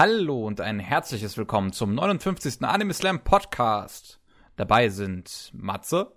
[0.00, 2.62] Hallo und ein herzliches Willkommen zum 59.
[2.62, 4.20] Anime Slam Podcast.
[4.54, 6.12] Dabei sind Matze,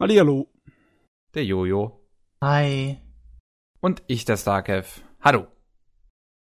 [0.00, 0.48] Hallihallo.
[1.34, 2.00] der Jojo
[2.42, 2.98] Hi.
[3.78, 5.02] und ich, der Starkev.
[5.20, 5.46] Hallo.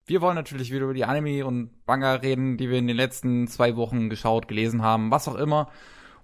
[0.06, 3.46] Wir wollen natürlich wieder über die Anime und Manga reden, die wir in den letzten
[3.46, 5.70] zwei Wochen geschaut, gelesen haben, was auch immer.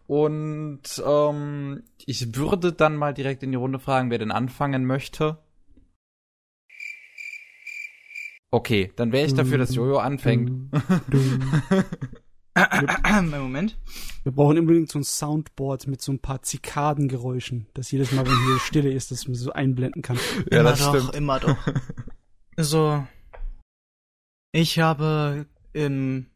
[0.07, 5.37] Und ähm, ich würde dann mal direkt in die Runde fragen, wer denn anfangen möchte.
[8.57, 10.51] Okay, dann wäre ich dafür, dass Jojo anfängt.
[13.31, 13.77] Moment.
[14.23, 18.47] Wir brauchen unbedingt so ein Soundboard mit so ein paar Zikadengeräuschen, dass jedes Mal, wenn
[18.47, 20.19] hier Stille ist, dass man so einblenden kann.
[20.51, 21.15] Ja, immer das doch, stimmt.
[21.15, 21.57] immer doch.
[22.59, 23.07] So.
[24.53, 25.45] Ich habe
[25.75, 26.31] im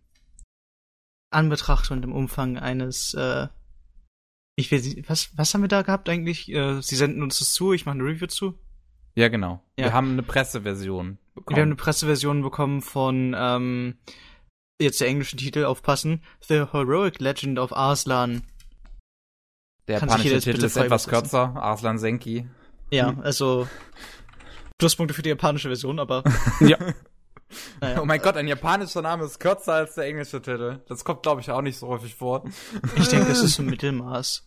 [1.30, 3.48] Anbetracht und im Umfang eines, äh,
[4.56, 6.50] ich will sie, was, was haben wir da gehabt eigentlich?
[6.50, 8.58] Äh, sie senden uns das zu, ich mache eine Review zu.
[9.14, 9.62] Ja, genau.
[9.78, 9.86] Ja.
[9.86, 11.56] Wir haben eine Presseversion bekommen.
[11.56, 13.98] Wir haben eine Presseversion bekommen von, ähm,
[14.80, 18.42] jetzt der englische Titel aufpassen, The Heroic Legend of Arslan.
[19.88, 22.46] Der Kann japanische Titel ist etwas kürzer, Arslan Senki.
[22.92, 23.68] Ja, also,
[24.78, 26.22] Pluspunkte für die japanische Version, aber,
[26.60, 26.78] Ja.
[27.80, 28.00] naja.
[28.00, 30.80] Oh mein Gott, ein japanischer Name ist kürzer als der englische Titel.
[30.86, 32.44] Das kommt, glaube ich, auch nicht so häufig vor.
[32.96, 34.46] Ich denke, es ist ein Mittelmaß.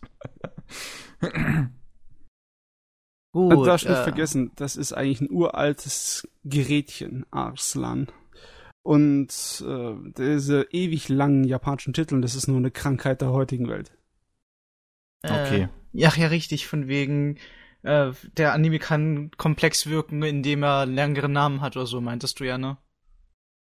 [3.34, 3.66] Und Gut.
[3.66, 8.06] darfst nicht äh, vergessen, das ist eigentlich ein uraltes Gerätchen, Arslan.
[8.84, 13.90] Und äh, diese ewig langen japanischen Titel, das ist nur eine Krankheit der heutigen Welt.
[15.24, 15.62] Okay.
[15.62, 17.38] Äh, ja, ja, richtig, von wegen,
[17.82, 22.38] äh, der Anime kann komplex wirken, indem er einen längeren Namen hat oder so, meintest
[22.38, 22.76] du ja, ne?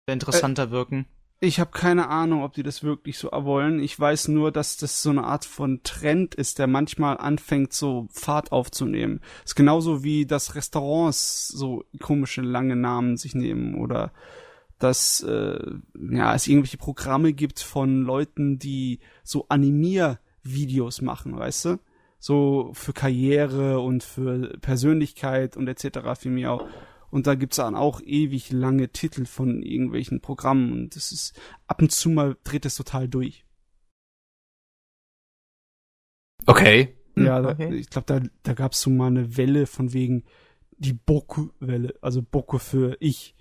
[0.06, 1.06] Der interessanter wirken.
[1.44, 3.82] Ich habe keine Ahnung, ob die das wirklich so wollen.
[3.82, 8.06] Ich weiß nur, dass das so eine Art von Trend ist, der manchmal anfängt, so
[8.12, 9.20] Fahrt aufzunehmen.
[9.44, 14.12] ist genauso wie, dass Restaurants so komische lange Namen sich nehmen oder
[14.78, 15.58] dass äh,
[16.12, 21.80] ja es irgendwelche Programme gibt von Leuten, die so Animiervideos machen, weißt du?
[22.20, 26.20] So für Karriere und für Persönlichkeit und etc.
[26.20, 26.68] für mich auch.
[27.12, 31.82] Und da gibt's dann auch ewig lange Titel von irgendwelchen Programmen und das ist ab
[31.82, 33.44] und zu mal dreht es total durch.
[36.46, 36.96] Okay.
[37.14, 37.74] Hm, ja, da, okay.
[37.74, 40.24] ich glaube, da, da gab's so mal eine Welle von wegen
[40.70, 43.34] die Boku-Welle, also Boku für ich,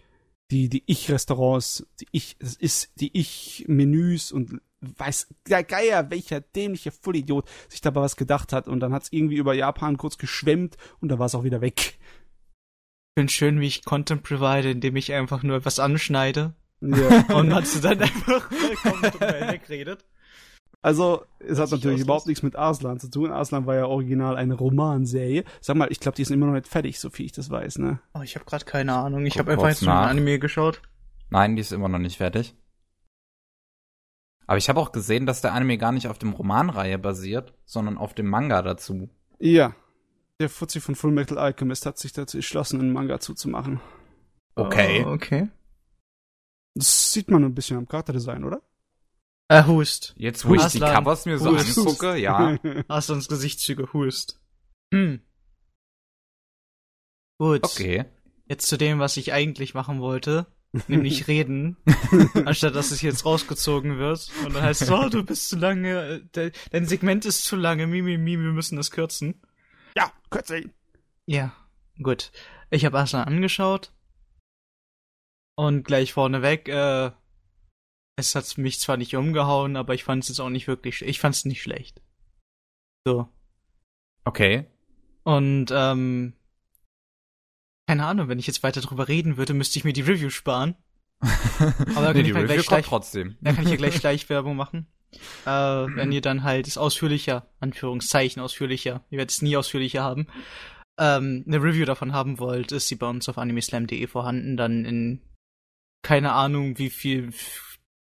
[0.51, 6.91] die die Ich-Restaurants, die Ich, das ist die Ich-Menüs und weiß der Geier, welcher dämliche
[6.91, 11.07] Vollidiot sich dabei was gedacht hat und dann hat's irgendwie über Japan kurz geschwemmt und
[11.07, 11.99] da war's auch wieder weg.
[13.13, 17.25] Ich finde schön, wie ich Content provide, indem ich einfach nur etwas anschneide Ja.
[17.35, 20.05] und hast du dann einfach wegredet.
[20.81, 23.31] Also, es hat natürlich überhaupt nichts mit Arslan zu tun.
[23.31, 25.43] Arslan war ja original eine Romanserie.
[25.59, 27.79] Sag mal, ich glaube, die ist immer noch nicht fertig, so viel ich das weiß,
[27.79, 27.99] ne?
[28.13, 29.25] Oh, ich habe gerade keine Ahnung.
[29.25, 30.09] Ich habe einfach jetzt nur ein.
[30.09, 30.81] Anime geschaut.
[31.29, 32.55] Nein, die ist immer noch nicht fertig.
[34.47, 37.97] Aber ich habe auch gesehen, dass der Anime gar nicht auf dem Romanreihe basiert, sondern
[37.97, 39.09] auf dem Manga dazu.
[39.37, 39.75] Ja.
[40.41, 43.79] Der Fuzzi von Full Metal Alchemist hat sich dazu entschlossen, einen Manga zuzumachen.
[44.55, 45.03] Okay.
[45.05, 45.49] Oh, okay.
[46.73, 48.63] Das sieht man ein bisschen am Charakterdesign, oder?
[49.47, 50.15] Er hust.
[50.17, 50.79] Jetzt, wo ich die.
[50.79, 51.77] Covers mir so Hust.
[51.77, 52.57] angucke, ja.
[52.87, 54.41] Aslans Gesichtszüge hust.
[54.91, 55.21] Hm.
[57.37, 57.63] Gut.
[57.63, 58.05] Okay.
[58.47, 60.47] Jetzt zu dem, was ich eigentlich machen wollte.
[60.87, 61.77] Nämlich reden.
[62.45, 64.31] anstatt dass es jetzt rausgezogen wird.
[64.43, 67.55] Und dann heißt es, oh, du bist zu lange, äh, de dein Segment ist zu
[67.55, 69.39] lange, mimi, mimi, wir müssen das kürzen.
[69.95, 70.73] Ja, kürze ihn.
[71.25, 71.55] Ja,
[72.01, 72.31] gut.
[72.69, 73.91] Ich habe Aslan angeschaut.
[75.55, 77.11] Und gleich vorneweg, äh,
[78.15, 81.19] es hat mich zwar nicht umgehauen, aber ich fand es jetzt auch nicht wirklich, ich
[81.19, 82.01] fand es nicht schlecht.
[83.05, 83.27] So.
[84.23, 84.65] Okay.
[85.23, 86.33] Und, ähm,
[87.87, 90.75] keine Ahnung, wenn ich jetzt weiter drüber reden würde, müsste ich mir die Review sparen.
[91.95, 93.37] Aber da nee, kann die ich mal Review gleich kommt gleich, trotzdem.
[93.41, 94.87] da kann ich ja gleich Schleichwerbung machen.
[95.45, 100.27] Äh, wenn ihr dann halt es ausführlicher, Anführungszeichen ausführlicher, ihr werdet es nie ausführlicher haben,
[100.99, 105.21] ähm, eine Review davon haben wollt, ist sie bei uns auf animeslam.de vorhanden, dann in
[106.03, 107.31] keine Ahnung, wie viel,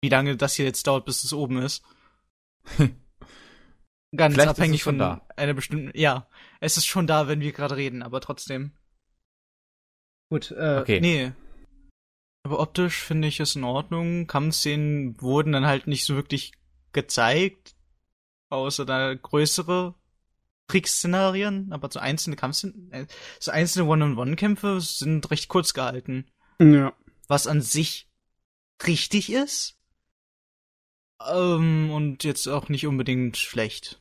[0.03, 1.83] wie lange das hier jetzt dauert, bis es oben ist.
[4.17, 5.27] Ganz Vielleicht ist abhängig es schon von da.
[5.37, 6.29] einer bestimmten, ja,
[6.61, 8.73] es ist schon da, wenn wir gerade reden, aber trotzdem.
[10.31, 11.01] Gut, äh, Okay.
[11.01, 11.33] nee.
[12.44, 14.27] Aber optisch finde ich es in Ordnung.
[14.27, 16.53] Kampfszenen wurden dann halt nicht so wirklich
[16.93, 17.75] gezeigt,
[18.50, 19.94] außer da größere
[20.69, 23.06] Kriegsszenarien, aber so einzelne Kampfszenen, äh,
[23.40, 26.26] so einzelne One-on-One-Kämpfe sind recht kurz gehalten.
[26.61, 26.93] Ja.
[27.26, 28.08] Was an sich
[28.87, 29.76] richtig ist.
[31.26, 34.00] Ähm, und jetzt auch nicht unbedingt schlecht.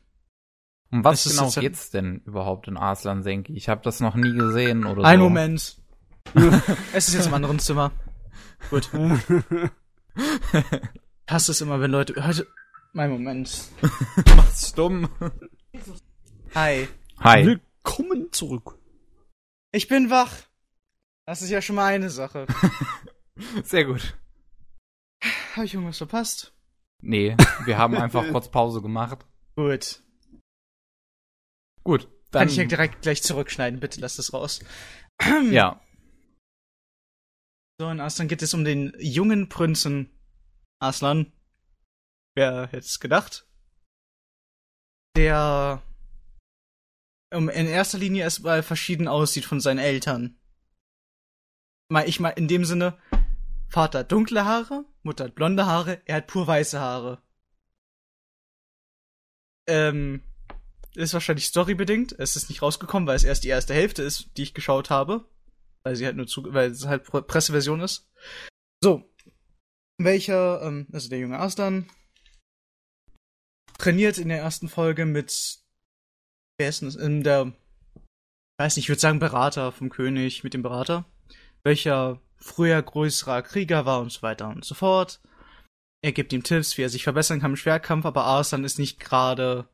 [0.92, 3.54] Um was Es ist genau jetzt- geht's denn überhaupt in Arslan Senki?
[3.54, 5.24] Ich habe das noch nie gesehen oder Ein so.
[5.24, 5.78] Moment.
[6.94, 7.92] es ist jetzt im anderen Zimmer.
[8.70, 8.90] Gut.
[11.30, 12.26] Ich hasse es immer, wenn Leute.
[12.26, 12.48] Heute.
[12.98, 13.70] Mein Moment.
[14.36, 15.08] Mach's stumm.
[16.56, 16.88] Hi.
[17.20, 17.46] Hi.
[17.46, 18.80] Willkommen zurück.
[19.72, 20.34] Ich bin wach.
[21.28, 22.48] Das ist ja schon mal eine Sache.
[23.64, 24.18] Sehr gut.
[25.56, 26.56] Habe ich irgendwas verpasst?
[27.04, 29.28] Nee, wir haben einfach kurz Pause gemacht.
[29.56, 30.02] Gut.
[31.84, 32.10] Gut.
[32.32, 33.80] Dann, Kann ich ja direkt gleich zurückschneiden.
[33.80, 34.60] Bitte lass das raus.
[35.52, 35.80] ja.
[37.80, 40.10] So, in Aslan geht es um den jungen Prinzen
[40.80, 41.32] Aslan.
[42.38, 43.48] Wer hätte es gedacht?
[45.16, 45.82] Der
[47.34, 50.40] um, in erster Linie erstmal verschieden aussieht von seinen Eltern.
[52.06, 53.02] Ich mal in dem Sinne,
[53.70, 57.24] Vater hat dunkle Haare, Mutter hat blonde Haare, er hat pur weiße Haare.
[59.68, 60.22] Ähm,
[60.94, 62.12] ist wahrscheinlich storybedingt.
[62.20, 65.28] Es ist nicht rausgekommen, weil es erst die erste Hälfte ist, die ich geschaut habe.
[65.82, 68.08] Weil sie halt nur zu, weil es halt Pre- Presseversion ist.
[68.84, 69.12] So.
[70.00, 71.90] Welcher, ähm, also der junge Aslan,
[73.78, 75.60] trainiert in der ersten Folge mit,
[76.58, 77.54] wer ist denn das, in der,
[78.58, 81.06] weiß nicht, ich würde sagen Berater vom König, mit dem Berater,
[81.64, 85.22] welcher früher größerer Krieger war und so weiter und so fort.
[86.04, 89.00] Er gibt ihm Tipps, wie er sich verbessern kann im Schwertkampf, aber Arslan ist nicht
[89.00, 89.68] gerade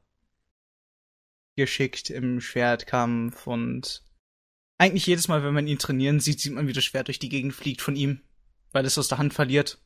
[1.55, 4.03] geschickt im Schwertkampf und
[4.79, 7.29] eigentlich jedes Mal, wenn man ihn trainieren sieht, sieht man, wie das Schwert durch die
[7.29, 8.21] Gegend fliegt von ihm,
[8.71, 9.79] weil es aus der Hand verliert.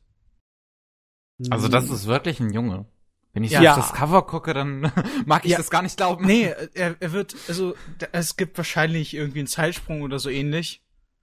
[1.50, 2.86] Also das ist wirklich ein Junge.
[3.34, 3.74] Wenn ich Ja.
[3.74, 4.80] so auf das Cover gucke, dann
[5.26, 5.58] mag ich Ja.
[5.58, 6.26] das gar nicht glauben.
[6.26, 7.74] Nee, er, er wird, also,
[8.12, 10.82] es gibt wahrscheinlich irgendwie einen Zeitsprung oder so ähnlich.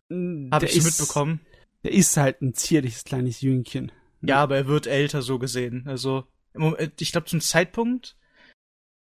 [0.10, 1.42] Habe Habe ich mitbekommen.
[1.84, 3.92] Der ist halt ein zierliches kleines Jüngchen.
[4.22, 5.84] Ja, aber er wird älter, so gesehen.
[5.88, 8.16] Also, Moment, ich glaube, zum Zeitpunkt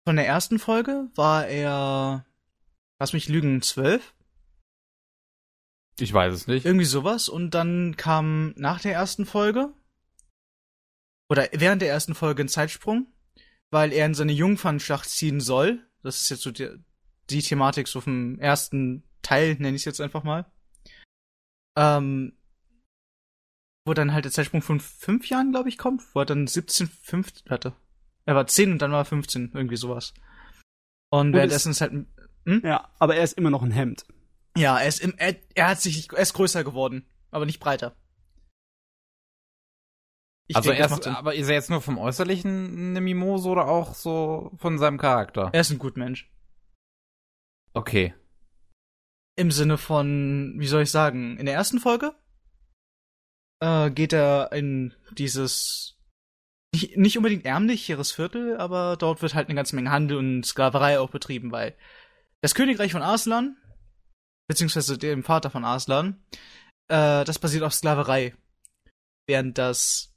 [0.06, 2.26] von der ersten Folge war er,
[2.99, 4.14] lass mich lügen, zwölf?
[5.99, 6.66] Ich weiß es nicht.
[6.66, 7.28] Irgendwie sowas.
[7.28, 9.72] Und dann kam nach der ersten Folge,
[11.28, 13.06] oder während der ersten Folge ein Zeitsprung,
[13.70, 15.84] weil er in seine Jungfernschlacht ziehen soll.
[16.02, 16.69] Das ist jetzt so die,
[17.31, 20.46] die Thematik so vom ersten Teil, nenne ich es jetzt einfach mal.
[21.76, 22.37] Ähm,
[23.84, 26.88] wo dann halt der Zeitsprung von fünf Jahren, glaube ich, kommt, wo er dann 17,
[26.88, 27.75] 15, warte.
[28.25, 30.14] Er war 10 und dann war er 15, irgendwie sowas.
[31.11, 32.06] Und Und währenddessen ist halt,
[32.44, 34.05] Ja, aber er ist immer noch ein Hemd.
[34.56, 37.94] ja, er ist im, er, er hat sich, er ist größer geworden, aber nicht breiter.
[40.48, 41.14] Ich also denke, er Sinn.
[41.14, 45.50] aber ist er jetzt nur vom Äußerlichen eine Mimose oder auch so von seinem Charakter?
[45.52, 46.31] er ist ein gut Mensch.
[47.75, 48.14] Okay.
[49.37, 52.14] Im Sinne von, wie soll ich sagen, in der ersten Folge
[53.60, 55.96] äh, geht er in dieses
[56.72, 61.00] nicht, nicht unbedingt ärmlicheres Viertel, aber dort wird halt eine ganze Menge Handel und Sklaverei
[61.00, 61.75] auch betrieben, weil
[62.42, 63.56] das Königreich von Arslan,
[64.49, 66.22] beziehungsweise dem Vater von Arslan,
[66.88, 68.34] äh, das basiert auf Sklaverei.
[69.26, 70.15] Während das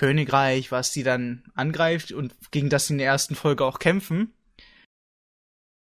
[0.00, 4.32] Königreich, was die dann angreift und gegen das sie in der ersten Folge auch kämpfen,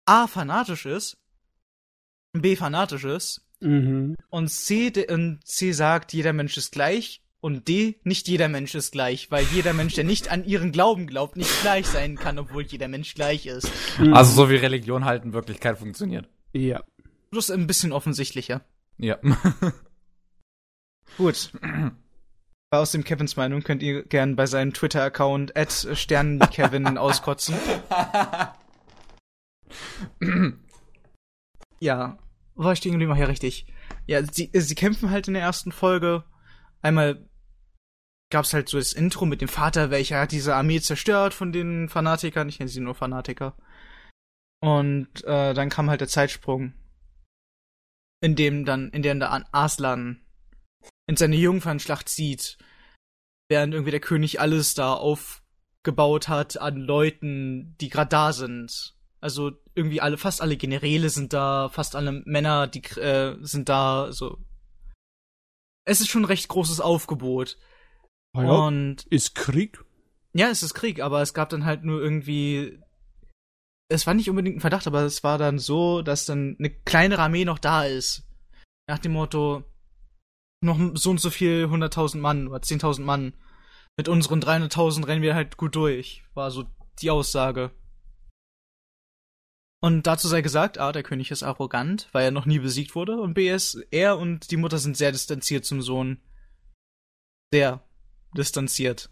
[0.05, 1.15] A fanatisch ist,
[2.33, 4.17] B fanatisch ist Mhm.
[4.29, 8.91] und C, und C sagt, jeder Mensch ist gleich und D, nicht jeder Mensch ist
[8.91, 12.63] gleich, weil jeder Mensch, der nicht an ihren Glauben glaubt, nicht gleich sein kann, obwohl
[12.63, 13.71] jeder Mensch gleich ist.
[13.99, 14.13] Mhm.
[14.13, 16.27] Also so wie Religion halt in Wirklichkeit funktioniert.
[16.51, 16.83] Ja.
[17.31, 18.65] Bloß ein bisschen offensichtlicher.
[18.97, 19.17] Ja.
[21.17, 21.51] Gut.
[22.71, 27.55] Aus dem Kevins Meinung könnt ihr gern bei seinem Twitter-Account at Sternenkevin auskotzen.
[31.81, 32.19] Ja,
[32.55, 33.13] war ich stehen geblieben?
[33.13, 33.65] Ach ja, richtig.
[34.05, 36.25] Ja, sie, sie kämpfen halt in der ersten Folge.
[36.81, 37.25] Einmal
[38.29, 41.87] gab's halt so das Intro mit dem Vater, welcher hat diese Armee zerstört von den
[41.87, 42.49] Fanatikern.
[42.49, 43.55] Ich nenne sie nur Fanatiker.
[44.61, 46.73] Und äh, dann kam halt der Zeitsprung,
[48.21, 50.19] in dem dann, in dem der Aslan
[51.07, 52.57] in seine Jungfernschlacht zieht,
[53.49, 58.95] während irgendwie der König alles da aufgebaut hat an Leuten, die gerade da sind.
[59.21, 64.11] Also irgendwie alle, fast alle Generäle sind da, fast alle Männer, die äh, sind da.
[64.11, 64.37] So,
[65.85, 67.57] es ist schon ein recht großes Aufgebot.
[68.33, 68.49] Ah ja.
[68.49, 69.83] Und Ist Krieg?
[70.33, 72.79] ja, es ist Krieg, aber es gab dann halt nur irgendwie.
[73.91, 77.23] Es war nicht unbedingt ein Verdacht, aber es war dann so, dass dann eine kleinere
[77.23, 78.23] Armee noch da ist.
[78.87, 79.63] Nach dem Motto,
[80.61, 83.33] noch so und so viel 100.000 Mann oder 10.000 Mann.
[83.97, 86.65] Mit unseren 300.000 rennen wir halt gut durch, war so
[87.01, 87.71] die Aussage.
[89.81, 93.19] Und dazu sei gesagt, A, der König ist arrogant, weil er noch nie besiegt wurde,
[93.19, 96.21] und B, ist, er und die Mutter sind sehr distanziert zum Sohn.
[97.53, 97.81] Sehr
[98.35, 99.09] distanziert.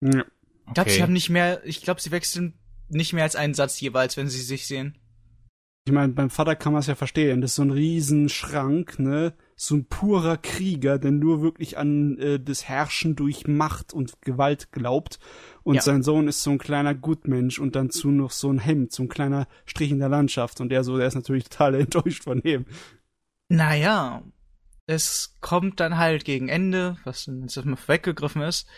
[0.00, 0.24] Ja.
[0.68, 3.80] Ich glaube, sie haben nicht mehr, ich glaube, sie wechseln nicht mehr als einen Satz
[3.80, 4.98] jeweils, wenn sie sich sehen.
[5.86, 7.40] Ich meine, beim Vater kann man es ja verstehen.
[7.40, 9.34] Das ist so ein Riesenschrank, ne?
[9.60, 14.70] So ein purer Krieger, der nur wirklich an äh, das Herrschen durch Macht und Gewalt
[14.70, 15.18] glaubt.
[15.64, 15.82] Und Ja.
[15.82, 19.02] sein Sohn ist so ein kleiner Gutmensch und dann zu noch so ein Hemd, so
[19.02, 20.60] ein kleiner Strich in der Landschaft.
[20.60, 22.66] Und der so, der ist natürlich total enttäuscht von ihm.
[23.48, 24.22] Naja,
[24.86, 28.68] es kommt dann halt gegen Ende, was jetzt erstmal weggegriffen ist,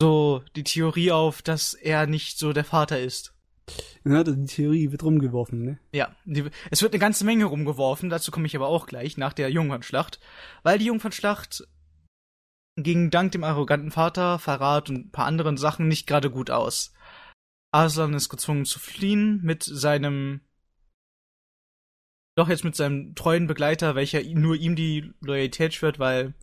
[0.00, 3.33] so die Theorie auf, dass er nicht so der Vater ist.
[4.04, 5.78] Ja, die Theorie wird rumgeworfen, ne?
[5.92, 9.32] Ja, die, es wird eine ganze Menge rumgeworfen, dazu komme ich aber auch gleich nach
[9.32, 10.20] der Jungfernschlacht,
[10.62, 11.66] weil die Jungfernschlacht
[12.76, 16.92] ging dank dem arroganten Vater, Verrat und ein paar anderen Sachen nicht gerade gut aus.
[17.72, 20.40] Arslan ist gezwungen zu fliehen mit seinem
[22.36, 26.34] doch jetzt mit seinem treuen Begleiter, welcher nur ihm die Loyalität schwört, weil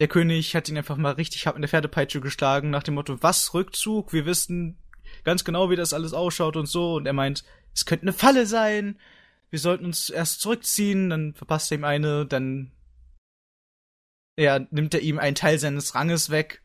[0.00, 3.22] der König hat ihn einfach mal richtig hart mit der Pferdepeitsche geschlagen, nach dem Motto,
[3.22, 4.12] was, Rückzug?
[4.12, 4.78] Wir wissen
[5.24, 6.94] ganz genau, wie das alles ausschaut und so.
[6.94, 8.98] Und er meint, es könnte eine Falle sein.
[9.50, 11.10] Wir sollten uns erst zurückziehen.
[11.10, 12.26] Dann verpasst er ihm eine.
[12.26, 12.70] Dann
[14.38, 16.62] ja, nimmt er ihm einen Teil seines Ranges weg.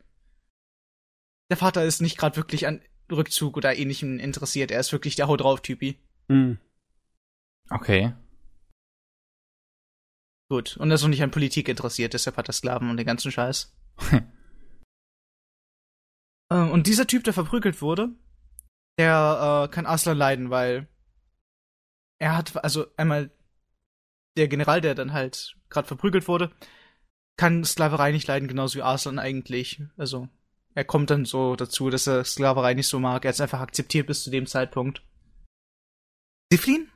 [1.50, 4.72] Der Vater ist nicht gerade wirklich an Rückzug oder ähnlichem interessiert.
[4.72, 6.00] Er ist wirklich der Haut drauf Typi.
[6.30, 6.60] Hm.
[7.70, 8.13] Okay.
[10.50, 10.78] Gut.
[10.78, 12.13] Und er ist auch nicht an Politik interessiert.
[12.13, 13.75] Deshalb hat er Sklaven und den ganzen Scheiß.
[16.51, 18.10] Äh, und dieser Typ, der verprügelt wurde,
[19.00, 20.88] der äh, kann Aslan leiden, weil
[22.20, 23.32] er hat, also einmal
[24.38, 26.51] der General, der dann halt gerade verprügelt wurde,
[27.38, 29.82] kann Sklaverei nicht leiden, genauso wie Aslan eigentlich.
[29.96, 30.27] Also
[30.75, 33.24] er kommt dann so dazu, dass er Sklaverei nicht so mag.
[33.24, 35.01] Er hat es einfach akzeptiert bis zu dem Zeitpunkt.
[36.51, 36.91] Sie fliehen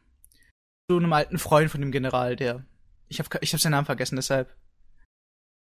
[0.89, 2.65] zu einem alten Freund von dem General, der
[3.07, 4.53] ich habe ich hab seinen Namen vergessen, deshalb.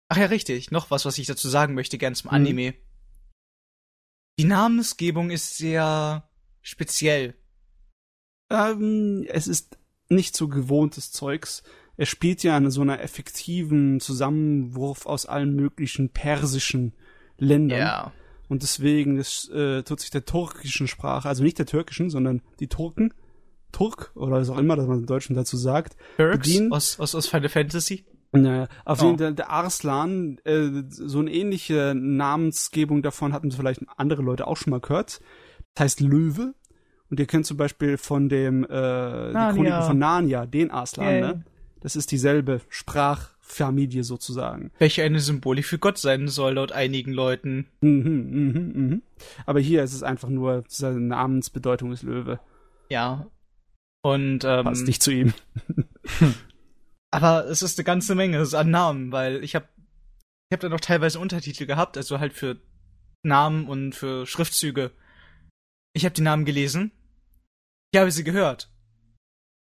[0.09, 0.73] Ach ja, richtig.
[0.73, 2.35] Noch was, was ich dazu sagen möchte, gern zum Mhm.
[2.35, 2.75] Anime.
[4.39, 6.29] Die Namensgebung ist sehr
[6.63, 7.35] speziell.
[8.51, 9.79] Ähm, es ist
[10.09, 11.63] nicht so gewohntes Zeugs.
[11.97, 16.95] Er spielt ja an so einer effektiven Zusammenwurf aus allen möglichen persischen
[17.39, 17.79] Ländern.
[17.79, 18.13] Ja.
[18.49, 22.69] Und deswegen das, äh, tut sich der turkischen Sprache, also nicht der türkischen, sondern die
[22.69, 23.15] Turken,
[23.73, 25.97] Turk oder was auch immer, dass man im Deutschen dazu sagt.
[26.19, 28.05] Turks Bedienen- aus, aus, aus Final Fantasy.
[28.33, 29.07] Naja, auf Oh.
[29.07, 34.57] jeden Fall der Arslan, äh, so eine ähnliche Namensgebung davon hatten vielleicht andere Leute auch
[34.57, 35.21] schon mal gehört.
[35.75, 36.55] Das heißt Löwe.
[37.11, 39.53] Und ihr kennt zum Beispiel von dem äh, die.
[39.53, 41.27] Chroniken von Narnia, den Arslan, Ja, ja.
[41.35, 41.45] ne?
[41.81, 44.71] Das ist dieselbe Sprachfamilie sozusagen.
[44.79, 47.67] Welche eine Symbolik für Gott sein soll, laut einigen Leuten.
[47.81, 49.03] Mhm, mhm, mhm.
[49.47, 52.39] Aber hier ist es einfach nur, seine Namensbedeutung ist Löwe.
[52.89, 53.27] Ja.
[54.03, 55.35] Und, ähm, Passt nicht zu ihm.
[57.11, 59.67] aber es ist eine ganze Menge an Namen, weil ich habe
[60.49, 62.59] ich hab da noch teilweise Untertitel gehabt, also halt für
[63.23, 64.93] Namen und für Schriftzüge.
[65.93, 66.93] Ich habe die Namen gelesen.
[67.93, 68.71] Ich habe sie gehört.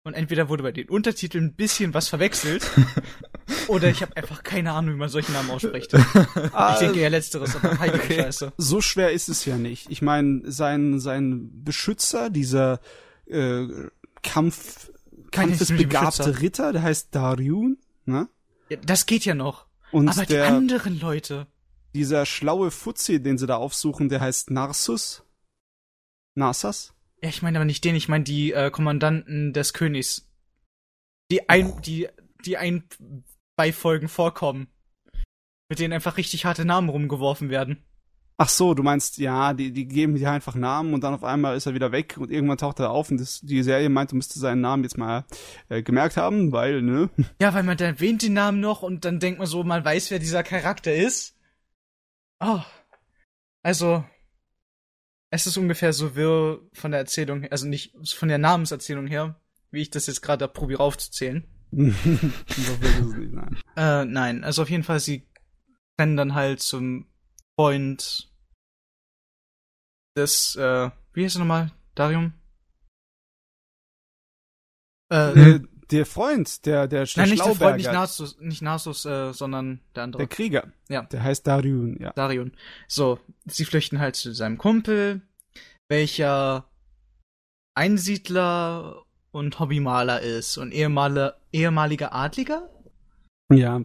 [0.04, 2.66] Und entweder wurde bei den Untertiteln ein bisschen was verwechselt,
[3.68, 5.92] oder ich habe einfach keine Ahnung, wie man solche Namen ausspricht.
[5.92, 8.22] Ich denke eher letzteres, aber heilige Okay.
[8.22, 8.52] Scheiße.
[8.56, 9.90] so schwer ist es ja nicht.
[9.90, 12.80] Ich meine, sein, sein Beschützer, dieser
[13.26, 13.66] äh,
[14.22, 14.90] Kampf,
[15.30, 16.40] kampfesbegabte.
[16.40, 18.28] Ritter, der heißt Dariun, ne?
[18.70, 19.66] Ja, das geht ja noch.
[19.90, 21.46] Und aber die der, anderen Leute.
[21.94, 25.22] dieser schlaue Fuzzi, den sie da aufsuchen, der heißt Narsus.
[26.38, 26.94] Narsas?
[27.22, 30.30] Ja, ich meine aber nicht den, ich meine die äh, Kommandanten des Königs.
[31.30, 32.08] Die ein, die,
[32.44, 32.84] die ein
[33.56, 34.68] bei Folgen vorkommen.
[35.68, 37.84] Mit denen einfach richtig harte Namen rumgeworfen werden.
[38.40, 41.56] Ach so, du meinst, ja, die, die geben dir einfach Namen und dann auf einmal
[41.56, 44.16] ist er wieder weg und irgendwann taucht er auf und das, die Serie meint, du
[44.16, 45.24] müsstest seinen Namen jetzt mal
[45.68, 47.10] äh, gemerkt haben, weil, ne?
[47.42, 50.12] Ja, weil man dann erwähnt den Namen noch und dann denkt man so, man weiß,
[50.12, 51.36] wer dieser Charakter ist.
[52.38, 52.60] Oh.
[53.64, 54.04] Also,
[55.30, 59.82] es ist ungefähr so wirr von der Erzählung, also nicht von der Namenserzählung her, wie
[59.82, 61.46] ich das jetzt gerade probiere aufzuzählen.
[61.70, 63.58] so will es nicht, nein.
[63.76, 65.28] Äh, nein, also auf jeden Fall, sie
[66.00, 67.06] rennen dann halt zum
[67.56, 68.32] Freund
[70.16, 71.72] des, äh, wie heißt er nochmal?
[71.94, 72.32] Darium?
[75.10, 79.32] Äh, Der, Freund, der, der, der nein, nicht der Freund, nicht Nasus, nicht Nasus, äh,
[79.32, 80.20] sondern der andere.
[80.20, 80.72] der Krieger.
[80.88, 81.02] Ja.
[81.02, 82.12] Der heißt Dariun, ja.
[82.12, 82.52] Darion.
[82.86, 85.22] So, sie flüchten halt zu seinem Kumpel,
[85.88, 86.68] welcher
[87.74, 92.68] Einsiedler und Hobbymaler ist und ehemale, ehemaliger Adliger.
[93.52, 93.80] Ja.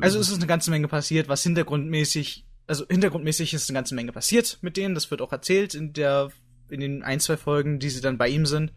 [0.00, 4.12] Also es ist eine ganze Menge passiert, was hintergrundmäßig, also hintergrundmäßig ist eine ganze Menge
[4.12, 4.94] passiert mit denen.
[4.94, 6.30] Das wird auch erzählt in der,
[6.68, 8.72] in den ein, zwei Folgen, die sie dann bei ihm sind.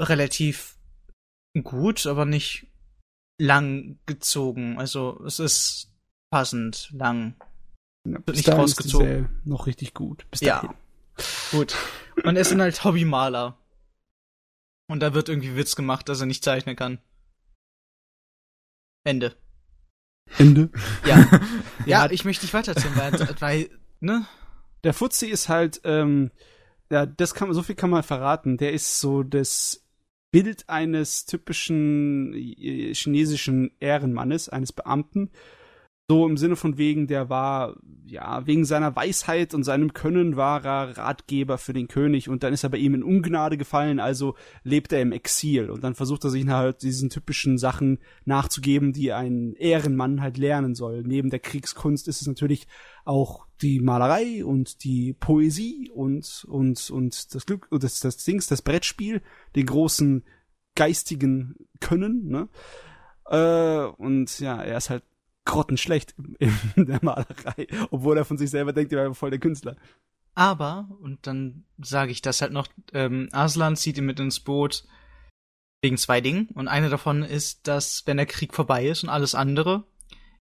[0.00, 0.77] Relativ
[1.62, 2.66] gut, aber nicht
[3.40, 4.78] lang gezogen.
[4.78, 5.92] Also es ist
[6.30, 7.36] passend lang.
[8.06, 9.06] ja, bis nicht ist rausgezogen.
[9.06, 10.26] Serie Noch richtig gut.
[10.30, 10.60] Bis Ja.
[10.60, 10.76] dahin.
[11.50, 11.76] Gut.
[12.24, 13.56] Und er sind halt Hobbymaler.
[14.90, 16.98] Und da wird irgendwie Witz gemacht, dass er nicht zeichnen kann.
[19.04, 19.36] Ende.
[20.38, 20.70] Ende.
[21.06, 21.26] Ja.
[21.86, 22.04] Ja.
[22.04, 24.26] ja, ich möchte nicht weitererzählen, weil, weil, ne?
[24.84, 26.30] Der Fuzzi ist halt, ähm,
[26.90, 28.58] ja, das kann man, so viel kann man verraten.
[28.58, 29.87] Der ist so das
[30.30, 35.30] Bild eines typischen äh, chinesischen Ehrenmannes, eines Beamten.
[36.10, 40.64] So im Sinne von wegen, der war, ja, wegen seiner Weisheit und seinem Können war
[40.64, 44.34] er Ratgeber für den König und dann ist er bei ihm in Ungnade gefallen, also
[44.62, 49.12] lebt er im Exil und dann versucht er sich halt diesen typischen Sachen nachzugeben, die
[49.12, 51.02] ein Ehrenmann halt lernen soll.
[51.02, 52.66] Neben der Kriegskunst ist es natürlich
[53.04, 58.62] auch die Malerei und die Poesie und, und, und das Glück, das, das Dings, das
[58.62, 59.22] Brettspiel,
[59.56, 60.24] den großen
[60.74, 62.48] geistigen Können, ne?
[63.26, 65.02] Äh, und ja, er ist halt
[65.44, 69.76] grottenschlecht in der Malerei, obwohl er von sich selber denkt, er wäre voll der Künstler.
[70.34, 74.84] Aber, und dann sage ich das halt noch, ähm, Aslan zieht ihn mit ins Boot
[75.82, 76.48] wegen zwei Dingen.
[76.54, 79.84] Und eine davon ist, dass, wenn der Krieg vorbei ist und alles andere,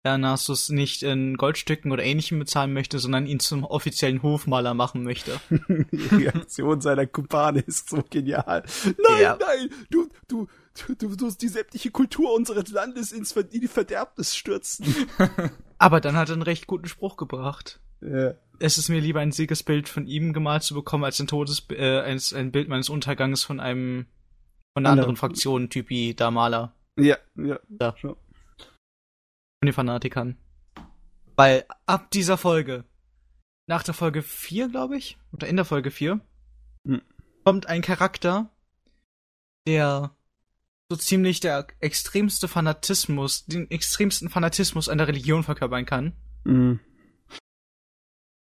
[0.03, 5.39] Nasus nicht in Goldstücken oder ähnlichem bezahlen möchte, sondern ihn zum offiziellen Hofmaler machen möchte.
[5.49, 8.63] Die Reaktion seiner Kumpane ist so genial.
[8.85, 9.37] Nein, Ja.
[9.39, 10.47] nein, du, du,
[10.87, 14.85] du, du wirst die sämtliche Kultur unseres Landes ins Ver in die Verderbnis stürzen.
[15.77, 17.79] Aber dann hat er einen recht guten Spruch gebracht.
[18.01, 18.33] ja.
[18.63, 22.01] Es ist mir lieber ein Siegesbild von ihm gemalt zu bekommen, als ein Todes äh,
[22.01, 24.05] ein, ein Bild meines Unterganges von einem
[24.73, 25.09] von einer Anderen.
[25.09, 26.75] anderen Fraktion, Typi da Maler.
[26.95, 27.59] Ja, ja.
[27.79, 27.95] Ja.
[29.63, 29.67] Schon.
[29.67, 30.37] Von den Fanatikern.
[31.35, 32.83] Weil ab dieser Folge,
[33.67, 36.19] nach der Folge 4, glaube ich, oder in der Folge 4,
[36.87, 37.01] Hm.
[37.45, 38.49] kommt ein Charakter,
[39.67, 40.15] der
[40.89, 46.13] so ziemlich der extremste Fanatismus, den extremsten Fanatismus einer Religion verkörpern kann.
[46.43, 46.79] Mhm.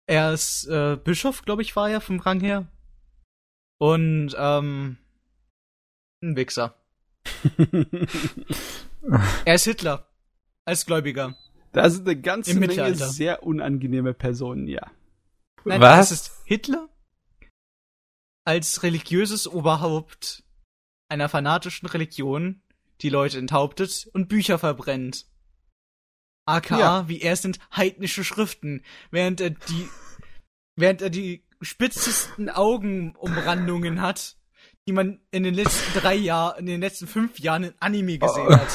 [0.08, 2.67] Er ist äh, Bischof, glaube ich, war er vom Rang her.
[3.79, 4.98] Und ähm,
[6.22, 6.75] ein Wichser.
[9.46, 10.11] Er ist Hitler.
[10.65, 11.36] Als Gläubiger.
[11.72, 14.91] Da sind eine ganze Im Menge sehr unangenehme Personen, ja.
[15.63, 16.12] Nein, Was?
[16.12, 16.89] es ist Hitler
[18.45, 20.43] als religiöses Oberhaupt
[21.08, 22.62] einer fanatischen Religion,
[23.02, 25.28] die Leute enthauptet und Bücher verbrennt.
[26.47, 27.08] AKA, Ja.
[27.08, 29.88] wie er es sind, heidnische Schriften, während er die,
[30.76, 34.38] während er die spitzesten Augenumrandungen hat,
[34.88, 38.47] die man in den letzten drei Jahren, in den letzten fünf Jahren in Anime gesehen
[38.47, 38.54] Oh.
[38.58, 38.69] hat.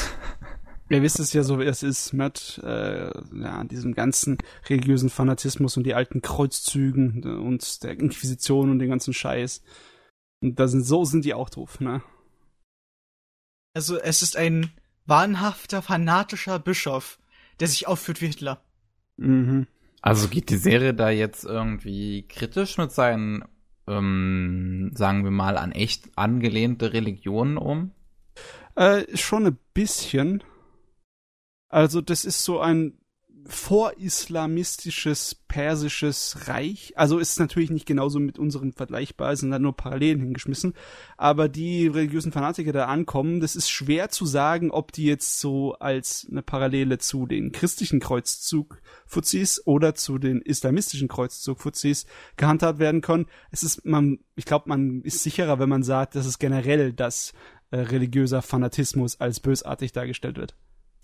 [0.89, 4.37] Ihr wisst es ja so, wie es ist mit äh, ja, diesem ganzen
[4.69, 9.63] religiösen Fanatismus und die alten Kreuzzügen und der Inquisition und den ganzen Scheiß.
[10.41, 12.01] Und da sind so sind die auch doof, ne?
[13.73, 14.71] Also, es ist ein
[15.05, 17.19] wahnhafter, fanatischer Bischof,
[17.59, 18.61] der sich aufführt wie Hitler.
[19.17, 19.67] Mhm.
[20.01, 23.43] Also geht die Serie da jetzt irgendwie kritisch mit seinen,
[23.87, 27.91] ähm, sagen wir mal, an echt angelehnte Religionen um?
[28.75, 30.43] Äh, schon ein bisschen.
[31.69, 32.97] Also, das ist so ein
[33.47, 36.93] vorislamistisches persisches Reich.
[36.95, 40.73] Also ist natürlich nicht genauso mit unserem vergleichbar, sind da nur Parallelen hingeschmissen.
[41.15, 45.73] Aber die religiösen Fanatiker, da ankommen, das ist schwer zu sagen, ob die jetzt so
[45.75, 53.27] als eine Parallele zu den christlichen Kreuzzug-Fuzis oder zu den islamistischen Kreuzzug-Fuzis gehandhabt werden können.
[53.51, 57.33] Es ist, man, ich glaube, man ist sicherer, wenn man sagt, dass es generell das
[57.71, 60.55] äh, religiöser Fanatismus als bösartig dargestellt wird.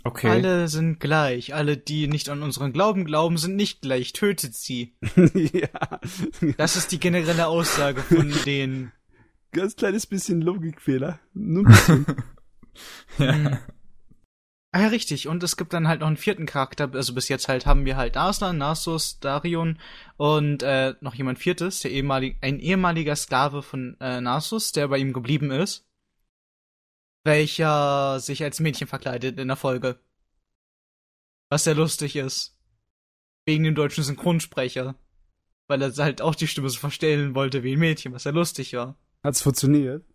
[0.06, 0.28] Okay.
[0.30, 1.54] Alle sind gleich.
[1.54, 4.12] Alle, die nicht an unseren Glauben glauben, sind nicht gleich.
[4.14, 4.96] Tötet sie.
[5.34, 6.00] ja,
[6.58, 8.92] Das ist die generelle Aussage von denen.
[9.52, 11.20] ganz kleines bisschen Logikfehler.
[11.34, 12.06] Nur ein bisschen.
[13.20, 13.60] Mhm.
[14.72, 15.28] Ah ja, richtig.
[15.28, 16.90] Und es gibt dann halt noch einen vierten Charakter.
[16.96, 19.78] Also bis jetzt halt haben wir halt Arslan, Nasus, Darion
[20.18, 24.98] und äh, noch jemand viertes, der ehemalig, ein ehemaliger Sklave von äh, Nasus, der bei
[24.98, 25.86] ihm geblieben ist.
[27.24, 30.00] Welcher sich als Mädchen verkleidet in der Folge.
[31.50, 32.58] Was sehr lustig ist.
[33.46, 34.96] Wegen dem deutschen Synchronsprecher.
[35.68, 38.74] Weil er halt auch die Stimme so verstellen wollte wie ein Mädchen, was sehr lustig
[38.74, 38.98] war.
[39.24, 40.06] Hat's funktioniert?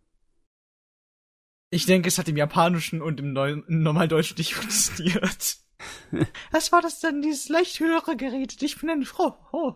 [1.70, 5.58] Ich denke, es hat im Japanischen und im, Neu im Normaldeutschen nicht funktioniert.
[6.50, 8.60] Was war das denn, dieses leicht höhere Gerät?
[8.62, 9.38] Ich bin eine Frau.
[9.52, 9.74] Oh.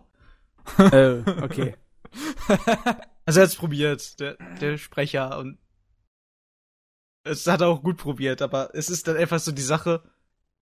[0.77, 1.75] äh, okay.
[3.25, 5.57] Also er hat's probiert, der, der Sprecher, und
[7.23, 10.03] es hat er auch gut probiert, aber es ist dann einfach so die Sache,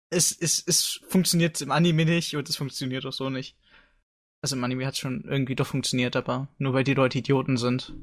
[0.09, 3.55] es, es, es funktioniert im Anime nicht und es funktioniert auch so nicht.
[4.41, 7.93] Also im Anime hat schon irgendwie doch funktioniert, aber nur weil die Leute Idioten sind.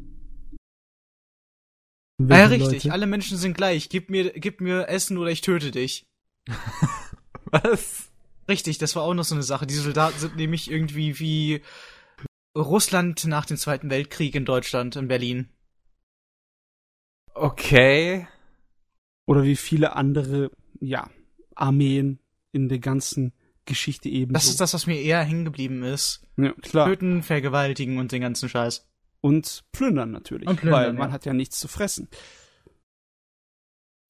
[2.29, 2.93] Ah, ja, richtig, Leute?
[2.93, 3.89] alle Menschen sind gleich.
[3.89, 6.05] Gib mir, gib mir Essen oder ich töte dich.
[7.47, 8.11] Was?
[8.49, 9.67] Richtig, das war auch noch so eine Sache.
[9.67, 11.63] Die Soldaten sind nämlich irgendwie wie
[12.57, 15.49] Russland nach dem Zweiten Weltkrieg in Deutschland, in Berlin.
[17.35, 18.27] Okay.
[19.27, 21.11] Oder wie viele andere, ja,
[21.55, 22.21] Armeen
[22.53, 23.33] in der ganzen
[23.67, 24.33] Geschichte eben.
[24.33, 26.23] Das ist das, was mir eher hängen geblieben ist.
[26.37, 26.87] Ja, klar.
[26.87, 28.89] Töten, vergewaltigen und den ganzen Scheiß.
[29.21, 31.15] Und plündern natürlich, Und plündern, weil man ja.
[31.15, 32.09] hat ja nichts zu fressen.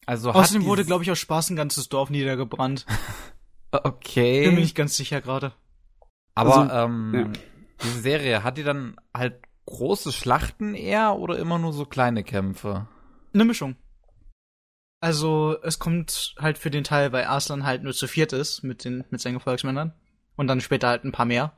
[0.05, 2.87] Also Außerdem wurde, glaube ich, aus Spaß ein ganzes Dorf niedergebrannt.
[3.73, 4.47] Okay.
[4.47, 5.53] Bin mir nicht ganz sicher gerade.
[6.35, 7.33] Aber Also, ähm, ja.
[7.83, 12.89] diese Serie, hat die dann halt große Schlachten eher oder immer nur so kleine Kämpfe?
[13.35, 13.77] Eine Mischung.
[15.07, 18.85] Also, es kommt halt für den Teil, weil Arslan halt nur zu viert ist mit,
[18.85, 19.93] den, mit seinen Gefolgsmännern.
[20.35, 21.57] Und dann später halt ein paar mehr.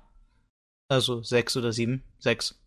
[0.91, 2.05] Also sechs oder sieben.
[2.19, 2.61] Sechs.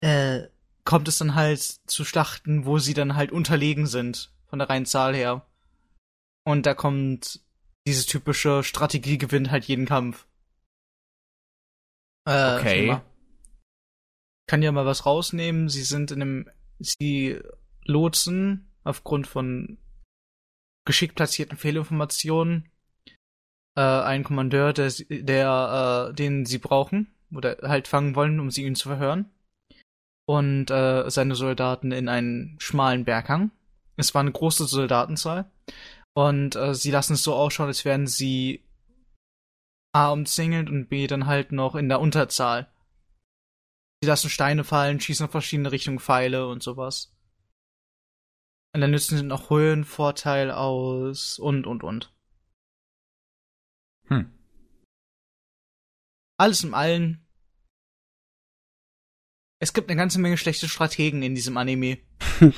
[0.00, 0.48] Äh,
[0.82, 4.32] kommt es dann halt zu Schlachten, wo sie dann halt unterlegen sind.
[4.46, 5.46] Von der reinen Zahl her.
[6.44, 7.42] Und da kommt
[7.86, 10.26] dieses typische Strategie gewinnt halt jeden Kampf.
[12.26, 13.00] Äh, Okay.
[14.48, 15.68] Kann ja mal was rausnehmen.
[15.68, 17.40] Sie sind in einem, sie
[17.84, 19.78] lotsen aufgrund von
[20.86, 22.70] geschickt platzierten Fehlinformationen
[23.76, 28.64] äh, einen Kommandeur, der, der äh, den sie brauchen oder halt fangen wollen, um sie
[28.64, 29.30] ihn zu verhören.
[30.28, 33.50] Und äh, seine Soldaten in einen schmalen Berghang.
[33.96, 35.50] Es war eine große Soldatenzahl.
[36.14, 38.64] Und äh, sie lassen es so ausschauen, als wären sie
[39.92, 42.68] A umzingelt und B dann halt noch in der Unterzahl.
[44.02, 47.15] Sie lassen Steine fallen, schießen in verschiedene Richtungen Pfeile und sowas.
[48.76, 52.14] Und dann nützen sie noch Höhenvorteil aus und und und.
[54.08, 54.30] Hm.
[56.38, 57.26] Alles im Allen.
[59.62, 61.96] Es gibt eine ganze Menge schlechte Strategen in diesem Anime.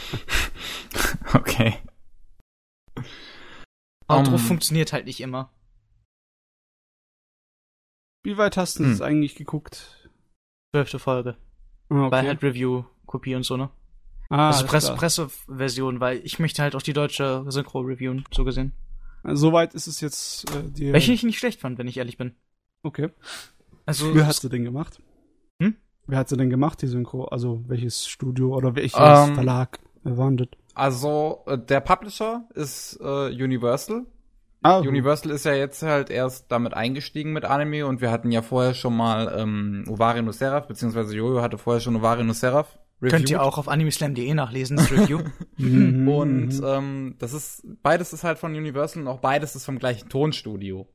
[1.34, 1.78] Okay.
[4.08, 5.52] Aber Um, funktioniert halt nicht immer.
[8.24, 8.90] Wie weit hast du Hm.
[8.90, 10.10] das eigentlich geguckt?
[10.74, 11.36] Zwölfte Folge.
[11.90, 12.10] Ah, okay.
[12.10, 13.70] Bei halt Review-Kopie und so, ne?
[14.28, 14.94] Ah, also Presse.
[14.94, 18.72] Presseversion, weil ich möchte halt auch die deutsche Synchro reviewen, so gesehen.
[19.22, 20.92] Also, Soweit ist es jetzt äh, dir.
[20.92, 22.34] Welche ich nicht schlecht fand, wenn ich ehrlich bin.
[22.82, 23.10] Okay.
[23.86, 25.00] Also, Wer hat sie denn gemacht?
[25.60, 25.76] Hm?
[26.06, 27.24] Wer hat sie denn gemacht, die Synchro?
[27.24, 29.78] Also welches Studio oder welches Ähm, Verlag?
[30.04, 30.48] Wer war das?
[30.74, 34.06] Also, äh, der Publisher ist äh, Universal.
[34.62, 38.42] Ah, Universal ist ja jetzt halt erst damit eingestiegen mit Anime und wir hatten ja
[38.42, 42.32] vorher schon mal ähm, Ovari no Seraph, beziehungsweise Jojo hatte vorher schon Ovari no
[43.00, 43.10] Seraph.
[43.10, 43.30] könnt reviewed.
[43.30, 45.20] ihr auch auf animeslam.de nachlesen, das Review.
[45.56, 49.78] Mhm, Und ähm, das ist, beides ist halt von Universal und auch beides ist vom
[49.78, 50.88] gleichen Tonstudio.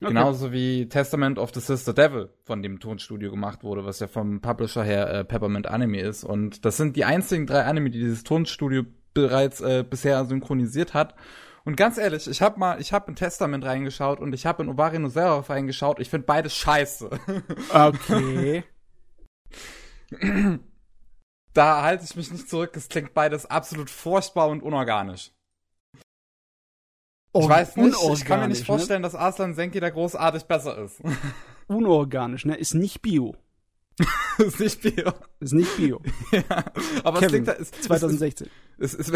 [0.00, 0.10] Okay.
[0.12, 4.40] Genauso wie Testament of the Sister Devil von dem Tonstudio gemacht wurde, was ja vom
[4.40, 6.22] Publisher her äh, Peppermint Anime ist.
[6.22, 11.16] Und das sind die einzigen drei Anime, die dieses Tonstudio bereits äh, bisher synchronisiert hat.
[11.64, 14.68] Und ganz ehrlich, ich habe mal, ich habe in Testament reingeschaut und ich habe in
[14.68, 15.98] Ovari no Seraph reingeschaut.
[15.98, 17.10] Ich finde beides scheiße.
[17.74, 18.62] Okay.
[21.54, 22.76] da halte ich mich nicht zurück.
[22.76, 25.32] Es klingt beides absolut furchtbar und unorganisch.
[27.34, 30.78] Ich weiß nicht, ich kann mir nicht Unorganisch, vorstellen, dass Arslan Senki da großartig besser
[30.78, 31.04] ist.
[31.04, 31.16] Ne?
[31.68, 32.56] Unorganisch, ne?
[32.58, 33.36] Ist nicht Bio.
[34.38, 35.12] ist nicht Bio.
[35.40, 36.00] Ist nicht Bio.
[36.30, 36.42] ja,
[37.02, 38.46] aber es Kevin, klingt, es, 2016.
[38.46, 39.12] es, es, es,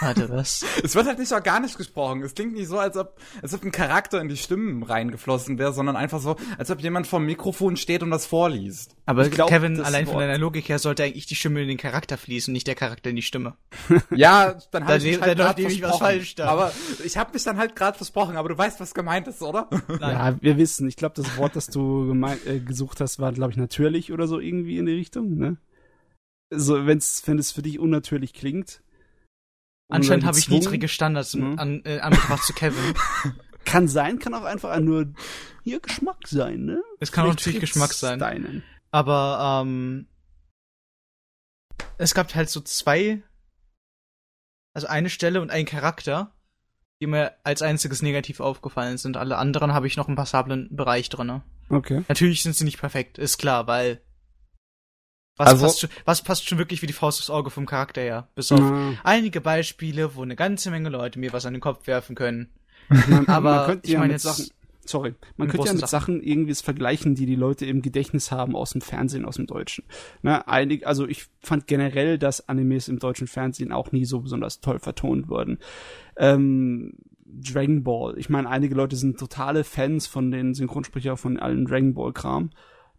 [0.00, 0.64] Warte, was?
[0.82, 2.22] es wird halt nicht organisch gesprochen.
[2.22, 5.72] Es klingt nicht so, als ob, als ob ein Charakter in die Stimmen reingeflossen wäre,
[5.72, 8.94] sondern einfach so, als ob jemand vom Mikrofon steht und das vorliest.
[9.06, 11.68] Aber Ich glaub, Kevin, allein von Wort- deiner Logik her sollte eigentlich die Stimme in
[11.68, 13.56] den Charakter fließen, nicht der Charakter in die Stimme.
[14.14, 15.98] Ja, dann Da habe ich halt was versprochen.
[15.98, 16.46] falsch da.
[16.48, 16.72] Aber
[17.04, 19.68] ich habe mich dann halt gerade versprochen, aber du weißt, was gemeint ist, oder?
[19.88, 20.00] Nein.
[20.00, 20.86] Ja, wir wissen.
[20.88, 24.26] Ich glaube, das Wort, das du gemein, äh, gesucht hast, war, glaube ich, natürlich oder
[24.28, 25.56] so irgendwie in die Richtung, ne?
[26.50, 28.80] So, wenn's, wenn es für dich unnatürlich klingt.
[29.88, 31.58] Anscheinend habe ich niedrige Standards Mhm.
[31.58, 32.94] an, äh, anbetracht zu Kevin.
[33.64, 35.12] Kann sein, kann auch einfach nur
[35.62, 36.82] hier Geschmack sein, ne?
[37.00, 38.18] Es kann auch Vielleicht natürlich trifft's Geschmack sein.
[38.18, 38.62] Deinen.
[38.90, 40.06] Aber ähm,
[41.98, 43.22] es gab halt so zwei,
[44.74, 46.34] also eine Stelle und einen Charakter,
[47.02, 49.18] die mir als einziges negativ aufgefallen sind.
[49.18, 51.42] Alle anderen habe ich noch einen passablen Bereich drinne.
[51.68, 52.04] Okay.
[52.08, 54.00] Natürlich sind sie nicht perfekt, ist klar, weil
[55.38, 58.00] was, Also- passt schon, was passt schon wirklich wie die Faust aufs Auge vom Charakter
[58.00, 58.28] her?
[58.34, 61.86] Bis auf Na, einige Beispiele, wo eine ganze Menge Leute mir was an den Kopf
[61.86, 62.48] werfen können.
[63.08, 64.50] man, Aber man könnte ich ja meine mit jetzt Sachen,
[64.84, 68.56] sorry, man könnte ja mit Sachen irgendwie es vergleichen, die die Leute im Gedächtnis haben
[68.56, 69.84] aus dem Fernsehen, aus dem Deutschen.
[70.22, 74.60] Ne, einig, also ich fand generell, dass Animes im deutschen Fernsehen auch nie so besonders
[74.60, 75.58] toll vertont wurden.
[76.16, 76.94] Ähm,
[77.30, 78.18] Dragon Ball.
[78.18, 82.50] Ich meine, einige Leute sind totale Fans von den Synchronsprecher von allen Dragon Ball Kram.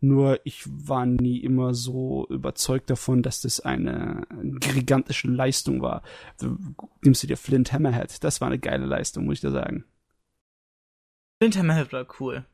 [0.02, 4.26] Nur ich war nie immer so überzeugt davon, dass das eine
[4.74, 6.04] gigantische Leistung war.
[6.40, 6.58] Du,
[7.02, 9.84] nimmst du dir Flint Hammerhead, das war eine geile Leistung, muss ich dir sagen.
[11.42, 12.46] Flint Hammerhead war cool.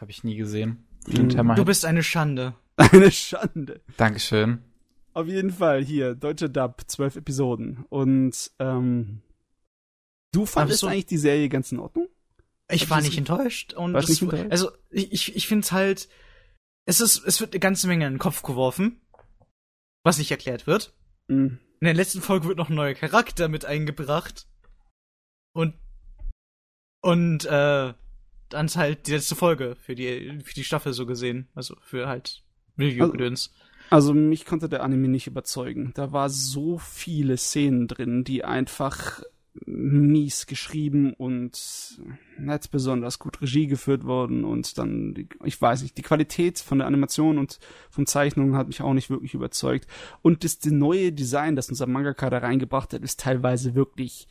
[0.00, 0.84] Habe ich nie gesehen.
[1.04, 1.58] Flint Hammerhead.
[1.58, 2.54] Du bist eine Schande.
[2.76, 3.82] Eine Schande.
[3.98, 4.62] Dankeschön.
[5.12, 7.84] Auf jeden Fall hier, deutsche Dub, zwölf Episoden.
[7.90, 9.20] Und ähm,
[10.32, 12.08] du fandest so- eigentlich die Serie ganz in Ordnung?
[12.70, 13.74] Ich war nicht enttäuscht.
[13.74, 14.50] Und es, nicht enttäuscht?
[14.50, 16.08] also ich, ich, ich finde es halt,
[16.84, 19.00] es ist, es wird eine ganze Menge in den Kopf geworfen,
[20.04, 20.94] was nicht erklärt wird.
[21.28, 21.58] Mhm.
[21.80, 24.46] In der letzten Folge wird noch ein neuer Charakter mit eingebracht.
[25.52, 25.74] Und
[27.00, 27.94] und äh,
[28.48, 32.06] dann ist halt die letzte Folge für die für die Staffel so gesehen, also für
[32.06, 32.44] halt
[32.78, 33.52] Review-Gedöns.
[33.90, 35.92] Also mich konnte der Anime nicht überzeugen.
[35.94, 39.22] Da war so viele Szenen drin, die einfach
[39.66, 42.00] mies geschrieben und
[42.38, 46.78] nicht besonders gut Regie geführt wurden und dann, die, ich weiß nicht, die Qualität von
[46.78, 47.58] der Animation und
[47.90, 49.86] von Zeichnungen hat mich auch nicht wirklich überzeugt.
[50.22, 54.26] Und das, das neue Design, das unser Mangaka da reingebracht hat, ist teilweise wirklich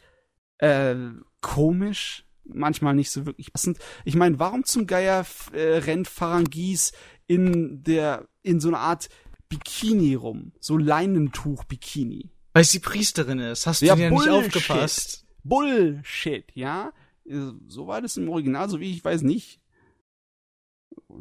[0.58, 0.96] äh,
[1.42, 3.78] komisch, manchmal nicht so wirklich passend.
[4.06, 6.94] Ich meine, warum zum Geier äh, rennt Farangis
[7.28, 9.10] in der in so einer Art
[9.50, 12.32] Bikini rum, so Leinentuch-Bikini?
[12.54, 15.26] Weil sie Priesterin ist, hast Ja, du dir nicht aufgepasst?
[15.44, 16.92] Bullshit, ja?
[17.26, 19.62] Äh, So war das im Original, so wie ich weiß nicht.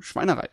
[0.01, 0.49] Schweinerei.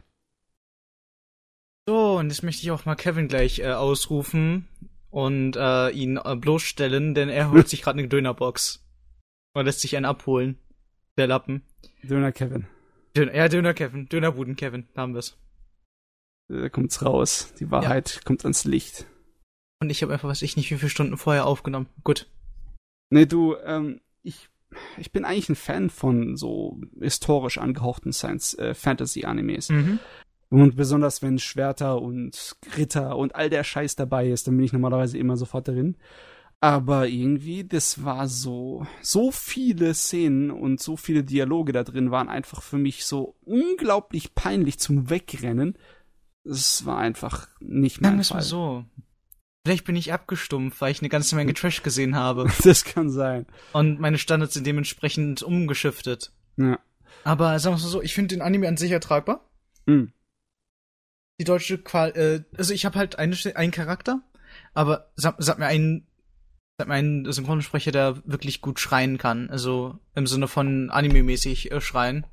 [1.87, 4.67] So, und jetzt möchte ich auch mal Kevin gleich äh, ausrufen
[5.09, 8.83] und äh, ihn äh, bloßstellen, denn er holt sich gerade eine Dönerbox.
[9.53, 10.59] Und lässt sich einen abholen.
[11.17, 11.63] Der Lappen.
[12.03, 12.67] Döner Kevin.
[13.15, 14.07] Döner, ja, Döner Kevin.
[14.07, 14.87] Dönerbuden Kevin.
[14.93, 15.37] Da haben wir's.
[16.49, 17.53] Da kommt's raus.
[17.59, 19.07] Die Wahrheit kommt ans Licht.
[19.79, 21.87] Und ich habe einfach, weiß ich nicht, wie viele Stunden vorher aufgenommen.
[22.03, 22.27] Gut.
[23.09, 24.49] Nee, du, ähm, ich,
[24.97, 29.69] ich bin eigentlich ein Fan von so historisch angehauchten Science-Fantasy-Animes.
[29.69, 29.99] Mhm.
[30.49, 34.73] Und besonders wenn Schwerter und Ritter und all der Scheiß dabei ist, dann bin ich
[34.73, 35.97] normalerweise immer sofort darin.
[36.59, 42.29] Aber irgendwie, das war so, so viele Szenen und so viele Dialoge da drin waren
[42.29, 45.77] einfach für mich so unglaublich peinlich zum Wegrennen.
[46.43, 48.43] Es war einfach nicht Sagen mein es mal Fall.
[48.43, 48.85] so.
[49.65, 52.47] Vielleicht bin ich abgestumpft, weil ich eine ganze Menge Trash gesehen habe.
[52.63, 53.45] Das kann sein.
[53.73, 56.31] Und meine Standards sind dementsprechend umgeschiftet.
[56.57, 56.79] Ja.
[57.23, 59.43] Aber sagen wir mal so, ich finde den Anime an sich ertragbar.
[59.87, 60.11] Hm.
[61.39, 64.21] die deutsche Qual, äh, also ich habe halt eine, einen Charakter,
[64.73, 66.07] aber sag, sag mir einen,
[66.77, 71.79] sag mir einen Synchronsprecher, der wirklich gut schreien kann, also im Sinne von Anime-mäßig äh,
[71.79, 72.25] schreien,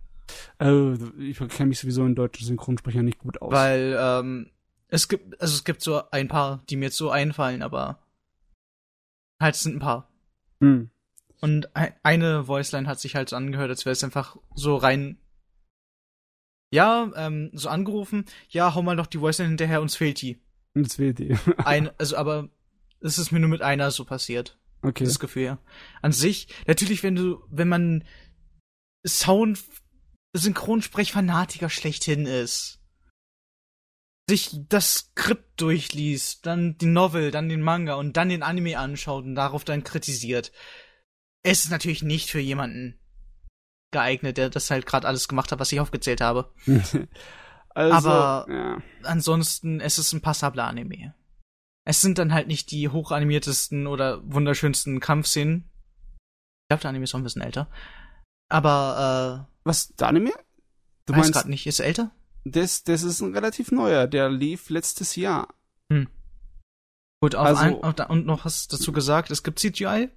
[0.58, 3.52] Äh, ich kenne mich sowieso in deutschen Synchronsprecher nicht gut aus.
[3.52, 4.50] weil ähm,
[4.94, 8.00] es gibt, also es gibt so ein paar, die mir jetzt so einfallen, aber
[9.42, 10.08] halt es sind ein paar.
[10.60, 10.90] Hm.
[11.40, 15.18] Und ein, eine Voiceline hat sich halt so angehört, als wäre es einfach so rein.
[16.72, 20.40] Ja, ähm, so angerufen, ja, hau mal noch die Voiceline hinterher, uns fehlt die.
[20.74, 21.36] Das will die.
[21.64, 22.48] Ein, also, aber
[23.00, 25.04] es ist mir nur mit einer so passiert, Okay.
[25.04, 25.42] das Gefühl.
[25.42, 25.58] ja.
[26.02, 28.04] An sich, natürlich, wenn du, wenn man
[29.04, 29.62] Sound,
[30.36, 32.80] Synchronsprechfanatiker schlechthin ist,
[34.28, 39.24] sich das Skript durchliest, dann die Novel, dann den Manga und dann den Anime anschaut
[39.24, 40.52] und darauf dann kritisiert.
[41.42, 42.98] Es ist natürlich nicht für jemanden
[43.92, 46.52] geeignet, der das halt gerade alles gemacht hat, was ich aufgezählt habe.
[47.68, 48.82] also, Aber- ja.
[49.02, 51.14] ansonsten, es ist ein passabler Anime.
[51.86, 55.70] Es sind dann halt nicht die hochanimiertesten oder wunderschönsten Kampfszenen.
[56.64, 57.70] Ich glaube, der Anime ist noch ein bisschen älter.
[58.48, 60.30] Aber, Was, der Anime?
[61.04, 62.10] Du äh, weiß meinst, gerade nicht, ist er älter?
[62.44, 65.48] Das, das ist ein relativ neuer, der lief letztes Jahr.
[67.20, 70.10] Gut, auf Also- ein, auf da, und noch hast du dazu gesagt, es gibt CGI.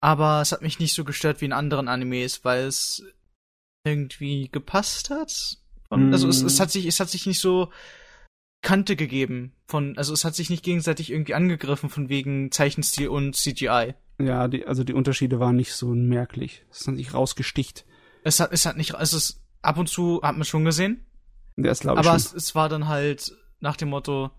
[0.00, 3.04] Aber es hat mich nicht so gestört wie in anderen Animes, weil es
[3.84, 5.58] irgendwie gepasst hat.
[5.88, 7.70] Und, Also es, es hat sich, es hat sich nicht so
[8.64, 13.34] Kante gegeben von, also es hat sich nicht gegenseitig irgendwie angegriffen von wegen Zeichenstil und
[13.34, 13.94] CGI.
[14.20, 16.64] Ja, die, also die Unterschiede waren nicht so merklich.
[16.70, 17.84] Es hat sich rausgesticht.
[18.22, 21.04] Es hat, es hat nicht, also es ab und zu hat man schon gesehen,
[21.56, 22.26] ist, glaube ich, aber schon.
[22.26, 24.30] es, es war dann halt nach dem Motto,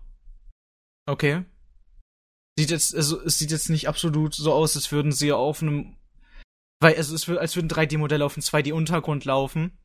[1.06, 1.44] okay,
[2.58, 5.96] sieht jetzt, also es sieht jetzt nicht absolut so aus, als würden sie auf einem,
[6.80, 9.78] weil also es wird, als würden 3D-Modelle auf einem 2D-Untergrund laufen,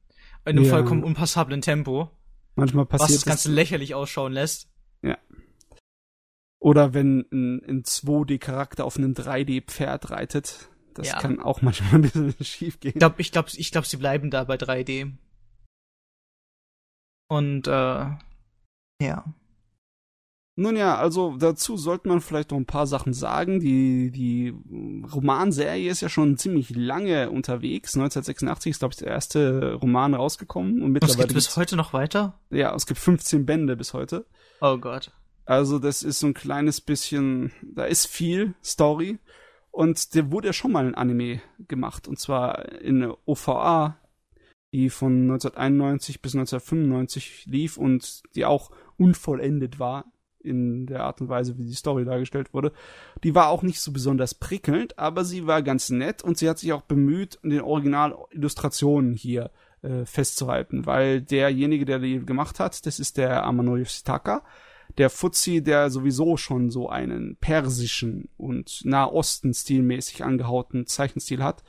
[0.46, 0.70] in einem Ja.
[0.72, 2.12] vollkommen unpassablen Tempo,
[2.56, 4.68] Manchmal was passiert das Ganze lächerlich ausschauen lässt.
[6.62, 10.68] Oder wenn ein, ein 2D-Charakter auf einem 3D-Pferd reitet.
[10.94, 11.20] Das Ja.
[11.20, 12.92] kann auch manchmal ein bisschen schief gehen.
[12.96, 15.14] Ich glaube, ich glaube, ich glaube, sie bleiben da bei 3D.
[17.30, 18.06] Und äh,
[19.02, 19.24] ja.
[20.56, 23.62] Nun ja, also dazu sollte man vielleicht noch ein paar Sachen sagen.
[23.62, 24.54] Die, die
[25.14, 27.96] Romanserie ist ja schon ziemlich lange unterwegs.
[27.96, 30.82] 1986 ist, glaube ich, der erste Roman rausgekommen.
[30.82, 32.38] Und Und es mittlerweile geht bis heute noch weiter?
[32.50, 34.26] ja, es gibt 15 Bände bis heute.
[34.60, 35.14] Oh Gott.
[35.46, 39.18] Also das ist so ein kleines bisschen, da ist viel Story.
[39.72, 42.08] Und der wurde ja schon mal ein Anime gemacht.
[42.08, 43.98] Und zwar in OVA,
[44.72, 50.06] die von 1991 bis 1995 lief und die auch unvollendet war.
[50.42, 52.72] in der Art und Weise, wie die Story dargestellt wurde.
[53.26, 56.60] Die war auch nicht so besonders prickelnd, aber sie war ganz nett und sie hat
[56.60, 59.52] sich auch bemüht, den Original-Illustrationen hier
[59.82, 64.44] äh, festzuhalten, weil derjenige, der die gemacht hat, das ist der Amano Yoshitaka,
[64.98, 71.64] der Fuzzi, der sowieso schon so einen persischen und Nahosten-stilmäßig angehauten Zeichenstil hat.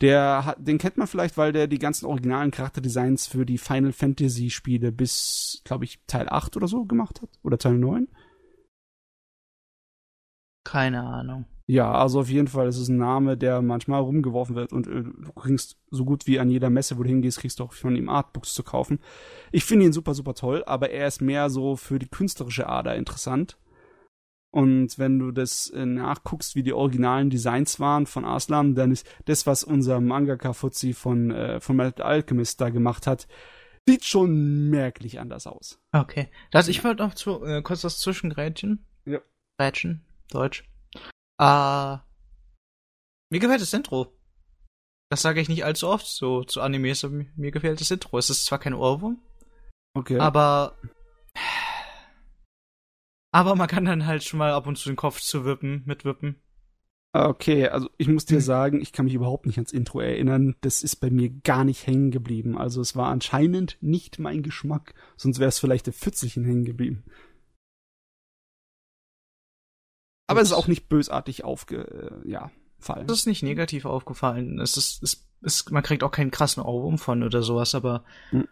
[0.00, 3.92] Der hat, den kennt man vielleicht, weil der die ganzen originalen Charakterdesigns für die Final
[3.92, 7.28] Fantasy Spiele bis, glaube ich, Teil 8 oder so gemacht hat.
[7.42, 8.08] Oder Teil 9.
[10.64, 11.46] Keine Ahnung.
[11.66, 15.04] Ja, also auf jeden Fall ist es ein Name, der manchmal rumgeworfen wird und äh,
[15.04, 17.94] du kriegst so gut wie an jeder Messe, wo du hingehst, kriegst du auch von
[17.94, 18.98] ihm Artbooks zu kaufen.
[19.52, 22.96] Ich finde ihn super, super toll, aber er ist mehr so für die künstlerische Ader
[22.96, 23.56] interessant.
[24.52, 29.06] Und wenn du das äh, nachguckst, wie die originalen Designs waren von Aslan, dann ist
[29.26, 33.28] das, was unser Mangaka Fuzzi von, äh, von Metal Alchemist da gemacht hat,
[33.88, 35.80] sieht schon merklich anders aus.
[35.92, 36.28] Okay.
[36.50, 38.84] Das, ich wollte noch zu, äh, kurz was zwischengrätschen.
[39.04, 39.20] Ja.
[39.58, 40.64] Grätschen, Deutsch.
[41.40, 41.96] Äh,
[43.32, 44.12] mir gefällt das Intro.
[45.10, 48.18] Das sage ich nicht allzu oft so zu Animes, aber mir gefällt das Intro.
[48.18, 49.18] Es ist zwar kein Ohrwurm,
[49.96, 50.18] Okay.
[50.18, 50.76] aber
[53.32, 56.04] aber man kann dann halt schon mal ab und zu den Kopf zu wippen, mit
[56.04, 56.40] wippen.
[57.12, 58.40] Okay, also ich muss dir Hm.
[58.40, 60.54] sagen, ich kann mich überhaupt nicht ans Intro erinnern.
[60.60, 62.56] Das ist bei mir gar nicht hängen geblieben.
[62.56, 64.94] Also es war anscheinend nicht mein Geschmack.
[65.16, 67.04] Sonst wäre es vielleicht der Pfützelchen hängen geblieben.
[70.28, 73.08] Aber es ist auch nicht bösartig aufge, äh, ja, fallen.
[73.08, 74.60] Das ist nicht negativ aufgefallen.
[74.60, 78.46] Es ist, es ist, man kriegt auch keinen krassen Ohrwurm von oder sowas, aber Hm.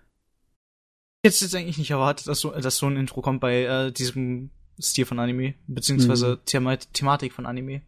[1.24, 4.50] jetzt jetzt eigentlich nicht erwartet, dass so, dass so ein Intro kommt bei äh, diesem
[4.80, 6.44] Stil von Anime, beziehungsweise Mhm.
[6.44, 7.82] Thema Thematik von Anime.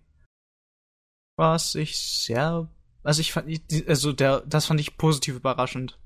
[1.37, 2.69] Was ich sehr,
[3.03, 3.49] also ich fand,
[3.89, 5.99] also der, das fand ich positiv überraschend.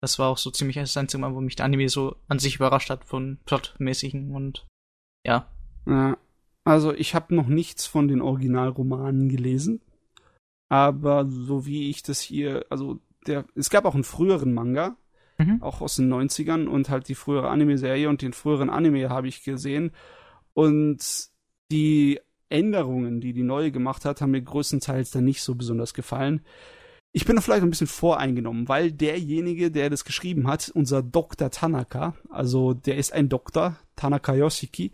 [0.00, 2.56] Das war auch so ziemlich das einzige Mal, wo mich der Anime so an sich
[2.56, 4.66] überrascht hat von plotmäßigen und
[5.26, 5.50] ja.
[5.86, 6.16] Ja,
[6.64, 9.80] also ich habe noch nichts von den Originalromanen gelesen,
[10.70, 14.96] aber so wie ich das hier, also der, es gab auch einen früheren Manga,
[15.38, 15.62] Mhm.
[15.62, 19.44] auch aus den 90ern und halt die frühere Anime-Serie und den früheren Anime habe ich
[19.44, 19.92] gesehen
[20.52, 21.28] und
[21.70, 26.40] die Änderungen, die die neue gemacht hat, haben mir größtenteils dann nicht so besonders gefallen.
[27.12, 31.50] Ich bin da vielleicht ein bisschen voreingenommen, weil derjenige, der das geschrieben hat, unser Dr.
[31.50, 34.92] Tanaka, also der ist ein Doktor, Tanaka Yoshiki,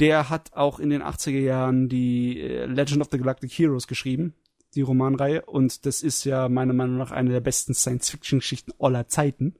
[0.00, 4.34] der hat auch in den 80er Jahren die äh, Legend of the Galactic Heroes geschrieben,
[4.74, 9.54] die Romanreihe, und das ist ja meiner Meinung nach eine der besten Science-Fiction-Geschichten aller Zeiten.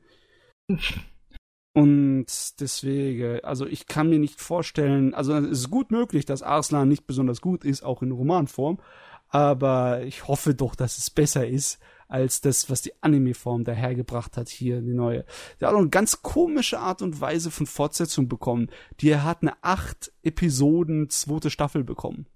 [1.74, 2.26] Und
[2.61, 7.07] deswegen, also ich kann mir nicht vorstellen, also es ist gut möglich, dass Arslan nicht
[7.07, 8.81] besonders gut ist, auch in Romanform,
[9.28, 11.78] aber ich hoffe doch, dass es besser ist
[12.09, 15.26] als das, was die Anime-Form dahergebracht hat hier, die neue.
[15.61, 18.70] Der hat auch eine ganz komische Art und Weise von Fortsetzung bekommen.
[19.00, 22.26] Die hat eine acht Episoden zweite Staffel bekommen,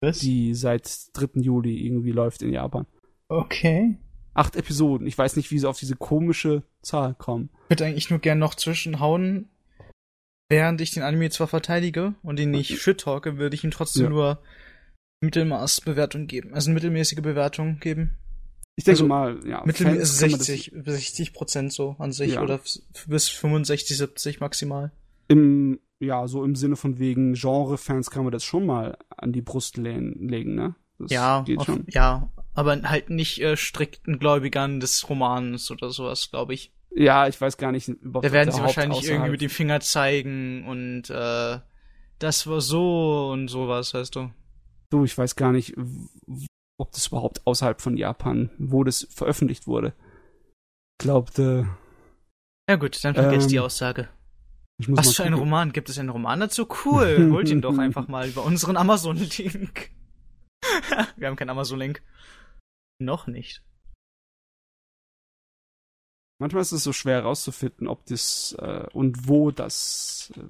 [0.00, 0.18] Was?
[0.18, 1.40] die seit 3.
[1.40, 2.86] Juli irgendwie läuft in Japan.
[3.28, 3.96] Okay.
[4.34, 5.06] Acht Episoden.
[5.06, 7.50] Ich weiß nicht, wie sie auf diese komische Zahl kommen.
[7.64, 9.48] Ich würde eigentlich nur gern noch zwischenhauen.
[10.50, 14.04] Während ich den Anime zwar verteidige und ihn nicht shit talke, würde ich ihm trotzdem
[14.04, 14.10] Ja.
[14.10, 14.42] nur
[15.22, 16.52] Mittelmaßbewertung geben.
[16.54, 18.16] Also eine mittelmäßige Bewertung geben.
[18.76, 19.62] Ich denke Also, mal, ja.
[19.64, 22.42] Mittel Fans ist kann man das 60, 60 Prozent so an sich Ja.
[22.42, 22.60] oder
[23.06, 24.90] bis 65, 70 maximal.
[25.28, 29.42] Im, ja, so im Sinne von wegen Genre-Fans kann man das schon mal an die
[29.42, 30.74] Brust lehnen, legen, ne?
[30.98, 31.84] Das Ja, geht auf, schon.
[31.88, 36.72] ja, aber halt nicht äh, strikten Gläubigern des Romans oder sowas, glaube ich.
[36.96, 39.80] Ja, ich weiß gar nicht, überhaupt Da werden sie wahrscheinlich irgendwie außerhalb- mit dem Finger
[39.80, 41.58] zeigen und äh,
[42.20, 44.30] das war so und sowas, weißt du.
[44.90, 45.74] Du, ich weiß gar nicht,
[46.78, 49.92] ob das überhaupt außerhalb von Japan, wo das veröffentlicht wurde.
[51.00, 51.66] Ich glaube,
[52.70, 54.08] Ja gut, dann vergesst Ähm, die Aussage.
[54.88, 55.34] Was für ein.
[55.34, 55.72] Roman?
[55.72, 56.68] Gibt es einen Roman dazu?
[56.84, 57.30] Cool.
[57.32, 59.90] Holt ihn doch einfach mal über unseren Amazon-Link.
[61.16, 62.02] Wir haben keinen Amazon-Link.
[63.00, 63.62] Noch nicht.
[66.40, 70.42] Manchmal ist es so schwer herauszufinden, ob das äh, und wo das äh,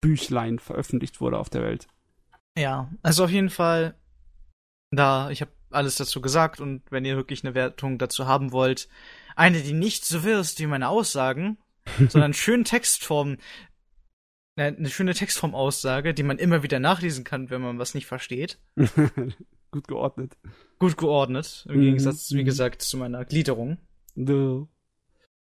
[0.00, 1.88] Büchlein veröffentlicht wurde auf der Welt.
[2.56, 3.94] Ja, also auf jeden Fall,
[4.90, 8.88] da, ich habe alles dazu gesagt und wenn ihr wirklich eine Wertung dazu haben wollt,
[9.34, 11.58] eine, die nicht so wirst wie meine Aussagen,
[12.08, 13.38] sondern schön Textform, ne,
[14.56, 18.58] eine schöne Textform-Aussage, die man immer wieder nachlesen kann, wenn man was nicht versteht.
[19.70, 20.36] Gut geordnet.
[20.78, 22.46] Gut geordnet, im Mhm, Gegensatz, wie mhm.
[22.46, 23.78] gesagt, zu meiner Gliederung.
[24.14, 24.68] Du.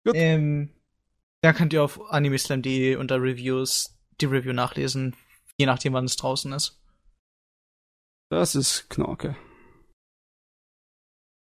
[0.04, 0.16] Gut.
[0.16, 0.70] Ähm,
[1.41, 5.16] da könnt ihr auf animeslam.de unter Reviews die Review nachlesen,
[5.58, 6.82] je nachdem, wann es draußen ist.
[8.30, 9.36] Das ist Knorke.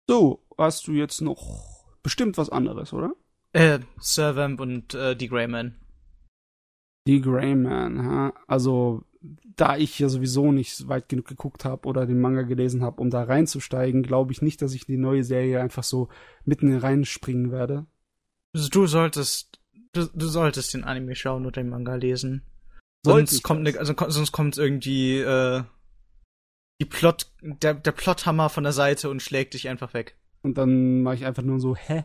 [0.08, 3.12] So, hast du jetzt noch bestimmt was anderes, oder?
[3.52, 5.80] Äh, Servamp und äh, die Greyman.
[7.06, 8.32] Die Greyman, ha?
[8.46, 9.04] also
[9.56, 13.10] da ich ja sowieso nicht weit genug geguckt habe oder den Manga gelesen habe, um
[13.10, 16.08] da reinzusteigen, glaube ich nicht, dass ich in die neue Serie einfach so
[16.44, 17.86] mitten reinspringen werde.
[18.52, 19.60] Du solltest,
[19.92, 22.42] du, du solltest den Anime schauen oder den Manga lesen.
[23.04, 25.62] Sonst kommt, ne, also, sonst kommt irgendwie äh,
[26.80, 30.16] die Plot, der, der Plothammer von der Seite und schlägt dich einfach weg.
[30.42, 32.04] Und dann mache ich einfach nur so, hä?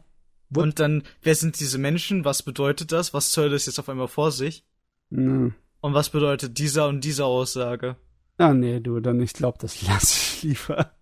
[0.50, 0.64] What?
[0.64, 2.26] Und dann, wer sind diese Menschen?
[2.26, 3.14] Was bedeutet das?
[3.14, 4.66] Was soll das jetzt auf einmal vor sich?
[5.10, 5.54] Mhm.
[5.82, 7.96] Und was bedeutet dieser und diese Aussage?
[8.38, 10.94] Ah, nee, du, dann ich glaube, das lasse ich lieber.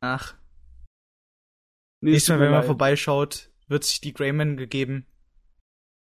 [0.00, 0.34] Ach.
[2.00, 5.06] Nächstes Mal, wenn man vorbeischaut, wird sich die Greyman gegeben.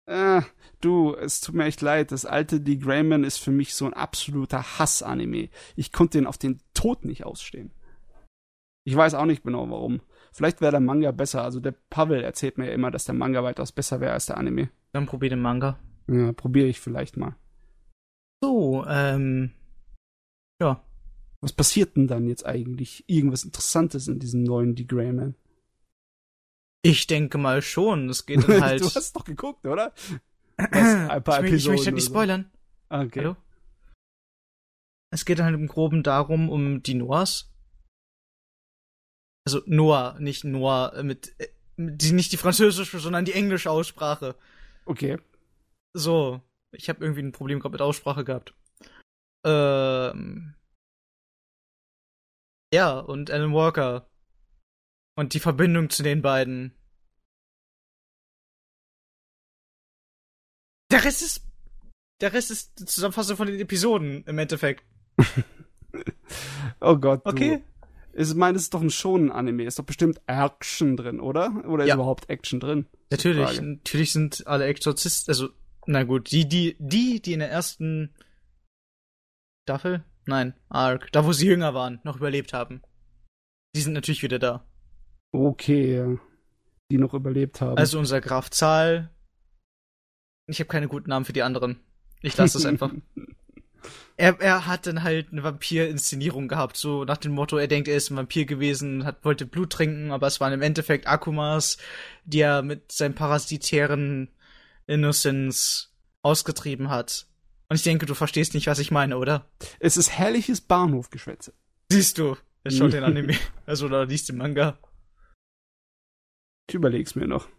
[0.06, 0.44] Ah,
[0.82, 2.12] du, es tut mir echt leid.
[2.12, 5.50] Das alte Die Greyman ist für mich so ein absoluter Hass-Anime.
[5.76, 7.72] Ich konnte den auf den Tod nicht ausstehen.
[8.86, 10.02] Ich weiß auch nicht genau warum.
[10.34, 11.44] Vielleicht wäre der Manga besser.
[11.44, 14.38] Also der Pavel erzählt mir ja immer, dass der Manga weitaus besser wäre als der
[14.38, 14.70] Anime.
[14.92, 15.78] Dann probier den Manga.
[16.08, 17.36] Ja, probiere ich vielleicht mal.
[18.42, 19.52] So, ähm.
[20.62, 20.84] Ja.
[21.42, 23.04] Was passiert denn dann jetzt eigentlich?
[23.08, 25.36] Irgendwas Interessantes in diesem neuen The Greyman?
[26.84, 28.10] Ich denke mal schon.
[28.10, 28.82] Es geht dann halt.
[28.82, 29.94] du hast doch geguckt, oder?
[30.58, 32.52] ein paar ich, ich möchte halt nicht spoilern.
[32.90, 33.22] Okay.
[33.22, 33.36] Hallo?
[35.12, 37.52] Es geht dann halt im Groben darum, um die Noahs.
[39.46, 41.36] Also Noah, nicht Noah mit,
[41.78, 44.36] mit die, nicht die französische, sondern die englische Aussprache.
[44.86, 45.18] Okay.
[45.94, 46.42] So,
[46.72, 48.56] ich habe irgendwie ein Problem gerade mit Aussprache gehabt.
[49.46, 50.56] Ähm.
[52.74, 54.10] Ja, und Alan Walker.
[55.16, 56.74] Und die Verbindung zu den beiden.
[60.92, 61.42] Der Rest ist.
[62.22, 64.84] Der Rest ist die Zusammenfassung von den Episoden im Endeffekt.
[66.82, 67.22] oh Gott.
[67.26, 67.64] Okay.
[68.16, 69.66] Ich meine, es ist doch ein Shonen-Anime.
[69.66, 71.66] Ist doch bestimmt Action drin, oder?
[71.68, 71.96] Oder ist ja.
[71.96, 72.88] überhaupt Action drin?
[73.10, 73.60] Natürlich.
[73.60, 75.50] Natürlich sind alle Exorzisten, also
[75.86, 78.14] na gut, die, die, die, die in der ersten
[79.64, 82.82] Staffel, nein, Arc, da wo sie jünger waren, noch überlebt haben.
[83.76, 84.66] Die sind natürlich wieder da.
[85.32, 86.18] Okay,
[86.92, 87.78] die noch überlebt haben.
[87.78, 89.10] Also unser Graf Zahl.
[90.48, 91.80] Ich habe keine guten Namen für die anderen.
[92.22, 92.92] Ich lasse das einfach.
[94.18, 97.98] er, er hat dann halt eine Vampir-Inszenierung gehabt, so nach dem Motto, er denkt, er
[97.98, 101.78] ist ein Vampir gewesen, hat, wollte Blut trinken, aber es waren im Endeffekt Akumas,
[102.26, 104.30] die er mit seinem parasitären
[104.88, 107.28] Innocence ausgetrieben hat.
[107.70, 109.50] Und ich denke, du verstehst nicht, was ich meine, oder?
[109.80, 111.54] Es ist herrliches Bahnhofgeschwätze.
[111.92, 114.80] Siehst du, er schaut den Anime, also oder liest den Manga.
[116.70, 117.50] Ich überleg's mir noch.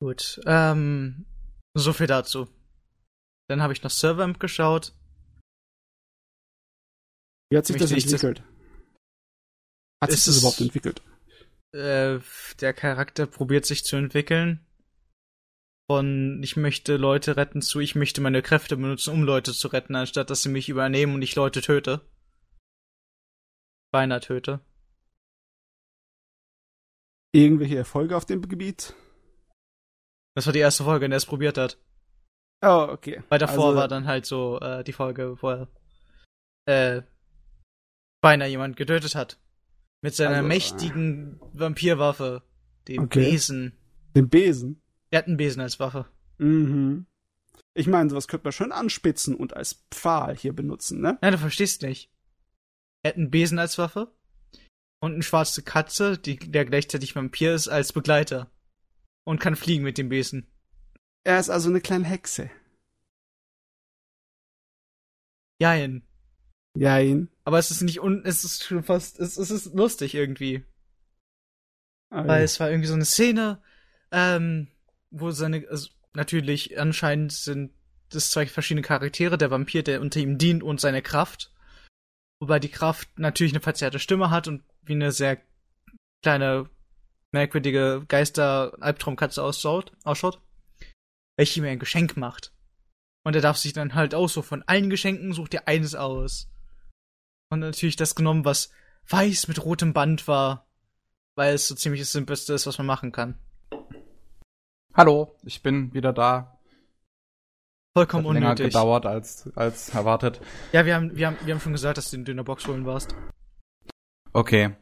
[0.00, 1.26] Gut, ähm,
[1.74, 2.48] so viel dazu.
[3.48, 4.94] Dann habe ich noch Servamp geschaut.
[7.50, 8.42] Wie hat sich das entwickelt?
[10.02, 11.02] Hat sich das überhaupt entwickelt?
[11.74, 12.20] Äh,
[12.60, 14.64] der Charakter probiert sich zu entwickeln.
[15.90, 19.94] Von ich möchte Leute retten zu ich möchte meine Kräfte benutzen, um Leute zu retten,
[19.94, 22.00] anstatt dass sie mich übernehmen und ich Leute töte.
[23.92, 24.60] Beinahe töte.
[27.32, 28.94] Irgendwelche Erfolge auf dem Gebiet?
[30.34, 31.78] Das war die erste Folge, in der er es probiert hat.
[32.62, 33.22] Oh, okay.
[33.28, 35.68] Weil davor also, war dann halt so äh, die Folge, wo er
[36.66, 37.02] äh,
[38.22, 39.38] beinahe jemand getötet hat.
[40.04, 42.42] Mit seiner also, mächtigen Vampirwaffe.
[42.88, 43.30] Dem okay.
[43.30, 43.72] Besen.
[44.14, 44.82] Den Besen?
[45.10, 46.04] Er hat einen Besen als Waffe.
[46.36, 47.06] Mhm.
[47.72, 51.18] Ich meine, sowas könnte man schön anspitzen und als Pfahl hier benutzen, ne?
[51.22, 52.12] Ja, du verstehst nicht.
[53.02, 54.14] Er hat einen Besen als Waffe
[55.00, 58.50] und eine schwarze Katze, die, der gleichzeitig Vampir ist, als Begleiter.
[59.24, 60.52] Und kann fliegen mit dem Besen.
[61.24, 62.50] Er ist also eine kleine Hexe.
[65.58, 66.06] Jein.
[66.76, 67.28] Jein.
[67.44, 70.64] Aber es ist nicht un, es ist schon fast, es, es ist lustig irgendwie.
[72.10, 72.44] Ah, Weil ja.
[72.44, 73.62] es war irgendwie so eine Szene,
[74.10, 74.68] ähm,
[75.10, 77.72] wo seine, also natürlich anscheinend sind
[78.10, 81.52] das zwei verschiedene Charaktere, der Vampir, der unter ihm dient und seine Kraft.
[82.40, 85.40] Wobei die Kraft natürlich eine verzerrte Stimme hat und wie eine sehr
[86.22, 86.68] kleine,
[87.32, 90.40] merkwürdige Geister-Albtraumkatze ausschaut, ausschaut,
[91.36, 92.52] welche ihm ein Geschenk macht.
[93.24, 96.48] Und er darf sich dann halt auch so von allen Geschenken sucht er eines aus
[97.50, 98.70] und natürlich das genommen, was
[99.08, 100.66] weiß mit rotem Band war,
[101.34, 103.38] weil es so ziemlich das Simpelste ist, was man machen kann.
[104.94, 106.58] Hallo, ich bin wieder da.
[107.96, 108.58] Vollkommen Hat unnötig.
[108.58, 110.40] Länger gedauert als, als erwartet.
[110.72, 112.86] Ja, wir haben, wir, haben, wir haben schon gesagt, dass du in der Box holen
[112.86, 113.14] warst.
[114.32, 114.74] Okay.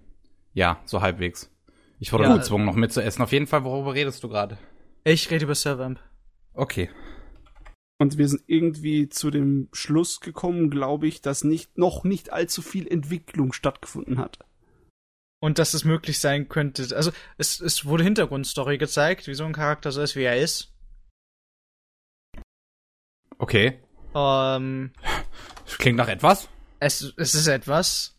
[0.55, 1.51] Ja, so halbwegs.
[1.99, 3.23] Ich wurde ja, gezwungen, noch mitzuessen.
[3.23, 4.59] Auf jeden Fall, worüber redest du gerade?
[5.05, 6.01] Ich rede über Servamp.
[6.55, 6.91] Okay.
[8.03, 12.61] Und wir sind irgendwie zu dem Schluss gekommen, glaube ich, dass nicht, noch nicht allzu
[12.61, 14.41] viel Entwicklung stattgefunden hat.
[15.41, 19.53] Und dass es möglich sein könnte, also es, es wurde Hintergrundstory gezeigt, wie so ein
[19.53, 20.75] Charakter so ist, wie er ist.
[23.39, 23.79] Okay.
[24.17, 24.91] Ähm,
[25.65, 26.49] Das klingt nach etwas.
[26.81, 28.19] es, es ist etwas.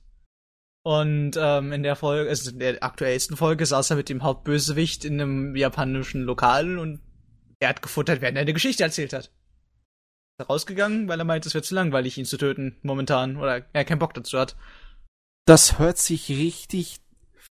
[0.86, 5.04] Und ähm, in der Folge, also in der aktuellsten Folge, saß er mit dem Hauptbösewicht
[5.04, 7.02] in einem japanischen Lokal und
[7.60, 9.30] er hat gefuttert, während er eine Geschichte erzählt hat.
[10.48, 14.00] Rausgegangen, weil er meint, es wäre zu langweilig, ihn zu töten, momentan, oder er keinen
[14.00, 14.56] Bock dazu hat.
[15.46, 17.02] Das hört sich richtig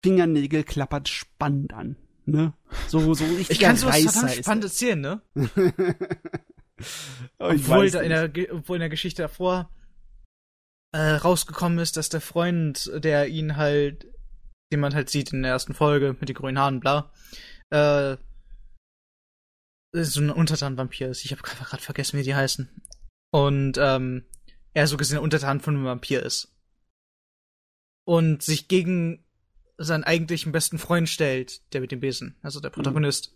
[0.04, 1.96] Fingernägel klappert spannend an.
[2.26, 2.54] Ne?
[2.88, 5.22] So, so richtig Ich kann sowas verdammt spannend erzählen, ne?
[7.40, 9.70] Oh, obwohl, da in der, obwohl in der Geschichte davor
[10.92, 14.08] äh, rausgekommen ist, dass der Freund, der ihn halt,
[14.74, 17.14] den man halt sieht in der ersten Folge mit den grünen Haaren, bla,
[17.70, 18.18] äh,
[20.04, 21.24] so ein Untertan-Vampir ist.
[21.24, 22.70] Ich habe gerade vergessen, wie die heißen.
[23.32, 24.26] Und ähm,
[24.74, 26.54] er so gesehen Untertan von einem Vampir ist.
[28.06, 29.26] Und sich gegen
[29.78, 33.36] seinen eigentlichen besten Freund stellt, der mit dem Besen, also der Protagonist.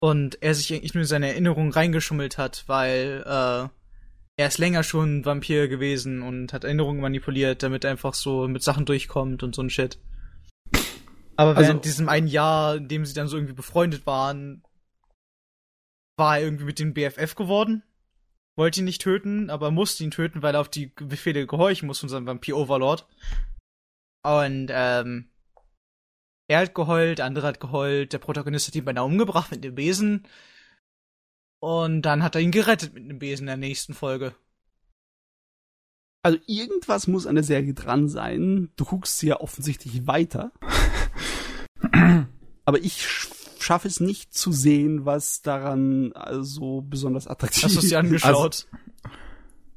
[0.00, 3.68] Und er sich eigentlich nur in seine Erinnerung reingeschummelt hat, weil äh,
[4.36, 8.62] er ist länger schon Vampir gewesen und hat Erinnerungen manipuliert, damit er einfach so mit
[8.62, 9.98] Sachen durchkommt und so ein Shit.
[11.36, 14.62] Aber während Also- diesem einen Jahr, in dem sie dann so irgendwie befreundet waren,
[16.16, 17.82] war er irgendwie mit dem BFF geworden.
[18.56, 21.98] Wollte ihn nicht töten, aber musste ihn töten, weil er auf die Befehle gehorchen muss
[21.98, 23.06] von seinem Vampir-Overlord.
[24.22, 25.30] Und, ähm,
[26.46, 29.74] er hat geheult, der andere hat geheult, der Protagonist hat ihn beinahe umgebracht mit dem
[29.74, 30.26] Besen.
[31.60, 34.34] Und dann hat er ihn gerettet mit einem Besen in der nächsten Folge.
[36.22, 38.70] Also irgendwas muss an der Serie dran sein.
[38.76, 40.52] Du guckst sie ja offensichtlich weiter.
[42.64, 43.06] Aber ich
[43.64, 48.66] schaffe es nicht zu sehen, was daran also besonders attraktiv Hast du es dir angeschaut?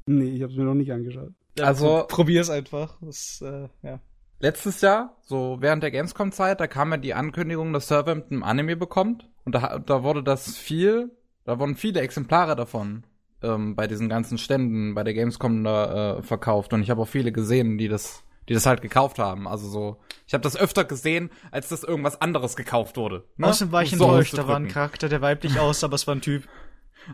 [0.06, 1.32] Nee, ich habe es mir noch nicht angeschaut.
[1.60, 2.96] Also- pro- probier's einfach.
[3.00, 4.00] Das, äh, ja.
[4.40, 8.76] Letztes Jahr, so während der Gamescom-Zeit, da kam ja die Ankündigung, dass Servant ein Anime
[8.76, 9.28] bekommt.
[9.44, 11.10] Und da, da wurde das viel,
[11.44, 13.02] da wurden viele Exemplare davon
[13.42, 16.72] ähm, bei diesen ganzen Ständen bei der Gamescom da äh, verkauft.
[16.72, 19.46] Und ich habe auch viele gesehen, die das, die das halt gekauft haben.
[19.46, 23.24] Also so, ich habe das öfter gesehen, als dass irgendwas anderes gekauft wurde.
[23.36, 23.46] Ne?
[23.46, 24.38] Außerdem war ich Um so enttäuscht.
[24.38, 24.68] Da war ein.
[24.68, 26.48] Charakter, der weiblich aussah, aber es war ein Typ.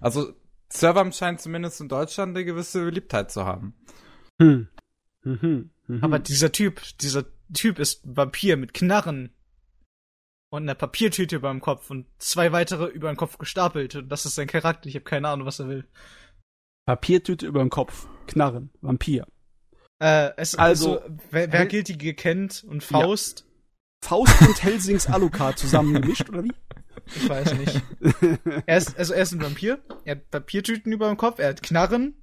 [0.00, 0.32] Also
[0.68, 3.74] Servant scheint zumindest in Deutschland eine gewisse Beliebtheit zu haben.
[4.40, 4.68] Hm.
[5.22, 5.70] Mhm.
[5.86, 6.04] Mhm.
[6.04, 9.30] Aber dieser Typ, dieser Typ ist ein Vampir mit Knarren.
[10.50, 13.96] Und einer Papiertüte über dem Kopf und zwei weitere über den Kopf gestapelt.
[13.96, 14.88] Und das ist sein Charakter.
[14.88, 15.84] Ich habe keine Ahnung, was er will.
[16.86, 18.06] Papiertüte über den Kopf.
[18.28, 18.70] Knarren.
[18.80, 19.26] Vampir.
[20.04, 23.46] Äh, es, Also, also, wer, wer Hel- Guilty kennt und Faust,
[24.04, 26.52] Faust und Helsings Alucard zusammengemischt, oder wie?
[27.06, 27.82] ich weiß nicht.
[28.66, 31.62] Er ist, also er ist ein Vampir, er hat Papiertüten über dem Kopf, er hat
[31.62, 32.20] Knarren.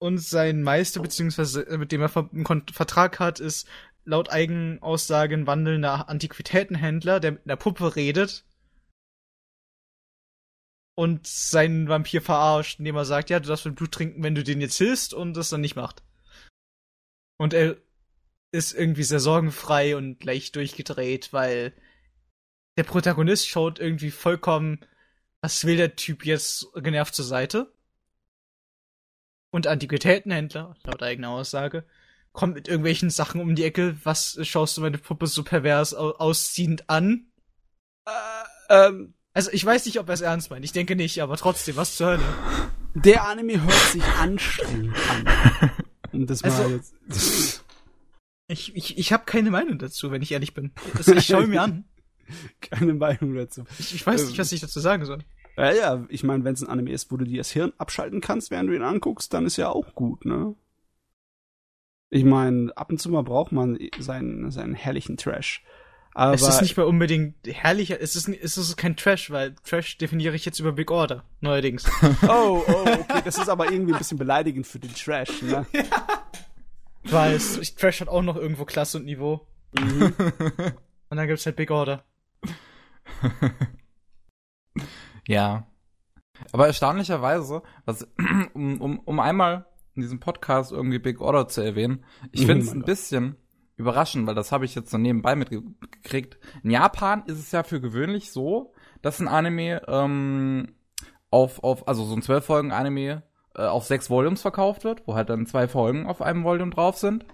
[0.00, 3.68] Und sein Meister, beziehungsweise mit dem er einen Vertrag hat, ist
[4.04, 8.46] laut Eigenaussage ein wandelnder Antiquitätenhändler, der mit einer Puppe redet.
[10.96, 14.42] Und seinen Vampir verarscht, indem er sagt, ja, du darfst mein Blut trinken, wenn du
[14.42, 16.02] den jetzt hilfst und das dann nicht macht.
[17.38, 17.76] Und er
[18.52, 21.72] ist irgendwie sehr sorgenfrei und leicht durchgedreht, weil
[22.76, 24.80] der Protagonist schaut irgendwie vollkommen,
[25.40, 27.72] was will der Typ jetzt genervt zur Seite?
[29.50, 31.84] Und Antiquitätenhändler, laut eigener Aussage,
[32.32, 36.10] kommt mit irgendwelchen Sachen um die Ecke, was schaust du meine Puppe so pervers au
[36.12, 37.32] ausziehend an?
[38.06, 41.36] Äh, ähm, Also ich weiß nicht, ob er es ernst meint, ich denke nicht, aber
[41.36, 42.24] trotzdem, was zur Hölle?
[42.94, 45.70] der Anime hört sich anstrengend an.
[46.26, 46.94] Das mal Also- jetzt.
[48.50, 50.72] Ich, ich, ich habe keine Meinung dazu, wenn ich ehrlich bin.
[50.96, 51.84] Also ich schaue mir an.
[52.62, 53.64] Keine Meinung dazu.
[53.78, 55.18] Ich, ich weiß nicht, was ich dazu sagen soll.
[55.58, 58.22] Ja, ja, ich meine, wenn es ein Anime ist, wo du dir das Hirn abschalten
[58.22, 60.54] kannst, während du ihn anguckst, dann ist ja auch gut, ne?
[62.10, 65.62] Ich meine, ab und zu mal braucht man seinen, seinen herrlichen Trash.
[66.18, 69.98] Aber es ist nicht mal unbedingt herrlicher, es ist, es ist kein Trash, weil Trash
[69.98, 71.84] definiere ich jetzt über Big Order, neuerdings.
[72.28, 75.64] oh, oh, okay, das ist aber irgendwie ein bisschen beleidigend für den Trash, ne?
[77.04, 79.46] weil es, ich- Trash hat auch noch irgendwo Klasse und Niveau.
[79.78, 80.12] Mhm.
[81.10, 82.04] Und dann gibt's halt Big Order.
[85.26, 85.66] Ja.
[86.52, 88.06] Aber erstaunlicherweise, was,
[88.54, 92.62] um, um, um einmal in diesem Podcast irgendwie Big Order zu erwähnen, ich Oh finde
[92.62, 92.86] es mein ein Gott.
[92.86, 93.36] bisschen
[93.78, 96.38] überraschend, weil das habe ich jetzt so nebenbei mitgekriegt.
[96.62, 98.72] In Japan ist es ja für gewöhnlich so,
[99.02, 100.74] dass ein Anime ähm,
[101.30, 103.22] auf, auf, also so ein zwölf Folgen Anime
[103.54, 106.96] äh, auf sechs Volumes verkauft wird, wo halt dann zwei Folgen auf einem Volume drauf
[106.96, 107.24] sind.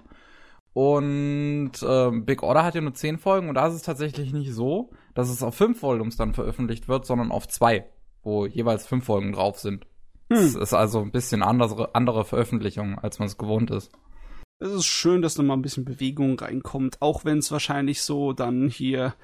[0.74, 4.53] Und ähm, Big Order hat ja nur zehn Folgen und da ist es tatsächlich nicht
[4.53, 7.86] so, dass es auf fünf Volumes dann veröffentlicht wird, sondern auf zwei,
[8.22, 9.86] wo jeweils fünf Folgen drauf sind.
[10.28, 10.62] Es Hm.
[10.62, 13.92] ist also ein bisschen andere, andere Veröffentlichung, als man es gewohnt ist.
[14.59, 18.32] Es ist schön, dass da mal ein bisschen Bewegung reinkommt, auch wenn es wahrscheinlich so
[18.32, 19.14] dann hier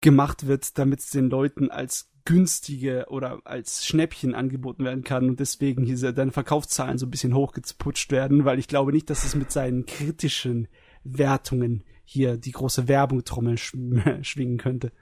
[0.00, 5.40] gemacht wird, damit es den Leuten als günstige oder als Schnäppchen angeboten werden kann und
[5.40, 9.34] deswegen hier deine Verkaufszahlen so ein bisschen hochgeputscht werden, weil ich glaube nicht, dass es
[9.34, 10.68] mit seinen kritischen
[11.04, 13.76] Wertungen hier die große Werbungtrommel sch
[14.22, 14.92] schwingen könnte.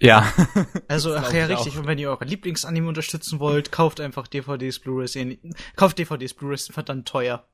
[0.00, 0.32] Ja.
[0.88, 1.72] Also, ach ja, ich richtig.
[1.74, 1.80] auch.
[1.80, 5.18] Und wenn ihr eure Lieblingsanime unterstützen wollt, kauft einfach DVDs, Blu-rays.
[5.74, 7.48] Kauft DVDs, Blu-rays sind verdammt teuer.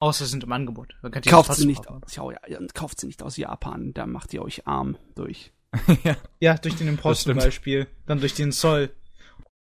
[0.00, 0.94] Außer sie sind im Angebot.
[1.26, 4.66] Kauft sie nicht aus, ja, ja, kauft sie nicht aus Japan, da macht ihr euch
[4.66, 5.52] arm durch.
[6.04, 6.16] ja.
[6.40, 7.36] Ja, durch den Import zum.
[7.36, 7.86] Beispiel.
[8.06, 8.90] Dann durch den Zoll.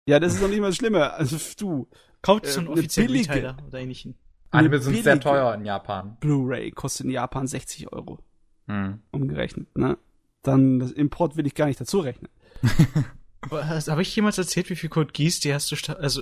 [0.08, 1.12] Ja, das ist doch nicht mal das Schlimme.
[1.14, 1.88] Also du,
[2.22, 4.16] Kauft Äh, so einen eine offiziellen Retailer oder ähnlichen.
[4.52, 6.18] Anime sind sehr teuer in Japan.
[6.22, 8.20] Blu-ray kostet in Japan 60 Euro
[8.68, 9.02] Hm.
[9.12, 9.98] umgerechnet, ne?
[10.44, 12.30] Dann das Import will ich gar nicht dazu rechnen.
[13.42, 16.22] Aber hast- Habe ich jemals erzählt, wie viel Code Geass die erste Staffel, also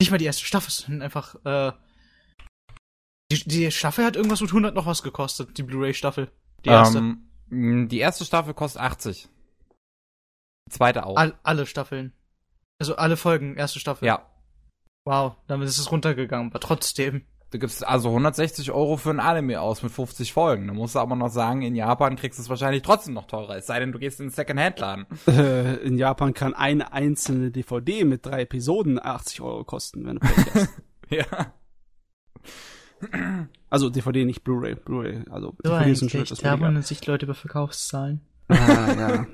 [0.00, 1.72] nicht mal die erste Staffel, sondern einfach, äh,
[3.32, 6.30] die, die Staffel hat irgendwas mit 100 noch was gekostet, die Blu-ray-Staffel.
[6.64, 6.98] Die erste.
[6.98, 9.28] Ähm, die erste Staffel kostet 80.
[10.66, 11.16] Die zweite auch.
[11.16, 12.12] All, alle Staffeln.
[12.78, 14.06] Also alle Folgen, erste Staffel.
[14.06, 14.26] ja.
[15.04, 17.26] Wow, damit ist es runtergegangen, aber trotzdem.
[17.50, 20.68] Du gibst also 160 Euro für ein Anime aus mit 50 Folgen.
[20.68, 23.56] Da musst du aber noch sagen, in Japan kriegst du es wahrscheinlich trotzdem noch teurer.
[23.56, 25.06] Es sei denn, du gehst in den Second-Hand-Laden.
[25.26, 30.20] Äh, in Japan kann eine einzelne DVD mit drei Episoden 80 Euro kosten, wenn du
[30.20, 30.68] Pech hast.
[31.10, 31.52] ja.
[33.70, 34.74] Also DVD, nicht Blu-ray.
[34.74, 38.20] Blu-ray, also DVD sind schon etwas da wundern sich Leute über Verkaufszahlen.
[38.48, 39.26] Ah, ja.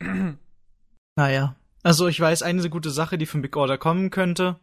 [0.00, 0.34] ja.
[1.16, 1.56] Naja.
[1.82, 4.58] Also ich weiß, eine so gute Sache, die von Big Order kommen könnte,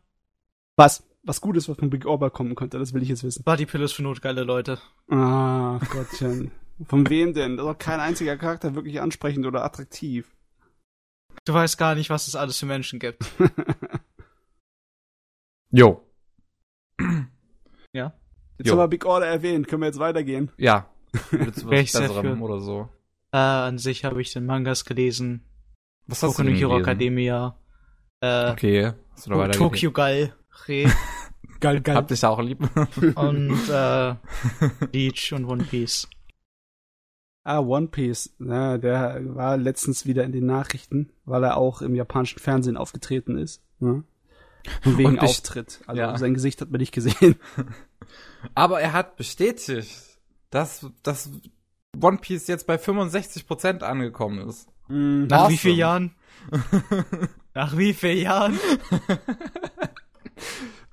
[0.76, 1.04] Was?
[1.24, 3.46] Was Gutes, was von Big Orber kommen könnte, das will ich jetzt wissen.
[3.58, 4.80] die Pillows für notgeile Leute.
[5.10, 6.52] Ah, Gottchen.
[6.86, 7.56] Von wem denn?
[7.56, 10.36] Da ist doch kein einziger Charakter wirklich ansprechend oder attraktiv.
[11.46, 13.24] Du weißt gar nicht, was es alles für Menschen gibt.
[15.76, 16.04] Jo.
[17.94, 18.14] Ja.
[18.58, 18.74] Jetzt Jo.
[18.74, 20.52] haben wir Big Order erwähnt, können wir jetzt weitergehen.
[20.58, 20.88] Ja.
[21.32, 22.90] Willst du was Besserem oder so?
[23.32, 25.44] Äh, an sich habe ich den Mangas gelesen.
[26.08, 26.78] Was hast Boku du denn Hero?
[26.80, 27.58] Academia.
[28.22, 28.94] Äh, Okay.
[29.12, 30.34] Hast du da weiter Tokyo Gal.
[30.68, 30.86] Re
[31.60, 31.96] Geil, geil.
[31.96, 32.60] Hab dich auch lieb.
[33.16, 34.16] und äh,
[34.92, 36.10] Bleach und One Piece.
[37.46, 38.36] Ah, One Piece.
[38.40, 43.38] Ja, der war letztens wieder in den Nachrichten, weil er auch im japanischen Fernsehen aufgetreten
[43.38, 43.62] ist.
[43.80, 44.04] Ne?
[44.86, 45.82] Und wegen Und Auftritt.
[45.88, 46.18] Also ja.
[46.18, 47.36] sein Gesicht hat man nicht gesehen.
[48.56, 49.90] Aber er hat bestätigt,
[50.50, 51.30] dass, dass
[52.02, 54.68] One Piece jetzt bei 65% angekommen ist.
[54.88, 55.28] Mhm.
[55.28, 55.54] Nach Awesome.
[55.54, 56.16] wie vielen Jahren?
[57.54, 58.60] Nach wie vielen Jahren?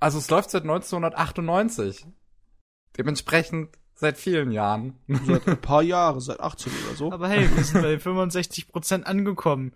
[0.01, 2.07] Also es läuft seit 1998.
[2.97, 4.99] Dementsprechend seit vielen Jahren.
[5.27, 7.13] Seit ein paar Jahren, seit 18 oder so.
[7.13, 9.73] Aber hey, wir sind bei 65% angekommen.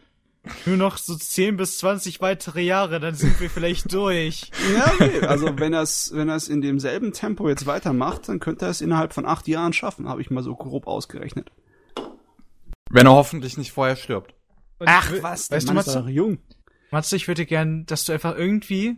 [0.66, 4.51] Nur noch so 10 bis 20 weitere Jahre, dann sind wir vielleicht durch.
[4.74, 5.26] Ja, okay.
[5.26, 8.80] Also wenn er es wenn er's in demselben Tempo jetzt weitermacht, dann könnte er es
[8.80, 11.51] innerhalb von acht Jahren schaffen, habe ich mal so grob ausgerechnet.
[12.90, 14.34] Wenn er hoffentlich nicht vorher stirbt.
[14.78, 15.99] Und w- Weißt Weißt du, Mann ist Matze?
[16.01, 16.38] doch jung.
[16.90, 18.97] Matze, ich würde gern, dass du einfach irgendwie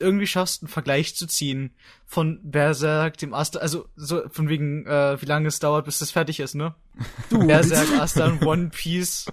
[0.00, 1.72] irgendwie schaffst, einen Vergleich zu ziehen
[2.06, 6.10] von Berserk, dem Asta, also so von wegen, äh, wie lange es dauert, bis das
[6.10, 6.74] fertig ist, ne?
[7.28, 9.26] Du, Berserk, Asta One Piece.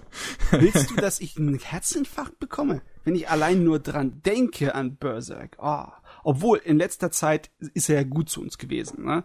[0.50, 5.58] Willst du, dass ich einen Herzinfarkt bekomme, wenn ich allein nur dran denke an Berserk?
[5.58, 9.04] Ah, obwohl in letzter Zeit ist er ja gut zu uns gewesen.
[9.04, 9.24] Ne?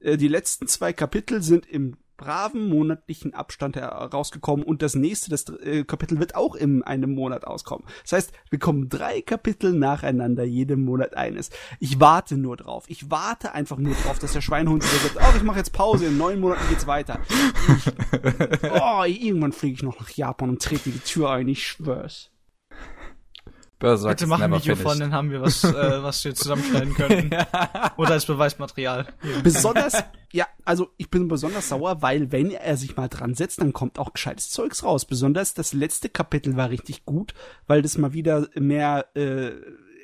[0.00, 5.48] Äh, Die letzten zwei Kapitel sind im braven monatlichen Abstand herausgekommen und das nächste, das
[5.48, 7.84] äh, Kapitel wird auch in einem Monat auskommen.
[8.02, 11.50] Das heißt, wir kommen drei Kapitel nacheinander jedem Monat eines.
[11.80, 12.84] Ich warte nur drauf.
[12.86, 16.06] Ich warte einfach nur drauf, dass der Schweinhund wieder sagt, oh, ich mache jetzt Pause,
[16.06, 17.18] in neun Monaten geht's weiter.
[17.28, 17.92] Ich,
[18.72, 22.31] oh, irgendwann fliege ich noch nach Japan und trete die Tür ein, ich schwör's.
[23.82, 24.90] Berserk Bitte ist mach ein never Video finished.
[24.90, 25.72] von, dann haben wir was, äh,
[26.02, 27.30] was wir zusammenschneiden könnten.
[27.96, 29.08] Oder als Beweismaterial.
[29.42, 33.72] Besonders, ja, also ich bin besonders sauer, weil wenn er sich mal dran setzt, dann
[33.72, 35.04] kommt auch gescheites Zeugs raus.
[35.04, 37.34] Besonders das letzte Kapitel war richtig gut,
[37.66, 39.50] weil das mal wieder mehr äh,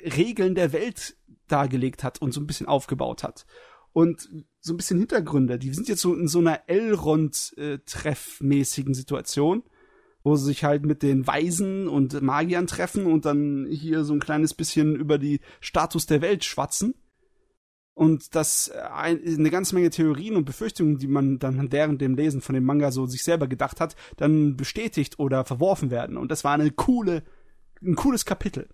[0.03, 1.15] Regeln der Welt
[1.47, 3.45] dargelegt hat und so ein bisschen aufgebaut hat.
[3.93, 4.27] Und
[4.59, 5.57] so ein bisschen Hintergründe.
[5.57, 9.63] Die sind jetzt so in so einer Elrond-Treff-mäßigen Situation,
[10.23, 14.19] wo sie sich halt mit den Weisen und Magiern treffen und dann hier so ein
[14.19, 16.93] kleines bisschen über die Status der Welt schwatzen
[17.99, 22.15] und das äh, ein, eine ganze Menge Theorien und Befürchtungen, die man dann während dem
[22.15, 26.15] Lesen von dem Manga so sich selber gedacht hat, dann bestätigt oder verworfen werden.
[26.15, 27.23] Und das war eine coole,
[27.81, 28.69] ein cooles Kapitel.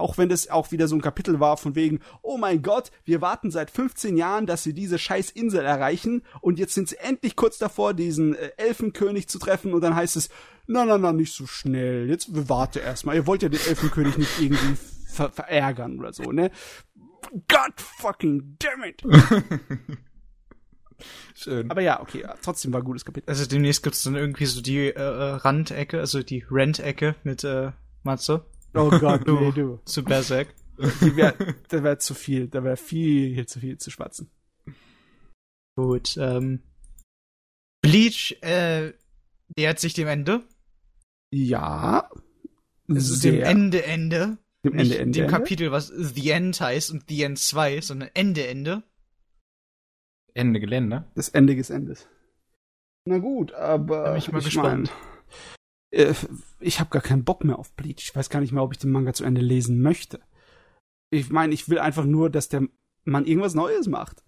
[0.00, 3.20] Auch wenn das auch wieder so ein Kapitel war von wegen, oh mein Gott, wir
[3.20, 7.36] warten seit 15 Jahren, dass sie diese scheiß Insel erreichen und jetzt sind sie endlich
[7.36, 10.28] kurz davor, diesen äh, Elfenkönig zu treffen und dann heißt es,
[10.66, 14.40] na, na, na, nicht so schnell, jetzt warte erstmal, ihr wollt ja den Elfenkönig nicht
[14.40, 14.76] irgendwie
[15.06, 16.50] ver verärgern oder so, ne?
[17.48, 19.02] God fucking damn it!
[21.34, 21.70] Schön.
[21.70, 23.28] Aber ja, okay, trotzdem war ein gutes Kapitel.
[23.28, 27.72] Also demnächst gibt's dann irgendwie so die äh, Randecke, also die Rent-Ecke mit äh,
[28.02, 28.44] Matze
[28.74, 29.38] Oh Gott, Du.
[29.40, 29.80] nee, du.
[29.84, 30.54] zu Berserk.
[30.76, 31.32] Wär,
[31.68, 34.30] da wäre zu viel, da wäre viel zu viel zu schwatzen.
[35.76, 36.62] Gut, ähm.
[37.82, 38.92] Bleach, äh,
[39.56, 40.42] nähert sich dem Ende.
[41.32, 42.10] Ja.
[42.88, 43.32] Also sehr.
[43.32, 44.38] dem Ende, Ende.
[44.64, 45.12] Dem Ende, Ende.
[45.18, 45.26] dem Ende.
[45.26, 48.82] Kapitel, was The End heißt und The End 2, sondern Ende, Ende.
[50.34, 51.10] Ende Gelände.
[51.14, 52.08] Das Ende des Endes.
[53.06, 54.90] Na gut, aber Da bin ich mal ich gespannt.
[54.90, 55.36] mein,
[55.90, 56.14] äh,
[56.60, 58.02] ich habe gar keinen Bock mehr auf Bleach.
[58.02, 60.20] Ich weiß gar nicht mehr, ob ich den Manga zu Ende lesen möchte.
[61.10, 62.68] Ich meine, ich will einfach nur, dass der
[63.04, 64.24] Mann irgendwas Neues macht.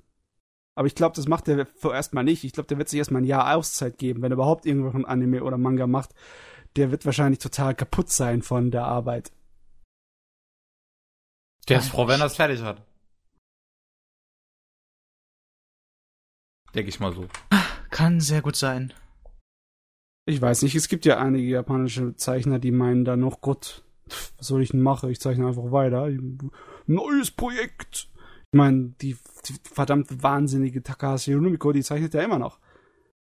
[0.74, 2.44] Aber ich glaube, das macht er vorerst mal nicht.
[2.44, 4.88] Ich glaube, der wird sich erst mal ein Jahr Auszeit geben, wenn er überhaupt irgendwo
[5.04, 6.14] Anime oder Manga macht.
[6.76, 9.30] Der wird wahrscheinlich total kaputt sein von der Arbeit.
[11.68, 12.84] Der ist froh, wenn er es fertig hat.
[16.74, 17.28] Denke ich mal so.
[17.90, 18.94] Kann sehr gut sein.
[20.24, 23.82] Ich weiß nicht, es gibt ja einige japanische Zeichner, die meinen da noch, Gott,
[24.36, 25.10] was soll ich denn machen?
[25.10, 26.08] Ich zeichne einfach weiter.
[26.86, 28.08] Neues Projekt.
[28.52, 29.16] Ich meine, die,
[29.46, 32.60] die verdammt wahnsinnige Takahashi Rumiko, die zeichnet ja immer noch.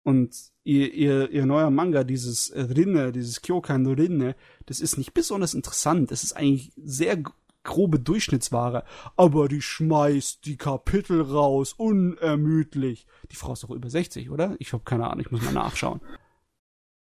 [0.02, 5.54] Und ihr, ihr, ihr neuer Manga, dieses Rinne, dieses Kyokan Rinne, das ist nicht besonders
[5.54, 6.12] interessant.
[6.12, 7.22] Es ist eigentlich sehr
[7.62, 8.84] grobe Durchschnittsware.
[9.16, 13.06] Aber die schmeißt die Kapitel raus, unermüdlich.
[13.30, 14.56] Die Frau ist doch über 60, oder?
[14.58, 16.02] Ich habe keine Ahnung, ich muss mal nachschauen.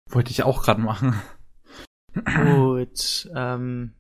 [0.10, 1.20] Wollte ich auch gerade machen.
[2.14, 3.94] Gut, ähm,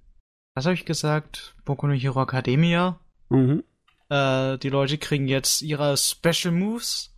[0.55, 1.55] was habe ich gesagt?
[1.64, 2.99] Boku no Hero Academia.
[3.30, 3.64] Mhm.
[4.10, 7.16] Äh, die Leute kriegen jetzt ihre Special Moves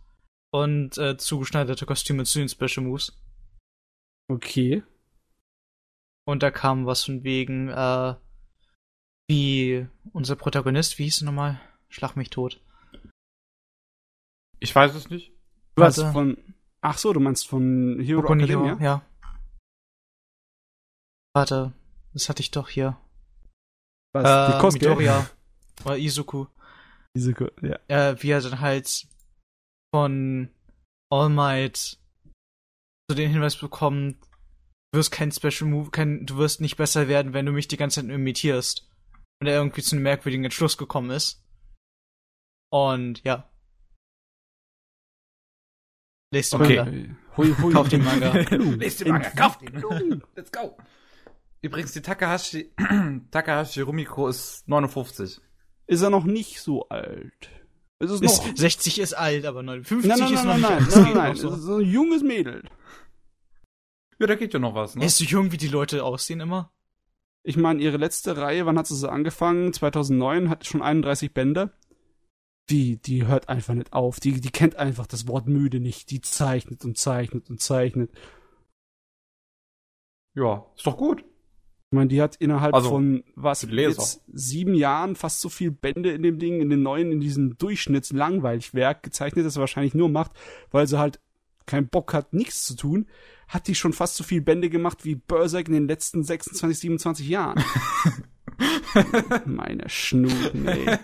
[0.50, 3.18] und äh, zugeschneiderte Kostüme zu den Special Moves.
[4.28, 4.82] Okay.
[6.24, 8.14] Und da kam was von wegen, äh,
[9.28, 11.60] wie unser Protagonist, wie hieß er nochmal?
[11.88, 12.60] Schlag mich tot.
[14.60, 15.32] Ich weiß es nicht.
[15.74, 16.12] Was Warte.
[16.12, 16.51] von.
[16.84, 18.76] Ach so, du meinst von Hero Boku Academia?
[18.78, 19.06] Hero, ja.
[21.34, 21.72] Warte,
[22.12, 22.98] das hatte ich doch hier.
[24.14, 24.24] Was?
[24.24, 24.84] äh, die Kosuke?
[24.88, 25.30] Midoriya.
[25.84, 26.46] Oder Izuku.
[27.34, 27.78] Ko- ja.
[27.88, 29.06] äh, wie er dann halt
[29.94, 30.50] von
[31.12, 31.98] All Might
[33.10, 34.16] so den Hinweis bekommt,
[34.92, 37.76] du wirst kein Special Move, kein, du wirst nicht besser werden, wenn du mich die
[37.76, 38.88] ganze Zeit imitierst.
[39.40, 41.42] Und er irgendwie zu einem merkwürdigen Entschluss gekommen ist.
[42.72, 43.48] Und ja.
[46.32, 46.76] Lest den Okay.
[46.78, 47.16] Manga.
[47.36, 47.72] Hui, hui.
[47.72, 48.32] Kauf den Manga.
[48.78, 50.22] Lest den Manga, kauft ihn.
[50.34, 50.76] Let's go.
[51.60, 52.72] Übrigens, die Takahashi,
[53.30, 55.40] Takahashi Rumiko ist 59.
[55.86, 57.50] Ist er noch nicht so alt?
[58.00, 58.46] Ist es noch.
[58.46, 61.14] Ist, 60 ist alt, aber 59 nein, nein, ist nein, noch nein, nicht nein, alt.
[61.14, 61.56] Nein, nein, noch so.
[61.56, 62.64] So ein junges Mädel.
[64.18, 65.06] Ja, da geht ja noch was, Er ne?
[65.06, 66.72] ist so jung, wie die Leute aussehen immer.
[67.44, 69.72] Ich meine, ihre letzte Reihe, wann hat sie so angefangen?
[69.72, 71.72] 2009, hat schon 31 Bände.
[72.72, 74.18] Die, die hört einfach nicht auf.
[74.18, 76.10] Die, die kennt einfach das Wort müde nicht.
[76.10, 78.10] Die zeichnet und zeichnet und zeichnet.
[80.34, 81.20] Ja, ist doch gut.
[81.20, 86.12] Ich meine, die hat innerhalb Also, von was jetzt sieben Jahren fast so viel Bände
[86.12, 90.32] in dem Ding, in den neuen, in diesem Durchschnittslangweilig-Werk gezeichnet, das sie wahrscheinlich nur macht,
[90.70, 91.20] weil sie halt
[91.66, 93.06] keinen Bock hat, nichts zu tun,
[93.48, 97.28] hat die schon fast so viel Bände gemacht wie Berserk in den letzten 26, 27
[97.28, 97.62] Jahren.
[99.44, 100.98] Meine Schnuten, ey.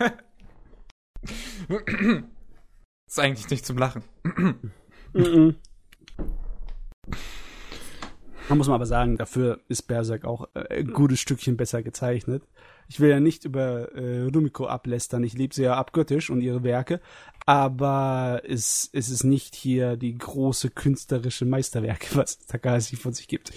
[3.06, 4.02] Ist eigentlich nicht zum Lachen.
[5.12, 5.56] Mhm.
[8.48, 12.42] Man muss man aber sagen, dafür ist Berserk auch äh, ein gutes Stückchen besser gezeichnet.
[12.88, 16.62] Ich will ja nicht über äh, Rumiko ablästern, ich liebe sie ja abgöttisch und ihre
[16.62, 17.02] Werke,
[17.44, 23.52] aber es, es ist nicht hier die große künstlerische Meisterwerke, was Takahashi von sich gibt.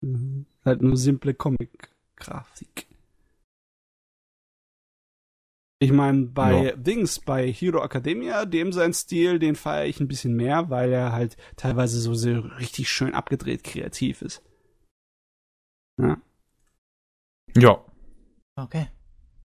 [0.00, 0.46] Mhm.
[0.64, 2.87] Halt nur simple Comic-Grafik.
[5.80, 6.76] Ich meine, bei Ja.
[6.76, 11.12] Dings, bei Hero Academia, dem sein Stil, den feiere ich ein bisschen mehr, weil er
[11.12, 14.42] halt teilweise so, so richtig schön abgedreht kreativ ist.
[16.00, 16.16] Ja,
[17.56, 17.84] Ja.
[18.56, 18.88] Okay.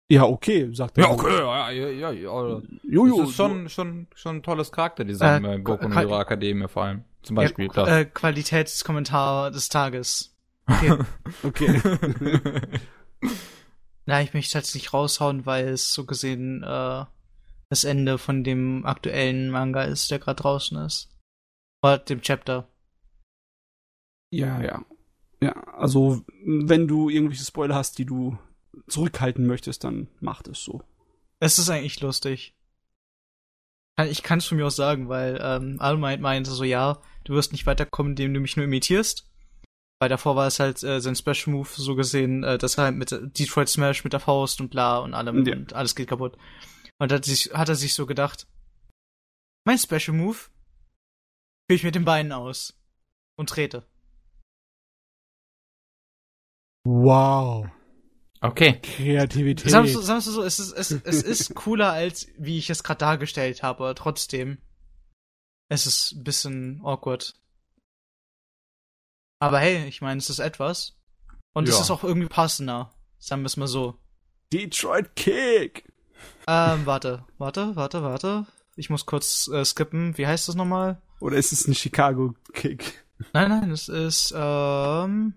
[0.10, 1.04] ja okay, sagt er.
[1.06, 2.62] Ja, okay, ja, ja, ja, ja.
[2.84, 6.68] Jojo, das ist schon, schon, schon ein tolles Charakterdesign Äh, bei no Ka- Hero Akademie
[6.68, 7.04] vor allem.
[7.22, 7.90] Zum Beispiel ja, das.
[7.90, 10.36] äh, Qualitätskommentar des Tages.
[10.66, 10.98] Okay.
[11.44, 11.80] okay.
[14.06, 17.06] Na, ich möchte jetzt nicht raushauen, weil es so gesehen äh,
[17.70, 21.10] das Ende von dem aktuellen Manga ist, der gerade draußen ist.
[21.82, 22.68] Oder dem Chapter.
[24.32, 24.86] ja, ja.
[25.42, 28.38] Ja, also, wenn du irgendwelche Spoiler hast, die du
[28.88, 30.82] zurückhalten möchtest, dann mach das so.
[31.42, 32.56] Es ist eigentlich lustig.
[34.08, 37.34] Ich kann es von mir aus sagen, weil ähm, All Might meinte so, ja, du
[37.34, 39.30] wirst nicht weiterkommen, indem du mich nur imitierst.
[40.04, 42.98] Weil davor war es halt äh, sein Special Move so gesehen, äh, dass er halt
[42.98, 45.56] mit Detroit Smash mit der Faust und bla und allem Ja.
[45.56, 46.38] und alles geht kaputt.
[47.00, 48.46] Und hat, sich, hat er sich so gedacht,
[49.66, 52.78] Mein Special Move führe ich mit den Beinen aus
[53.38, 53.88] und trete.
[56.84, 57.68] Wow.
[58.42, 58.82] Okay.
[58.82, 59.72] Kreativität.
[59.72, 62.70] Sagen wir so, sagen wir so es, ist, es, es ist cooler, als wie ich
[62.70, 64.58] es gerade dargestellt habe, aber trotzdem.
[65.70, 67.36] Es ist ein bisschen awkward.
[69.44, 70.96] Aber hey, ich meine, es ist etwas.
[71.54, 71.82] Und es Ja.
[71.82, 72.94] ist auch irgendwie passender.
[73.20, 73.98] Sagen wir es mal so.
[74.54, 75.92] Detroit Kick.
[76.48, 78.48] Ähm, warte, warte, warte, warte.
[78.78, 80.18] Ich muss kurz äh, skippen.
[80.18, 81.02] Wie heißt das nochmal?
[81.20, 83.04] Oder ist es ein Chicago Kick?
[83.34, 85.34] Nein, nein, es ist, ähm,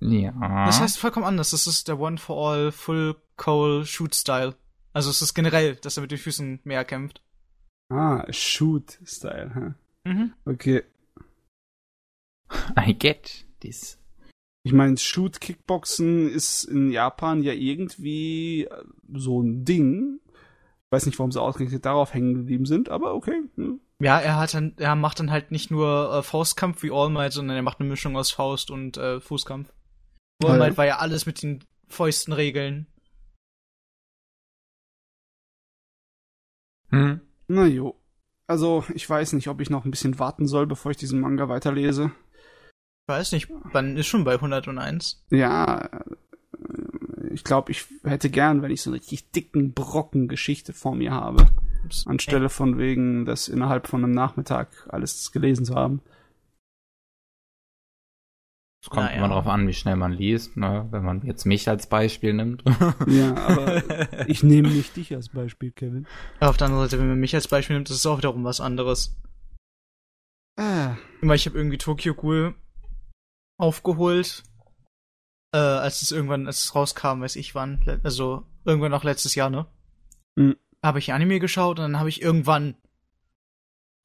[0.00, 0.32] Ja.
[0.66, 1.50] das heißt vollkommen anders.
[1.50, 4.54] Das ist der One for All Full Coal Shoot Style.
[4.92, 7.22] Also es ist generell, dass er mit den Füßen mehr kämpft.
[7.90, 9.54] Ah, Shoot-Style.
[9.54, 10.10] Huh?
[10.10, 10.32] Mhm.
[10.44, 10.82] Okay.
[12.78, 13.98] I get this.
[14.62, 18.84] Ich meine, Shoot-Kickboxen ist in Japan ja irgendwie äh,
[19.14, 20.18] so ein Ding.
[20.26, 23.42] Ich weiß nicht, warum sie ausgerechnet darauf hängen geblieben sind, aber okay.
[23.54, 23.80] Hm.
[24.00, 27.32] Ja, er hat dann, er macht dann halt nicht nur äh, Faustkampf wie All Might,
[27.32, 29.72] sondern er macht eine Mischung aus Faust und äh, Fußkampf.
[30.44, 30.58] All.
[30.58, 32.86] Might war ja alles mit den Fäusten regeln.
[36.90, 37.20] Hm.
[37.48, 37.98] Na jo.
[38.48, 41.48] Also, ich weiß nicht, ob ich noch ein bisschen warten soll, bevor ich diesen Manga
[41.48, 42.12] weiterlese.
[43.08, 45.24] Ich weiß nicht, man ist schon bei 101.
[45.30, 46.00] Ja, äh,
[47.30, 51.12] ich glaube, ich hätte gern, wenn ich so einen richtig dicken Brocken Geschichte vor mir
[51.12, 51.46] habe.
[52.06, 56.00] Anstelle von wegen, das innerhalb von einem Nachmittag alles gelesen zu haben.
[58.82, 59.18] Es kommt Naja.
[59.18, 60.88] immer darauf an, wie schnell man liest, ne?
[60.90, 62.64] Wenn man jetzt mich als Beispiel nimmt.
[63.06, 66.08] Ja, aber ich nehme nicht dich als Beispiel, Kevin.
[66.40, 68.60] Auf der anderen Seite, wenn man mich als Beispiel nimmt, ist es auch wiederum was
[68.60, 69.14] anderes.
[70.58, 72.54] Ah, ich habe irgendwie Tokyo Ghoul
[73.58, 74.44] aufgeholt,
[75.52, 79.50] äh, als es irgendwann, als es rauskam, weiß ich wann, also irgendwann auch letztes Jahr,
[79.50, 79.66] ne?
[80.36, 80.56] Mhm.
[80.82, 82.76] Habe ich Anime geschaut und dann habe ich irgendwann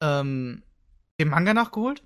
[0.02, 0.62] ähm,
[1.20, 2.02] den Manga nachgeholt.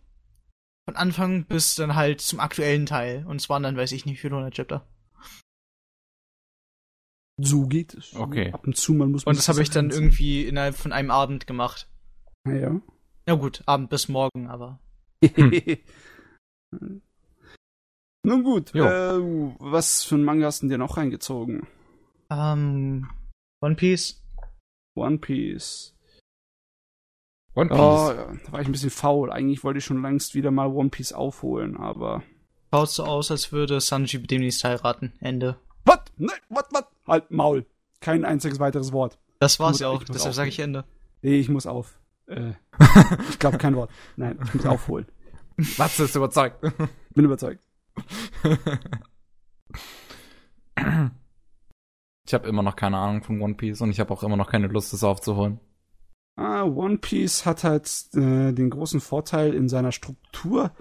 [0.88, 3.24] Von Anfang bis dann halt zum aktuellen Teil.
[3.26, 4.86] Und es waren dann, weiß ich nicht, 400 Chapter.
[7.38, 8.14] so geht es.
[8.14, 8.52] Okay.
[8.52, 11.46] Ab und zu, man muss Und das habe ich dann irgendwie innerhalb von einem Abend
[11.46, 11.88] gemacht.
[12.46, 12.80] Ja.
[13.26, 14.78] Na gut, Abend bis morgen, aber.
[18.26, 19.20] Nun gut, äh,
[19.60, 21.68] was für ein Manga hast du denn dir noch reingezogen?
[22.28, 23.08] Ähm,
[23.60, 24.20] One Piece.
[24.96, 25.94] One Piece.
[27.54, 27.78] One Piece.
[27.78, 29.30] Oh, ja, da war ich ein bisschen faul.
[29.30, 32.24] Eigentlich wollte ich schon längst wieder mal One Piece aufholen, aber.
[32.74, 35.12] Schaut so aus, als würde Sanji demnächst heiraten.
[35.20, 35.60] Ende.
[35.84, 36.00] Was?
[36.16, 36.84] Nein, was, was?
[37.06, 37.64] Halt, Maul.
[38.00, 39.20] Kein einziges weiteres Wort.
[39.38, 40.58] Das war's ja auch, deshalb sage ich.
[40.58, 40.84] Ende.
[41.22, 42.00] Nee, ich muss auf.
[42.26, 42.54] Äh,
[43.30, 43.92] ich glaube kein Wort.
[44.16, 45.06] Nein, ich muss aufholen.
[45.76, 46.60] Was ist überzeugt?
[47.14, 47.65] Bin überzeugt.
[52.26, 54.50] Ich habe immer noch keine Ahnung von One Piece und ich habe auch immer noch
[54.50, 55.60] keine Lust, es aufzuholen.
[56.36, 60.72] Ah, One Piece hat halt äh, den großen Vorteil in seiner Struktur,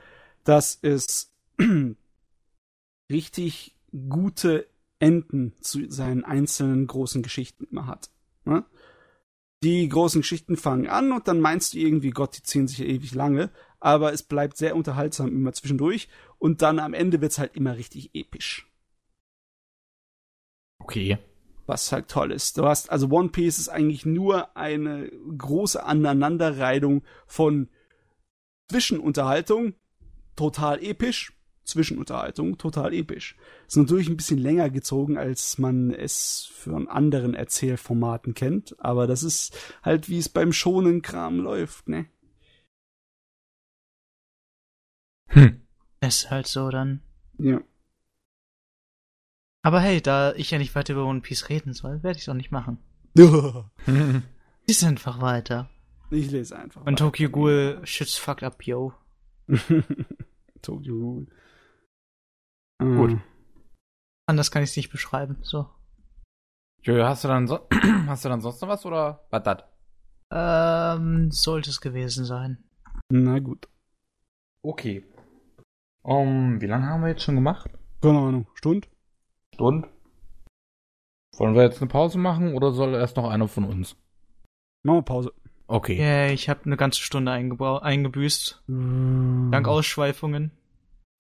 [0.43, 1.32] dass es
[3.11, 3.78] richtig
[4.09, 4.68] gute
[4.99, 8.09] Enden zu seinen einzelnen großen Geschichten immer hat.
[8.43, 8.66] Ne?
[9.63, 13.13] Die großen Geschichten fangen an und dann meinst du irgendwie, Gott, die ziehen sich ewig
[13.16, 13.49] lange,
[13.86, 16.09] aber es bleibt sehr unterhaltsam immer zwischendurch
[16.39, 18.67] und dann am Ende wird's halt immer richtig episch.
[20.79, 21.19] Okay.
[21.67, 22.57] was halt toll ist.
[22.57, 27.69] Du hast, also One Piece ist eigentlich nur eine große Aneinanderreihung von
[28.71, 29.75] Zwischenunterhaltung,
[30.36, 31.33] total episch,
[31.63, 33.36] Zwischenunterhaltung, total episch.
[33.67, 39.21] Ist natürlich ein bisschen länger gezogen, als man es von anderen Erzählformaten kennt, aber das
[39.21, 42.07] ist halt, wie es beim schonen Kram läuft, ne?
[45.36, 45.61] Hm.
[45.99, 47.01] Ist halt so dann.
[47.38, 47.61] Ja.
[49.63, 52.29] Aber hey, da ich ja nicht weiter über One Piece reden soll, werde ich es
[52.29, 52.77] auch nicht machen.
[53.15, 55.69] Lies einfach weiter.
[56.09, 56.86] Ich lese einfach.
[56.86, 58.93] Und Tokyo Ghoul shit's fucked up, yo.
[60.61, 61.27] Tokyo Ghoul.
[62.79, 63.11] Gut.
[63.11, 63.23] Ah.
[64.27, 65.38] Anders kann ich es nicht beschreiben.
[65.41, 65.69] So.
[66.81, 67.67] Jojo, hast du dann so
[68.07, 69.67] hast du dann sonst noch was oder was dat?
[70.31, 72.63] Ähm, sollte es gewesen sein.
[73.09, 73.67] Na gut.
[74.61, 75.03] Okay.
[76.05, 77.71] Um, wie lange haben wir jetzt schon gemacht?
[77.99, 78.47] Keine Ahnung.
[78.53, 78.87] Stund?
[79.55, 79.87] Stund?
[81.35, 83.97] Wollen wir jetzt eine Pause machen oder soll erst noch einer von uns?
[84.83, 85.33] Machen wir Pause.
[85.65, 85.97] Okay.
[85.97, 88.63] Yeah, ich habe eine ganze Stunde eingebüßt.
[88.67, 90.51] Dank Ausschweifungen.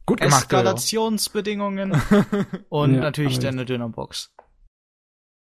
[0.05, 0.43] Gut gemacht.
[0.43, 1.99] Eskalationsbedingungen.
[2.69, 4.35] Und Ja, natürlich deine Dönerbox.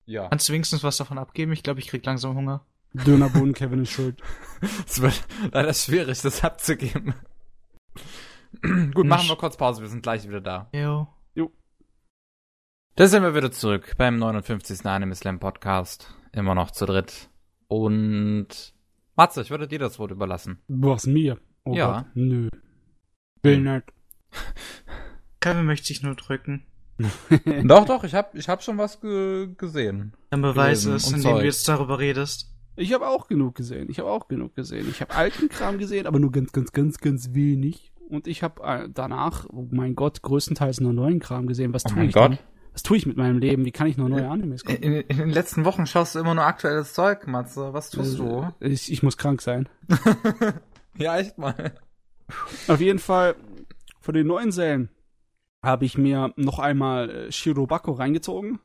[0.05, 0.29] Ja.
[0.29, 1.51] Kannst du wenigstens was davon abgeben?
[1.51, 2.65] Ich glaube, ich krieg langsam Hunger.
[2.93, 4.21] Dönerboden, Kevin ist schuld.
[4.87, 5.21] Es wird
[5.51, 7.15] leider schwierig, das abzugeben.
[8.93, 10.69] Gut, machen wir kurz Pause, wir sind gleich wieder da.
[10.73, 11.07] Jo.
[12.97, 14.85] Da sind wir wieder zurück beim 59.
[14.85, 16.15] Anime Slam Podcast.
[16.31, 17.29] Immer noch zu dritt.
[17.67, 18.73] Und
[19.17, 20.59] Matze, ich würde dir das Wort überlassen.
[20.69, 21.37] Was mir?
[21.65, 22.03] Oh Ja.
[22.03, 22.49] Gott, nö.
[23.43, 23.83] Will nicht.
[25.41, 26.65] Kevin möchte sich nur drücken.
[27.65, 30.13] doch, doch, ich hab, ich hab schon was ge gesehen.
[30.29, 32.55] Dann beweis Gelesen es, indem du jetzt darüber redest.
[32.77, 33.89] Ich habe auch genug gesehen.
[33.89, 34.89] Ich habe auch genug gesehen.
[34.89, 37.91] Ich habe alten Kram gesehen, aber nur ganz, ganz, ganz, ganz wenig.
[38.09, 41.73] Und ich habe äh, danach, oh mein Gott, größtenteils nur neuen Kram gesehen.
[41.73, 42.31] Was Oh tue ich Gott.
[42.31, 42.39] denn?
[42.73, 43.63] Was tue ich mit meinem Leben?
[43.65, 44.83] Wie kann ich nur neue Animes gucken?
[44.83, 47.73] In, in den letzten Wochen schaust du immer nur aktuelles Zeug, Matze.
[47.73, 48.47] Was tust du?
[48.59, 49.69] Äh, Ich, ich muss krank sein.
[50.97, 51.73] Ja, echt mal.
[52.69, 53.35] Auf jeden Fall,
[53.99, 54.87] von den neuen Serien
[55.61, 58.59] habe ich mir noch einmal äh, Shirobako reingezogen.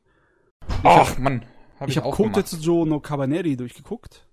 [0.83, 1.43] Ach, Mann.
[1.79, 2.15] Hab ich ich, habe.
[2.15, 4.25] Kotetsujo no Cabaneri durchgeguckt.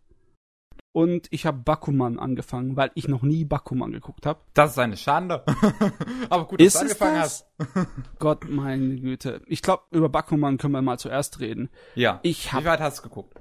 [0.92, 4.40] Und ich habe Bakuman angefangen, weil ich noch nie Bakuman geguckt habe.
[4.54, 5.44] Das ist eine Schande.
[6.30, 7.46] Aber gut, dass Ist du angefangen hast.
[8.18, 9.42] Gott, meine Güte.
[9.46, 11.68] Ich glaube, über Bakuman können wir mal zuerst reden.
[11.94, 12.20] Ja.
[12.22, 13.40] Ich Wie habe weit hast du geguckt?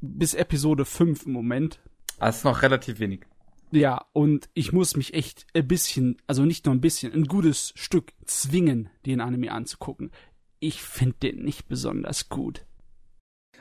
[0.00, 1.80] bis Episode 5 im Moment.
[2.20, 3.26] Das ist noch relativ wenig.
[3.72, 7.72] Ja, und ich muss mich echt ein bisschen, also nicht nur ein bisschen, ein gutes
[7.74, 10.12] Stück zwingen, den Anime anzugucken.
[10.60, 12.64] Ich finde den nicht besonders gut.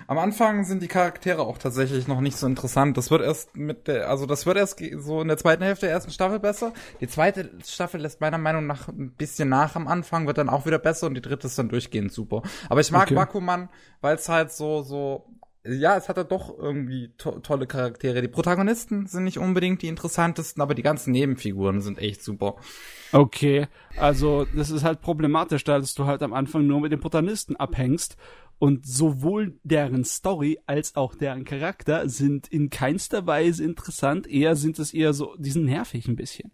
[0.07, 2.97] Am Anfang sind die Charaktere auch tatsächlich noch nicht so interessant.
[2.97, 5.95] Das wird erst mit der, also das wird erst so in der zweiten Hälfte der
[5.95, 6.73] ersten Staffel besser.
[6.99, 10.65] Die zweite Staffel lässt meiner Meinung nach ein bisschen nach am Anfang, wird dann auch
[10.65, 12.41] wieder besser und die dritte ist dann durchgehend super.
[12.69, 13.15] Aber ich mag Okay.
[13.15, 13.69] Bakuman,
[14.01, 15.25] weil es halt so, so,
[15.65, 18.21] ja, es hat halt doch irgendwie to tolle Charaktere.
[18.21, 22.55] Die Protagonisten sind nicht unbedingt die interessantesten, aber die ganzen Nebenfiguren sind echt super.
[23.13, 26.99] Okay, also das ist halt problematisch, da dass du halt am Anfang nur mit den
[26.99, 28.17] Protagonisten abhängst
[28.59, 34.79] und sowohl deren Story als auch deren Charakter sind in keinster Weise interessant, eher sind
[34.79, 36.51] es eher so, die sind nervig ein bisschen.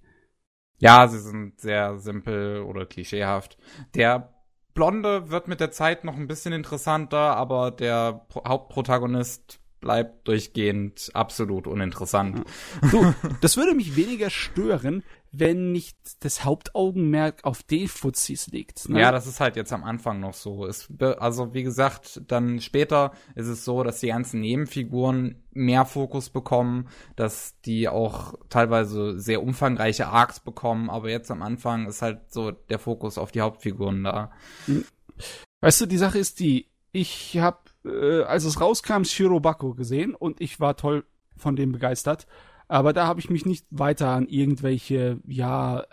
[0.79, 3.57] Ja, sie sind sehr simpel oder klischeehaft.
[3.95, 4.33] Der
[4.73, 11.11] Blonde wird mit der Zeit noch ein bisschen interessanter, aber der Pro Hauptprotagonist bleibt durchgehend
[11.13, 12.43] absolut uninteressant.
[12.91, 18.89] Du, das würde mich weniger stören, wenn nicht das Hauptaugenmerk auf den Fuzis liegt.
[18.89, 18.99] Ne?
[18.99, 20.65] Ja, das ist halt jetzt am Anfang noch so.
[20.65, 26.29] Es, also wie gesagt, dann später ist es so, dass die ganzen Nebenfiguren mehr Fokus
[26.29, 32.31] bekommen, dass die auch teilweise sehr umfangreiche Arcs bekommen, aber jetzt am Anfang ist halt
[32.31, 34.31] so der Fokus auf die Hauptfiguren da.
[35.61, 40.41] Weißt du, die Sache ist die, ich habe, äh, als es rauskam, Shirobako gesehen und
[40.41, 41.05] ich war toll
[41.37, 42.27] von dem begeistert.
[42.69, 45.83] Aber da habe ich mich nicht weiter an irgendwelche, ja,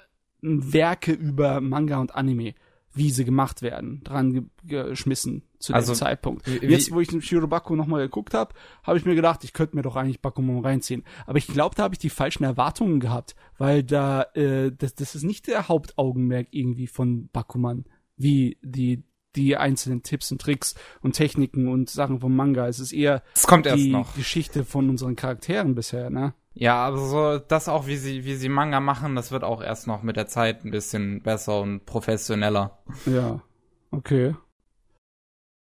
[0.43, 2.55] Werke über Manga und Anime,
[2.95, 6.47] wie sie gemacht werden, dran ge geschmissen zu Also, dem Zeitpunkt.
[6.47, 9.75] wie- Jetzt, wo ich den Shirobako nochmal geguckt habe, habe ich mir gedacht, ich könnte
[9.77, 11.03] mir doch eigentlich Bakuman reinziehen.
[11.27, 15.15] Aber ich glaube, da habe ich die falschen Erwartungen gehabt, weil da, äh, das, das
[15.15, 17.85] ist nicht der Hauptaugenmerk irgendwie von Bakuman,
[18.17, 19.03] wie die
[19.35, 22.69] die einzelnen Tipps und Tricks und Techniken und Sachen vom Manga.
[22.69, 24.03] Es ist eher Es kommt erst die.
[24.17, 26.33] Geschichte von unseren Charakteren bisher, ne?
[26.59, 29.87] Ja, aber so das auch, wie sie, wie sie Manga machen, das wird auch erst
[29.87, 32.79] noch mit der Zeit ein bisschen besser und professioneller.
[33.05, 33.43] Ja.
[33.91, 34.35] Okay.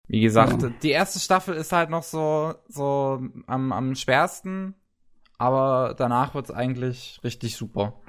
[0.08, 0.70] Wie gesagt, Ja.
[0.82, 4.74] die erste Staffel ist halt noch so, so am, am schwersten,
[5.38, 8.00] aber danach wird's eigentlich richtig super.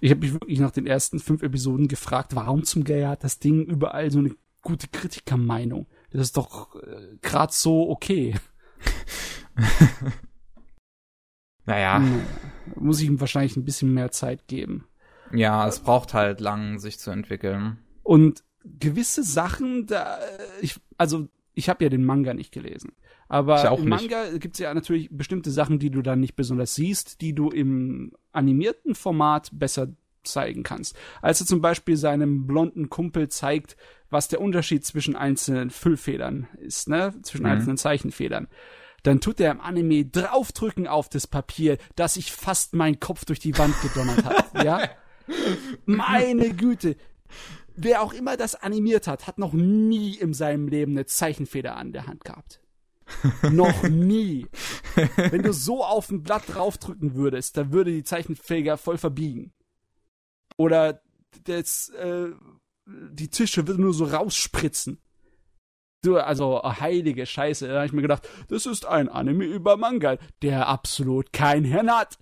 [0.00, 3.38] Ich habe mich wirklich nach den ersten fünf Episoden gefragt, warum zum Geier hat das
[3.38, 5.86] Ding überall so eine gute Kritikermeinung?
[6.10, 8.34] Das ist doch äh, gerade so okay.
[11.66, 12.20] Naja, Naja,
[12.76, 14.84] muss ich ihm wahrscheinlich ein bisschen mehr Zeit geben.
[15.32, 17.78] ja, es braucht halt lang, sich zu entwickeln.
[18.02, 20.20] Und gewisse Sachen, da äh,
[20.60, 22.92] ich also ich habe ja den Manga nicht gelesen,
[23.28, 23.88] aber im.
[23.88, 28.12] Manga gibt's ja natürlich bestimmte Sachen, die du dann nicht besonders siehst, die du im
[28.32, 29.88] animierten Format besser
[30.24, 30.96] zeigen kannst.
[31.20, 33.76] Als er zum Beispiel seinem blonden Kumpel zeigt,
[34.08, 37.52] was der Unterschied zwischen einzelnen Füllfedern ist, ne, zwischen Mhm.
[37.52, 38.46] einzelnen Zeichenfedern.
[39.02, 43.40] Dann tut er im Anime draufdrücken auf das Papier, dass sich fast mein Kopf durch
[43.40, 44.88] die Wand gedonnert hat, ja?
[45.86, 46.96] Meine Güte.
[47.74, 51.92] Wer auch immer das animiert hat, hat noch nie in seinem Leben eine Zeichenfeder an
[51.92, 52.60] der Hand gehabt.
[53.50, 54.46] noch nie.
[55.16, 59.52] Wenn du so auf ein Blatt draufdrücken würdest, dann würde die Zeichenfeder voll verbiegen.
[60.56, 61.02] Oder
[61.44, 62.30] das, äh,
[62.86, 65.01] die Tische würden nur so rausspritzen.
[66.04, 67.68] Du, also heilige Scheiße.
[67.68, 71.90] Da habe ich mir gedacht, das ist ein Anime über Manga, der absolut kein Hirn
[71.90, 72.18] hat.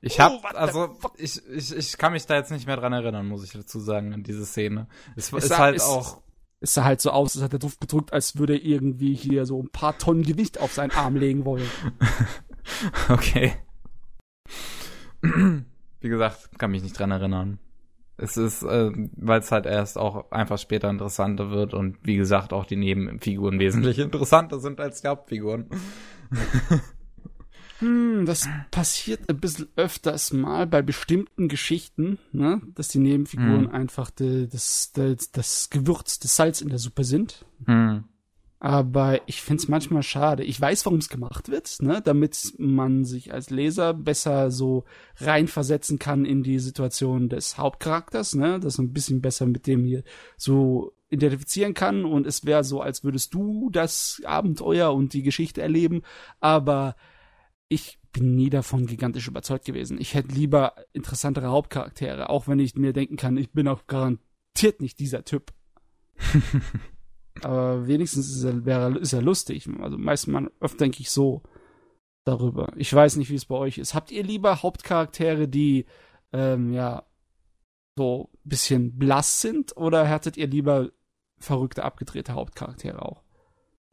[0.00, 2.92] Ich Oh, hab, the also, ich, ich, ich kann mich da jetzt nicht mehr dran
[2.94, 4.86] erinnern, muss ich dazu sagen, an diese Szene.
[5.16, 6.22] Es, Es ist sah- halt es- auch,
[6.60, 9.44] Es sah halt so aus, als hat er drauf gedrückt, als würde er irgendwie hier
[9.44, 11.68] so ein paar Tonnen Gewicht auf seinen Arm legen wollen.
[13.10, 13.54] okay.
[15.22, 17.58] Wie gesagt, kann mich nicht dran erinnern.
[18.18, 22.52] Es ist, äh, weil es halt erst auch einfach später interessanter wird und wie gesagt
[22.52, 25.66] auch die Nebenfiguren wesentlich interessanter sind als die Hauptfiguren.
[27.80, 32.60] Hm, das passiert ein bisschen öfters mal bei bestimmten Geschichten, ne?
[32.74, 33.70] dass die Nebenfiguren Hm.
[33.70, 37.44] einfach de, das, das, das Gewürz, das Salz in der Suppe sind.
[37.66, 38.02] Hm.
[38.60, 40.42] Aber ich find's manchmal schade.
[40.42, 42.00] Ich weiß, warum es gemacht wird, ne?
[42.02, 44.84] damit man sich als Leser besser so
[45.16, 48.58] reinversetzen kann in die Situation des Hauptcharakters, ne?
[48.58, 50.02] dass man ein bisschen besser mit dem hier
[50.36, 55.62] so identifizieren kann und es wäre so, als würdest du das Abenteuer und die Geschichte
[55.62, 56.02] erleben.
[56.40, 56.96] Aber
[57.68, 60.00] ich bin nie davon gigantisch überzeugt gewesen.
[60.00, 64.80] Ich hätte lieber interessantere Hauptcharaktere, auch wenn ich mir denken kann, ich bin auch garantiert
[64.80, 65.52] nicht dieser Typ.
[67.42, 69.68] Aber wenigstens ist er, wäre, ist er lustig.
[69.80, 71.42] Also meistens man öfter denke ich so
[72.24, 72.72] darüber.
[72.76, 73.94] Ich weiß nicht, wie es bei euch ist.
[73.94, 75.86] Habt ihr lieber Hauptcharaktere, die
[76.32, 77.04] ähm, ja
[77.96, 80.90] so ein bisschen blass sind, oder hattet ihr lieber
[81.38, 83.22] verrückte, abgedrehte Hauptcharaktere auch?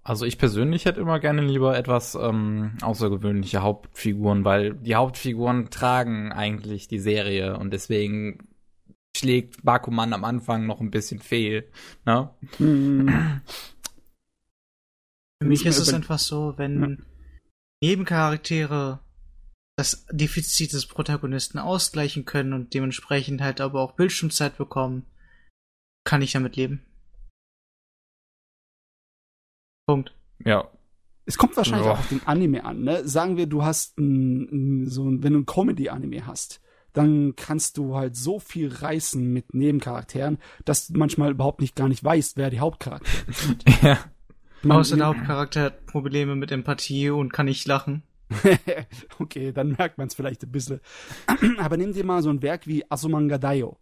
[0.03, 6.31] Also ich persönlich hätte immer gerne lieber etwas ähm, außergewöhnliche Hauptfiguren, weil die Hauptfiguren tragen
[6.31, 8.47] eigentlich die Serie und deswegen
[9.17, 11.71] schlägt Bakuman am Anfang noch ein bisschen fehl.
[12.05, 12.29] Ne?
[12.57, 13.41] Hm,
[15.41, 17.05] Für mich ist es einfach so, wenn
[17.83, 18.99] Nebencharaktere
[19.77, 25.05] das Defizit des Protagonisten ausgleichen können und dementsprechend halt aber auch Bildschirmzeit bekommen,
[26.05, 26.85] kann ich damit leben.
[29.87, 30.15] Punkt.
[30.43, 30.69] Ja.
[31.25, 31.93] Es kommt wahrscheinlich Ja.
[31.93, 33.07] auch auf den Anime an, ne?
[33.07, 36.61] Sagen wir, du hast ein, ein, so ein, wenn du ein Comedy-Anime hast,
[36.95, 41.87] dann kannst du halt so viel reißen mit Nebencharakteren, dass du manchmal überhaupt nicht gar
[41.87, 43.63] nicht weißt, wer die Hauptcharaktere sind.
[43.81, 43.97] ja.
[44.63, 48.03] Man- Außer der Hauptcharakter hat Probleme mit Empathie und kann nicht lachen.
[49.19, 50.79] okay, dann merkt man es vielleicht ein bisschen.
[51.59, 53.77] Aber nimm dir mal so ein Werk wie Asumanga Daio.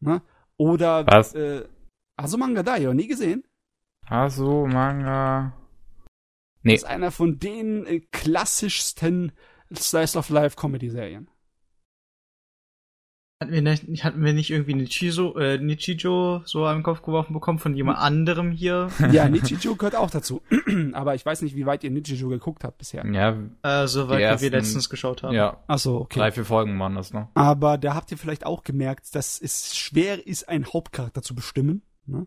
[0.00, 0.22] Ne?
[0.56, 1.34] Oder Was?
[1.34, 1.64] Äh,
[2.16, 3.44] Asumanga Daio, nie gesehen?
[4.06, 5.52] Also Manga.
[5.54, 6.74] Das Nee.
[6.74, 9.32] ist einer von den äh, klassischsten
[9.74, 11.28] Slice of Life Comedy-Serien.
[13.42, 17.58] Hatten wir nicht, hatten wir nicht irgendwie Nichizo, äh, Nichijo so am Kopf geworfen bekommen
[17.58, 18.88] von jemand anderem hier?
[19.12, 20.42] Ja, Nichijou gehört auch dazu.
[20.92, 23.04] Aber ich weiß nicht, wie weit ihr Nichijou geguckt habt bisher.
[23.06, 25.34] Ja, Äh, soweit Die wie ersten- wir letztens geschaut haben.
[25.34, 25.58] ja.
[25.66, 26.18] Ach so, okay.
[26.20, 27.28] Drei, vier Folgen waren das, ne?
[27.34, 31.82] Aber da habt ihr vielleicht auch gemerkt, dass es schwer ist, einen Hauptcharakter zu bestimmen.
[32.06, 32.26] Ne?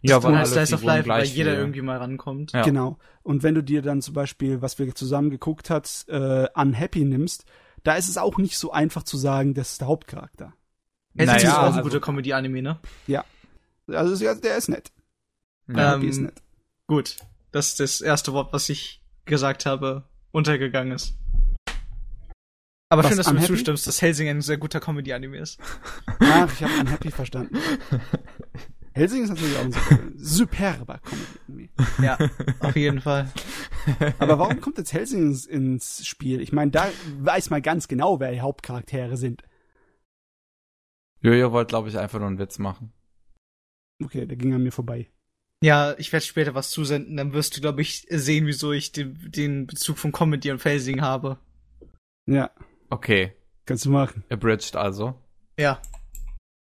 [0.00, 2.52] Ja, Von weil alle Slice of Life, weil jeder viel- irgendwie mal rankommt.
[2.52, 2.62] Ja.
[2.62, 2.98] Genau.
[3.24, 7.44] Und wenn du dir dann zum Beispiel, was wir zusammen geguckt hat, äh, Unhappy nimmst,
[7.84, 10.52] da ist es auch nicht so einfach zu sagen, das ist der Hauptcharakter.
[11.14, 12.78] Es Naja, ist auch ein also- guter Comedy-Anime, ne?
[13.88, 14.92] Also ja, der ist nett.
[15.68, 15.94] Ja.
[15.94, 16.42] Ähm, ist nett.
[16.86, 17.16] Gut.
[17.52, 21.14] Das ist das erste Wort, was ich gesagt habe, untergegangen ist.
[22.90, 23.54] Aber Was, schön, dass du mir Unhappy?
[23.54, 25.58] zustimmst, dass Helsing ein sehr guter Comedy-Anime ist.
[26.20, 27.58] Ach, ich habe Unhappy verstanden.
[28.98, 31.00] Helsing ist natürlich auch ein super, superber
[31.46, 31.70] Comedy.
[32.02, 32.18] Ja,
[32.60, 33.30] auf jeden Fall.
[34.18, 36.40] Aber warum kommt jetzt Helsing ins, ins Spiel?
[36.40, 36.88] Ich meine, da
[37.20, 39.42] weiß man ganz genau, wer die Hauptcharaktere sind.
[41.20, 42.92] Jojo wollte, glaube ich, einfach nur einen Witz machen.
[44.02, 45.08] Okay, der ging an mir vorbei.
[45.62, 49.18] Ja, ich werde später was zusenden, dann wirst du, glaube ich, sehen, wieso ich den,
[49.32, 51.38] den Bezug von Comedy und Helsing habe.
[52.26, 52.50] Ja,
[52.90, 53.32] Okay.
[53.66, 54.22] kannst du machen.
[54.30, 55.14] Abridged also.
[55.58, 55.80] Ja.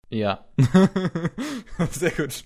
[0.09, 0.45] Ja.
[1.91, 2.45] Sehr gut.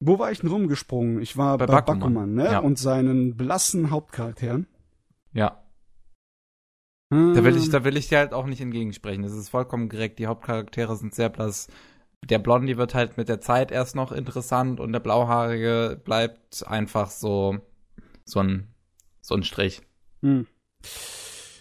[0.00, 1.20] Wo war ich denn rumgesprungen?
[1.22, 2.44] Ich war Bei bei, Bakuman, Bakuman, ne?
[2.44, 2.58] ja.
[2.58, 4.66] Und seinen blassen Hauptcharakteren.
[5.32, 5.62] Ja.
[7.08, 9.22] Da will ich, da will ich dir halt auch nicht entgegensprechen.
[9.22, 10.18] Das ist vollkommen korrekt.
[10.18, 11.68] Die Hauptcharaktere sind sehr blass.
[12.24, 17.10] Der Blondie wird halt mit der Zeit erst noch interessant und der Blauhaarige bleibt einfach
[17.10, 17.58] so,
[18.24, 18.74] so ein,
[19.20, 19.82] so ein Strich.
[20.22, 20.46] Hm.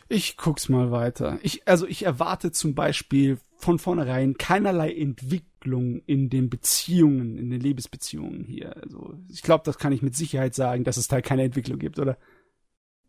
[0.07, 1.37] Ich guck's mal weiter.
[1.43, 7.61] Ich, also ich erwarte zum Beispiel von vornherein keinerlei Entwicklung in den Beziehungen, in den
[7.61, 8.75] Liebesbeziehungen hier.
[8.83, 11.99] Also ich glaube, das kann ich mit Sicherheit sagen, dass es da keine Entwicklung gibt,
[11.99, 12.17] oder?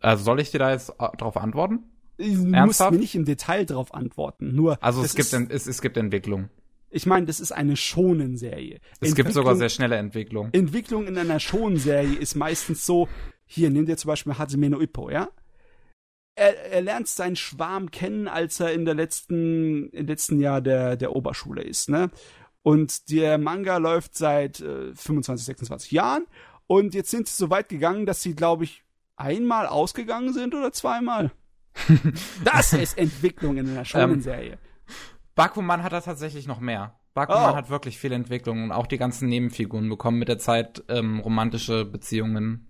[0.01, 1.81] Also soll ich dir da jetzt äh, drauf antworten?
[2.19, 2.93] Ich muss Ernsthaft?
[2.93, 4.55] mir nicht im Detail drauf antworten.
[4.55, 6.49] Nur Also es gibt, ist, es, es gibt Entwicklung.
[6.91, 8.81] ich meine, das ist eine Schonen-Serie.
[9.01, 10.49] Es gibt sogar sehr schnelle Entwicklung.
[10.53, 13.09] Entwicklung in einer Shonen-Serie ist meistens so,
[13.45, 15.29] hier, nimm dir zum Beispiel Hajime no Ippo, ja?
[16.37, 20.97] Er, er lernt seinen Schwarm kennen, als er in der letzten, im letzten Jahr der,
[20.97, 22.11] der Oberschule ist, ne?
[22.63, 26.27] Und der Manga läuft seit äh, 25, 26 Jahren
[26.67, 28.83] und jetzt sind sie so weit gegangen, dass sie, glaube ich,
[29.17, 31.31] einmal ausgegangen sind oder zweimal.
[32.45, 34.59] Das ist Entwicklung in einer Shonen-Serie.
[35.35, 36.99] Bakuman hat da tatsächlich noch mehr.
[37.15, 37.57] Bakuman Oh.
[37.57, 41.85] hat wirklich viel Entwicklung und auch die ganzen Nebenfiguren bekommen mit der Zeit ähm, romantische
[41.85, 42.69] Beziehungen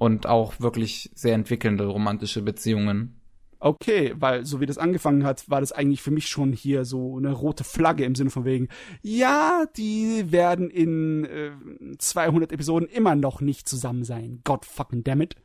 [0.00, 3.20] und auch wirklich sehr entwickelnde romantische Beziehungen.
[3.58, 7.18] Okay, weil so wie das angefangen hat, war das eigentlich für mich schon hier so
[7.18, 8.68] eine rote Flagge im Sinne von wegen,
[9.02, 11.50] ja, die werden in äh,
[11.98, 14.40] 200 Episoden immer noch nicht zusammen sein.
[14.44, 15.36] God fucking damn it.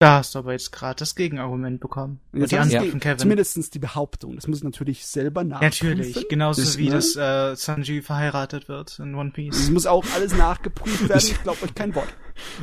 [0.00, 2.20] Da hast du aber jetzt gerade das Gegenargument bekommen.
[2.32, 3.18] Und Jetzt die Antwort die- von Kevin.
[3.18, 4.36] Zumindest die Behauptung.
[4.36, 5.98] Das muss ich natürlich selber nachprüfen.
[5.98, 6.94] Natürlich, genauso Das, wie ne?
[6.94, 9.70] das äh, Sanji verheiratet wird in One Es Piece.
[9.70, 11.18] muss auch alles nachgeprüft werden.
[11.18, 12.06] Ich glaube euch kein Wort.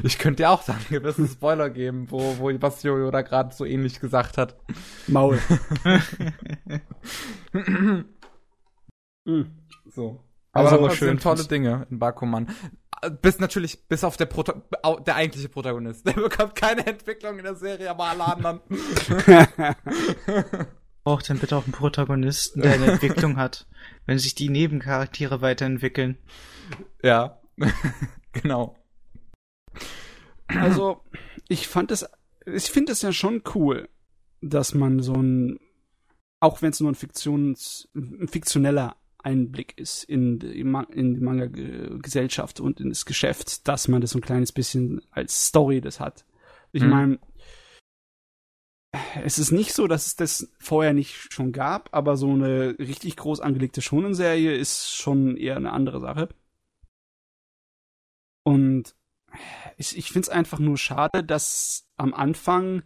[0.03, 3.53] Ich könnte dir auch da einen gewissen Spoiler geben, wo, wo was Jojo da gerade
[3.53, 4.55] so ähnlich gesagt hat.
[5.07, 5.37] Maul.
[9.27, 9.51] Hm.
[9.89, 10.21] So.
[10.51, 12.47] Also Aber aber schön tolle Dinge in Bakuman.
[13.21, 16.05] Bis natürlich, bis auf der, Prota au- der eigentliche Protagonist.
[16.07, 18.61] Der bekommt keine Entwicklung in der Serie, aber alle anderen.
[21.03, 23.67] Braucht dann bitte auch einen Protagonisten, der eine Entwicklung hat.
[24.05, 26.17] Wenn sich die Nebencharaktere weiterentwickeln.
[27.03, 27.39] ja.
[28.33, 28.75] genau.
[30.47, 31.01] Also,
[31.47, 32.05] ich fand es,
[32.45, 33.87] ich finde es ja schon cool,
[34.41, 35.59] dass man so ein,
[36.39, 38.95] auch wenn es nur ein Fiktions, ein fiktioneller
[39.25, 44.19] Einblick ist in die, in die Manga-Gesellschaft und in das Geschäft, dass man das so
[44.19, 46.25] ein kleines bisschen als Story das hat.
[46.71, 46.89] Ich Mhm.
[46.89, 47.19] meine,
[49.23, 53.17] es ist nicht so, dass es das vorher nicht schon gab, aber so eine richtig
[53.17, 56.29] groß angelegte Shonen-Serie ist schon eher eine andere Sache.
[58.43, 58.95] Und
[59.77, 62.83] ich, ich finde es einfach nur schade, dass am Anfang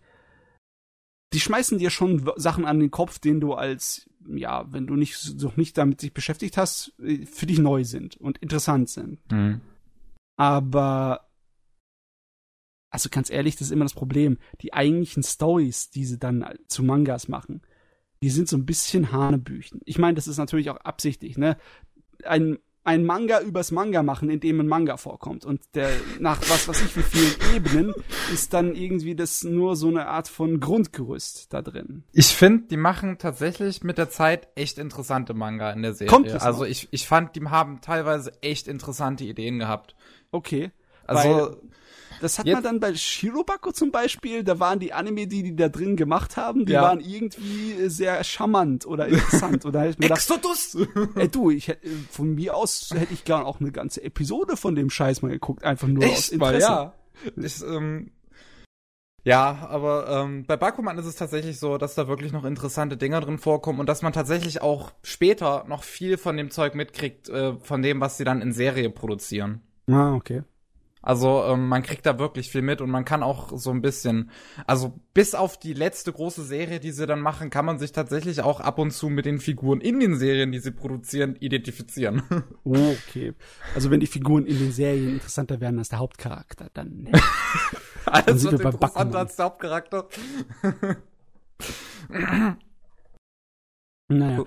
[1.34, 5.41] die schmeißen dir schon Sachen an den Kopf, denen du als ja, wenn du nicht
[5.41, 9.19] noch nicht damit dich beschäftigt hast, äh, für dich neu sind und interessant sind.
[9.31, 9.61] Mhm.
[10.38, 11.30] Aber
[12.91, 14.38] also ganz ehrlich, das ist immer das Problem.
[14.61, 17.61] Die eigentlichen Stories, die sie dann zu Mangas machen,
[18.22, 19.81] die sind so ein bisschen Hanebüchen.
[19.85, 21.57] Ich meine, das ist natürlich auch absichtlich, ne?
[22.26, 25.45] Ein, ein Manga übers Manga machen, in dem ein Manga vorkommt.
[25.45, 25.89] Und der
[26.19, 27.93] nach was weiß ich wie vielen Ebenen
[28.34, 32.03] ist dann irgendwie das nur so eine Art von Grundgerüst da drin.
[32.14, 36.10] Ich finde, die machen tatsächlich mit der Zeit echt interessante Manga in der Serie.
[36.10, 36.69] Kommt also noch?
[36.69, 39.95] ich, ich fand, die haben teilweise echt interessante Ideen gehabt.
[40.31, 40.72] Okay.
[41.06, 41.57] Also,
[42.22, 45.56] Das hat Jetzt- man dann bei Shirobako zum Beispiel, da waren die Anime, die die
[45.56, 46.82] da drin gemacht haben, die Ja.
[46.84, 49.66] waren irgendwie äh, sehr charmant oder interessant.
[49.66, 50.78] oder hätte ich mir gedacht, Exodus!
[51.16, 54.76] ey du, ich hätte, von mir aus hätte ich gern auch eine ganze Episode von
[54.76, 56.68] dem Scheiß mal geguckt, einfach nur aus Echt mal, Interesse.
[56.68, 56.94] ja.
[57.36, 58.12] Ich, ähm,
[59.26, 63.20] ja, aber ähm, bei Bakuman ist es tatsächlich so, dass da wirklich noch interessante Dinger
[63.20, 67.54] drin vorkommen und dass man tatsächlich auch später noch viel von dem Zeug mitkriegt, äh,
[67.60, 69.62] von dem, was sie dann in Serie produzieren.
[69.91, 70.44] Ah, okay.
[71.02, 74.32] Also ähm, man kriegt da wirklich viel mit und man kann auch so ein bisschen,
[74.68, 78.42] also bis auf die letzte große Serie, die sie dann machen, kann man sich tatsächlich
[78.42, 82.24] auch ab und zu mit den Figuren in den Serien, die sie produzieren, identifizieren.
[82.64, 82.76] Oh,
[83.08, 83.34] okay.
[83.76, 87.08] Also wenn die Figuren in den Serien interessanter werden als der Hauptcharakter, dann
[88.06, 90.08] Alles sind wird wir bei interessanter als der Hauptcharakter.
[94.11, 94.44] Naja.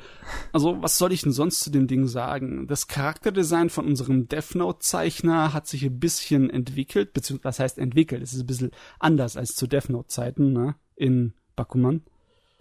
[0.52, 2.66] Also, was soll ich denn sonst zu dem Ding sagen?
[2.66, 8.22] Das Charakterdesign von unserem Death Note-Zeichner hat sich ein bisschen entwickelt, beziehungsweise, was heißt entwickelt?
[8.22, 10.74] Es ist ein bisschen anders als zu Death Note-Zeiten, ne?
[10.96, 12.02] In Bakuman.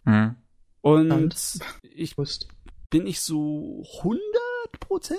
[0.06, 0.36] Mhm.
[0.82, 1.60] Und Spannend.
[1.96, 2.48] ich Wusst.
[2.92, 5.14] bin ich so 100%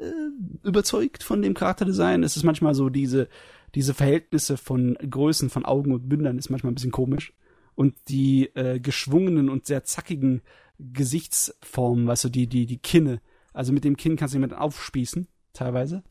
[0.00, 2.24] äh, überzeugt von dem Charakterdesign.
[2.24, 3.28] Es ist manchmal so diese,
[3.76, 7.32] diese Verhältnisse von Größen von Augen und Mündern ist manchmal ein bisschen komisch.
[7.76, 10.42] Und die äh, geschwungenen und sehr zackigen
[10.78, 13.20] Gesichtsformen, weißt du, die, die, die Kinne.
[13.52, 16.04] Also mit dem Kinn kannst du jemanden aufspießen, teilweise.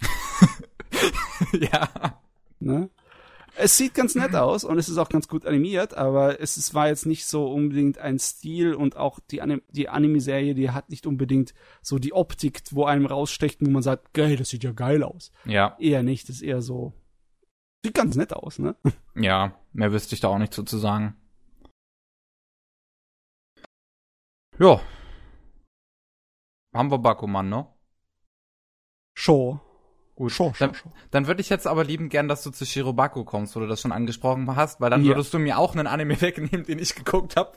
[1.54, 1.90] ja.
[2.60, 2.90] Ne?
[3.60, 6.76] Es sieht ganz nett aus und es ist auch ganz gut animiert, aber es ist,
[6.76, 10.90] war jetzt nicht so unbedingt ein Stil und auch die, Anim die Anime-Serie, die hat
[10.90, 14.74] nicht unbedingt so die Optik, wo einem rausstecht, wo man sagt, geil, das sieht ja
[14.74, 15.32] geil aus.
[15.46, 15.76] Ja.
[15.80, 16.94] Eher nicht, das ist eher so,
[17.84, 18.76] sieht ganz nett aus, ne?
[19.16, 21.16] Ja, mehr wüsste ich da auch nicht zu, zu sagen.
[24.60, 24.82] Ja.
[26.74, 27.68] Haben wir Bakuman, ne?
[29.18, 29.60] Show.
[30.16, 30.32] Gut.
[30.32, 30.92] Show, show, Dann, show.
[31.12, 33.82] dann würde ich jetzt aber lieben gern, dass du zu Shirobako kommst, wo du das
[33.82, 35.10] schon angesprochen hast, weil dann Ja.
[35.14, 37.52] würdest du mir auch einen Anime wegnehmen, den ich geguckt habe.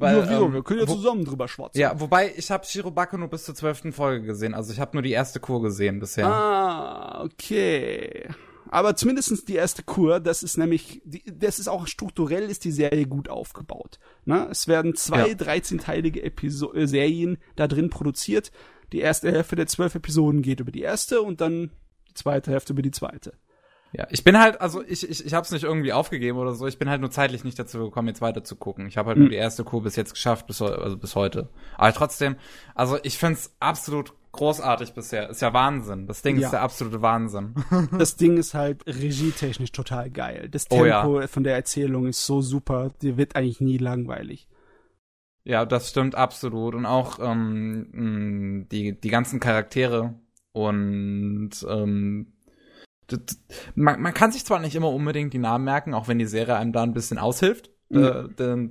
[0.00, 0.44] Ja, wieso?
[0.46, 1.80] ähm, wir können ja wo- zusammen drüber schwatzen.
[1.80, 4.52] Ja, wobei ich habe Shirobako nur bis zur zwölften Folge gesehen.
[4.52, 6.26] Also ich habe nur die erste Kur gesehen bisher.
[6.26, 8.28] Ah, okay.
[8.74, 12.72] Aber zumindestens die erste Kur, das ist nämlich, die, das ist auch strukturell ist die
[12.72, 14.00] Serie gut aufgebaut.
[14.24, 14.48] Ne?
[14.50, 15.34] Es werden zwei Ja.
[15.34, 18.50] 13-teilige Episo äh, Serien da drin produziert.
[18.92, 21.70] Die erste Hälfte der zwölf Episoden geht über die erste und dann
[22.08, 23.34] die zweite Hälfte über die zweite.
[23.92, 26.66] Ja, ich bin halt, also ich, ich, ich habe es nicht irgendwie aufgegeben oder so.
[26.66, 28.88] Ich bin halt nur zeitlich nicht dazu gekommen, jetzt weiter zu gucken.
[28.88, 29.24] Ich habe halt Mhm.
[29.24, 31.48] nur die erste Kur bis jetzt geschafft, bis, also bis heute.
[31.76, 32.34] Aber trotzdem,
[32.74, 35.30] also ich find's absolut großartig bisher.
[35.30, 36.06] Ist ja Wahnsinn.
[36.06, 36.46] Das Ding Ja.
[36.48, 37.54] ist der absolute Wahnsinn.
[37.98, 40.48] Das Ding ist halt regietechnisch total geil.
[40.50, 41.26] Das Oh Tempo ja.
[41.26, 44.46] von der Erzählung ist so super, die wird eigentlich nie langweilig.
[45.44, 46.74] ja, das stimmt absolut.
[46.74, 50.14] Und auch ähm, die, die ganzen Charaktere
[50.52, 52.32] und ähm,
[53.74, 56.56] man, man kann sich zwar nicht immer unbedingt die Namen merken, auch wenn die Serie
[56.56, 58.24] einem da ein bisschen aushilft, äh,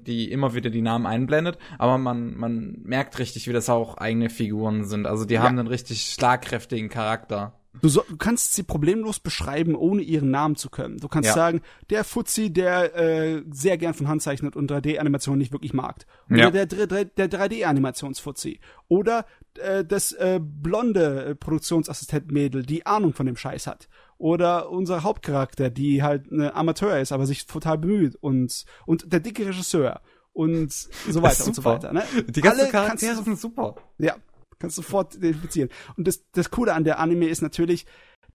[0.05, 4.29] die immer wieder die Namen einblendet, aber man, man merkt richtig, wie das auch eigene
[4.29, 5.05] Figuren sind.
[5.07, 5.43] Also die Ja.
[5.43, 7.53] haben einen richtig schlagkräftigen Charakter.
[7.81, 10.97] Du, so, du kannst sie problemlos beschreiben, ohne ihren Namen zu können.
[10.99, 11.33] Du kannst Ja.
[11.33, 16.05] sagen, der Fuzzi, der äh, sehr gern von Hand zeichnet und 3D-Animationen nicht wirklich mag.
[16.29, 16.51] Oder Ja.
[16.51, 18.59] der, dr- der 3D-Animationsfuzzi.
[18.89, 19.25] Oder
[19.59, 23.87] äh, das äh, blonde Produktionsassistent-Mädel, die Ahnung von dem Scheiß hat.
[24.23, 28.15] Oder unser Hauptcharakter, die halt eine Amateur ist, aber sich total bemüht.
[28.15, 29.99] Und, und der dicke Regisseur.
[30.31, 31.91] Und so weiter und so weiter.
[31.91, 32.03] Ne?
[32.29, 33.75] Die ganzen Alle Charaktere kannst sind super.
[33.97, 34.15] ja,
[34.59, 35.67] kannst sofort identifizieren.
[35.97, 37.85] Und das, das Coole an der Anime ist natürlich,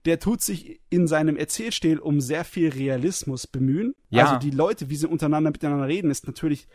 [0.05, 3.95] der tut sich in seinem Erzählstil um sehr viel Realismus bemühen.
[4.11, 4.27] Ja.
[4.27, 6.69] Also die Leute, wie sie untereinander miteinander reden, ist natürlich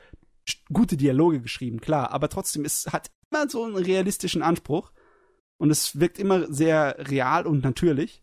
[0.73, 2.09] gute Dialoge geschrieben, klar.
[2.13, 4.91] Aber trotzdem, es hat immer so einen realistischen Anspruch.
[5.57, 8.22] Und es wirkt immer sehr real und natürlich.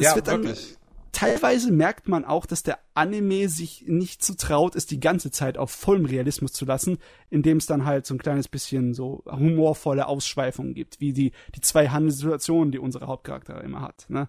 [0.00, 0.76] Das ja, wird dann, wirklich.
[1.12, 5.58] teilweise merkt man auch, dass der Anime sich nicht zu traut ist, die ganze Zeit
[5.58, 6.98] auf vollem Realismus zu lassen,
[7.28, 11.60] indem es dann halt so ein kleines bisschen so humorvolle Ausschweifungen gibt, wie die, die
[11.60, 14.28] zwei Handelssituationen, die unsere Hauptcharaktere immer hat, ne?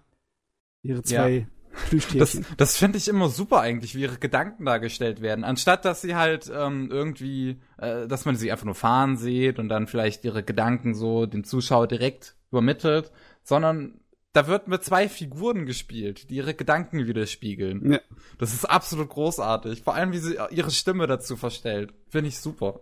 [0.82, 2.46] Ihre zwei Das, Plüschtierchen.
[2.58, 5.44] das finde ich immer super eigentlich, wie ihre Gedanken dargestellt werden.
[5.44, 9.68] Anstatt dass sie halt ähm, irgendwie, äh, dass man sie einfach nur fahren sieht und
[9.70, 13.10] dann vielleicht ihre Gedanken so dem Zuschauer direkt übermittelt,
[13.42, 14.01] sondern
[14.32, 17.92] da wird mit zwei Figuren gespielt, die ihre Gedanken widerspiegeln.
[17.92, 18.00] Ja.
[18.38, 19.82] Das ist absolut großartig.
[19.82, 21.92] Vor allem, wie sie ihre Stimme dazu verstellt.
[22.08, 22.80] Finde ich super.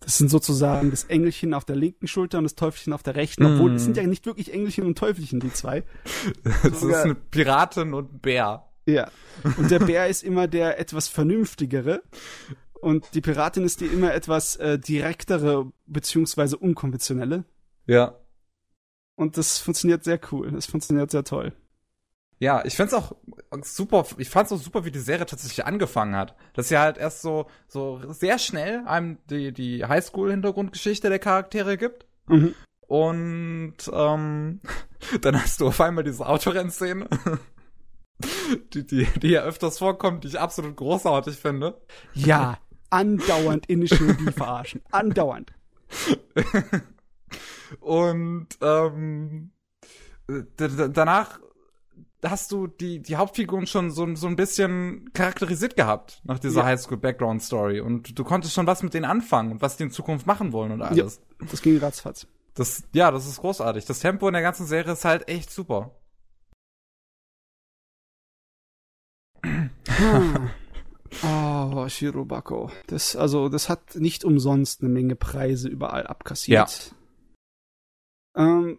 [0.00, 3.46] Das sind sozusagen das Engelchen auf der linken Schulter und das Teufelchen auf der rechten,
[3.46, 3.76] obwohl Mm.
[3.76, 5.82] es sind ja nicht wirklich Engelchen und Teufelchen, die zwei.
[6.62, 8.68] Das ist Sogar- eine Piratin und ein Bär.
[8.84, 9.10] Ja.
[9.56, 12.02] Und der Bär ist immer der etwas vernünftigere.
[12.82, 17.44] Und die Piratin ist die immer etwas äh, direktere beziehungsweise unkonventionelle.
[17.86, 18.16] Ja.
[19.16, 20.50] Und das funktioniert sehr cool.
[20.52, 21.52] Das funktioniert sehr toll.
[22.42, 23.12] Ja, ich find's auch
[23.62, 26.34] super, ich fand's auch super, wie die Serie tatsächlich angefangen hat.
[26.54, 32.06] Dass sie halt erst so, so sehr schnell einem die, die Highschool-Hintergrundgeschichte der Charaktere gibt.
[32.26, 32.56] Mhm.
[32.80, 34.60] Und ähm,
[35.20, 37.08] dann hast du auf einmal diese Autorennszene,
[38.74, 41.80] die, die, die ja öfters vorkommt, die ich absolut großartig finde.
[42.12, 42.58] Ja,
[42.90, 44.82] andauernd Initial D verarschen.
[44.90, 45.52] Andauernd.
[47.80, 49.52] Und ähm,
[50.26, 51.40] danach
[52.24, 56.66] hast du die, die Hauptfiguren schon so, so ein bisschen charakterisiert gehabt nach dieser Ja.
[56.66, 57.80] Highschool-Background-Story.
[57.80, 60.72] Und du konntest schon was mit denen anfangen und was die in Zukunft machen wollen
[60.72, 61.20] und alles.
[61.50, 62.26] Das ging ratzfatz.
[62.54, 63.86] Das, ja, das ist großartig.
[63.86, 65.90] Das Tempo in der ganzen Serie ist halt echt super.
[71.24, 72.70] Oh, Shirobako.
[72.86, 76.94] Das, also, das hat nicht umsonst eine Menge Preise überall abkassiert.
[78.36, 78.78] Ähm,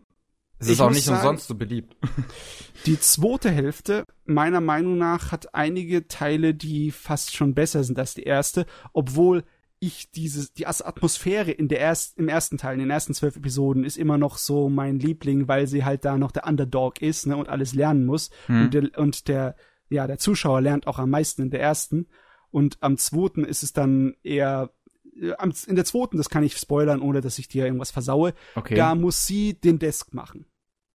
[0.59, 1.95] Es ist auch nicht sagen- umsonst so beliebt.
[2.85, 8.13] Die zweite Hälfte, meiner Meinung nach, hat einige Teile, die fast schon besser sind als
[8.13, 9.43] die erste, obwohl
[9.79, 13.83] ich dieses, die Atmosphäre in der erst, im ersten Teil, in den ersten zwölf Episoden,
[13.83, 17.35] ist immer noch so mein Liebling, weil sie halt da noch der Underdog ist, ne,
[17.37, 18.29] und alles lernen muss.
[18.47, 18.61] Hm.
[18.63, 19.55] Und, der, und der,
[19.89, 22.07] ja, der Zuschauer lernt auch am meisten in der ersten.
[22.49, 24.71] Und am zweiten ist es dann eher,
[25.15, 28.75] in der zweiten, das kann ich spoilern, ohne dass ich dir irgendwas versaue, Okay.
[28.75, 30.45] da muss sie den Desk machen.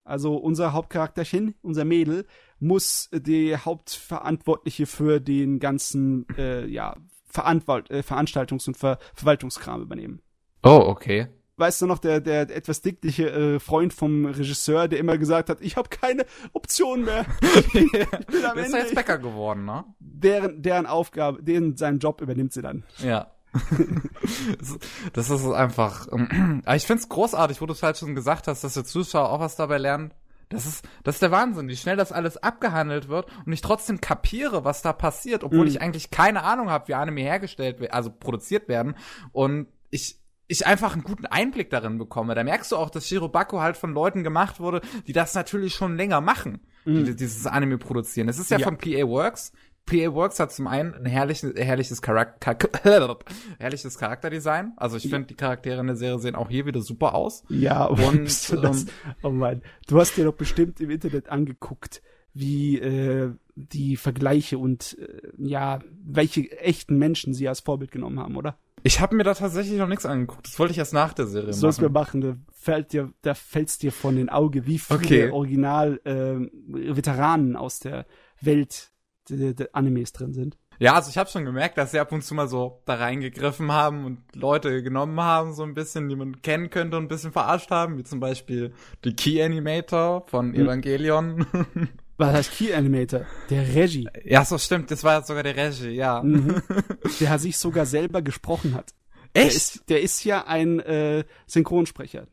[0.03, 2.25] Also unser Hauptcharakterchen, unser Mädel,
[2.59, 10.21] muss die Hauptverantwortliche für den ganzen äh, ja, Verantwalt äh, Veranstaltungs- und Ver Verwaltungskram übernehmen.
[10.63, 11.27] Oh, okay.
[11.57, 15.59] Weißt du noch, der, der etwas dickliche äh, Freund vom Regisseur, der immer gesagt hat,
[15.61, 17.25] ich habe keine Option mehr.
[17.73, 18.77] Ich bin am Der ist Ende.
[18.77, 19.83] ja jetzt Bäcker geworden, ne?
[19.99, 22.83] Deren, deren Aufgabe, deren seinen Job übernimmt sie dann.
[22.99, 23.31] Ja.
[25.13, 26.07] Das- ist einfach.
[26.11, 29.29] ähm, Aber ich find's großartig, wo du es halt schon gesagt hast, dass der Zuschauer
[29.29, 30.13] auch was dabei lernt.
[30.49, 34.01] Das ist, das ist der Wahnsinn, wie schnell das alles abgehandelt wird und ich trotzdem
[34.01, 35.67] kapiere, was da passiert, obwohl Mhm.
[35.67, 38.95] ich eigentlich keine Ahnung habe, wie Anime hergestellt also produziert werden.
[39.31, 40.17] Und ich,
[40.47, 42.33] ich einfach einen guten Einblick darin bekomme.
[42.33, 45.95] Da merkst du auch, dass Shirobako halt von Leuten gemacht wurde, die das natürlich schon
[45.95, 48.27] länger machen, die dieses Anime produzieren.
[48.27, 48.65] Es ist ja, Ja.
[48.65, 49.51] von PA Works.
[49.89, 52.55] PA Works hat zum einen ein herrliches, herrliches, Charakter,
[53.59, 54.73] herrliches Charakterdesign.
[54.77, 57.43] Also ich finde, die Charaktere in der Serie sehen auch hier wieder super aus.
[57.49, 58.89] Ja, Und, und du das, ähm,
[59.23, 62.01] oh Mann, du hast dir doch bestimmt im Internet angeguckt,
[62.33, 68.37] wie äh, die Vergleiche und äh, ja, welche echten Menschen sie als Vorbild genommen haben,
[68.37, 68.57] oder?
[68.83, 70.47] Ich habe mir da tatsächlich noch nichts angeguckt.
[70.47, 72.21] Das wollte ich erst nach der Serie Das sollst du machen.
[72.21, 75.29] machen, da fällt dir, da fällt's dir von den Augen, wie viele Okay.
[75.31, 76.47] Original äh,
[76.95, 78.05] Veteranen aus der
[78.39, 78.91] Welt
[79.29, 80.57] der, der Animes drin sind.
[80.79, 83.71] Ja, also ich habe schon gemerkt, dass sie ab und zu mal so da reingegriffen
[83.71, 87.33] haben und Leute genommen haben, so ein bisschen, die man kennen könnte und ein bisschen
[87.33, 88.73] verarscht haben, wie zum Beispiel
[89.03, 90.61] die Key Animator von Hm.
[90.65, 91.45] Evangelion.
[92.17, 93.21] Was heißt Key Animator?
[93.49, 94.07] Der Regie.
[94.25, 96.21] ja, so stimmt, das war sogar der Regie, ja.
[96.21, 96.61] Mhm.
[97.19, 98.93] Der sich sogar selber gesprochen hat.
[99.35, 99.55] Der Echt?
[99.55, 102.27] ist, der ist ja ein äh, Synchronsprecher.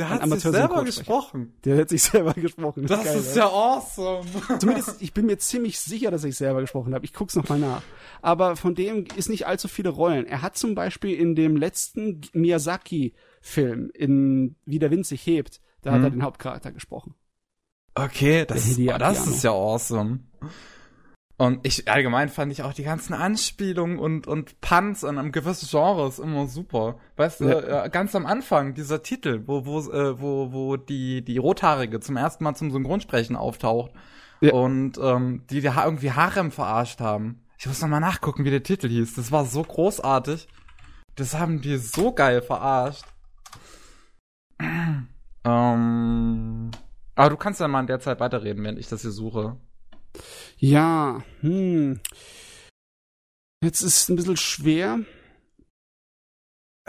[0.00, 1.52] Der hat sich selber gesprochen.
[1.64, 2.86] Der hat sich selber gesprochen.
[2.86, 3.36] Das geil, ist oder?
[3.36, 4.26] ja awesome.
[4.58, 7.04] Zumindest, ich bin mir ziemlich sicher, dass ich selber gesprochen habe.
[7.04, 7.82] Ich guck's noch mal nach.
[8.22, 10.26] Aber von dem ist nicht allzu viele Rollen.
[10.26, 15.92] Er hat zum Beispiel in dem letzten Miyazaki-Film, in Wie der Wind sich hebt, da
[15.92, 16.04] hat Mhm.
[16.04, 17.14] er den Hauptcharakter gesprochen.
[17.94, 20.20] Okay, das, oh, das ist ja awesome.
[21.40, 25.66] Und ich, allgemein fand ich auch die ganzen Anspielungen und, und Punts an einem gewissen
[25.70, 26.98] Genres immer super.
[27.16, 27.86] Weißt du, Ja.
[27.86, 32.18] äh, ganz am Anfang, dieser Titel, wo, wo, äh, wo, wo die, die Rothaarige zum
[32.18, 33.90] ersten Mal zum Synchronsprechen auftaucht.
[34.42, 34.52] Ja.
[34.52, 37.40] Und, ähm, die, die irgendwie Harem verarscht haben.
[37.56, 39.14] Ich muss noch mal nachgucken, wie der Titel hieß.
[39.14, 40.46] Das war so großartig.
[41.16, 43.06] Das haben die so geil verarscht.
[44.60, 45.06] ähm,
[47.14, 49.56] aber du kannst ja mal in der Zeit weiterreden, während ich das hier suche.
[50.58, 52.00] Ja, hm.
[53.62, 55.00] Jetzt ist es ein bisschen schwer.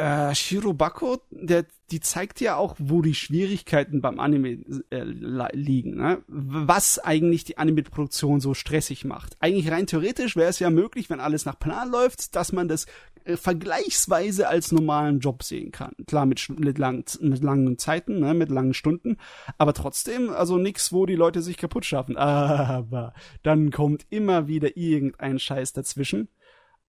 [0.01, 5.95] Äh, Shirobako, der, die zeigt ja auch, wo die Schwierigkeiten beim Anime äh, li- liegen.
[5.95, 6.23] Ne?
[6.27, 9.37] Was eigentlich die Anime-Produktion so stressig macht.
[9.39, 12.87] Eigentlich rein theoretisch wäre es ja möglich, wenn alles nach Plan läuft, dass man das
[13.25, 15.93] äh, vergleichsweise als normalen Job sehen kann.
[16.07, 19.17] Klar, mit, mit, lang, mit langen Zeiten, ne, mit langen Stunden,
[19.59, 22.17] aber trotzdem, also nix, wo die Leute sich kaputt schaffen.
[22.17, 23.13] Aber
[23.43, 26.29] dann kommt immer wieder irgendein Scheiß dazwischen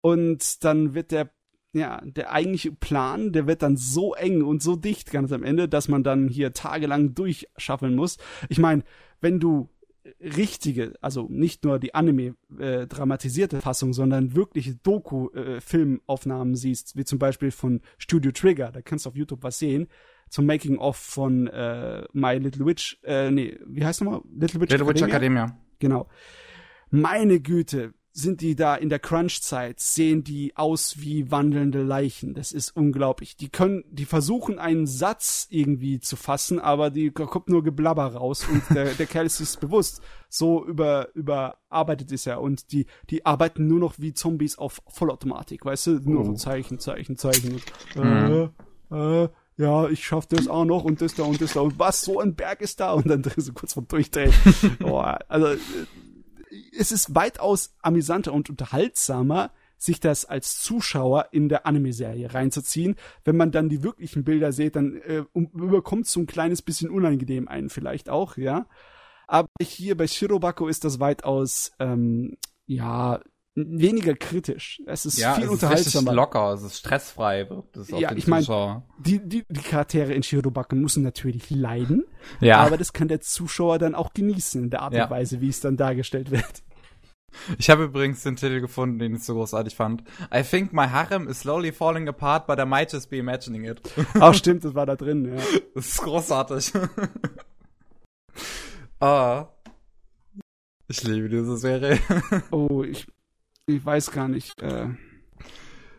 [0.01, 1.31] und dann wird der
[1.73, 5.69] ja, der eigentliche Plan, der wird dann so eng und so dicht ganz am Ende,
[5.69, 8.17] dass man dann hier tagelang durchschaffeln muss.
[8.49, 8.83] Ich meine,
[9.21, 9.69] wenn du
[10.19, 17.19] richtige, also nicht nur die Anime äh, dramatisierte Fassung, sondern wirkliche Doku-Filmaufnahmen siehst, wie zum
[17.19, 19.87] Beispiel von Studio Trigger, da kannst du auf YouTube was sehen,
[20.29, 24.21] zum Making of von äh, My Little Witch, äh, nee, wie heißt nochmal?
[24.31, 25.43] Little Witch Little Witch Academia?
[25.43, 25.65] Academia.
[25.79, 26.07] Genau.
[26.91, 32.33] Meine Güte, sind die da in der Crunch-Zeit, sehen die aus wie wandelnde Leichen.
[32.33, 33.35] Das ist unglaublich.
[33.37, 38.47] Die können, die versuchen einen Satz irgendwie zu fassen, aber die kommt nur Geblabber raus
[38.51, 40.01] und der, der Kerl ist sich bewusst.
[40.29, 45.65] So über, überarbeitet ist er und die, die arbeiten nur noch wie Zombies auf Vollautomatik,
[45.65, 45.91] weißt du?
[45.99, 46.35] Nur so Oh.
[46.35, 47.61] Zeichen, Zeichen, Zeichen.
[47.95, 48.51] Und,
[48.91, 51.77] äh, äh, ja, ich schaff das auch noch und das da und das da und
[51.79, 54.33] was, so ein Berg ist da und dann so kurz vom Durchdrehen.
[54.79, 55.57] Boah, also, äh,
[56.77, 62.95] es ist weitaus amüsanter und unterhaltsamer, sich das als Zuschauer in der Anime-Serie reinzuziehen.
[63.23, 66.89] Wenn man dann die wirklichen Bilder sieht, dann äh, um, überkommt so ein kleines bisschen
[66.89, 68.67] unangenehm einen vielleicht auch, ja.
[69.27, 72.35] Aber hier bei Shirobako ist das weitaus, ähm,
[72.65, 73.21] ja,
[73.67, 74.81] weniger kritisch.
[74.85, 76.13] Es ist Ja, viel es ist unterhaltsamer.
[76.13, 78.83] locker, es ist stressfrei, wirkt es Ja, ich mein, Zuschauer.
[78.99, 82.05] die, die, die Charaktere in Shirobako müssen natürlich leiden,
[82.39, 85.05] Ja, aber das kann der Zuschauer dann auch genießen in der Art Ja.
[85.05, 86.63] und Weise, wie es dann dargestellt wird.
[87.59, 90.03] ich habe übrigens den Titel gefunden, den ich so großartig fand.
[90.33, 93.81] I think my harem is slowly falling apart, but I might just be imagining it.
[94.19, 95.41] Auch stimmt, das war da drin, ja.
[95.75, 96.73] Das ist großartig.
[98.99, 99.47] ah.
[100.87, 101.99] Ich liebe diese Serie.
[102.49, 103.05] Oh, ich,
[103.69, 104.61] ich weiß gar nicht.
[104.61, 104.87] Äh,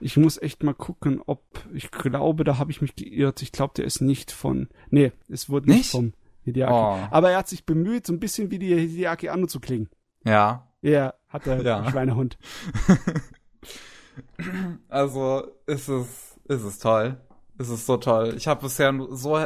[0.00, 1.42] ich muss echt mal gucken, ob
[1.72, 3.42] ich glaube, da habe ich mich geirrt.
[3.42, 4.68] Ich glaube, der ist nicht von.
[4.90, 5.90] Nee, es wurde nicht, Nicht?
[5.90, 6.72] vom Hideaki.
[6.72, 7.08] Oh.
[7.10, 9.88] Aber er hat sich bemüht, so ein bisschen wie die Hideaki Anno zu klingen.
[10.24, 10.66] Ja.
[10.82, 11.90] Ja, hat der Ja.
[11.90, 12.38] Schweinehund.
[14.88, 17.16] Also, ist es, ist es toll.
[17.60, 18.32] Es ist so toll.
[18.38, 19.38] Ich habe bisher so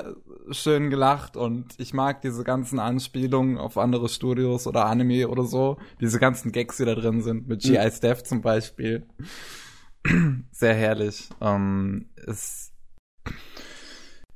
[0.53, 5.79] schön gelacht und ich mag diese ganzen Anspielungen auf andere Studios oder Anime oder so.
[6.01, 7.91] Diese ganzen Gags, die da drin sind, mit G.I.
[7.91, 9.05] Steph zum Beispiel.
[10.53, 11.29] Sehr herrlich.
[11.41, 12.71] Ähm, es,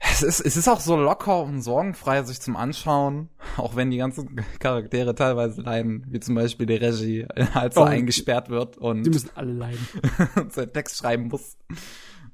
[0.01, 3.29] es, ist, es ist auch so locker und sorgenfrei sich zum Anschauen,
[3.59, 7.85] auch wenn die ganzen Charaktere teilweise leiden, wie zum Beispiel der Regie, als er Oh.
[7.85, 9.87] eingesperrt wird und Die müssen alle leiden.
[10.35, 11.57] und seinen Text schreiben muss.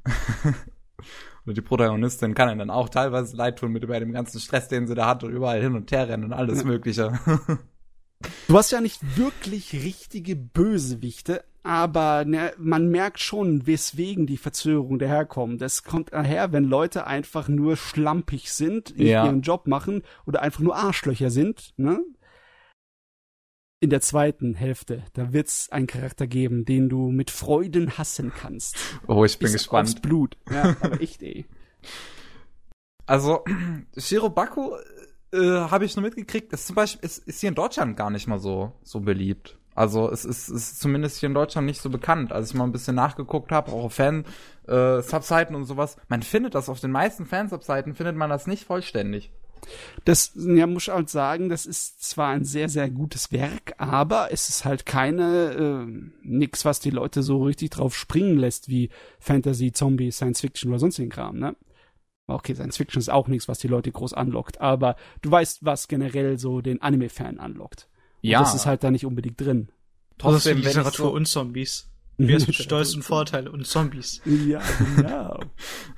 [1.46, 4.68] und die Protagonistin kann ihm dann auch teilweise leid tun mit über dem ganzen Stress,
[4.68, 6.64] den sie da hat und überall hin und her rennen und alles Ja.
[6.66, 7.12] Mögliche.
[8.48, 14.98] Du hast ja nicht wirklich richtige Bösewichte, aber ne, man merkt schon, weswegen die Verzögerung
[14.98, 15.60] daherkommt.
[15.60, 19.26] Das kommt daher, wenn Leute einfach nur schlampig sind, Ja.
[19.26, 21.74] ihren Job machen oder einfach nur Arschlöcher sind.
[21.76, 22.00] Ne?
[23.84, 28.78] In der zweiten Hälfte, da wird's einen Charakter geben, den du mit Freuden hassen kannst.
[29.08, 30.00] oh, ich bin Bis aufs gespannt.
[30.00, 30.38] Blut.
[30.50, 31.44] Ja, aber echt, ey.
[33.04, 33.44] Also,
[33.94, 34.70] Shirobaku
[35.34, 38.26] äh, habe ich nur mitgekriegt, ist zum Beispiel, ist, ist hier in Deutschland gar nicht
[38.26, 39.58] mal so, so beliebt.
[39.74, 42.32] Also es ist, es ist zumindest hier in Deutschland nicht so bekannt.
[42.32, 46.54] Als ich mal ein bisschen nachgeguckt habe, auch auf Fan-Subseiten äh, und sowas, man findet
[46.54, 49.30] das auf den meisten Fansubseiten, findet man das nicht vollständig.
[50.04, 54.32] Das, ja, muss ich halt sagen, das ist zwar ein sehr, sehr gutes Werk, aber
[54.32, 58.90] es ist halt keine, äh, nix, was die Leute so richtig drauf springen lässt, wie
[59.18, 61.56] Fantasy, Zombie, Science Fiction oder sonstigen Kram, ne?
[62.26, 65.88] Okay, Science Fiction ist auch nichts, was die Leute groß anlockt, aber du weißt, was
[65.88, 67.88] generell so den Anime-Fan anlockt.
[68.22, 68.40] Und ja.
[68.40, 69.68] Das ist halt da nicht unbedingt drin.
[70.16, 71.90] Trotzdem Literatur so und Zombies.
[72.16, 74.20] Wie es mit Stolz und Vorteile und Zombies.
[74.24, 74.60] Ja,
[74.96, 75.40] genau.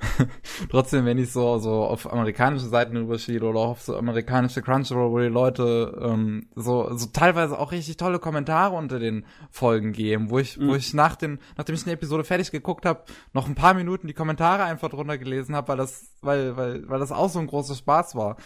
[0.71, 5.19] Trotzdem, wenn ich so, so auf amerikanische Seiten rüberschiebe oder auf so amerikanische Crunchyroll, wo
[5.19, 10.39] die Leute ähm, so, so teilweise auch richtig tolle Kommentare unter den Folgen geben, wo
[10.39, 10.69] ich, mhm.
[10.69, 13.03] wo ich nach den, nachdem ich eine Episode fertig geguckt habe,
[13.33, 16.99] noch ein paar Minuten die Kommentare einfach drunter gelesen habe, weil das, weil, weil, weil
[16.99, 18.37] das auch so ein großer Spaß war.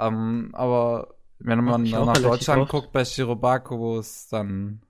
[0.00, 4.82] Ähm, aber wenn man nach Deutschland guckt bei Shirobakos, dann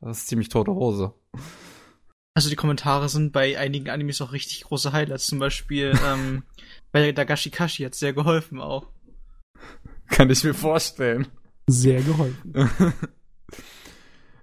[0.00, 1.12] das ist ziemlich tote Hose.
[2.34, 5.26] Also die Kommentare sind bei einigen Animes auch richtig große Highlights.
[5.26, 6.44] Zum Beispiel ähm,
[6.92, 8.86] bei Dagashi Kashi hat sehr geholfen auch.
[10.08, 11.28] Kann ich mir vorstellen.
[11.66, 12.54] Sehr geholfen.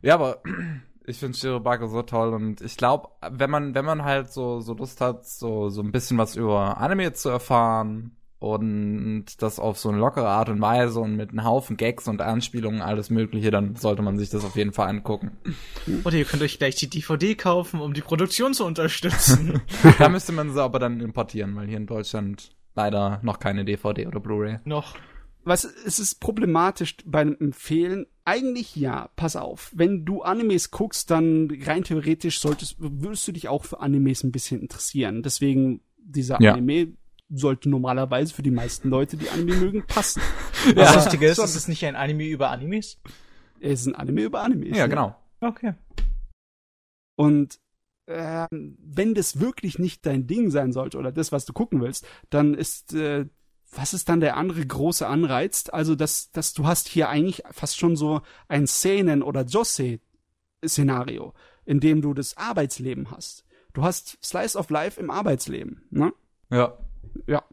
[0.01, 0.41] ja, aber
[1.05, 4.73] ich finde Shirobako so toll und ich glaube, wenn man, wenn man halt so, so
[4.73, 8.15] Lust hat, so, so ein bisschen was über Anime zu erfahren
[8.45, 12.22] und das auf so eine lockere Art und Weise und mit einem Haufen Gags und
[12.22, 15.31] Anspielungen alles Mögliche, dann sollte man sich das auf jeden Fall angucken.
[16.03, 19.61] Oder ihr könnt euch gleich die DVD kaufen, um die Produktion zu unterstützen.
[19.97, 24.05] da müsste man sie aber dann importieren, weil hier in Deutschland leider noch keine DVD
[24.05, 24.59] oder Blu-ray.
[24.63, 24.95] Noch.
[25.43, 28.05] Was es ist problematisch beim Empfehlen?
[28.26, 29.72] Eigentlich ja, pass auf.
[29.73, 34.31] Wenn du Animes guckst, dann rein theoretisch solltest, würdest du dich auch für Animes ein
[34.31, 35.23] bisschen interessieren.
[35.23, 36.53] Deswegen dieser ja.
[36.53, 36.93] Anime
[37.30, 40.22] sollte normalerweise für die meisten Leute, die Anime mögen, passen.
[40.65, 42.99] Ja, das Lustige ist, ist es nicht ein Anime über Animes?
[43.60, 44.76] Es ist ein Anime über Animes.
[44.76, 44.89] Ja, ne?
[44.89, 45.15] genau.
[45.39, 45.76] Okay.
[47.15, 47.60] Und
[48.07, 52.07] äh, wenn das wirklich nicht dein Ding sein sollte oder das, was du gucken willst,
[52.31, 53.27] dann ist äh,
[53.72, 55.69] was ist dann der andere große Anreiz?
[55.72, 61.34] Also, dass, dass du hast hier eigentlich fast schon so ein Szenen- oder Jose-Szenario,
[61.65, 63.45] in dem du das Arbeitsleben hast.
[63.73, 66.11] Du hast Slice of Life im Arbeitsleben, ne?
[66.49, 66.77] Ja
[67.28, 67.44] ja,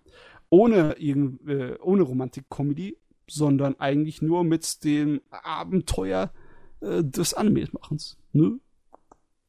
[0.50, 2.98] ohne, äh, ohne Romantik-Comedy,
[3.28, 6.32] sondern eigentlich nur mit dem Abenteuer
[6.80, 8.18] äh, des Anime-Machens.
[8.32, 8.58] Ne?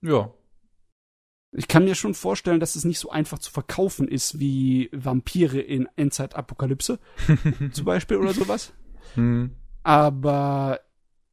[0.02, 0.34] Ja.
[1.52, 5.60] Ich kann mir schon vorstellen, dass es nicht so einfach zu verkaufen ist wie Vampire
[5.60, 7.00] in Endzeit-Apokalypse
[7.72, 8.74] zum Beispiel oder sowas.
[9.16, 9.52] Hm.
[9.84, 10.80] Aber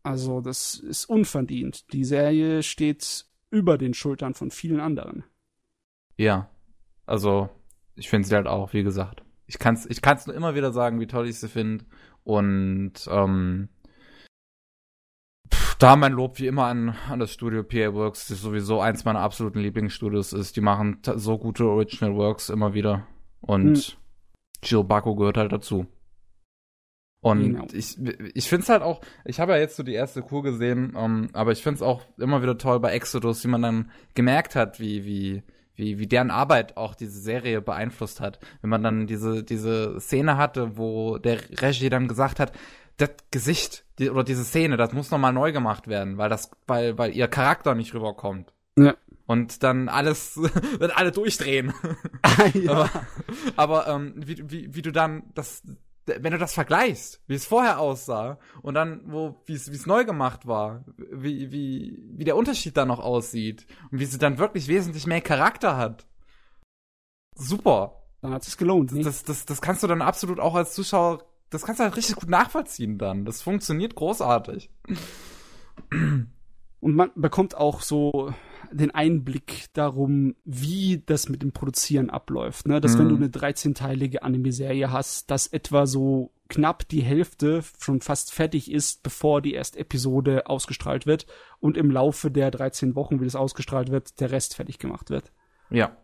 [0.03, 1.93] also das ist unverdient.
[1.93, 5.25] Die Serie steht über den Schultern von vielen anderen.
[6.17, 6.51] Ja,
[7.07, 7.51] also
[8.01, 9.23] ich finde sie halt auch, wie gesagt.
[9.47, 11.85] Ich kann es ich kann's nur immer wieder sagen, wie toll ich sie finde.
[12.25, 13.69] Und ähm,
[15.79, 19.21] da mein Lob wie immer an, an das Studio PA Works, das sowieso eins meiner
[19.21, 20.57] absoluten Lieblingsstudios ist.
[20.57, 23.07] Die machen so gute Original Works immer wieder.
[23.41, 23.97] Und hm.
[24.63, 25.87] Jill Baku gehört halt dazu.
[27.23, 27.67] Und genau.
[27.73, 27.99] ich,
[28.35, 31.25] ich finde es halt auch, ich habe ja jetzt so die erste Kur gesehen, um,
[31.25, 34.57] ähm, aber ich finde es auch immer wieder toll bei Exodus, wie man dann gemerkt
[34.57, 35.43] hat, wie, wie,
[35.81, 38.39] wie, wie deren Arbeit auch diese Serie beeinflusst hat.
[38.61, 42.53] Wenn man dann diese, diese Szene hatte, wo der Regie dann gesagt hat,
[42.99, 46.99] das Gesicht die, oder diese Szene, das muss nochmal neu gemacht werden, weil das, weil,
[46.99, 48.53] weil ihr Charakter nicht rüberkommt.
[48.79, 48.95] Ja.
[49.27, 50.39] Und dann alles,
[50.79, 51.73] dann alle durchdrehen.
[52.55, 52.71] ja.
[52.71, 52.91] Aber,
[53.57, 55.63] aber ähm, wie, wie, wie du dann das
[56.21, 59.87] wenn du das vergleichst, wie es vorher aussah und dann, wo, wie es, wie es
[59.87, 64.39] neu gemacht war, wie, wie, wie der Unterschied da noch aussieht und wie sie dann
[64.39, 66.07] wirklich wesentlich mehr Charakter hat.
[67.35, 67.97] Super.
[68.23, 68.93] Dann hat es gelohnt.
[68.93, 69.03] Ne?
[69.03, 72.17] Das, das, das kannst du dann absolut auch als Zuschauer, das kannst du halt richtig
[72.17, 73.25] gut nachvollziehen dann.
[73.25, 74.71] Das funktioniert großartig.
[75.91, 78.35] Und man bekommt auch so
[78.73, 82.69] den Einblick darum, wie das mit dem Produzieren abläuft.
[82.69, 82.81] Ne?
[82.81, 82.99] Dass mhm.
[82.99, 83.23] wenn du mhm.
[83.23, 89.41] eine 13-teilige Anime-Serie hast, dass etwa so knapp die Hälfte schon fast fertig ist, bevor
[89.41, 91.27] die erste Episode ausgestrahlt wird
[91.61, 95.33] und im Laufe der 13 Wochen, wie das ausgestrahlt wird, der Rest fertig gemacht wird.
[95.71, 95.97] Ja.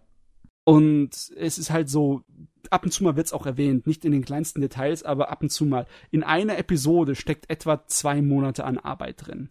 [0.64, 2.22] Und es ist halt so,
[2.70, 5.50] ab und zu mal wird's auch erwähnt, nicht in den kleinsten Details, aber ab und
[5.50, 5.86] zu mal.
[6.10, 9.48] In einer Episode steckt etwa zwei Monate an Arbeit drin.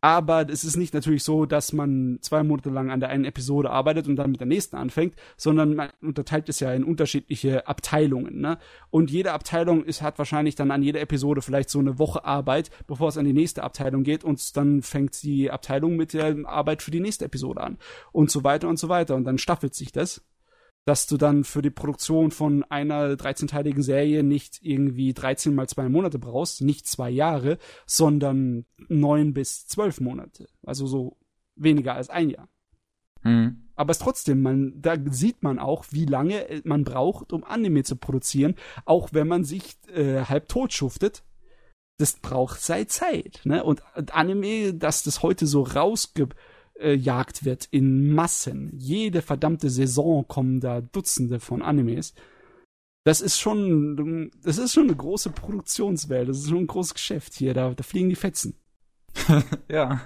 [0.00, 3.70] Aber es ist nicht natürlich so, dass man zwei Monate lang an der einen Episode
[3.70, 8.40] arbeitet und dann mit der nächsten anfängt, sondern man unterteilt es ja in unterschiedliche Abteilungen.
[8.40, 8.58] Ne?
[8.90, 12.70] Und jede Abteilung ist, hat wahrscheinlich dann an jeder Episode vielleicht so eine Woche Arbeit,
[12.86, 16.82] bevor es an die nächste Abteilung geht und dann fängt die Abteilung mit der Arbeit
[16.82, 17.78] für die nächste Episode an.
[18.12, 19.16] Und so weiter und so weiter.
[19.16, 20.22] Und dann staffelt sich das.
[20.88, 25.86] Dass du dann für die Produktion von einer 13-teiligen Serie nicht irgendwie 13 mal zwei
[25.90, 30.48] Monate brauchst, nicht zwei Jahre, sondern neun bis zwölf Monate.
[30.64, 31.18] Also so
[31.56, 32.48] weniger als ein Jahr.
[33.22, 33.68] Mhm.
[33.74, 37.96] Aber es trotzdem, man, da sieht man auch, wie lange man braucht, um Anime zu
[37.96, 38.54] produzieren,
[38.86, 41.22] auch wenn man sich äh, halb tot schuftet.
[41.98, 43.62] Das braucht seine Zeit, ne?
[43.62, 43.82] Und
[44.14, 46.30] Anime, dass das heute so rausge
[46.80, 48.70] äh, jagt wird in Massen.
[48.76, 52.14] Jede verdammte Saison kommen da Dutzende von Animes.
[53.04, 56.28] Das ist schon, das ist schon eine große Produktionswelt.
[56.28, 57.54] Das ist schon ein großes Geschäft hier.
[57.54, 58.54] Da, da fliegen die Fetzen.
[59.68, 60.00] ja.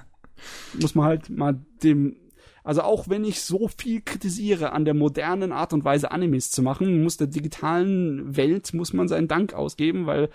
[0.80, 2.16] Muss man halt mal dem,
[2.64, 6.62] also auch wenn ich so viel kritisiere an der modernen Art und Weise Animes zu
[6.62, 10.30] machen, muss der digitalen Welt muss man seinen Dank ausgeben, weil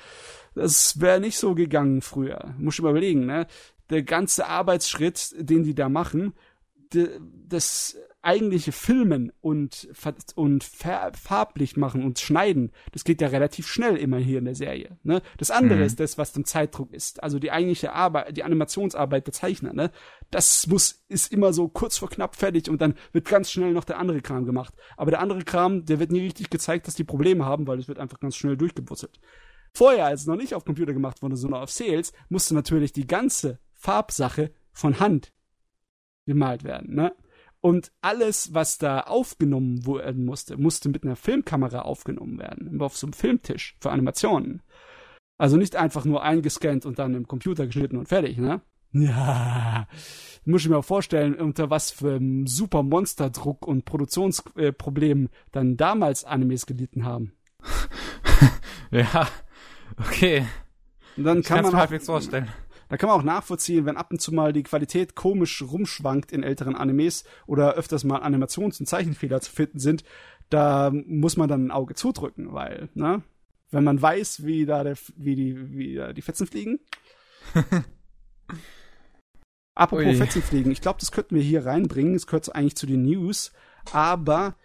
[0.54, 2.54] das wäre nicht so gegangen früher.
[2.58, 3.48] Muss ich überlegen, ne?
[3.90, 6.34] Der ganze Arbeitsschritt, den die da machen,
[7.48, 9.88] das eigentliche Filmen und,
[10.36, 14.98] und farblich machen und schneiden, das geht ja relativ schnell immer hier in der Serie.
[15.04, 15.22] Ne?
[15.38, 15.86] Das andere mhm.
[15.86, 17.24] ist das, was dem Zeitdruck ist.
[17.24, 19.92] Also die eigentliche Arbeit, die Animationsarbeit der Zeichner, ne?
[20.30, 23.86] Das muss, ist immer so kurz vor knapp fertig und dann wird ganz schnell noch
[23.86, 24.74] der andere Kram gemacht.
[24.98, 27.88] Aber der andere Kram, der wird nie richtig gezeigt, dass die Probleme haben, weil es
[27.88, 29.20] wird einfach ganz schnell durchgewurzelt.
[29.74, 33.08] Vorher, als es noch nicht auf Computer gemacht wurde, sondern auf Sales, musste natürlich die
[33.08, 35.32] ganze Farbsache von Hand
[36.26, 37.16] gemalt werden, ne?
[37.62, 42.82] Und alles, was da aufgenommen werden musste, musste mit einer Filmkamera aufgenommen werden.
[42.82, 44.62] Auf so einem Filmtisch für Animationen.
[45.38, 48.60] Also nicht einfach nur eingescannt und dann im Computer geschnitten und fertig, ne?
[48.92, 49.88] Ja,
[50.44, 56.26] muss ich mir auch vorstellen, unter was für einem super Monsterdruck und Produktionsproblemen dann damals
[56.26, 57.32] Animes gelitten haben.
[58.92, 59.30] ja,
[59.98, 60.46] okay.
[61.16, 62.50] Und dann kann man halbwegs vorstellen.
[62.90, 66.44] Da kann man auch nachvollziehen, wenn ab und zu mal die Qualität komisch rumschwankt in
[66.44, 70.04] älteren Animes oder öfters mal Animations- und Zeichenfehler zu finden sind,
[70.50, 73.22] da muss man dann ein Auge zudrücken, weil, ne?
[73.70, 76.80] Wenn man weiß, wie da der, wie die, wie da die Fetzen fliegen.
[79.76, 80.16] Apropos Ui.
[80.16, 82.16] Fetzen fliegen, ich glaube, das könnten wir hier reinbringen.
[82.16, 83.52] Es gehört eigentlich zu den News,
[83.92, 84.56] aber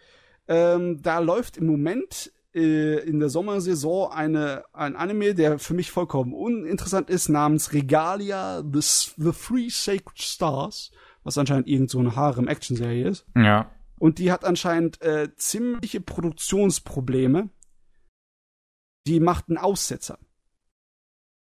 [0.47, 5.91] ähm, da läuft im Moment äh, in der Sommersaison eine, ein Anime, der für mich
[5.91, 8.81] vollkommen uninteressant ist, namens Regalia The,
[9.16, 10.91] The Three Sacred Stars,
[11.24, 13.27] was anscheinend irgend so eine Harem-Action-Serie ist.
[13.37, 13.70] Ja.
[13.99, 17.51] Und die hat anscheinend äh, ziemliche Produktionsprobleme.
[19.07, 20.19] Die macht einen Aussetzer.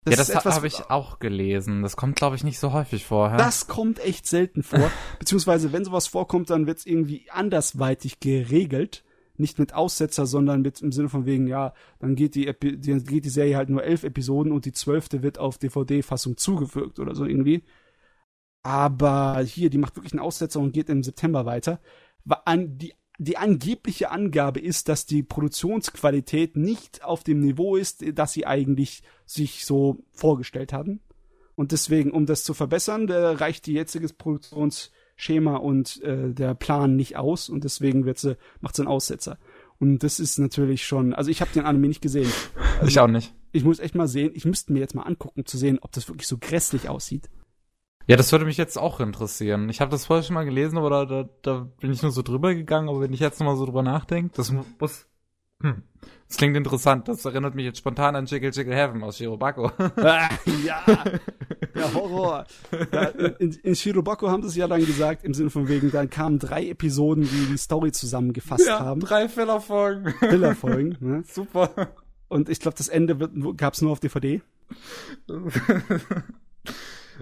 [0.05, 1.81] Das ja, das habe ich auch gelesen.
[1.81, 3.29] Das kommt, glaube ich, nicht so häufig vor.
[3.29, 3.37] Ja?
[3.37, 4.91] Das kommt echt selten vor.
[5.19, 9.03] Beziehungsweise, wenn sowas vorkommt, dann wird es irgendwie andersweitig geregelt
[9.43, 13.03] nicht mit Aussetzer, sondern mit im Sinne von wegen, ja, dann geht die, Epi die,
[13.03, 17.13] geht die Serie halt nur elf Episoden und die zwölfte wird auf DVD-Fassung zugefügt oder
[17.13, 17.63] so irgendwie.
[18.63, 21.81] Aber hier, die macht wirklich einen Aussetzer und geht im September weiter.
[22.45, 28.33] An, die, die angebliche Angabe ist, dass die Produktionsqualität nicht auf dem Niveau ist, das
[28.33, 31.01] sie eigentlich sich so vorgestellt hatten.
[31.55, 36.95] Und deswegen, um das zu verbessern, reicht die jetzige Produktions Schema und äh, der Plan
[36.95, 39.37] nicht aus und deswegen wird sie, macht sie einen Aussetzer.
[39.79, 42.31] Und das ist natürlich schon, also ich habe den Anime nicht gesehen.
[42.75, 43.33] Also ich auch nicht.
[43.51, 46.07] Ich muss echt mal sehen, ich müsste mir jetzt mal angucken, zu sehen, ob das
[46.07, 47.29] wirklich so grässlich aussieht.
[48.07, 49.69] Ja, das würde mich jetzt auch interessieren.
[49.69, 52.21] Ich habe das vorher schon mal gelesen, aber da, da, da bin ich nur so
[52.21, 55.07] drüber gegangen, aber wenn ich jetzt nochmal so drüber nachdenke, das muss
[55.63, 55.81] hm.
[56.27, 57.07] Das klingt interessant.
[57.07, 59.71] Das erinnert mich jetzt spontan an Jiggle Jiggle Heaven aus Shirobako.
[59.97, 60.29] Ah,
[60.65, 60.83] ja,
[61.73, 62.45] der Horror.
[62.91, 63.03] Ja,
[63.39, 66.39] in, in Shirobako haben sie es ja dann gesagt, im Sinne von wegen, dann kamen
[66.39, 68.99] drei Episoden, die die Story zusammengefasst ja, haben.
[69.01, 70.13] drei Fillerfolgen.
[70.19, 71.23] Fillerfolgen, ne?
[71.25, 71.93] Super.
[72.27, 73.15] Und ich glaube, das Ende
[73.55, 74.41] gab es nur auf DVD.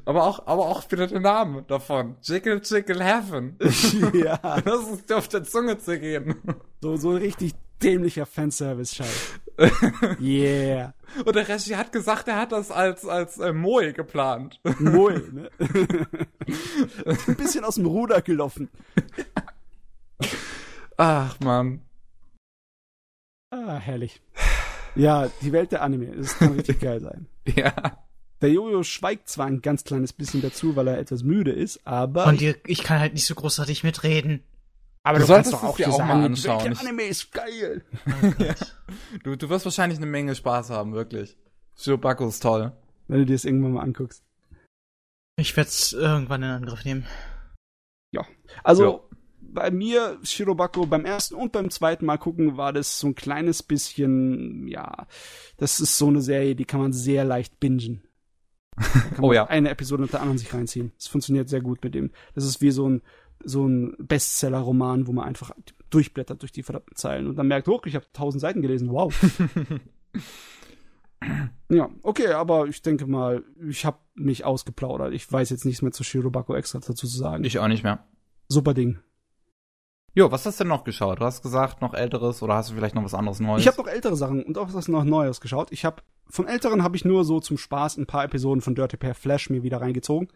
[0.05, 2.15] aber auch, aber auch wieder der Name davon.
[2.23, 3.57] Jiggle Jiggle Heaven.
[4.13, 4.37] ja.
[4.61, 6.35] Das ist auf der Zunge zu gehen.
[6.81, 9.39] So, so richtig dämlicher Fanservice-Scheiß.
[10.21, 10.93] yeah.
[11.25, 14.59] Und der Regie hat gesagt, er hat das als, als äh, Moe geplant.
[14.79, 15.49] Moe, ne?
[17.27, 18.69] Ein bisschen aus dem Ruder gelaufen.
[20.97, 21.81] Ach, man.
[23.49, 24.21] Ah, herrlich.
[24.95, 26.15] Ja, die Welt der Anime.
[26.15, 27.27] Das kann richtig geil sein.
[27.45, 27.73] Ja.
[28.41, 32.25] Der Jojo schweigt zwar ein ganz kleines bisschen dazu, weil er etwas müde ist, aber.
[32.25, 34.43] Und ich, ich kann halt nicht so großartig mitreden.
[35.03, 36.63] Aber du, du solltest doch auch, dir auch sagen, mal anschauen.
[36.63, 37.83] Der Anime ist geil.
[38.37, 38.53] ja.
[39.23, 41.37] du, du wirst wahrscheinlich eine Menge Spaß haben, wirklich.
[41.75, 42.71] Shirobako ist toll.
[43.07, 44.23] Wenn du dir das irgendwann mal anguckst.
[45.37, 47.07] Ich werde es irgendwann in Angriff nehmen.
[48.11, 48.25] Ja,
[48.63, 49.09] also jo.
[49.39, 53.63] bei mir Shirobako beim ersten und beim zweiten Mal gucken war das so ein kleines
[53.63, 55.07] bisschen, ja,
[55.57, 58.03] das ist so eine Serie, die kann man sehr leicht bingen.
[59.21, 59.45] oh ja.
[59.47, 60.91] Eine Episode nach der anderen sich reinziehen.
[60.97, 62.11] Das funktioniert sehr gut mit dem.
[62.35, 63.01] Das ist wie so ein
[63.45, 65.51] so ein Bestseller-Roman, wo man einfach
[65.89, 69.13] durchblättert durch die verdammten Zeilen und dann merkt, oh, ich habe tausend Seiten gelesen, wow.
[71.69, 75.13] ja, okay, aber ich denke mal, ich habe mich ausgeplaudert.
[75.13, 77.43] Ich weiß jetzt nichts mehr zu Shirobako extra dazu zu sagen.
[77.43, 78.05] Ich auch nicht mehr.
[78.47, 78.99] Super Ding.
[80.13, 81.21] Jo, was hast du denn noch geschaut?
[81.21, 83.61] Du hast gesagt, noch älteres oder hast du vielleicht noch was anderes Neues?
[83.61, 85.71] Ich habe noch ältere Sachen und auch was noch Neues geschaut.
[85.71, 88.97] Ich habe von älteren habe ich nur so zum Spaß ein paar Episoden von Dirty
[88.97, 90.27] Pair Flash mir wieder reingezogen.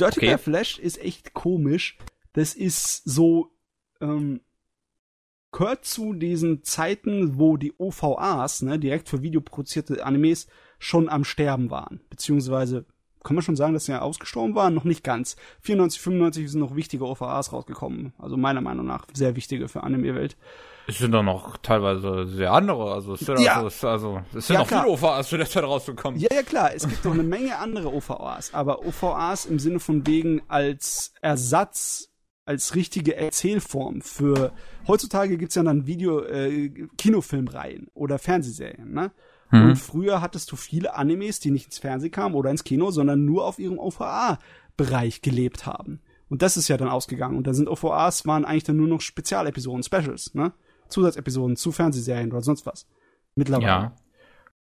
[0.00, 0.26] Dirty Okay.
[0.28, 1.98] Pair Flash ist echt komisch.
[2.32, 3.52] Das ist so
[4.00, 4.40] ähm,
[5.52, 10.46] gehört zu diesen Zeiten, wo die OVAs, ne, direkt für Video produzierte Animes,
[10.78, 12.00] schon am Sterben waren.
[12.08, 12.86] Beziehungsweise,
[13.22, 14.74] kann man schon sagen, dass sie ja ausgestorben waren?
[14.74, 15.36] Noch nicht ganz.
[15.60, 18.14] 94, 95 sind noch wichtige OVAs rausgekommen.
[18.18, 20.36] Also meiner Meinung nach sehr wichtige für Anime-Welt.
[20.90, 22.92] Es sind doch noch teilweise sehr andere.
[22.92, 23.56] Also es sind, Ja.
[23.56, 24.82] also, es, also, es sind Ja, noch klar.
[24.82, 26.18] viele OVAs zu der Zeit rausgekommen.
[26.20, 26.70] Ja, ja, klar.
[26.74, 28.52] Es gibt doch eine Menge andere OVAs.
[28.54, 32.08] Aber OVAs im Sinne von wegen als Ersatz,
[32.44, 34.52] als richtige Erzählform für,
[34.88, 36.68] heutzutage gibt's ja dann Video, äh,
[36.98, 39.12] Kinofilmreihen oder Fernsehserien, ne?
[39.52, 39.62] Mhm.
[39.70, 43.24] Und früher hattest du viele Animes, die nicht ins Fernsehen kamen oder ins Kino, sondern
[43.24, 46.00] nur auf ihrem OVA-Bereich gelebt haben.
[46.28, 47.36] Und das ist ja dann ausgegangen.
[47.36, 50.52] Und da sind OVAs waren eigentlich dann nur noch Spezialepisoden, Specials, ne?
[50.90, 52.86] Zusatzepisoden zu Fernsehserien oder sonst was.
[53.34, 53.66] Mittlerweile.
[53.66, 53.96] Ja.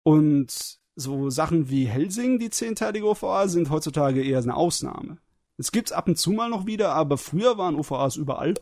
[0.03, 5.19] Und so Sachen wie Helsing, die zehnteilige OVA, sind heutzutage eher eine Ausnahme.
[5.59, 8.55] Es gibt's ab und zu mal noch wieder, aber früher waren OVAs überall.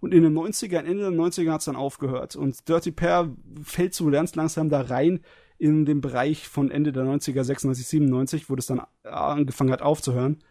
[0.00, 2.34] Und in den 90ern, Ende der 90er hat's dann aufgehört.
[2.34, 3.30] Und Dirty Pair
[3.62, 5.20] fällt so ganz langsam da rein
[5.58, 10.42] in den Bereich von Ende der 90er, 96, 97, wo das dann angefangen hat aufzuhören.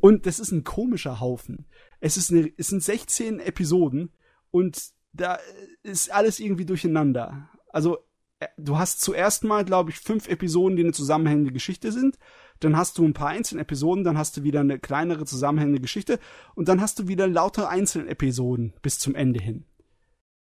[0.00, 1.66] Und das ist ein komischer Haufen.
[2.00, 4.12] Es, ist eine, es sind 16 Episoden
[4.50, 4.78] und
[5.12, 5.38] da
[5.82, 7.48] ist alles irgendwie durcheinander.
[7.68, 7.98] Also
[8.40, 12.18] äh, du hast zuerst mal, glaube ich, fünf Episoden, die eine zusammenhängende Geschichte sind.
[12.60, 16.18] Dann hast du ein paar einzelne Episoden, dann hast du wieder eine kleinere zusammenhängende Geschichte
[16.54, 19.64] und dann hast du wieder lauter einzelne Episoden bis zum Ende hin.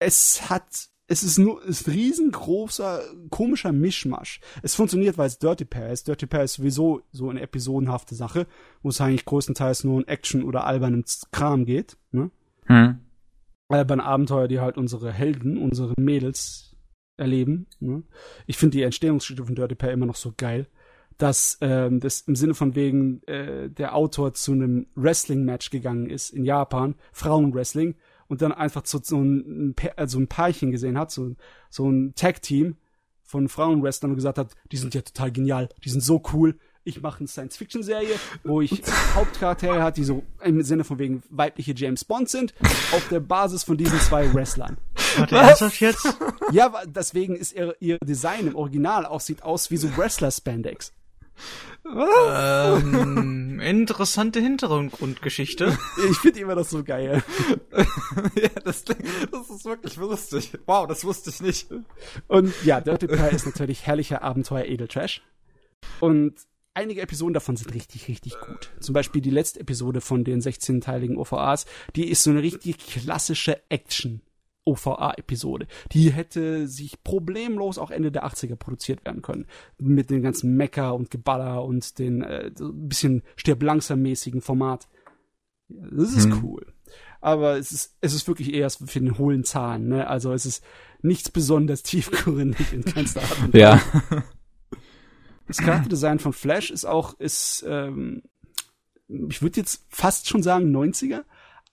[0.01, 4.41] Es hat, es ist nur, es ist ein riesengroßer, komischer Mischmasch.
[4.63, 6.09] Es funktioniert, weil es Dirty Pair ist.
[6.09, 8.49] Dirty Pair ist sowieso so eine episodenhafte Sache,
[8.83, 11.99] wo es eigentlich größtenteils nur um Action oder albernen Kram geht.
[12.11, 12.33] Ne?
[12.67, 12.99] Hm.
[13.73, 16.77] Alberne Abenteuer, die halt unsere Helden, unsere Mädels
[17.17, 17.67] erleben.
[17.81, 18.03] Ne?
[18.47, 20.67] Ich finde die Entstehungsgeschichte von Dirty Pair immer noch so geil,
[21.19, 26.31] dass ähm, das im Sinne von wegen äh, der Autor zu einem Wrestling-Match gegangen ist
[26.31, 27.95] in Japan, Frauenwrestling,
[28.29, 31.35] und dann einfach zu, so ein, also ein Paarchen gesehen hat, so,
[31.69, 32.77] so ein Tag-Team
[33.23, 36.59] von Frauenwrestlern und gesagt hat, die sind ja total genial, die sind so cool.
[36.85, 38.83] Ich mache eine Science-Fiction-Serie, wo ich
[39.15, 42.55] Hauptcharaktere hat, die so im Sinne von wegen weibliche James Bond sind,
[42.91, 44.79] auf der Basis von diesen zwei Wrestlern.
[45.17, 46.17] Warte, ernsthaft jetzt?
[46.51, 50.93] Ja, deswegen ist ihr, ihr Design im Original auch sieht aus wie so Wrestler-Spandex.
[51.85, 55.79] ähm, interessante Hintergrundgeschichte.
[56.11, 57.23] Ich finde immer das so geil.
[58.35, 60.53] ja, das, das ist wirklich lustig.
[60.67, 61.69] Wow, das wusste ich nicht.
[62.27, 65.23] Und ja, Dirty Pair ist natürlich herrlicher Abenteuer-Edeltrash.
[66.01, 66.35] Und
[66.75, 68.71] einige Episoden davon sind richtig, richtig gut.
[68.81, 71.67] Zum Beispiel die letzte Episode von den 16-teiligen OVAs,
[71.97, 74.21] die ist so eine richtig klassische Action.
[74.65, 75.67] OVA-Episode.
[75.91, 79.47] Die hätte sich problemlos auch Ende der 80er produziert werden können.
[79.79, 84.41] Mit den ganzen Mecker und Geballer und den äh, so ein bisschen stirb langsam mäßigen
[84.41, 84.87] Format.
[85.69, 86.45] Das ist Hm.
[86.45, 86.67] cool.
[87.21, 90.07] Aber es ist, es ist wirklich eher für den hohlen Zahn, ne?
[90.07, 90.63] Also es ist
[91.01, 93.59] nichts besonders tiefgründig in keinster Art und Weise.
[93.59, 93.83] Ja.
[95.47, 98.23] Das Charakterdesign von Flash ist auch, ist, ähm,
[99.09, 101.25] ich würde jetzt fast schon sagen 90er,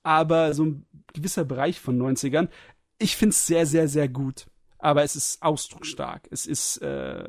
[0.04, 2.50] aber so ein gewisser Bereich von 90ern.
[2.98, 4.48] Ich find's sehr, sehr, sehr gut.
[4.80, 6.28] Aber es ist ausdrucksstark.
[6.32, 7.26] Es ist äh,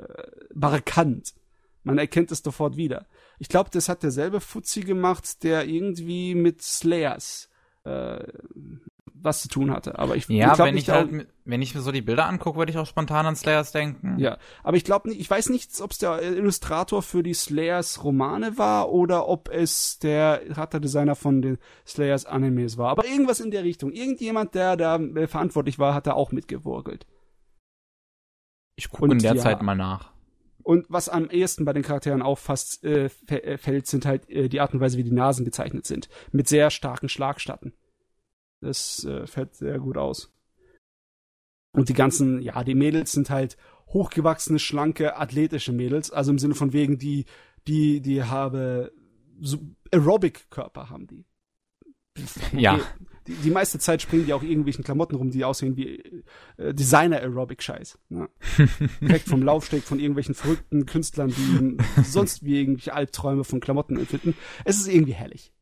[0.54, 1.34] markant.
[1.82, 3.06] Man erkennt es sofort wieder.
[3.38, 7.48] Ich glaube, das hat derselbe Fuzzi gemacht, der irgendwie mit Slayers
[7.84, 8.22] äh,
[9.22, 9.98] was zu tun hatte.
[9.98, 12.26] Aber ich, Ja, ich glaub wenn nicht, ich halt, wenn ich mir so die Bilder
[12.26, 14.18] angucke, würde ich auch spontan an Slayers denken.
[14.18, 18.04] Ja, aber ich glaube nicht, ich weiß nicht, ob es der Illustrator für die Slayers
[18.04, 22.90] Romane war oder ob es der Charakterdesigner von den Slayers Animes war.
[22.90, 23.92] Aber irgendwas in der Richtung.
[23.92, 27.06] Irgendjemand, der da äh, verantwortlich war, hat da auch mitgewurgelt.
[28.76, 29.42] Ich gucke in der ja.
[29.42, 30.10] Zeit mal nach.
[30.62, 34.60] Und was am ehesten bei den Charakteren auffasst, äh, äh, fällt, sind halt äh, die
[34.60, 36.08] Art und Weise, wie die Nasen gezeichnet sind.
[36.32, 37.72] Mit sehr starken Schlagstatten.
[38.60, 40.32] Das äh, fällt sehr gut aus.
[41.72, 43.56] Und die ganzen, ja, die Mädels sind halt
[43.88, 46.10] hochgewachsene, schlanke, athletische Mädels.
[46.10, 47.26] Also im Sinne von wegen, die,
[47.66, 48.92] die, die habe
[49.40, 49.58] so
[49.92, 51.24] Aerobic-Körper haben die.
[52.52, 52.80] Ja.
[53.26, 56.24] Die, die meiste Zeit springen die auch irgendwelchen Klamotten rum, die aussehen wie
[56.56, 57.98] äh, Designer-Aerobic-Scheiß.
[58.08, 58.28] Ne?
[59.00, 64.34] Direkt vom Laufsteg von irgendwelchen verrückten Künstlern, die sonst wie irgendwelche Albträume von Klamotten empfinden.
[64.64, 65.52] Es ist irgendwie herrlich.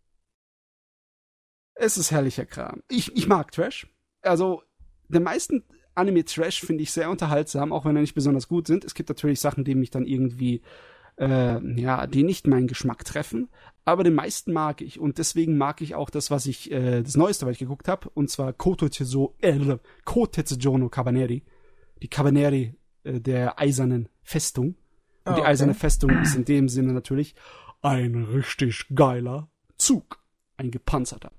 [1.81, 2.83] Es ist herrlicher Kram.
[2.89, 3.87] Ich, ich mag Trash.
[4.23, 4.63] Also,
[5.09, 5.65] den meisten
[5.95, 8.85] Anime-Trash finde ich sehr unterhaltsam, auch wenn er nicht besonders gut sind.
[8.85, 10.63] Es gibt natürlich Sachen, die mich dann irgendwie,
[11.19, 13.49] äh, ja, die nicht meinen Geschmack treffen.
[13.85, 14.99] Aber den meisten mag ich.
[14.99, 18.11] Und deswegen mag ich auch das, was ich, äh, das Neueste, was ich geguckt habe.
[18.11, 21.45] Und zwar Kotetsujo, äh, Kotetsujo no Cabaneri.
[22.03, 22.75] Die Cabaneri
[23.05, 24.67] äh, der eisernen Festung.
[24.67, 24.77] Und
[25.25, 25.43] die Ah, okay.
[25.51, 27.35] eiserne Festung ist in dem Sinne natürlich
[27.83, 30.19] ein richtig geiler Zug.
[30.57, 31.31] Ein gepanzerter.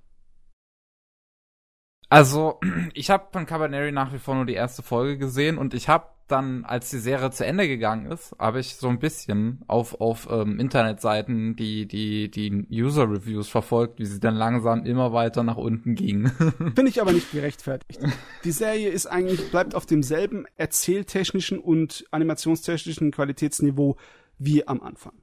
[2.10, 2.60] Also,
[2.94, 6.08] ich habe von Cabaneri nach wie vor nur die erste Folge gesehen und ich habe
[6.28, 10.28] dann, als die Serie zu Ende gegangen ist, habe ich so ein bisschen auf, auf
[10.30, 15.96] ähm, Internetseiten die, die, die User-Reviews verfolgt, wie sie dann langsam immer weiter nach unten
[15.96, 16.28] gingen.
[16.76, 18.00] Finde ich aber nicht gerechtfertigt.
[18.44, 23.98] Die Serie ist eigentlich, bleibt auf demselben erzähltechnischen und animationstechnischen Qualitätsniveau
[24.38, 25.14] wie am Anfang.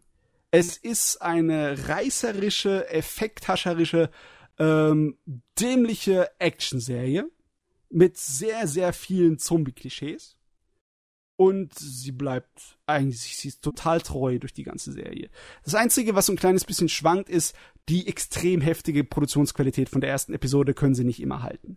[0.50, 4.10] Es ist eine reißerische, effekthascherische,
[4.58, 5.18] ähm,
[5.58, 7.28] dämliche Actionserie
[7.90, 10.36] mit sehr, sehr vielen Zombie-Klischees.
[11.36, 15.28] Und sie bleibt eigentlich, sie ist total treu durch die ganze Serie.
[15.64, 17.54] Das Einzige, was so ein kleines bisschen schwankt, ist,
[17.90, 21.76] die extrem heftige Produktionsqualität von der ersten Episode können sie nicht immer halten.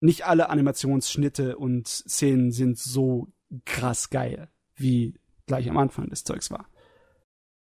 [0.00, 3.28] Nicht alle Animationsschnitte und Szenen sind so
[3.64, 5.14] krass geil, wie
[5.46, 6.68] gleich am Anfang des Zeugs war.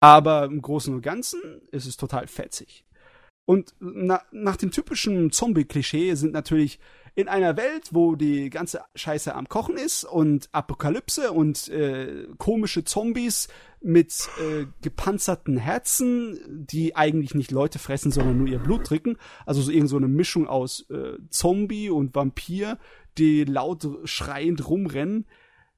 [0.00, 1.40] Aber im Großen und Ganzen
[1.70, 2.84] ist es total fetzig.
[3.46, 6.78] Und na, nach dem typischen Zombie-Klischee sind natürlich
[7.16, 12.84] in einer Welt, wo die ganze Scheiße am Kochen ist und Apokalypse und äh, komische
[12.84, 13.48] Zombies
[13.80, 19.16] mit äh, gepanzerten Herzen, die eigentlich nicht Leute fressen, sondern nur ihr Blut trinken.
[19.46, 22.78] Also so irgend so eine Mischung aus äh, Zombie und Vampir,
[23.16, 25.26] die laut schreiend rumrennen.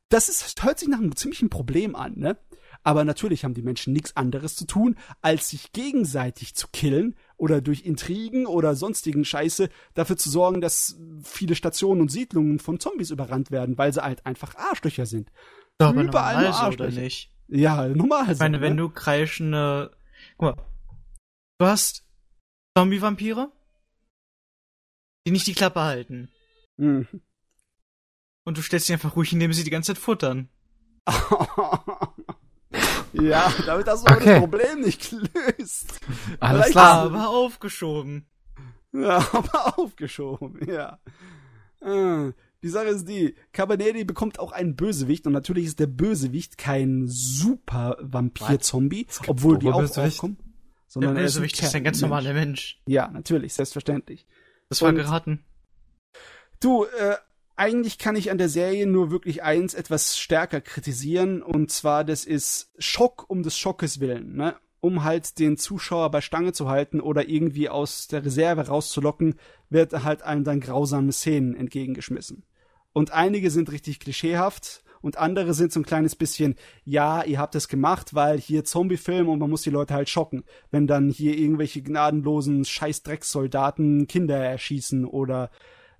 [0.09, 2.39] Das ist, hört sich nach einem ziemlichen Problem an, ne?
[2.83, 7.61] Aber natürlich haben die Menschen nichts anderes zu tun, als sich gegenseitig zu killen oder
[7.61, 13.11] durch Intrigen oder sonstigen Scheiße dafür zu sorgen, dass viele Stationen und Siedlungen von Zombies
[13.11, 15.31] überrannt werden, weil sie halt einfach Arschlöcher sind.
[15.79, 17.01] Doch, aber Überall normal nur so, oder Arschlöcher.
[17.01, 17.31] nicht?
[17.49, 18.33] Ja, normal.
[18.33, 19.97] Ich meine, wenn du kreischende.
[20.39, 20.65] Guck mal.
[21.59, 22.05] Du hast
[22.77, 23.53] Zombie-Vampire,
[25.27, 26.31] die nicht die Klappe halten.
[26.77, 27.07] Mhm.
[28.45, 30.49] Und du stellst sie einfach ruhig, indem sie die ganze Zeit futtern.
[33.23, 34.25] ja, damit hast du Okay.
[34.27, 36.01] das Problem nicht gelöst.
[36.41, 37.03] Alles Vielleicht- klar.
[37.07, 38.27] Aber aufgeschoben.
[38.93, 40.99] Ja, aber aufgeschoben, ja.
[41.81, 42.33] Äh,
[42.63, 47.05] Die Sache ist die, Cabaneri bekommt auch einen Bösewicht und natürlich ist der Bösewicht kein
[47.07, 50.15] super Vampir-Zombie, obwohl die auch Bösewicht?
[50.17, 50.37] aufkommen.
[50.39, 50.47] Der
[50.89, 52.03] Sondern er ist ein, Bösewicht ist ein ganz Mensch.
[52.11, 52.81] normaler Mensch.
[52.87, 54.27] Ja, natürlich, selbstverständlich.
[54.71, 55.45] Das war Und- geraten.
[56.61, 57.17] Du, äh,
[57.57, 62.25] eigentlich kann ich an der Serie nur wirklich eins etwas stärker kritisieren und zwar das
[62.25, 64.55] ist Schock um des Schockes willen, ne?
[64.81, 69.35] Um halt den Zuschauer bei Stange zu halten oder irgendwie aus der Reserve rauszulocken,
[69.71, 72.45] wird halt einem dann grausame Szenen entgegengeschmissen.
[72.93, 77.55] Und einige sind richtig klischeehaft und andere sind so ein kleines bisschen, ja, ihr habt
[77.55, 81.37] es gemacht, weil hier Zombie-Film und man muss die Leute halt schocken, wenn dann hier
[81.37, 85.51] irgendwelche gnadenlosen Scheißdreckssoldaten Kinder erschießen oder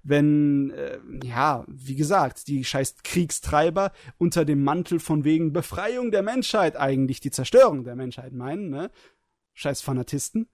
[0.09, 6.23] wenn, äh, ja, wie gesagt, die scheiß Kriegstreiber unter dem Mantel von wegen Befreiung der
[6.23, 8.91] Menschheit eigentlich die Zerstörung der Menschheit meinen, ne?
[9.55, 10.49] Scheiß Fanatisten.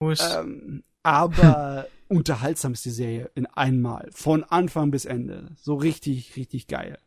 [0.00, 4.08] Ähm, aber unterhaltsam ist die Serie in einmal.
[4.12, 5.52] Von Anfang bis Ende.
[5.56, 6.98] So richtig, richtig geil.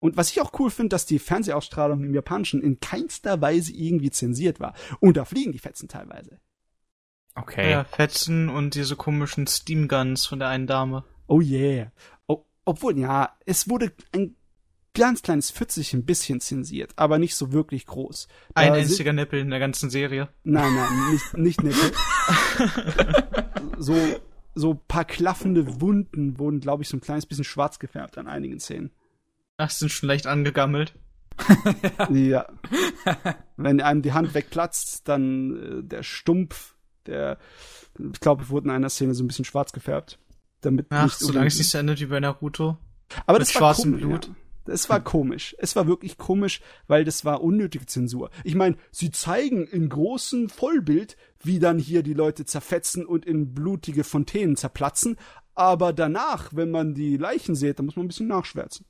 [0.00, 4.10] Und was ich auch cool finde, dass die Fernsehausstrahlung im Japanischen in keinster Weise irgendwie
[4.10, 4.74] zensiert war.
[5.00, 6.40] Und da fliegen die Fetzen teilweise.
[7.40, 7.70] Okay.
[7.70, 11.04] Ja, Fetzen und diese komischen Steam Guns von der einen Dame.
[11.26, 11.92] Oh yeah.
[12.26, 14.36] O obwohl, ja, es wurde ein
[14.94, 18.28] ganz kleines Pfützig ein bisschen zensiert, aber nicht so wirklich groß.
[18.54, 20.28] Da Ein einziger Nippel in der ganzen Serie.
[20.42, 21.92] Nein, nein, nicht, nicht Nippel.
[23.78, 23.96] so,
[24.54, 28.58] so paar klaffende Wunden wurden, glaube ich, so ein kleines bisschen schwarz gefärbt an einigen
[28.58, 28.90] Szenen.
[29.56, 30.94] Ach, sind schon leicht angegammelt.
[32.10, 32.46] Ja.
[33.56, 36.74] Wenn einem die Hand wegplatzt, dann äh, der Stumpf,
[37.08, 37.38] der,
[37.98, 40.18] ich glaube, wurde in einer Szene so ein bisschen schwarz gefärbt.
[40.60, 42.78] Damit Ach, nicht solange es nicht so endet wie bei Naruto.
[43.26, 44.26] Aber das war komisch, Blut.
[44.26, 44.34] Ja.
[44.72, 45.56] Es war komisch.
[45.58, 48.30] Es war wirklich komisch, weil das war unnötige Zensur.
[48.44, 53.54] Ich meine, sie zeigen in großem Vollbild, wie dann hier die Leute zerfetzen und in
[53.54, 55.16] blutige Fontänen zerplatzen.
[55.54, 58.86] Aber danach, wenn man die Leichen sieht, dann muss man ein bisschen nachschwärzen.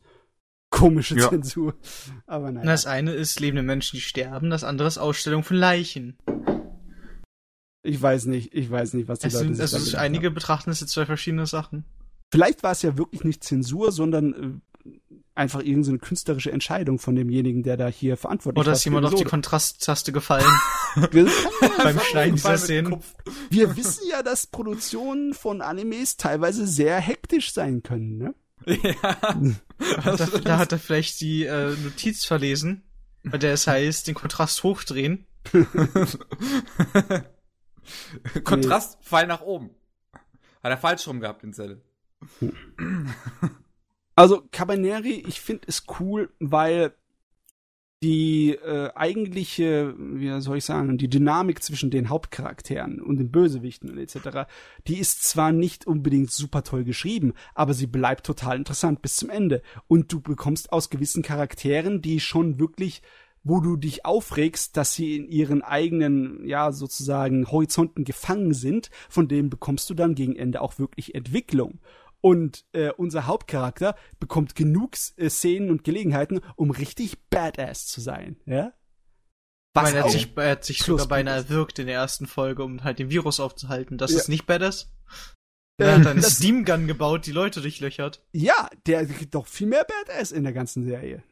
[0.70, 1.30] Komische Ja.
[1.30, 1.74] Zensur.
[2.26, 2.66] Aber naja.
[2.66, 6.18] Das eine ist lebende Menschen, die sterben, das andere ist Ausstellung von Leichen.
[7.82, 10.26] Ich weiß nicht, ich weiß nicht, was die Es Leute sind, sich also ist einige
[10.26, 10.34] haben.
[10.34, 11.84] betrachten es jetzt zwei verschiedene Sachen.
[12.30, 14.60] Vielleicht war es ja wirklich nicht Zensur, sondern
[15.38, 19.14] einfach irgendeine künstlerische Entscheidung von demjenigen, der da hier verantwortlich Oder war ist jemand auf
[19.14, 19.24] die.
[19.24, 20.44] Kontrasttaste gefallen
[21.00, 23.00] beim Schneiden dieser Szenen?
[23.48, 28.34] Wir wissen ja, dass Produktionen von Animes teilweise sehr hektisch sein können, ne?
[28.82, 29.16] Ja.
[30.02, 32.82] Da, da hat er vielleicht die äh, Notiz verlesen,
[33.22, 35.26] bei der es heißt, den Kontrast hochdrehen.
[38.44, 39.70] Kontrast, Pfeil nach oben.
[40.62, 41.80] Hat er falsch rum gehabt in Zelle.
[44.14, 46.92] Also Cabaneri, ich finde es cool, weil
[48.02, 53.90] die äh, eigentliche, wie soll ich sagen, die Dynamik zwischen den Hauptcharakteren und den Bösewichten
[53.90, 54.48] und etc.,
[54.86, 59.30] die ist zwar nicht unbedingt super toll geschrieben, aber sie bleibt total interessant bis zum
[59.30, 59.62] Ende.
[59.88, 63.02] Und du bekommst aus gewissen Charakteren, die schon wirklich
[63.44, 69.28] wo du dich aufregst, dass sie in ihren eigenen, ja, sozusagen Horizonten gefangen sind, von
[69.28, 71.80] denen bekommst du dann gegen Ende auch wirklich Entwicklung.
[72.20, 78.36] Und äh, unser Hauptcharakter bekommt genug äh, Szenen und Gelegenheiten, um richtig badass zu sein,
[78.44, 78.72] ja?
[79.76, 81.44] Ich meine, er hat sich, er hat sich sogar beinahe ist.
[81.50, 83.96] erwürgt in der ersten Folge, um halt den Virus aufzuhalten.
[83.96, 84.16] Das Ja.
[84.18, 84.90] ist nicht badass.
[85.78, 88.20] Er hat einen das- Steam Gun gebaut, die Leute durchlöchert.
[88.32, 91.22] Ja, der kriegt doch viel mehr Badass in der ganzen Serie.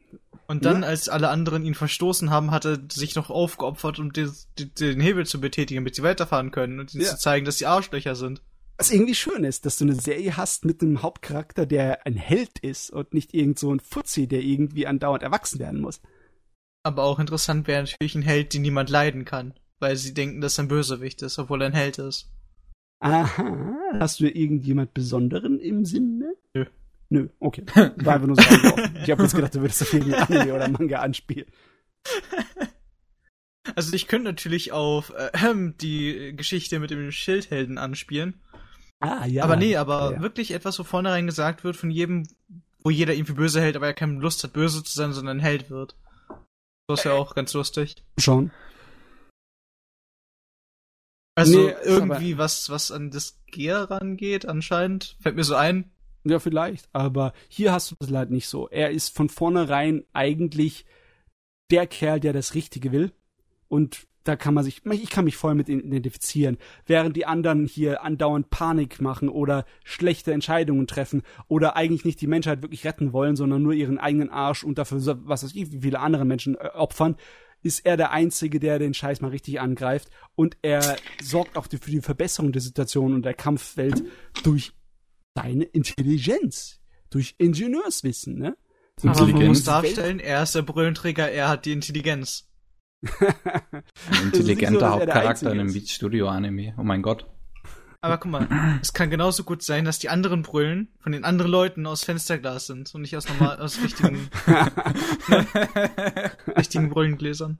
[0.46, 0.88] Und dann, Ja.
[0.88, 5.00] als alle anderen ihn verstoßen haben, hat er sich noch aufgeopfert, um den, den, den
[5.00, 7.10] Hebel zu betätigen, damit sie weiterfahren können und ihnen Ja.
[7.10, 8.40] zu zeigen, dass sie Arschlöcher sind.
[8.78, 12.58] Was irgendwie schön ist, dass du eine Serie hast mit einem Hauptcharakter, der ein Held
[12.60, 16.00] ist und nicht irgend so ein Fuzzi, der irgendwie andauernd erwachsen werden muss.
[16.84, 20.58] Aber auch interessant wäre natürlich ein Held, den niemand leiden kann, weil sie denken, dass
[20.58, 22.28] er ein Bösewicht ist, obwohl er ein Held ist.
[23.00, 26.34] Aha, hast du irgendjemand Besonderen im Sinne?
[26.54, 26.64] Nö.
[27.08, 27.64] Nö, okay.
[27.96, 28.42] War einfach nur so.
[29.02, 31.46] Ich habe jetzt gedacht, du würdest auf irgendein Anime oder Manga anspielen.
[33.74, 35.30] Also ich könnte natürlich auf äh,
[35.80, 38.40] die Geschichte mit dem Schildhelden anspielen.
[39.00, 39.42] Ah, ja.
[39.42, 40.20] aber nee, aber ja.
[40.20, 42.28] wirklich etwas, wo vornherein gesagt wird von jedem,
[42.82, 45.38] wo jeder ihn für böse hält, aber er keine Lust hat, böse zu sein, sondern
[45.38, 45.96] ein Held wird.
[46.88, 47.96] Das wäre auch ganz lustig.
[48.18, 48.52] Schon.
[51.36, 55.16] Also Nee, irgendwie was, was an das Gear rangeht, anscheinend.
[55.20, 55.90] Fällt mir so ein.
[56.24, 56.88] Ja, vielleicht.
[56.92, 58.68] Aber hier hast du das leider nicht so.
[58.68, 60.86] Er ist von vornherein eigentlich
[61.70, 63.12] der Kerl, der das Richtige will.
[63.68, 66.56] Und da kann man sich, ich kann mich voll mit identifizieren.
[66.84, 72.26] Während die anderen hier andauernd Panik machen oder schlechte Entscheidungen treffen oder eigentlich nicht die
[72.26, 75.80] Menschheit wirklich retten wollen, sondern nur ihren eigenen Arsch und dafür, was weiß ich, wie
[75.80, 77.16] viele andere Menschen äh, opfern,
[77.66, 80.08] ist er der Einzige, der den Scheiß mal richtig angreift.
[80.34, 84.04] Und er sorgt auch für die Verbesserung der Situation und der Kampfwelt
[84.42, 84.72] durch
[85.34, 86.80] seine Intelligenz,
[87.10, 88.56] durch Ingenieurswissen, ne?
[89.02, 89.48] Aber man Intelligenz.
[89.48, 92.48] muss darstellen, er ist der Brüllenträger, er hat die Intelligenz.
[94.10, 95.72] So, intelligenter er Hauptcharakter in einem.
[95.72, 96.74] Beach Studio Anime.
[96.78, 97.26] Oh mein Gott.
[98.06, 101.50] Aber guck mal, es kann genauso gut sein, dass die anderen Brüllen von den anderen
[101.50, 104.30] Leuten aus Fensterglas sind und nicht aus normal, aus richtigen,
[106.56, 107.58] richtigen Brüllengläsern.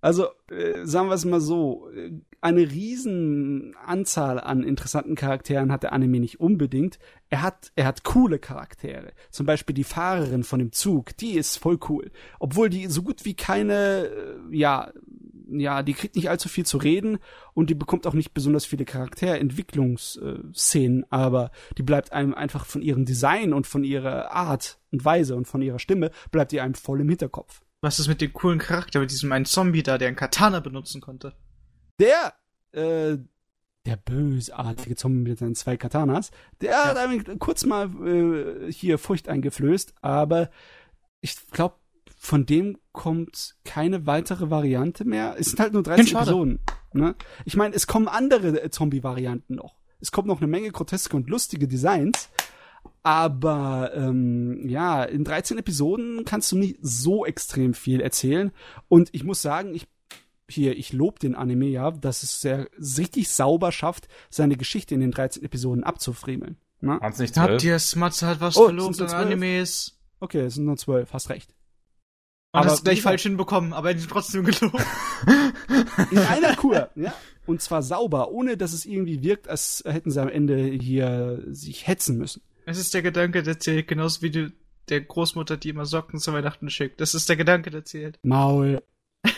[0.00, 5.82] Also, äh, sagen wir es mal so, äh, eine riesen Anzahl an interessanten Charakteren hat
[5.82, 7.00] der Anime nicht unbedingt.
[7.28, 9.14] Er hat, er hat coole Charaktere.
[9.30, 12.12] Zum Beispiel die Fahrerin von dem Zug, die ist voll cool.
[12.38, 14.92] Obwohl die so gut wie keine, äh, ja,
[15.46, 17.18] ja, die kriegt nicht allzu viel zu reden
[17.54, 23.04] und die bekommt auch nicht besonders viele Charakterentwicklungsszenen, aber die bleibt einem einfach von ihrem
[23.04, 27.00] Design und von ihrer Art und Weise und von ihrer Stimme bleibt die einem voll
[27.00, 27.62] im Hinterkopf.
[27.80, 31.00] Was ist mit dem coolen Charakter, mit diesem einen Zombie da, der einen Katana benutzen
[31.00, 31.34] konnte?
[31.98, 32.34] der,
[32.72, 33.18] äh,
[33.84, 39.28] der bösartige Zombie mit seinen zwei Katanas, der hat einem kurz mal äh, hier Furcht
[39.28, 40.50] eingeflößt, aber
[41.20, 41.76] ich glaube,
[42.26, 45.36] von dem kommt keine weitere Variante mehr.
[45.38, 46.30] Es sind halt nur 13 Schade.
[46.30, 46.58] Episoden.
[46.92, 47.14] Ne?
[47.44, 49.76] Ich meine, es kommen andere äh, Zombie-Varianten noch.
[50.00, 52.28] Es kommt noch eine Menge groteske und lustige Designs.
[53.04, 58.50] Aber ähm, ja, in 13 Episoden kannst du nicht so extrem viel erzählen.
[58.88, 59.86] Und ich muss sagen, ich
[60.48, 65.00] hier, ich lob den Anime ja, dass es sehr richtig sauber schafft, seine Geschichte in
[65.00, 66.56] den 13 Episoden abzufriemeln.
[66.80, 67.00] Ne?
[67.18, 69.26] Nicht Habt ihr Smatze hat was Oh, verlobt sind an?
[69.26, 69.98] Animes?
[70.20, 71.55] Okay, es sind nur zwölf, hast recht.
[72.56, 74.82] Und Aber hast gleich wie gesagt- falsch hinbekommen, aber er trotzdem gelobt.
[76.10, 77.12] In einer Kur, ja.
[77.46, 81.86] Und zwar sauber, ohne dass es irgendwie wirkt, als hätten sie am Ende hier sich
[81.86, 82.42] hetzen müssen.
[82.64, 84.52] Es ist der Gedanke, der zählt, genauso wie du
[84.88, 87.00] der Großmutter, die immer Socken zu Weihnachten schickt.
[87.00, 88.18] Das ist der Gedanke, der zählt.
[88.22, 88.82] Maul.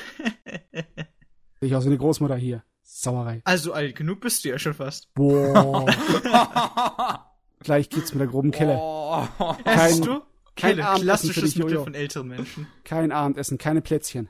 [1.61, 2.63] Ich aus wie eine Großmutter hier.
[2.85, 3.41] Sauerei.
[3.45, 5.13] Also alt genug bist du ja schon fast.
[5.15, 5.87] Boah.
[7.61, 8.77] Gleich geht's mit der groben Kelle.
[8.81, 9.27] Oh.
[9.65, 10.21] Kein- Hast du?
[10.59, 11.85] Kein Kelle, Abendessen für dich, Jojo.
[11.85, 12.67] von älteren Menschen.
[12.85, 14.29] Kein Abendessen, keine Plätzchen.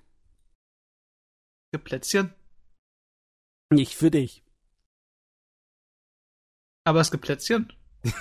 [1.72, 2.34] Geplätzchen.
[3.70, 4.44] Nicht für dich.
[6.84, 7.72] Aber es gibt Plätzchen.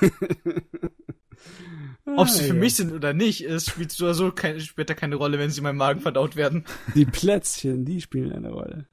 [2.05, 5.37] Ob sie für mich sind oder nicht, spielt so oder so keine, später keine Rolle,
[5.39, 6.65] wenn sie in meinem Magen verdaut werden.
[6.95, 8.87] Die Plätzchen, die spielen eine Rolle.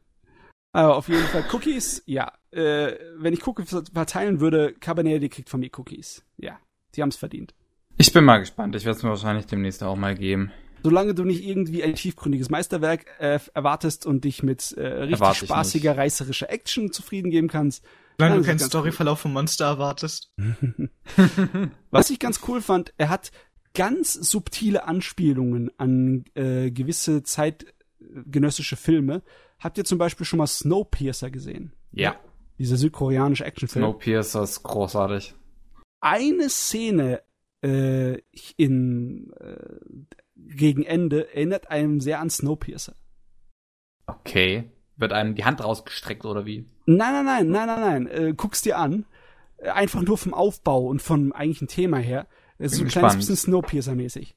[0.72, 2.32] Aber auf jeden Fall Cookies, ja.
[2.50, 6.24] Äh, wenn ich Cookies verteilen würde, Cabernet, die kriegt von mir Cookies.
[6.36, 6.58] Ja,
[6.94, 7.54] die haben's verdient.
[7.96, 8.74] Ich bin mal gespannt.
[8.74, 10.50] Ich werde es mir wahrscheinlich demnächst auch mal geben.
[10.82, 15.46] Solange du nicht irgendwie ein tiefgründiges Meisterwerk äh, erwartest und dich mit äh, richtig Erwarte
[15.46, 17.84] spaßiger, reißerischer Action zufrieden geben kannst.
[18.18, 20.32] Solange du keinen Storyverlauf vom Monster erwartest.
[21.90, 23.32] Was ich ganz cool fand, er hat
[23.72, 29.22] ganz subtile Anspielungen an äh, gewisse zeitgenössische Filme.
[29.58, 31.72] Habt ihr zum Beispiel schon mal Snowpiercer gesehen?
[31.92, 32.16] Ja.
[32.58, 33.84] Dieser südkoreanische Actionfilm.
[33.84, 35.34] Snowpiercer ist großartig.
[36.00, 37.22] Eine Szene
[37.64, 38.18] äh,
[38.56, 39.56] in äh,
[40.36, 42.94] gegen Ende erinnert einem sehr an Snowpiercer.
[44.06, 44.70] Okay.
[44.96, 46.68] Wird einem die Hand rausgestreckt oder wie?
[46.86, 48.06] Nein, nein, nein, nein, nein, nein.
[48.06, 49.06] Äh, guck's dir an.
[49.56, 52.26] Äh, Einfach nur vom Aufbau und vom eigentlichen Thema her.
[52.58, 53.36] Es ist so ein kleines gespannt.
[53.36, 54.34] bisschen Snowpiercer-mäßig.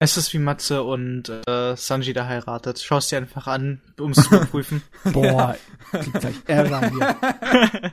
[0.00, 2.80] Es ist wie Matze und äh, Sanji da heiratet.
[2.80, 4.82] Schau es dir einfach an, um es zu überprüfen.
[5.04, 5.56] Boah,
[5.90, 7.92] krieg gleich Ärger hier.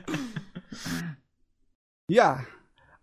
[2.08, 2.44] Ja,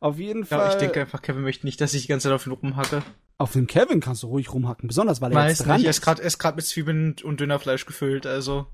[0.04, 0.70] auf jeden Ja, Fall.
[0.70, 3.02] ich denke einfach, Kevin möchte nicht, dass ich die ganze Zeit auf ihn rumhacke.
[3.38, 5.90] auf dem Kevin kannst du ruhig rumhacken, besonders weil er Weiß jetzt dran nicht, er
[5.92, 6.02] ist.
[6.02, 8.68] gerade er ist grad mit Zwiebeln und Dönerfleisch gefüllt, also.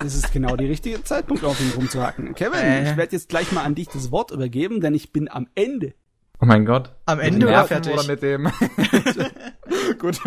[0.00, 2.34] Das ist genau der richtige Zeitpunkt, auf ihn rumzuhacken.
[2.34, 2.90] Kevin, Äh.
[2.90, 5.94] ich werde jetzt gleich mal an dich das Wort übergeben, denn ich bin am Ende.
[6.40, 6.92] Oh mein Gott.
[7.06, 7.92] Am Ende den oder fertig?
[7.94, 8.50] Oder mit dem.
[9.98, 10.20] Gut.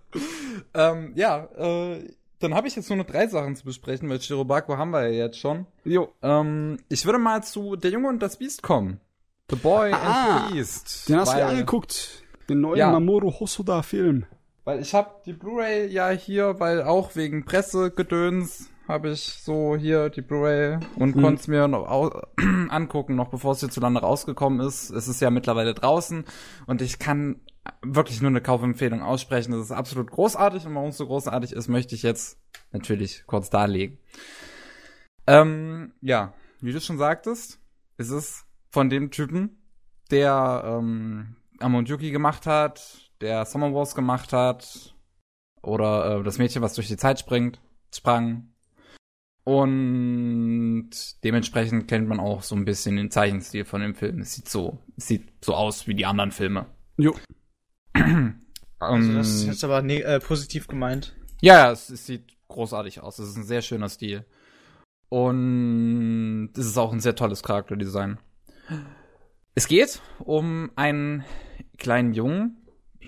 [0.74, 2.08] ähm, ja, äh,
[2.40, 5.24] dann habe ich jetzt nur noch drei Sachen zu besprechen, weil Shirobako haben wir ja
[5.26, 5.66] jetzt schon.
[5.84, 6.12] Jo.
[6.22, 9.00] Ähm, ich würde mal zu Der Junge und das Biest kommen.
[9.50, 11.08] The Boy Ah, and the Beast.
[11.08, 12.22] Den hast du dir angeguckt.
[12.48, 12.90] Den neuen Ja.
[12.90, 14.26] Mamoru Hosoda Film.
[14.64, 20.08] Weil ich habe die Blu-ray ja hier, weil auch wegen Pressegedöns habe ich so hier
[20.08, 21.20] die Blu-ray und Mhm.
[21.22, 21.86] konnte es mir noch
[22.70, 24.88] angucken, noch bevor es hierzulande rausgekommen ist.
[24.90, 26.24] Es ist ja mittlerweile draußen
[26.66, 27.40] und ich kann
[27.82, 29.52] wirklich nur eine Kaufempfehlung aussprechen.
[29.52, 32.38] Das ist absolut großartig und warum es so großartig ist, möchte ich jetzt
[32.72, 33.98] natürlich kurz darlegen.
[35.26, 37.58] Ähm, ja, wie du schon sagtest,
[37.98, 38.44] ist es
[38.74, 39.62] von dem Typen,
[40.10, 44.94] der ähm, Amon Yuki gemacht hat, der Summer Wars gemacht hat,
[45.62, 47.60] oder äh, das Mädchen, was durch die Zeit springt,
[47.94, 48.50] sprang.
[49.44, 50.90] Und
[51.22, 54.20] dementsprechend kennt man auch so ein bisschen den Zeichenstil von dem Film.
[54.20, 56.66] Es sieht so, es sieht so aus wie die anderen Filme.
[56.98, 57.14] Jo.
[58.80, 61.14] Also das ist Ähm, jetzt aber ne äh, positiv gemeint.
[61.40, 63.18] ja, ja, es, es sieht großartig aus.
[63.18, 64.26] Es ist ein sehr schöner Stil.
[65.08, 68.18] Und es ist auch ein sehr tolles Charakterdesign.
[69.54, 71.24] Es geht um einen
[71.78, 72.66] kleinen Jungen,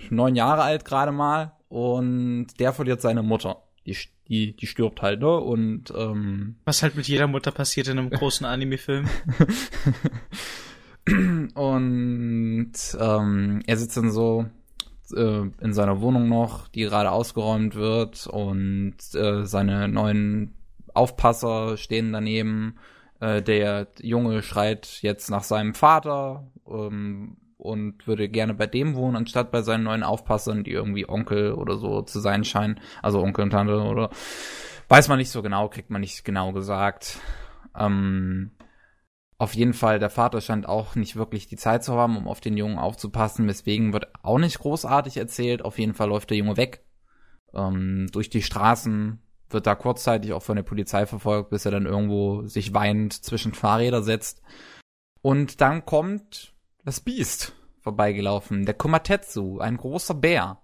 [0.09, 3.63] neun Jahre alt gerade mal, und der verliert seine Mutter.
[3.85, 3.97] Die,
[4.27, 5.37] die, die stirbt halt, ne?
[5.37, 9.07] Und ähm, Was halt mit jeder Mutter passiert in einem großen Anime-Film.
[11.53, 14.45] und ähm, er sitzt dann so
[15.13, 20.53] äh, in seiner Wohnung noch, die gerade ausgeräumt wird und äh, seine neuen
[20.93, 22.77] Aufpasser stehen daneben.
[23.19, 29.15] Äh, der Junge schreit jetzt nach seinem Vater ähm, und würde gerne bei dem wohnen,
[29.15, 32.79] anstatt bei seinen neuen Aufpassern, die irgendwie Onkel oder so zu sein scheinen.
[33.01, 34.09] Also Onkel und Tante oder
[34.87, 37.19] weiß man nicht so genau, kriegt man nicht genau gesagt.
[37.75, 38.51] Ähm,
[39.39, 42.39] auf jeden Fall, der Vater scheint auch nicht wirklich die Zeit zu haben, um auf
[42.39, 43.47] den Jungen aufzupassen.
[43.47, 45.63] Deswegen wird auch nicht großartig erzählt.
[45.63, 46.83] Auf jeden Fall läuft der Junge weg.
[47.53, 51.85] Ähm, durch die Straßen wird da kurzzeitig auch von der Polizei verfolgt, bis er dann
[51.85, 54.41] irgendwo sich weinend zwischen Fahrräder setzt.
[55.21, 56.53] Und dann kommt
[56.83, 58.65] das Biest vorbeigelaufen.
[58.65, 60.61] Der Komatetsu, ein großer Bär.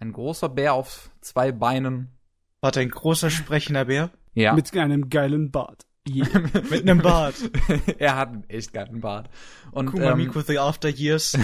[0.00, 2.18] Ein großer Bär auf zwei Beinen.
[2.60, 4.10] Warte, ein großer sprechender Bär?
[4.34, 4.54] Ja.
[4.54, 5.87] Mit einem geilen Bart.
[6.70, 7.34] Mit einem Bart.
[7.98, 9.28] er hat einen echt geilen Bart.
[9.72, 11.38] Und ähm, Kumamiko The After Years.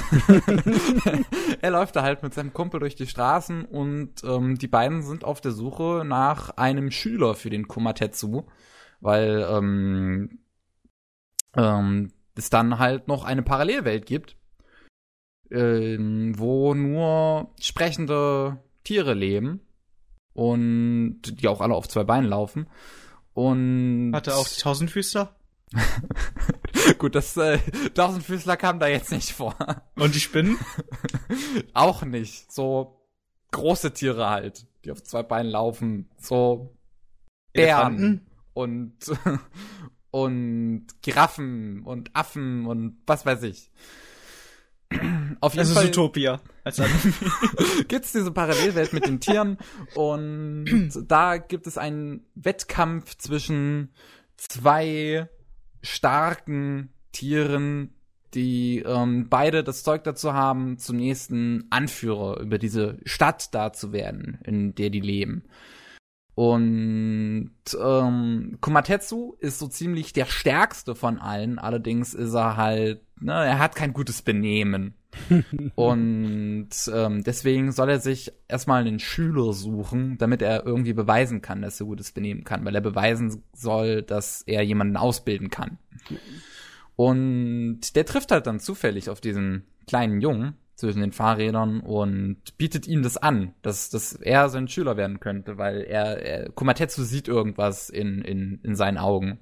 [1.61, 5.25] er läuft da halt mit seinem Kumpel durch die Straßen und ähm, die beiden sind
[5.25, 8.45] auf der Suche nach einem Schüler für den Kumatetsu,
[9.01, 10.39] weil ähm,
[11.57, 14.37] ähm, es dann halt noch eine Parallelwelt gibt,
[15.51, 19.61] ähm, wo nur sprechende Tiere leben
[20.35, 22.67] und die auch alle auf zwei Beinen laufen.
[23.35, 25.35] Und Hatte auch die Tausendfüßler?
[26.99, 27.59] gut, das äh,
[27.95, 29.57] Tausendfüßler kam da jetzt nicht vor.
[29.97, 30.57] Und die Spinnen?
[31.75, 32.53] Auch nicht.
[32.53, 33.01] So
[33.51, 36.09] große Tiere halt, die auf zwei Beinen laufen.
[36.17, 36.77] So
[37.53, 38.95] Bären und,
[40.11, 43.71] und Giraffen und Affen und was weiß ich.
[45.41, 46.41] Auf jeden Also Fall Zootopia.
[46.65, 47.13] Als Anime.
[47.89, 49.59] gibt's diese Parallelwelt mit den Tieren
[49.95, 53.93] und da gibt es einen Wettkampf zwischen
[54.37, 55.29] zwei
[55.83, 57.95] starken Tieren,
[58.35, 63.93] die ähm, beide das Zeug dazu haben, zum nächsten Anführer über diese Stadt da zu
[63.93, 65.45] werden, in der die leben.
[66.35, 73.33] Und ähm, Kumatetsu ist so ziemlich der stärkste von allen, allerdings ist er halt, ne,
[73.33, 74.95] er hat kein gutes Benehmen.
[75.77, 81.63] und ähm, deswegen soll er sich erstmal einen Schüler suchen, damit er irgendwie beweisen kann,
[81.63, 85.79] dass er gutes Benehmen kann, weil er beweisen soll, dass er jemanden ausbilden kann.
[86.97, 92.87] Und der trifft halt dann zufällig auf diesen kleinen Jungen zwischen den Fahrrädern und bietet
[92.89, 97.29] ihm das an, dass, dass er sein Schüler werden könnte, weil er, er Kumatetsu sieht
[97.29, 99.39] irgendwas in, in, in seinen Augen.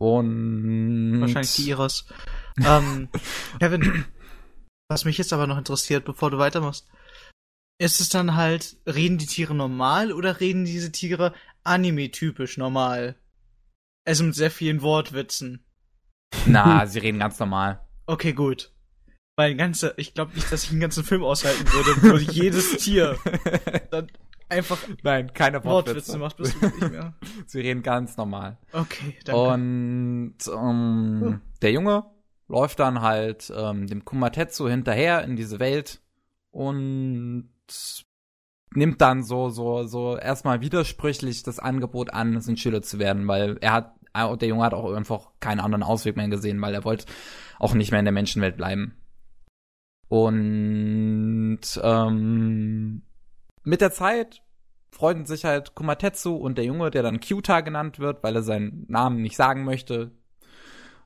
[0.00, 2.06] Und Wahrscheinlich die Iris.
[2.64, 3.10] ähm,
[3.60, 4.06] Kevin,
[4.88, 6.88] was mich jetzt aber noch interessiert, bevor du weitermachst,
[7.78, 13.16] ist es dann halt, reden die Tiere normal oder reden diese Tiere anime-typisch normal?
[14.06, 15.66] Also mit sehr vielen Wortwitzen.
[16.46, 17.86] Na, sie reden ganz normal.
[18.06, 18.72] Okay, gut.
[19.36, 22.78] Weil ein ganzer, ich glaube nicht, dass ich einen ganzen Film aushalten würde, wo jedes
[22.78, 23.18] Tier
[23.90, 24.10] dann
[24.50, 26.18] einfach Nein, keine Wortwitze Wortwitze.
[26.18, 27.14] macht, bis du nicht mehr.
[27.46, 28.58] sie reden ganz normal.
[28.72, 29.40] Okay, danke.
[29.40, 32.04] Und ähm, der Junge
[32.48, 36.00] läuft dann halt ähm, dem Kumatetsu hinterher in diese Welt
[36.50, 37.48] und
[38.74, 43.56] nimmt dann so so so erstmal widersprüchlich das Angebot an, sein Schüler zu werden, weil
[43.60, 46.84] er hat äh, der Junge hat auch einfach keinen anderen Ausweg mehr gesehen, weil er
[46.84, 47.06] wollte
[47.58, 48.96] auch nicht mehr in der Menschenwelt bleiben.
[50.08, 53.02] Und ähm,
[53.62, 54.42] mit der Zeit
[54.90, 58.86] freunden sich halt Kumatetsu und der Junge, der dann Kyuta genannt wird, weil er seinen
[58.88, 60.10] Namen nicht sagen möchte,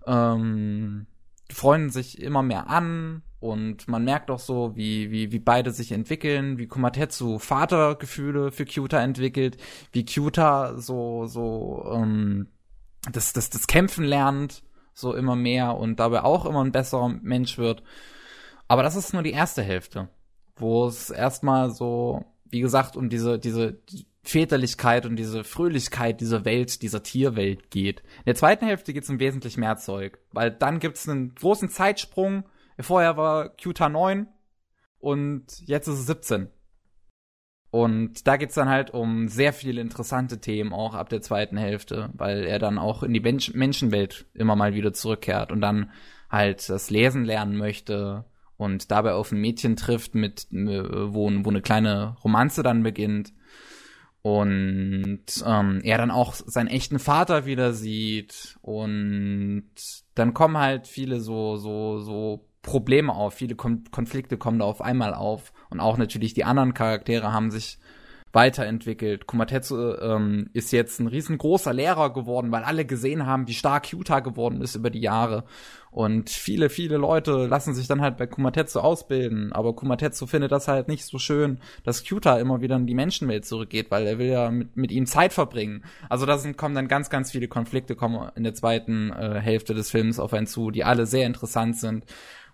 [0.07, 1.07] ähm,
[1.51, 5.93] freunden sich immer mehr an und man merkt auch so, wie, wie, wie beide sich
[5.93, 9.59] entwickeln, wie Kumatetsu Vatergefühle für Kyuta entwickelt,
[9.93, 12.49] wie Kyuta so, so, ähm,
[13.13, 14.63] das, das, das Kämpfen lernt,
[14.95, 17.83] so immer mehr und dabei auch immer ein besserer Mensch wird.
[18.67, 20.09] Aber das ist nur die erste Hälfte,
[20.57, 22.25] wo es erstmal so,
[22.55, 23.83] wie gesagt, um diese, diese
[24.23, 28.01] Väterlichkeit und diese Fröhlichkeit dieser Welt, dieser Tierwelt geht.
[28.19, 31.35] In der zweiten Hälfte geht es um wesentlich mehr Zeug, weil dann gibt es einen
[31.35, 32.45] großen Zeitsprung.
[32.79, 34.29] Vorher war Qta 9
[35.01, 36.49] und jetzt ist es 17.
[37.71, 42.11] Und da geht's dann halt um sehr viele interessante Themen auch ab der zweiten Hälfte,
[42.15, 45.91] weil er dann auch in die Mensch Menschenwelt immer mal wieder zurückkehrt und dann
[46.31, 48.27] halt das Lesen lernen möchte
[48.57, 53.33] und dabei auf ein Mädchen trifft, mit wo, wo eine kleine Romanze dann beginnt.
[54.23, 58.57] Und ähm, er dann auch seinen echten Vater wieder sieht.
[58.63, 59.69] Und
[60.15, 64.81] dann kommen halt viele so so so Probleme auf, viele Kon Konflikte kommen da auf
[64.81, 65.53] einmal auf.
[65.69, 67.79] Und auch natürlich die anderen Charaktere haben sich
[68.35, 69.27] weiterentwickelt.
[69.27, 74.21] Kumatetsu ähm, ist jetzt ein riesengroßer Lehrer geworden, weil alle gesehen haben, wie stark Yuta
[74.21, 75.45] geworden ist über die Jahre.
[75.91, 79.53] Und viele, viele Leute lassen sich dann halt bei Kumatetsu ausbilden.
[79.53, 83.45] Aber Kumatetsu findet das halt nicht so schön, dass Kyuta immer wieder in die Menschenwelt
[83.45, 85.85] zurückgeht, weil er will ja mit, mit ihm Zeit verbringen.
[86.09, 89.73] Also da sind, kommen dann ganz, ganz viele Konflikte kommen in der zweiten äh, Hälfte
[89.73, 92.05] des Films auf einen zu, die alle sehr interessant sind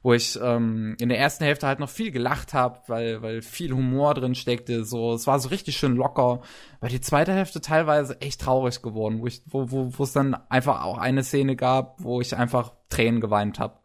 [0.03, 3.73] wo ich ähm, in der ersten Hälfte halt noch viel gelacht habe, weil weil viel
[3.73, 4.85] Humor drin steckte.
[4.85, 6.41] So, es war so richtig schön locker.
[6.81, 10.35] Weil die zweite Hälfte teilweise echt traurig geworden, wo ich wo wo wo es dann
[10.49, 13.81] einfach auch eine Szene gab, wo ich einfach Tränen geweint habe.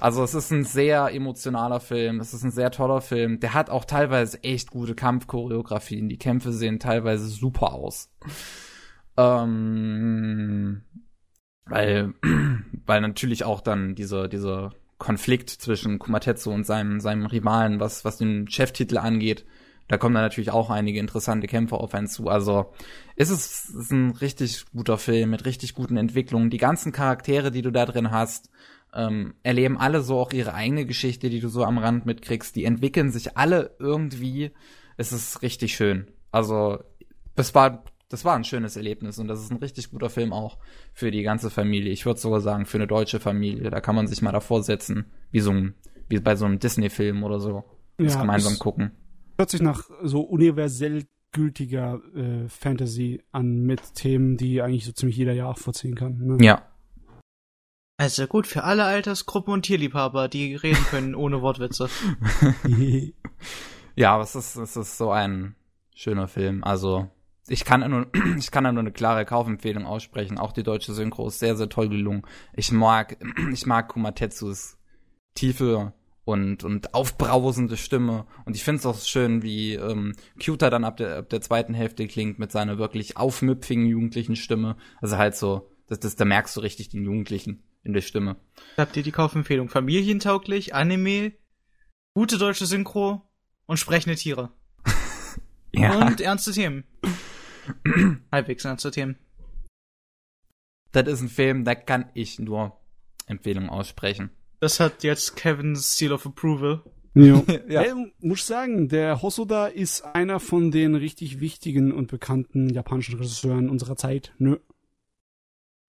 [0.00, 3.40] Also es ist ein sehr emotionaler Film, es ist ein sehr toller Film.
[3.40, 6.08] Der hat auch teilweise echt gute Kampfchoreografien.
[6.08, 8.10] Die Kämpfe sehen teilweise super aus.
[9.18, 10.82] Ähm,
[11.66, 12.14] weil,
[12.86, 14.70] weil natürlich auch dann diese, diese
[15.02, 19.44] Konflikt zwischen Kumatetsu und seinem, seinem Rivalen, was, was den Cheftitel angeht.
[19.88, 22.28] Da kommen dann natürlich auch einige interessante Kämpfe auf einen zu.
[22.28, 22.72] Also
[23.16, 26.50] ist es ist ein richtig guter Film mit richtig guten Entwicklungen.
[26.50, 28.48] Die ganzen Charaktere, die du da drin hast,
[28.94, 32.54] ähm, erleben alle so auch ihre eigene Geschichte, die du so am Rand mitkriegst.
[32.54, 34.52] Die entwickeln sich alle irgendwie.
[34.96, 36.06] Es ist richtig schön.
[36.30, 36.78] Also
[37.34, 40.58] das war das war ein schönes Erlebnis und das ist ein richtig guter Film auch
[40.92, 41.92] für die ganze Familie.
[41.92, 43.70] Ich würde sogar sagen, für eine deutsche Familie.
[43.70, 45.74] Da kann man sich mal davor setzen, wie so ein,
[46.08, 47.64] wie bei so einem Disney-Film oder so.
[47.96, 48.92] Das Ja, gemeinsam gucken.
[49.38, 55.16] Hört sich nach so universell gültiger äh, Fantasy an mit Themen, die eigentlich so ziemlich
[55.16, 56.18] jeder Jahr vorziehen kann.
[56.18, 56.44] Ne?
[56.44, 56.68] Ja.
[57.96, 61.88] Also gut, für alle Altersgruppen und Tierliebhaber, die reden können ohne Wortwitze.
[63.94, 65.54] Ja, aber es ist, es ist so ein
[65.94, 66.64] schöner Film.
[66.64, 67.10] Also,
[67.48, 68.06] ich kann nur,
[68.38, 70.38] ich kann da nur eine klare Kaufempfehlung aussprechen.
[70.38, 72.22] Auch die deutsche Synchro ist sehr, sehr toll gelungen.
[72.54, 73.16] Ich mag,
[73.52, 74.78] ich mag Kumatetsus
[75.34, 75.92] tiefe
[76.24, 78.26] und, und aufbrausende Stimme.
[78.44, 81.74] Und ich finde es auch schön, wie ähm, Cuter dann ab der, ab der zweiten
[81.74, 84.76] Hälfte klingt mit seiner wirklich aufmüpfigen jugendlichen Stimme.
[85.00, 88.36] Also halt so, das, das, da merkst du richtig den Jugendlichen in der Stimme.
[88.76, 89.68] Habt ihr die Kaufempfehlung?
[89.68, 91.32] Familientauglich, Anime,
[92.14, 93.22] gute deutsche Synchro
[93.66, 94.50] und sprechende Tiere.
[95.74, 96.84] Und ernste Themen.
[98.32, 99.16] Halbwegs ernste Themen.
[100.92, 102.76] Das ist ein Film, da kann ich nur
[103.26, 104.30] Empfehlungen aussprechen.
[104.60, 106.82] Das hat jetzt Kevin's Seal of Approval.
[107.14, 107.44] Jo.
[107.68, 107.82] Ja.
[107.82, 113.16] Äh, muss ich sagen, der Hosoda ist einer von den richtig wichtigen und bekannten japanischen
[113.16, 114.34] Regisseuren unserer Zeit.
[114.38, 114.58] Nö.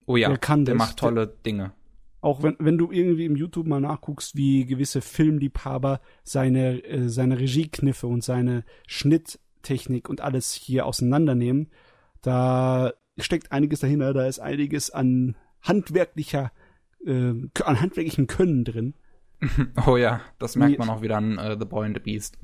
[0.06, 0.86] Oh ja, Der kann der das.
[0.86, 1.72] macht tolle Dinge.
[2.20, 7.38] Auch wenn, wenn du irgendwie im YouTube mal nachguckst, wie gewisse Filmliebhaber seine, äh, seine
[7.38, 8.64] Regiekniffe und seine
[9.64, 11.70] Schnitttechnik und alles hier auseinandernehmen,
[12.22, 16.50] da steckt einiges dahinter, da ist einiges an handwerklicher,
[17.04, 17.34] äh,
[17.64, 18.94] an handwerklichem Können drin.
[19.86, 22.38] Oh ja, das merkt man auch wieder an äh, The Boy and the Beast.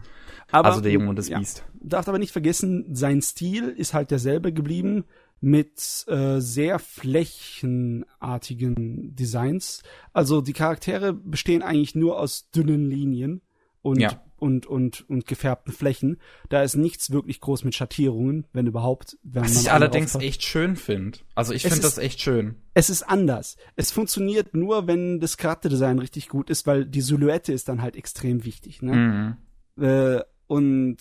[0.51, 1.39] Aber, also der Junge und das ja.
[1.39, 1.65] Beast.
[1.81, 5.05] darfst aber nicht vergessen, sein Stil ist halt derselbe geblieben
[5.41, 9.83] mit äh, sehr flächenartigen Designs.
[10.13, 13.41] Also die Charaktere bestehen eigentlich nur aus dünnen Linien
[13.81, 14.21] und Ja.
[14.41, 16.21] Und und und gefärbten Flächen.
[16.49, 19.19] Da ist nichts wirklich groß mit Schattierungen, wenn überhaupt.
[19.23, 20.29] Wenn Was ich alle allerdings aufpasst.
[20.29, 21.19] echt schön finde.
[21.35, 22.57] Also ich finde das echt schön.
[22.75, 23.57] Es ist anders.
[23.77, 27.97] Es funktioniert nur, wenn das Charakterdesign richtig gut ist, weil die Silhouette ist dann halt
[27.97, 28.83] extrem wichtig.
[28.83, 29.37] Ne?
[29.77, 29.85] Mhm.
[29.85, 30.99] Äh, und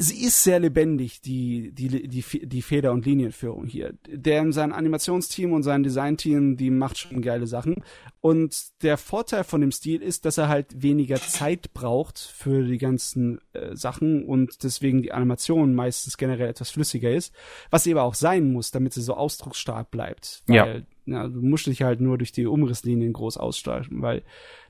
[0.00, 3.92] sie ist sehr lebendig, die, die, die, die Feder- und Linienführung hier.
[4.08, 7.84] Der, sein Animationsteam und sein Designteam, die macht schon geile Sachen.
[8.22, 12.78] Und der Vorteil von dem Stil ist, dass er halt weniger Zeit braucht für die
[12.78, 17.34] ganzen äh, Sachen und deswegen die Animation meistens generell etwas flüssiger ist.
[17.68, 20.42] Was sie aber auch sein muss, damit sie so ausdrucksstark bleibt.
[20.48, 20.64] Ja.
[20.64, 24.22] Weil, ja, du musst dich halt nur durch die Umrisslinien groß ausstreichen, weil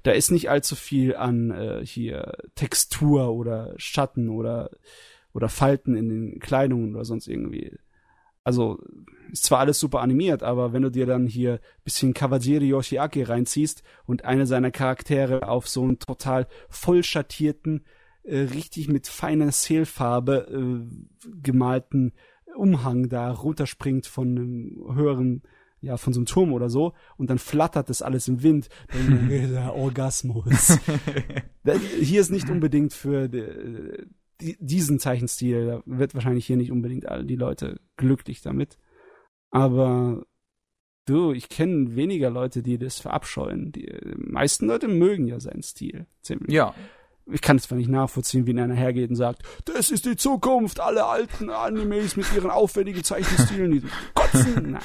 [0.03, 4.71] da ist nicht allzu viel an äh, hier Textur oder Schatten oder
[5.33, 7.77] oder Falten in den Kleidungen oder sonst irgendwie.
[8.43, 8.83] Also
[9.31, 13.83] ist zwar alles super animiert, aber wenn du dir dann hier bisschen Kawajiri Yoshiaki reinziehst
[14.07, 17.85] und eine seiner Charaktere auf so einen total voll schattierten,
[18.23, 22.13] äh, richtig mit feiner Seelfarbe äh, gemalten
[22.57, 25.43] Umhang da runterspringt von einem höheren
[25.83, 28.69] ja, von so einem Turm oder so, und dann flattert das alles im Wind.
[28.89, 30.79] Dann der Orgasmus.
[32.01, 34.07] Hier ist nicht unbedingt für die,
[34.41, 38.79] diesen Zeichenstil, da wird wahrscheinlich hier nicht unbedingt alle die Leute glücklich damit.
[39.51, 40.25] Aber
[41.07, 43.73] du, ich kenne weniger Leute, die das verabscheuen.
[43.73, 46.53] Die meisten Leute mögen ja seinen Stil ziemlich.
[46.53, 46.75] Ja.
[47.33, 50.81] Ich kann es zwar nicht nachvollziehen, wie einer hergeht und sagt, das ist die Zukunft,
[50.81, 53.83] alle alten Animes mit ihren aufwendigen Zeichenstilen, die
[54.15, 54.73] kotzen.
[54.73, 54.83] Nein.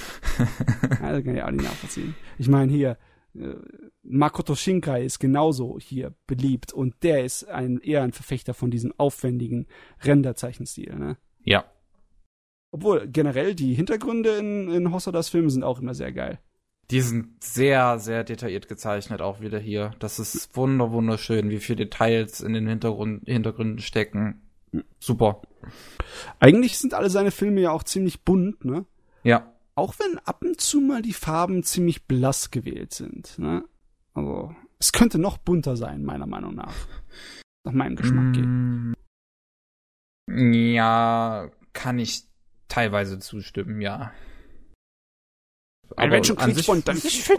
[1.01, 2.15] Ja, das kann ich auch nicht nachvollziehen.
[2.37, 2.97] Ich meine hier,
[4.03, 8.93] Makoto Shinkai ist genauso hier beliebt und der ist ein, eher ein Verfechter von diesem
[8.97, 9.67] aufwendigen
[10.01, 11.17] Renderzeichenstil, ne?
[11.43, 11.65] Ja.
[12.71, 16.39] Obwohl generell die Hintergründe in, in Hosodas Filmen sind auch immer sehr geil.
[16.91, 19.91] Die sind sehr, sehr detailliert gezeichnet, auch wieder hier.
[19.99, 24.41] Das ist wunder, wunderschön, wie viele Details in den Hintergrund, Hintergründen stecken.
[24.99, 25.41] Super.
[26.39, 28.85] Eigentlich sind alle seine Filme ja auch ziemlich bunt, ne?
[29.23, 29.54] Ja.
[29.77, 33.65] Auch wenn ab und zu mal die Farben ziemlich blass gewählt sind, ne?
[34.13, 36.73] Also, es könnte noch bunter sein, meiner Meinung nach.
[37.65, 38.45] Nach meinem Geschmack geht.
[38.45, 38.93] Mm,
[40.53, 42.23] Ja, kann ich
[42.69, 44.11] teilweise zustimmen, ja.
[45.97, 47.29] Ein Mensch schon an sich, dann- ich,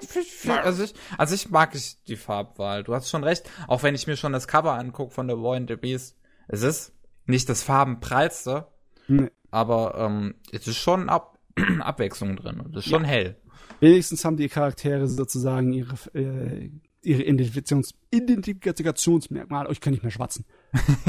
[0.51, 2.85] also, ich, also ich mag ich die Farbwahl.
[2.85, 3.49] Du hast schon recht.
[3.67, 6.17] Auch wenn ich mir schon das Cover angucke von The Boy and the Beast,
[6.49, 6.93] es ist
[7.25, 8.69] nicht das farbenprallste,
[9.09, 9.31] Nee.
[9.51, 11.36] aber ähm, es ist schon Ab
[11.81, 12.61] Abwechslung drin.
[12.61, 13.37] und Es ist schon hell.
[13.81, 16.71] Wenigstens haben die Charaktere sozusagen ihre, äh,
[17.03, 19.69] ihre Identifikations Identifikationsmerkmale.
[19.69, 20.45] Oh, ich kann nicht mehr schwatzen.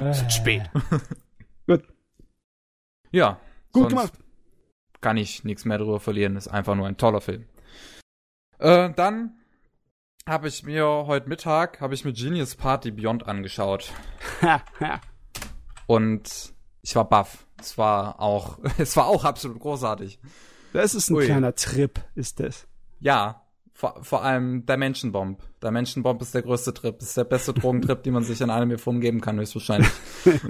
[0.00, 0.62] äh, spät.
[1.66, 1.82] Gut,
[3.12, 3.40] Ja.
[3.72, 4.12] gut gemacht.
[5.00, 6.36] Kann ich nichts mehr drüber verlieren.
[6.36, 7.44] Ist einfach nur ein toller Film.
[8.58, 9.34] Äh, dann
[10.28, 13.92] habe ich mir heute Mittag habe ich mir Genius Party Beyond angeschaut
[14.42, 15.00] Ha, ha.
[15.86, 16.52] und
[16.88, 17.46] ich war baff.
[17.60, 20.18] Es war auch es war auch absolut großartig.
[20.72, 21.24] Das ist ein Ui.
[21.24, 22.66] kleiner Trip, ist das.
[22.98, 23.42] Ja,
[23.72, 25.40] vor, vor allem Dimension Bomb.
[25.62, 26.98] Dimension Bomb ist der größte Trip.
[26.98, 29.90] Das ist der beste Drogentrip, den man sich in einem Film geben kann, höchstwahrscheinlich.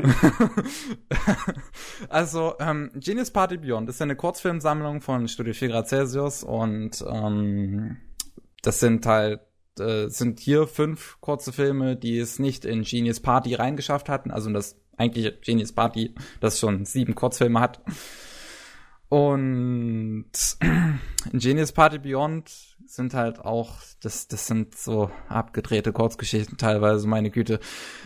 [2.09, 7.05] also, ähm, Genius Party Beyond ist ja eine Kurzfilmsammlung von Studio 4 Grad Celsius und
[7.07, 7.99] ähm,
[8.63, 9.41] das sind halt
[9.79, 14.31] äh, sind hier fünf kurze Filme, die es nicht in Genius Party reingeschafft hatten.
[14.31, 17.81] Also das eigentliche Genius Party, das schon sieben Kurzfilme hat.
[19.09, 20.27] Und
[21.33, 22.51] Genius Party Beyond
[22.87, 27.61] sind halt auch, das, das sind so abgedrehte Kurzgeschichten teilweise, meine Güte.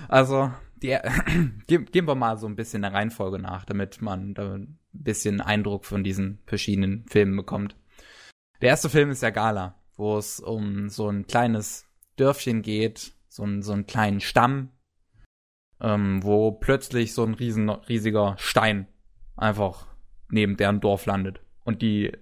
[0.09, 0.53] Also,
[0.83, 0.97] die,
[1.67, 5.41] ge- gehen wir mal so ein bisschen der Reihenfolge nach, damit man da ein bisschen
[5.41, 7.77] Eindruck von diesen verschiedenen Filmen bekommt.
[8.61, 11.87] Der erste Film ist ja Gala, wo es um so ein kleines
[12.17, 14.69] Dörfchen geht, so, ein, so einen kleinen Stamm,
[15.83, 18.87] ähm, wo plötzlich so ein riesen, riesiger Stein
[19.37, 19.87] einfach
[20.31, 22.13] neben deren Dorf landet und die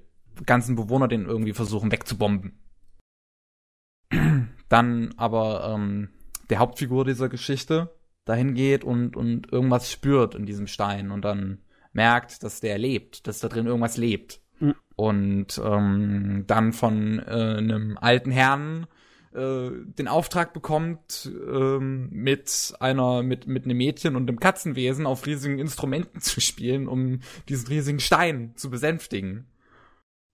[0.47, 2.59] ganzen Bewohner den irgendwie versuchen wegzubomben.
[4.69, 6.09] Dann aber ähm,
[6.49, 11.59] der Hauptfigur dieser Geschichte dahin geht und, und irgendwas spürt in diesem Stein und dann
[11.93, 14.41] merkt, dass der lebt, dass da drin irgendwas lebt.
[14.61, 14.75] Mhm.
[14.95, 18.87] Und ähm, dann von äh, einem alten Herrn
[19.33, 25.27] äh, den Auftrag bekommt, ähm, mit einer, mit, mit einem Mädchen und einem Katzenwesen auf
[25.27, 29.47] riesigen Instrumenten zu spielen, um diesen riesigen Stein zu besänftigen.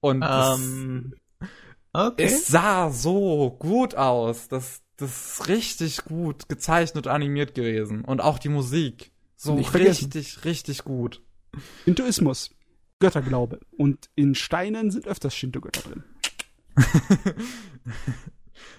[0.00, 1.48] Und Ähm, das,
[1.92, 2.24] okay.
[2.24, 4.48] es sah so gut aus.
[4.48, 8.04] Das, das ist richtig gut gezeichnet und animiert gewesen.
[8.04, 9.12] Und auch die Musik.
[9.36, 11.22] So richtig, richtig gut.
[11.84, 12.50] Hinduismus.
[12.98, 13.60] Götterglaube.
[13.76, 16.04] Und in Steinen sind öfters Shinto-Götter drin.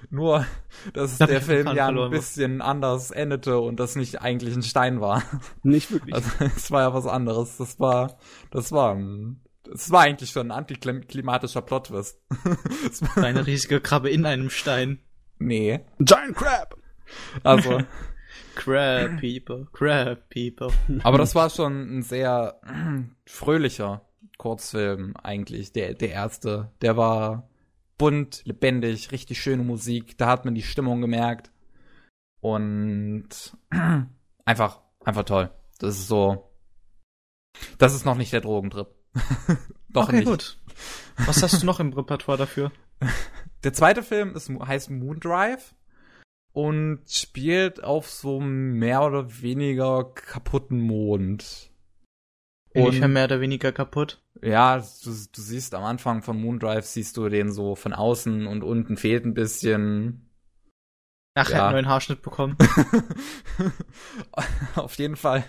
[0.09, 0.45] Nur,
[0.93, 5.01] dass Da der Film ja ein bisschen anders endete und das nicht eigentlich ein Stein
[5.01, 5.23] war.
[5.63, 6.13] Nicht wirklich.
[6.15, 7.57] Also es war ja was anderes.
[7.57, 8.17] Das war,
[8.51, 12.19] das war, ein- das war eigentlich schon ein antiklimatischer Plot-Twist.
[12.89, 14.99] Es war- Eine riesige Krabbe in einem Stein.
[15.39, 15.81] nee.
[15.99, 16.75] Giant Crab!
[17.43, 17.81] Also,
[18.55, 20.69] Crab People, Crab People.
[21.03, 22.59] aber das war schon ein sehr
[23.25, 24.01] fröhlicher
[24.37, 25.71] Kurzfilm eigentlich.
[25.73, 26.71] Der, der erste.
[26.81, 27.47] Der war
[27.97, 30.17] bunt, lebendig, richtig schöne Musik.
[30.17, 31.51] Da hat man die Stimmung gemerkt.
[32.39, 33.29] Und
[34.45, 35.51] einfach, einfach toll.
[35.79, 36.51] Das ist so.
[37.77, 38.87] Das ist noch nicht der Drogentrip.
[39.89, 40.27] Doch okay, nicht.
[40.27, 40.59] gut.
[41.25, 42.71] Was hast du noch im Repertoire dafür?
[43.63, 45.73] Der zweite Film ist, heißt Moondrive
[46.53, 51.66] und spielt auf so einem mehr oder weniger kaputten Mond.
[52.73, 54.21] Inwiefern mehr oder weniger kaputt?
[54.41, 58.63] Ja, du, du siehst am Anfang von Moondrive, siehst du den so von außen und
[58.63, 60.23] unten fehlt ein bisschen.
[61.39, 61.57] Ach, er Ja.
[61.57, 62.57] hat einen neuen Haarschnitt bekommen.
[64.75, 65.43] Auf jeden Fall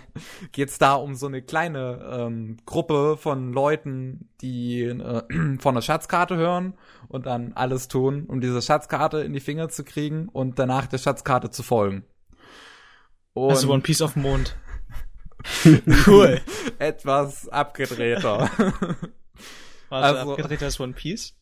[0.51, 5.23] geht's da um so eine kleine ähm, Gruppe von Leuten, die äh,
[5.59, 6.73] von der Schatzkarte hören
[7.07, 10.97] und dann alles tun, um diese Schatzkarte in die Finger zu kriegen und danach der
[10.99, 12.03] Schatzkarte zu folgen.
[13.33, 14.55] Und Also One Piece auf dem Mond.
[16.07, 16.41] cool.
[16.79, 18.39] etwas abgedrehter.
[19.89, 21.35] War Also- also, abgedreht als One Piece?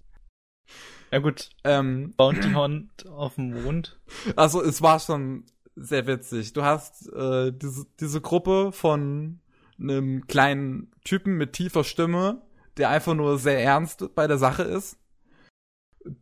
[1.12, 3.98] Ja gut, ähm, Bounty Hunt auf dem Mond.
[4.36, 5.46] also es war schon
[5.76, 6.52] sehr witzig.
[6.54, 9.40] Du hast äh, diese, diese Gruppe von
[9.80, 12.42] einem kleinen Typen mit tiefer Stimme,
[12.76, 14.98] der einfach nur sehr ernst bei der Sache ist.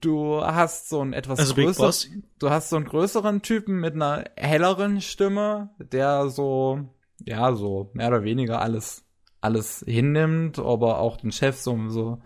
[0.01, 4.25] Du hast so einen etwas Also größeren, du hast so einen größeren Typen mit einer
[4.35, 6.89] helleren Stimme, der so,
[7.23, 9.05] ja, so mehr oder weniger alles,
[9.41, 12.21] alles hinnimmt, aber auch den Chef so, so,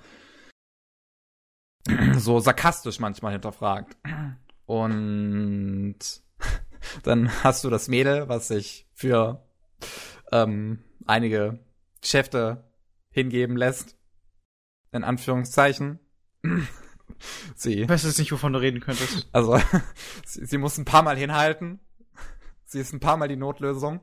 [2.18, 3.98] so sarkastisch manchmal hinterfragt.
[4.66, 5.98] Und
[7.03, 9.48] dann hast du das Mädel, was sich für
[10.32, 11.60] ähm, einige
[12.02, 12.70] Geschäfte
[13.11, 13.98] hingeben lässt.
[14.91, 15.99] In Anführungszeichen.
[17.56, 19.28] Sie Ich weiß jetzt nicht, wovon du reden könntest.
[19.34, 19.60] also,
[20.26, 21.80] sie, sie muss ein paar Mal hinhalten.
[22.66, 23.99] Sie ist ein paar Mal die Notlösung.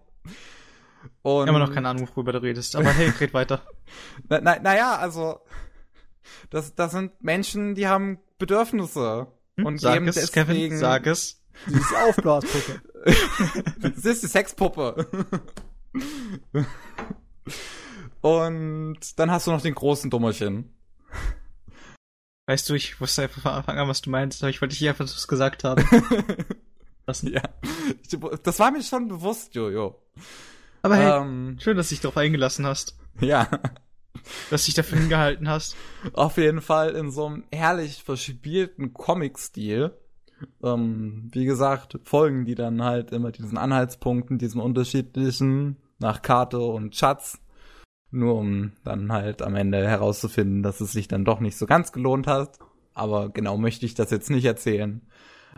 [1.22, 2.76] Und Immer noch keine Ahnung, worüber du redest.
[2.76, 3.62] Aber hey, red weiter.
[4.28, 5.40] Na, na, naja, also,
[6.50, 9.28] das, das sind Menschen, die haben Bedürfnisse.
[9.56, 9.78] Und Hm?
[9.78, 11.42] Sag geben es, deswegen, Kevin, sag es.
[11.66, 12.82] Diese Aufblaspuppe.
[13.96, 15.06] Sie ist die Sexpuppe.
[18.20, 20.74] Und dann hast du noch den großen Dummerchen.
[22.46, 24.88] Weißt du, ich wusste einfach von Anfang an, was du meinst, aber ich wollte dich
[24.88, 25.84] einfach das gesagt haben.
[27.22, 27.42] Ja.
[28.42, 30.02] Das war mir schon bewusst, Jojo.
[30.82, 32.97] Aber hey, Ähm, schön, dass du dich darauf eingelassen hast.
[33.20, 33.48] ja.
[34.51, 35.77] Dass du dich dafür hingehalten hast.
[36.12, 39.93] Auf jeden Fall in so einem herrlich verspielten Comic-Stil.
[40.62, 46.97] Ähm, wie gesagt, folgen die dann halt immer diesen Anhaltspunkten, diesen unterschiedlichen nach Karte und
[46.97, 47.39] Schatz.
[48.11, 51.93] Nur um dann halt am Ende herauszufinden, dass es sich dann doch nicht so ganz
[51.93, 52.59] gelohnt hat.
[52.94, 55.03] Aber genau möchte ich das jetzt nicht erzählen.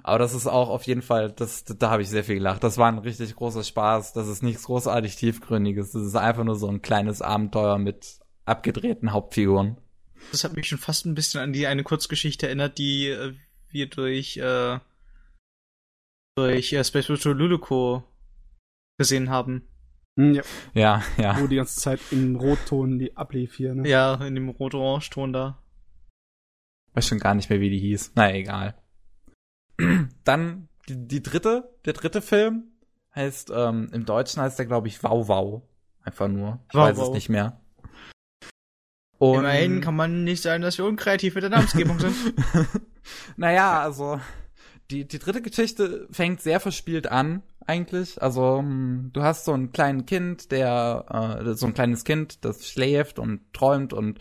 [0.02, 2.64] Aber das ist auch auf jeden Fall, das, da habe ich sehr viel gelacht.
[2.64, 4.12] Das war ein richtig großer Spaß.
[4.12, 5.92] Das ist nichts großartig tiefgründiges.
[5.92, 9.76] Das ist einfach nur so ein kleines Abenteuer mit abgedrehten Hauptfiguren.
[10.32, 13.34] Das hat mich schon fast ein bisschen an die eine Kurzgeschichte erinnert, die äh,
[13.70, 14.78] wir durch äh,
[16.36, 18.04] durch äh, Space Virtual Luluco
[18.98, 19.68] gesehen haben.
[20.18, 20.42] Hm, ja,
[20.74, 21.40] Ja, ja.
[21.40, 23.88] wo die ganze Zeit im Rotton die ablief hier, ne?
[23.88, 25.62] Ja, in dem Rot-Orange-Ton da.
[26.94, 28.12] Weiß schon gar nicht mehr, wie die hieß.
[28.16, 28.74] Na, egal.
[30.24, 32.64] Dann die, die dritte, der dritte Film
[33.14, 35.62] heißt, ähm, im Deutschen heißt der, glaube ich, Wow Wow.
[36.02, 36.60] Einfach nur.
[36.68, 37.14] Ich Wow weiß es Wow.
[37.14, 37.60] nicht mehr.
[39.18, 42.14] Und Immerhin kann man nicht sagen, dass wir unkreativ mit der Namensgebung sind.
[43.36, 44.20] naja, also
[44.90, 48.22] die, die dritte Geschichte fängt sehr verspielt an, eigentlich.
[48.22, 52.68] Also, hm, du hast so ein kleines Kind, der, äh, so ein kleines Kind, das
[52.68, 54.20] schläft und träumt und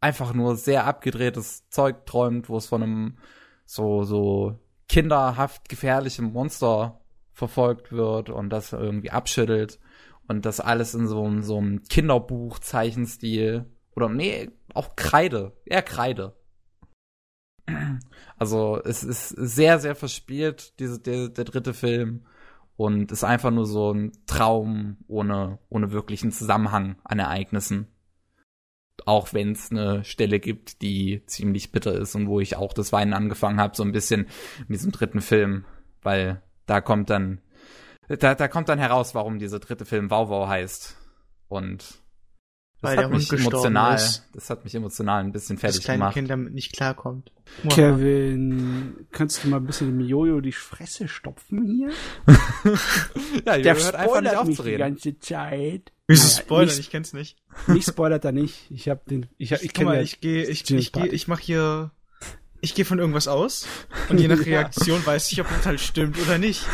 [0.00, 3.18] einfach nur sehr abgedrehtes Zeug träumt, wo es von einem
[3.66, 4.58] so, so
[4.90, 7.00] kinderhaft gefährlichem Monster
[7.32, 9.78] verfolgt wird und das irgendwie abschüttelt
[10.26, 16.34] und das alles in so, so einem Kinderbuch-Zeichenstil oder nee, auch Kreide, eher Kreide.
[18.36, 22.26] Also es ist sehr, sehr verspielt, diese, der, der dritte Film.
[22.76, 27.86] Und ist einfach nur so ein Traum ohne, ohne wirklichen Zusammenhang an Ereignissen.
[29.06, 32.92] Auch wenn es eine Stelle gibt, die ziemlich bitter ist und wo ich auch das
[32.92, 34.26] Weinen angefangen habe, so ein bisschen
[34.60, 35.64] in diesem dritten Film.
[36.02, 37.40] Weil da kommt dann,
[38.08, 40.96] da, da kommt dann heraus, warum dieser dritte Film Wow Wow heißt.
[41.48, 41.99] Und
[42.82, 44.24] das Weil hat der mich Hund gestorben emotional, ist.
[44.32, 46.14] das hat mich emotional ein bisschen Das fertig kleine gemacht.
[46.14, 47.30] Kind damit nicht klarkommt.
[47.68, 51.90] Kevin, kannst du mal ein bisschen dem Jojo die Fresse stopfen hier?
[53.46, 55.92] Ja, Der hört einfach nicht auf die ganze Zeit.
[56.06, 56.66] Wieso Naja, Spoiler?
[56.66, 57.36] nicht- Ich kenn's nicht.
[57.66, 58.70] Mich spoilert er nicht.
[58.70, 61.38] Ich hab den, ich, hab- ich mal, ja, ich gehe, ich, ich gehe, ich mach
[61.40, 61.90] hier,
[62.60, 63.66] ich gehe von irgendwas aus
[64.08, 64.44] und je nach Ja.
[64.60, 66.64] Reaktion weiß ich, ob das halt stimmt oder nicht.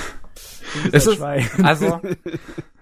[0.93, 2.01] Es ist, also,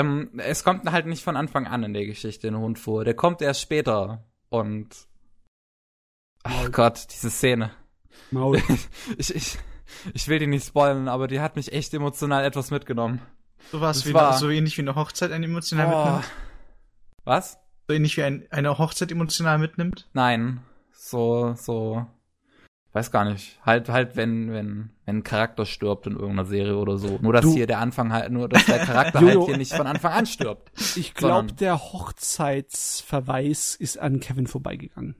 [0.00, 3.04] ähm, es kommt halt nicht von Anfang an in der Geschichte ein Hund vor.
[3.04, 4.24] Der kommt erst später.
[4.48, 4.88] Und,
[6.42, 7.70] ach Gott, diese Szene.
[8.30, 8.62] Maul.
[9.18, 9.58] Ich, ich,
[10.14, 13.20] ich will die nicht spoilen, aber die hat mich echt emotional etwas mitgenommen.
[13.70, 16.04] So Das wie war- so ähnlich wie eine Hochzeit einen emotional Oh.
[16.04, 16.24] mitnimmt.
[17.24, 17.58] Was?
[17.88, 20.08] So ähnlich wie ein, eine Hochzeit emotional mitnimmt.
[20.12, 20.60] Nein.
[20.92, 22.06] So, so.
[22.96, 23.58] Weiß gar nicht.
[23.62, 27.18] Halt, halt, wenn, wenn, wenn ein Charakter stirbt in irgendeiner Serie oder so.
[27.20, 29.86] Nur, dass Du- hier der Anfang halt, nur, dass der Charakter halt hier nicht von
[29.86, 30.72] Anfang an stirbt.
[30.96, 35.14] Ich glaube, der Hochzeitsverweis ist an Kevin vorbeigegangen.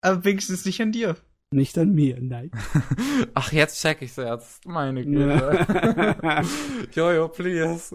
[0.00, 1.16] Aber wenigstens nicht an dir.
[1.50, 2.50] Nicht an mir, nein.
[3.34, 4.66] Ach, jetzt check ich's jetzt.
[4.66, 6.16] Meine Güte.
[6.22, 6.42] Ja.
[6.94, 7.94] Jojo, please.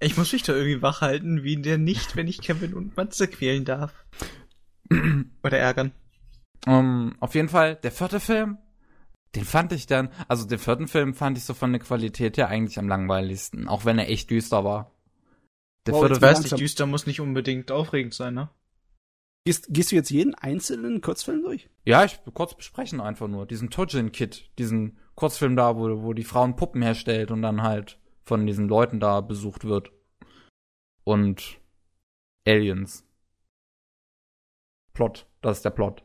[0.00, 3.28] Ich muss mich da irgendwie wach halten, wie der nicht, wenn ich Kevin und Matze
[3.28, 3.94] quälen darf.
[5.44, 5.92] Oder ärgern.
[6.66, 8.58] Um, auf jeden Fall, der vierte Film,
[9.34, 12.48] den fand ich dann, also den vierten Film fand ich so von der Qualität her
[12.48, 14.92] eigentlich am langweiligsten, auch wenn er echt düster war.
[15.86, 18.50] Der Wow, vierte Ich weiß nicht, düster muss nicht unbedingt aufregend sein, ne?
[19.44, 21.70] Gehst, gehst du jetzt jeden einzelnen Kurzfilm durch?
[21.84, 23.46] Ja, ich will kurz besprechen einfach nur.
[23.46, 28.44] Diesen Tojin-Kid, diesen Kurzfilm da, wo, wo die Frauen Puppen herstellt und dann halt von
[28.44, 29.92] diesen Leuten da besucht wird.
[31.04, 31.60] Und
[32.44, 33.06] Aliens.
[34.92, 36.02] Plot, das ist der Plot.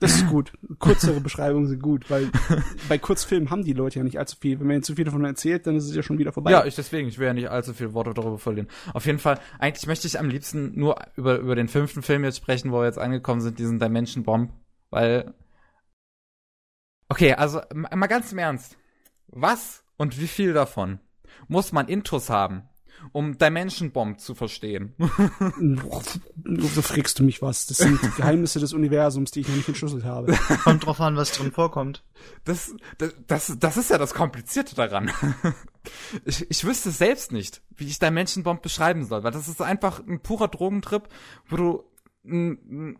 [0.00, 0.52] Das ist gut.
[0.78, 2.30] Kürzere Beschreibungen sind gut, weil
[2.88, 4.60] bei Kurzfilmen haben die Leute ja nicht allzu viel.
[4.60, 6.50] Wenn man ihnen zu viel davon erzählt, dann ist es ja schon wieder vorbei.
[6.50, 8.68] Ja, ich deswegen, ich will ja nicht allzu viele Worte darüber verlieren.
[8.92, 12.38] Auf jeden Fall, eigentlich möchte ich am liebsten nur über, über den fünften Film jetzt
[12.38, 14.52] sprechen, wo wir jetzt angekommen sind, diesen Dimension Bomb,
[14.90, 15.34] weil.
[17.08, 18.76] Okay, also mal ganz im Ernst.
[19.28, 21.00] Was und wie viel davon
[21.48, 22.62] muss man Intus haben,
[23.12, 24.94] um Dimension Bomb zu verstehen?
[26.74, 27.66] so fragst du mich was.
[27.66, 30.32] Das sind Geheimnisse des Universums, die ich noch nicht entschlüsselt habe.
[30.64, 32.04] Kommt drauf an, was drin vorkommt.
[32.44, 35.10] Das, das, das, das ist ja das Komplizierte daran.
[36.24, 40.00] Ich, ich wüsste selbst nicht, wie ich Dimension Bomb beschreiben soll, weil das ist einfach
[40.06, 41.08] ein purer Drogentrip,
[41.48, 41.84] wo du,
[42.24, 42.98] n- n-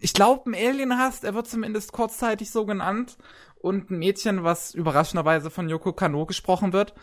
[0.00, 3.16] ich glaube, ein Alien hast, er wird zumindest kurzzeitig so genannt,
[3.60, 6.94] und ein Mädchen, was überraschenderweise von Yoko Kano gesprochen wird.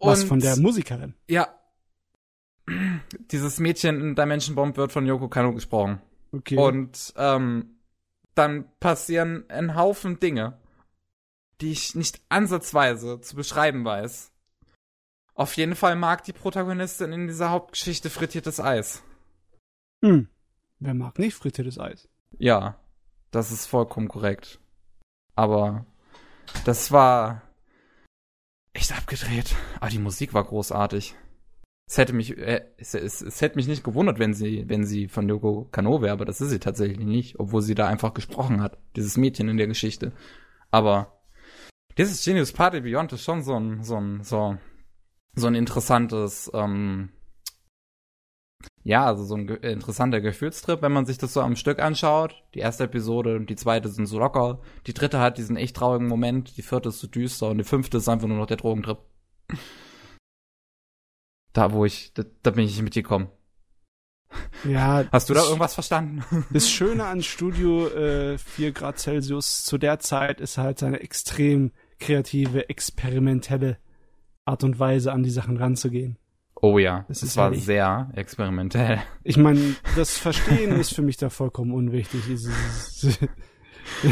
[0.00, 1.14] Was Und- von der Musikerin.
[1.28, 1.48] Ja.
[3.30, 6.00] Dieses Mädchen in Dimension Bomb wird von Yoko Kano gesprochen.
[6.32, 6.56] Okay.
[6.58, 7.78] Und ähm,
[8.34, 10.58] dann passieren ein Haufen Dinge,
[11.60, 14.30] die ich nicht ansatzweise zu beschreiben weiß.
[15.34, 19.02] Auf jeden Fall mag die Protagonistin in dieser Hauptgeschichte frittiertes Eis.
[20.04, 20.28] hm.
[20.80, 22.08] Wer mag nicht frittiertes Eis?
[22.38, 22.78] Ja,
[23.32, 24.60] das ist vollkommen korrekt.
[25.34, 25.86] Aber
[26.64, 27.42] das war
[28.72, 29.54] echt abgedreht.
[29.80, 31.14] Aber die Musik war großartig.
[31.88, 35.08] Es hätte mich, äh, es, es, es hätte mich nicht gewundert, wenn sie, wenn sie
[35.08, 38.60] von Yoko Kano wäre, aber das ist sie tatsächlich nicht, obwohl sie da einfach gesprochen
[38.60, 40.12] hat, dieses Mädchen in der Geschichte.
[40.70, 41.22] Aber
[41.96, 44.58] dieses Genius Party Beyond ist schon so ein, so ein, so,
[45.34, 47.08] so ein interessantes, ähm,
[48.84, 52.42] ja, also so ein interessanter Gefühlstrip, wenn man sich das so am Stück anschaut.
[52.54, 54.60] Die erste Episode und die zweite sind so locker.
[54.86, 57.98] Die dritte hat diesen echt traurigen Moment, die vierte ist so düster und die fünfte
[57.98, 58.98] ist einfach nur noch der Drogentrip.
[61.54, 63.28] Da, wo ich, da, da bin ich mitgekommen.
[64.64, 65.04] Ja.
[65.10, 66.22] Hast du da irgendwas verstanden?
[66.52, 71.72] Das Schöne an Studio äh, 4 Grad Celsius zu der Zeit ist halt seine extrem
[71.98, 73.78] kreative, experimentelle
[74.44, 76.18] Art und Weise, an die Sachen ranzugehen.
[76.60, 77.64] Oh ja, Das das, ist war herrlich.
[77.64, 79.00] sehr experimentell.
[79.22, 82.22] Ich meine, das Verstehen ist für mich da vollkommen unwichtig.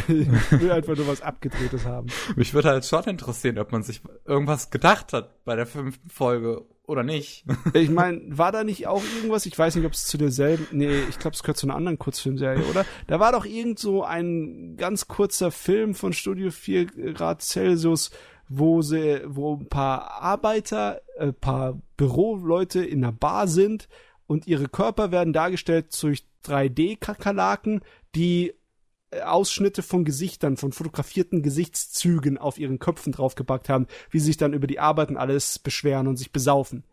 [0.08, 2.06] Ich will einfach nur was Abgedrehtes haben.
[2.34, 6.62] Mich würde halt schon interessieren, ob man sich irgendwas gedacht hat bei der fünften Folge
[6.86, 7.44] oder nicht.
[7.74, 11.00] Ich meine, war da nicht auch irgendwas, ich weiß nicht, ob es zu derselben, nee,
[11.10, 12.86] ich glaube, es gehört zu einer anderen Kurzfilmserie, oder?
[13.06, 18.10] Da war doch irgend so ein ganz kurzer Film von Studio 4 Grad Celsius,
[18.48, 23.88] wo sie, wo ein paar Arbeiter, ein paar Büroleute in einer Bar sind
[24.26, 27.80] und ihre Körper werden dargestellt durch 3D-Kakerlaken,
[28.14, 28.54] die
[29.10, 34.36] äh, Ausschnitte von Gesichtern, von fotografierten Gesichtszügen auf ihren Köpfen draufgepackt haben, wie sie sich
[34.36, 36.84] dann über die Arbeit und alles beschweren und sich besaufen.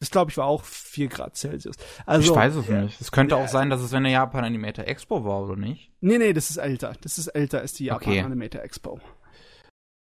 [0.00, 1.76] Das glaube ich war auch 4 Grad Celsius.
[2.06, 3.00] Also, ich weiß es nicht.
[3.02, 5.92] Es könnte auch sein, dass es wenn der Japan Animator Expo war, oder nicht?
[6.00, 6.94] Nee, nee, das ist älter.
[7.02, 8.20] Das ist älter als die Japan Okay.
[8.20, 8.98] Animator Expo.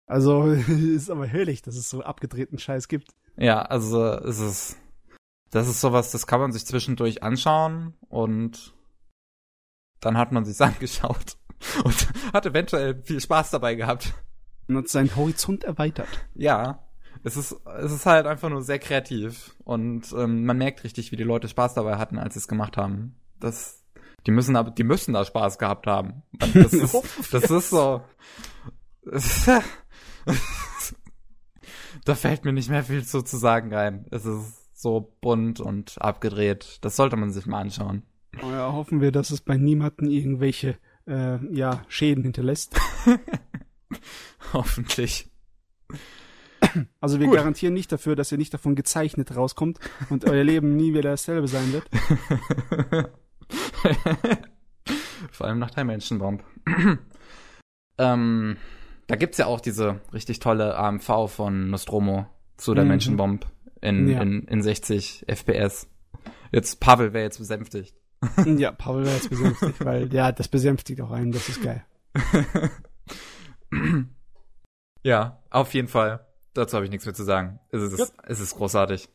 [0.08, 3.14] Also, ist aber herrlich, dass es so abgedrehten Scheiß gibt.
[3.38, 4.78] Ja, also es ist.
[5.52, 8.74] Das ist sowas, das kann man sich zwischendurch anschauen und
[10.02, 11.38] dann hat man sich's angeschaut
[11.84, 14.14] und hat eventuell viel Spaß dabei gehabt.
[14.68, 16.10] Und hat seinen Horizont erweitert.
[16.34, 16.86] Ja,
[17.24, 21.16] es ist, es ist halt einfach nur sehr kreativ und ähm, man merkt richtig, wie
[21.16, 23.16] die Leute Spaß dabei hatten, als sie es gemacht haben.
[23.40, 23.84] Das,
[24.26, 26.24] die müssen aber, die müssen da Spaß gehabt haben.
[26.54, 26.96] Das ist,
[27.32, 28.02] das ist so.
[32.06, 34.06] da fällt mir nicht mehr viel zu, zu sagen ein.
[34.12, 36.80] Es ist so bunt und abgedreht.
[36.82, 38.04] Das sollte man sich mal anschauen.
[38.44, 40.78] Oh ja, hoffen wir, dass es bei niemanden irgendwelche
[41.08, 42.80] äh, ja, Schäden hinterlässt.
[44.54, 45.30] Hoffentlich.
[47.00, 47.36] Also wir Gut.
[47.36, 49.80] garantieren nicht dafür, dass ihr nicht davon gezeichnet rauskommt
[50.10, 51.90] und euer Leben nie wieder dasselbe sein wird.
[55.32, 56.44] Vor allem nach der Menschenbomb.
[57.98, 58.58] ähm,
[59.08, 62.26] da gibt's ja auch diese richtig tolle AMV von Nostromo
[62.58, 62.90] zu der Mhm.
[62.90, 63.46] Menschenbomb
[63.82, 64.22] in, Ja.
[64.22, 65.88] in, in 60 FPS.
[66.52, 67.96] Jetzt, Pavel wäre jetzt besänftigt.
[68.46, 71.84] ja, Paul wäre jetzt besänftigt, weil ja, das besänftigt auch einen, das ist geil.
[75.04, 76.26] ja, auf jeden Fall.
[76.54, 77.60] Dazu habe ich nichts mehr zu sagen.
[77.70, 79.10] Es ist, es ist großartig.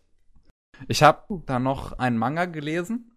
[0.88, 3.12] Ich habe da noch einen Manga gelesen.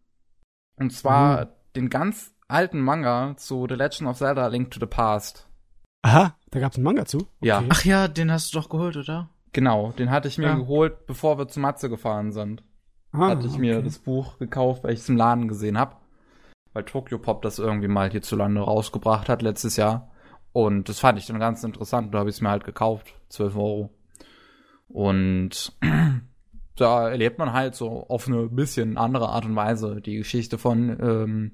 [0.77, 1.49] Und zwar Mhm.
[1.75, 5.47] den ganz alten Manga zu The Legend of Zelda Link to the Past.
[6.03, 7.27] Aha, da gab's einen Manga zu?
[7.41, 7.63] Ja.
[7.69, 9.29] Ach ja, den hast du doch geholt, oder?
[9.53, 10.55] Genau, den hatte ich mir Ja.
[10.55, 12.63] geholt, bevor wir zu Matze gefahren sind.
[13.11, 13.85] Ah, hatte ich mir okay.
[13.85, 15.95] das Buch gekauft, weil ich es im Laden gesehen habe.
[16.73, 20.11] Weil Tokyo Pop das irgendwie mal hierzulande rausgebracht hat letztes Jahr.
[20.51, 22.13] Und das fand ich dann ganz interessant.
[22.13, 23.13] Da habe ich es mir halt gekauft.
[23.29, 23.89] 12 Euro.
[24.87, 25.73] Und
[26.75, 30.89] da erlebt man halt so auf eine bisschen andere Art und Weise die Geschichte von
[30.99, 31.51] ähm,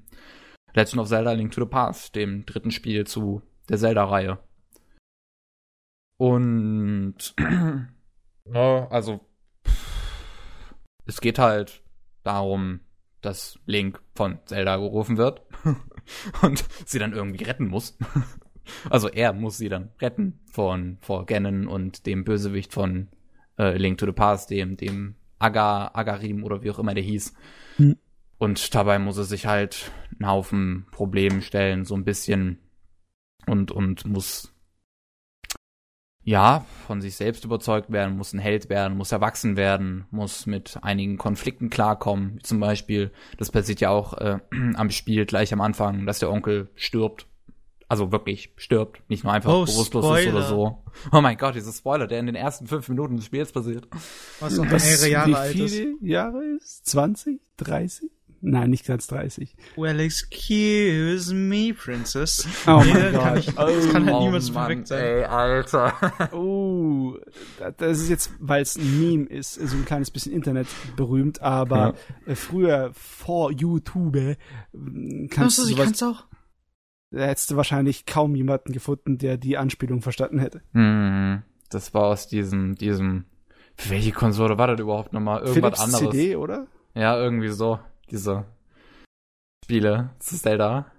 [0.74, 4.38] Legend of Zelda Link to the Past, dem dritten Spiel zu der Zelda-Reihe.
[6.18, 7.34] Und
[8.52, 9.20] ja, also
[11.06, 11.82] es geht halt
[12.24, 12.80] darum,
[13.22, 15.42] dass Link von Zelda gerufen wird
[16.42, 17.96] und sie dann irgendwie retten muss.
[18.88, 23.08] Also er muss sie dann retten von vor Ganon und dem Bösewicht von
[23.58, 27.34] äh, Link to the Past, dem dem Aga Agarim oder wie auch immer der hieß.
[27.78, 27.96] Hm.
[28.38, 32.60] Und dabei muss er sich halt einen Haufen Probleme stellen, so ein bisschen
[33.50, 34.52] und und muss
[36.22, 40.78] ja, von sich selbst überzeugt werden, muss ein Held werden, muss erwachsen werden, muss mit
[40.82, 42.36] einigen Konflikten klarkommen.
[42.36, 44.38] Wie zum Beispiel, das passiert ja auch äh,
[44.74, 47.26] am Spiel gleich am Anfang, dass der Onkel stirbt.
[47.88, 50.36] Also wirklich stirbt, nicht nur einfach Oh, bewusstlos ist Spoiler.
[50.36, 50.84] oder so.
[51.10, 53.88] Oh mein Gott, dieser Spoiler, der in den ersten fünf Minuten des Spiels passiert.
[54.38, 55.74] Was noch Was, mehrere wie Jahre alt ist.
[55.74, 56.86] viele Jahre ist?
[56.86, 57.40] 20?
[57.56, 58.08] 30?
[58.42, 59.54] Nein, nicht ganz 30.
[59.76, 62.46] Well, excuse me, Princess.
[62.66, 63.38] Oh Nee, mein kann Gott.
[63.38, 65.04] ich- das kann halt oh niemals Mann, perfekt sein.
[65.04, 65.92] Ey, Alter.
[66.32, 67.16] Oh,
[67.58, 71.42] da- das ist jetzt, weil es ein Meme ist, so ein kleines bisschen Internet berühmt,
[71.42, 71.94] aber
[72.26, 74.36] äh, früher vor YouTube äh,
[75.30, 76.24] kannst du ich sowas, kann's auch.
[77.10, 80.62] da hättest du wahrscheinlich kaum jemanden gefunden, der die Anspielung verstanden hätte.
[80.72, 83.26] Hm, das war aus diesem, diesem,
[83.88, 85.40] welche Konsole war das überhaupt nochmal?
[85.42, 86.10] Irgendwas Philips anderes.
[86.16, 86.66] CD, oder?
[86.94, 87.78] Ja, irgendwie so.
[88.10, 88.44] Diese
[89.64, 90.90] Spiele zu Zelda.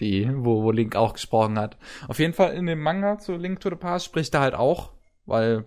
[0.00, 1.76] Die, wo, wo Link auch gesprochen hat.
[2.08, 4.92] Auf jeden Fall in dem Manga zu Link to the Past spricht er halt auch,
[5.26, 5.66] weil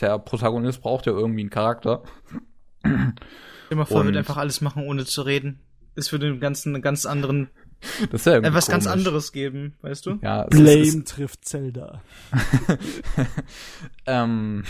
[0.00, 2.02] der Protagonist braucht ja irgendwie einen Charakter.
[3.70, 5.60] Immer vor, er wird einfach alles machen, ohne zu reden.
[5.94, 7.50] Es würde dem Ganzen einen ganz anderen,
[8.10, 10.18] Das ja irgendwie äh, was ganz anderes geben, weißt du?
[10.22, 12.02] Ja, es Blame ist, trifft Zelda.
[14.06, 14.64] ähm,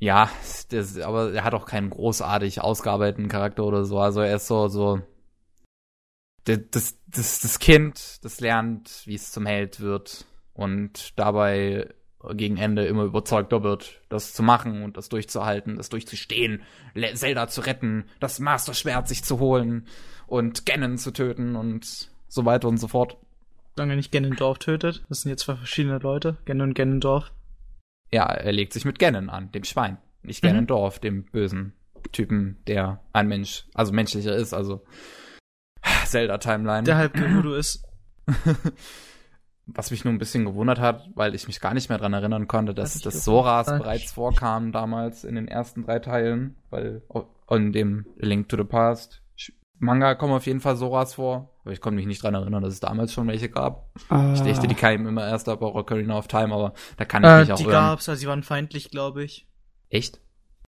[0.00, 0.30] ja,
[0.70, 3.98] das, aber er hat auch keinen großartig ausgearbeiteten Charakter oder so.
[3.98, 5.00] Also er ist so, so,
[6.44, 10.24] das, das, das, Kind, das lernt, wie es zum Held wird.
[10.54, 11.88] Und dabei
[12.32, 16.62] gegen Ende immer überzeugter wird, das zu machen und das durchzuhalten, das durchzustehen,
[17.14, 19.86] Zelda zu retten, das Master Schwert sich zu holen
[20.26, 23.16] und Ganon zu töten und so weiter und so fort.
[23.76, 25.04] Solange nicht Ganondorf tötet.
[25.08, 26.36] Das sind jetzt zwei verschiedene Leute.
[26.44, 27.30] Ganon und Ganondorf.
[28.10, 29.98] Ja, er legt sich mit Ganon an, dem Schwein.
[30.22, 30.48] Nicht Mhm.
[30.48, 31.72] Ganondorf, dem bösen
[32.12, 34.82] Typen, der ein Mensch, also menschlicher ist, also
[36.06, 36.84] Zelda-Timeline.
[36.84, 37.84] Der halb Gerudo ist.
[39.66, 42.48] Was mich nur ein bisschen gewundert hat, weil ich mich gar nicht mehr dran erinnern
[42.48, 47.02] konnte, dass das Soras bereits vorkam damals in den ersten drei Teilen, weil
[47.50, 49.22] in dem Link to the Past
[49.80, 52.72] Manga kommen auf jeden Fall Soras vor, aber ich konnte mich nicht dran erinnern, dass
[52.72, 53.90] es damals schon welche gab.
[53.96, 57.28] Ich Äh, dachte, die kamen immer erst ab Ocarina of Time, aber da kann ich
[57.40, 57.72] mich Äh, auch die irren.
[57.72, 59.46] gab's, also sie waren feindlich, glaube ich.
[59.90, 60.20] Echt?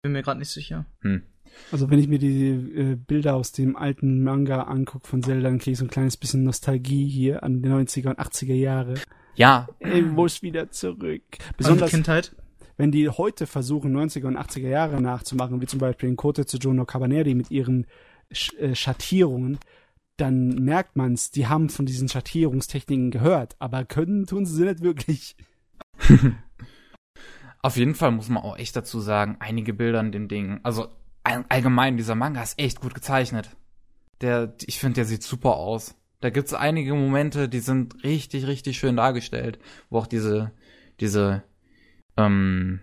[0.03, 0.85] Bin mir gerade nicht sicher.
[1.01, 1.23] Hm.
[1.71, 5.59] Also wenn ich mir die äh, Bilder aus dem alten Manga angucke von Zelda, dann
[5.59, 8.95] kriege ich so ein kleines bisschen Nostalgie hier an die 90er und 80er Jahre.
[9.35, 11.23] Ja, Ich muss wieder zurück.
[11.57, 12.35] Besonders Besonders Kindheit.
[12.77, 16.85] wenn die heute versuchen, 90er und 80er Jahre nachzumachen, wie zum Beispiel in Kote Tsujuno
[16.85, 17.85] Cabaneri mit ihren
[18.33, 19.57] Sch äh, Schattierungen,
[20.21, 25.35] dann merkt man's, die haben von diesen Schattierungstechniken gehört, aber können tun sie nicht wirklich.
[27.63, 30.89] Auf jeden Fall muss man auch echt dazu sagen, einige Bilder in dem Ding, also
[31.23, 33.55] all, allgemein, dieser Manga ist echt gut gezeichnet.
[34.21, 35.95] Der, ich finde, der sieht super aus.
[36.19, 39.59] Da gibt's einige Momente, die sind richtig, richtig schön dargestellt,
[39.89, 40.51] wo auch diese,
[40.99, 41.43] diese,
[42.17, 42.79] ähm,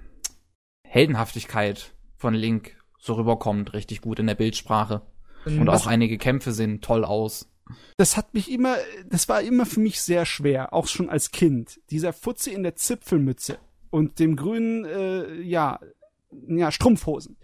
[0.88, 5.02] Heldenhaftigkeit von Link so rüberkommt, richtig gut in der Bildsprache.
[5.44, 7.48] Und auch einige Kämpfe sehen toll aus.
[7.96, 8.76] Das hat mich immer,
[9.06, 11.80] das war immer für mich sehr schwer, auch schon als Kind.
[11.90, 13.58] Dieser Futzi in der Zipfelmütze
[13.90, 15.80] und dem grünen, äh, ja,
[16.46, 17.36] ja, Strumpfhosen.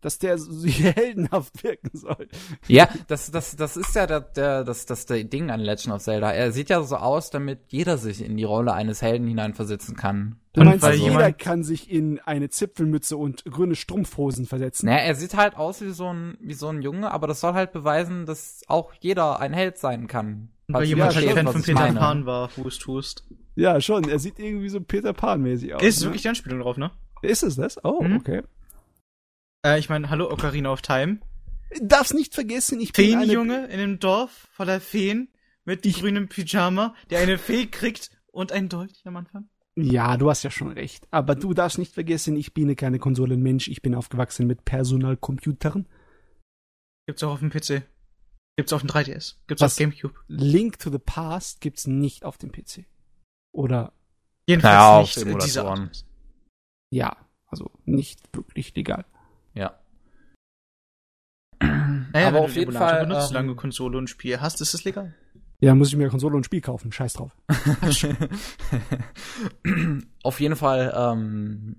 [0.00, 2.28] Dass der so heldenhaft wirken soll.
[2.68, 6.02] Ja, das, das, das ist ja der, der, das, das der Ding an Legend of
[6.02, 6.30] Zelda.
[6.32, 10.36] Er sieht ja so aus, damit jeder sich in die Rolle eines Helden hineinversetzen kann.
[10.52, 14.86] Du meinst, weil jeder jemand- kann sich in eine Zipfelmütze und grüne Strumpfhosen versetzen?
[14.86, 17.54] Naja, er sieht halt aus wie so ein, wie so ein Junge, aber das soll
[17.54, 20.50] halt beweisen, dass auch jeder ein Held sein kann.
[20.68, 21.92] Weil du jemand halt schon, Fan von Peter.
[21.94, 23.24] Pan war, wo es tust.
[23.56, 24.08] Ja, schon.
[24.08, 25.82] Er sieht irgendwie so Peter Pan-mäßig aus.
[25.82, 26.06] Ist ne?
[26.06, 26.90] wirklich die Anspielung drauf, ne?
[27.22, 27.82] Ist es das?
[27.84, 28.16] Oh, Mhm.
[28.18, 28.42] okay.
[29.68, 31.18] Äh, ich meine, hallo Ocarina of Time.
[31.82, 33.26] Darfst nicht vergessen, ich bin eine...
[33.26, 35.28] Feenjunge in einem Dorf voller Feen
[35.64, 39.50] mit grünem Pyjama, der eine Fee kriegt und ein Dolch am Anfang.
[39.76, 41.06] Ja, du hast ja schon recht.
[41.10, 43.68] Aber du darfst nicht vergessen, ich bin keine Konsolenmensch.
[43.68, 45.86] Ich bin aufgewachsen mit Personalcomputern.
[47.06, 47.82] Gibt's auch auf dem PC.
[48.56, 49.36] Gibt's auf dem 3DS.
[49.46, 49.72] Gibt's Was?
[49.74, 50.14] auf Gamecube.
[50.26, 52.86] Link to the Past gibt's nicht auf dem PC.
[53.52, 53.92] Oder,
[54.48, 56.06] Jedenfalls Naja, auf nicht diese Art.
[56.90, 57.16] ja,
[57.46, 59.04] also nicht wirklich legal.
[62.14, 62.20] Ja.
[62.20, 63.00] Naja, aber wenn auf du den jeden Fall.
[63.00, 65.14] benutzt, ähm, solange du Konsole und Spiel hast, ist es legal.
[65.60, 66.92] Ja, muss ich mir Konsole und Spiel kaufen.
[66.92, 67.36] Scheiß drauf.
[70.22, 71.76] Auf jeden Fall, ähm,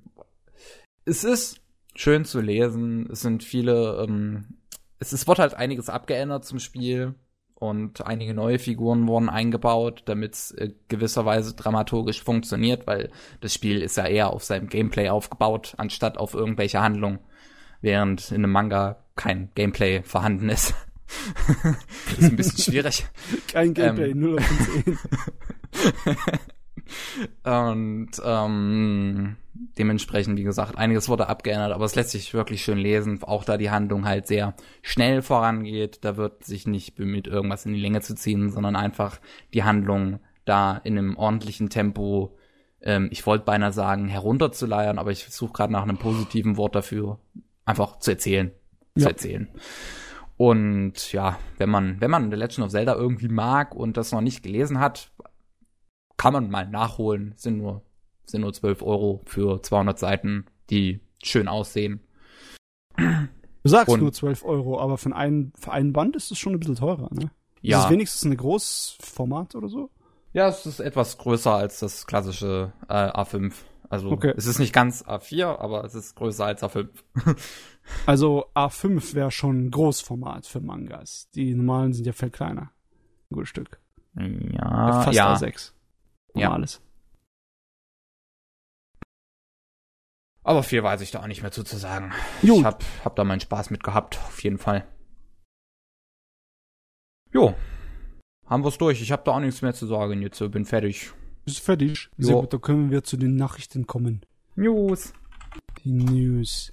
[1.06, 1.61] es ist
[1.95, 3.09] schön zu lesen.
[3.09, 4.58] Es sind viele, ähm,
[4.99, 7.16] es ist, wurde halt einiges abgeändert zum Spiel
[7.56, 13.82] und einige neue Figuren wurden eingebaut, damit es äh, gewisserweise dramaturgisch funktioniert, weil das Spiel
[13.82, 17.19] ist ja eher auf seinem Gameplay aufgebaut, anstatt auf irgendwelche Handlungen,
[17.82, 20.74] während in einem Manga kein Gameplay vorhanden ist.
[22.08, 23.06] das ist ein bisschen schwierig.
[23.52, 24.20] Kein Gameplay, Ähm.
[24.20, 25.00] 0 von 10.
[27.44, 29.36] Und ähm,
[29.78, 33.58] dementsprechend, wie gesagt, einiges wurde abgeändert, aber es lässt sich wirklich schön lesen, auch da
[33.58, 36.00] die Handlung halt sehr schnell vorangeht.
[36.06, 39.20] Da wird sich nicht bemüht, irgendwas in die Länge zu ziehen, sondern einfach
[39.54, 42.38] die Handlung da in einem ordentlichen Tempo,
[42.82, 47.20] ähm, ich wollte beinahe sagen, herunterzuleiern, aber ich suche gerade nach einem positiven Wort dafür,
[47.66, 48.52] einfach zu erzählen.
[49.00, 49.10] Zu Ja.
[49.11, 49.48] erzählen.
[50.38, 54.22] Und ja, wenn man, wenn man The Legend of Zelda irgendwie mag und das noch
[54.22, 55.11] nicht gelesen hat,
[56.18, 57.34] kann man mal nachholen.
[57.36, 57.82] Sind nur,
[58.26, 62.02] sind nur 12 Euro für 200 Seiten, die schön aussehen.
[62.98, 66.53] Du sagst Und- nur 12 Euro, aber für einen, für einen Band ist es schon
[66.53, 67.32] ein bisschen teurer, ne?
[67.61, 69.90] Ist Ja, es wenigstens ein Großformat oder so?
[70.32, 73.53] ja, es ist etwas größer als das klassische äh, A5.
[73.90, 74.34] Also Okay.
[74.38, 76.90] es ist nicht ganz A4, aber es ist größer als A5.
[78.06, 81.27] Also A5 wäre schon Großformat für Mangas.
[81.32, 82.72] Die normalen sind ja viel kleiner.
[83.32, 83.80] Ein gutes Stück.
[84.14, 85.34] Ja, Fast ja.
[85.34, 85.72] A6.
[86.35, 86.50] Ja.
[86.50, 86.82] Normales.
[90.43, 92.11] Aber viel weiß ich da auch nicht mehr zu, zu sagen.
[92.42, 92.59] Gut.
[92.59, 94.88] Ich hab, hab da meinen Spaß mit gehabt, auf jeden Fall.
[97.32, 97.56] Jo.
[98.45, 99.01] Haben wir's durch.
[99.01, 100.40] Ich hab da auch nichts mehr zu sagen jetzt.
[100.51, 101.11] Bin fertig.
[101.52, 102.10] Ist fertig.
[102.18, 102.42] Sehr Jo.
[102.42, 104.22] gut, da können wir zu den Nachrichten kommen.
[104.56, 105.14] News.
[105.84, 106.72] Die News.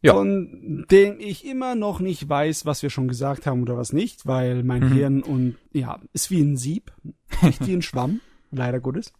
[0.00, 0.14] Ja.
[0.14, 4.26] Von dem ich immer noch nicht weiß, was wir schon gesagt haben oder was nicht,
[4.26, 4.92] weil mein Mhm.
[4.92, 6.92] Hirn und ja, ist wie ein Sieb,
[7.42, 8.20] nicht wie ein Schwamm,
[8.50, 9.12] leider Gottes.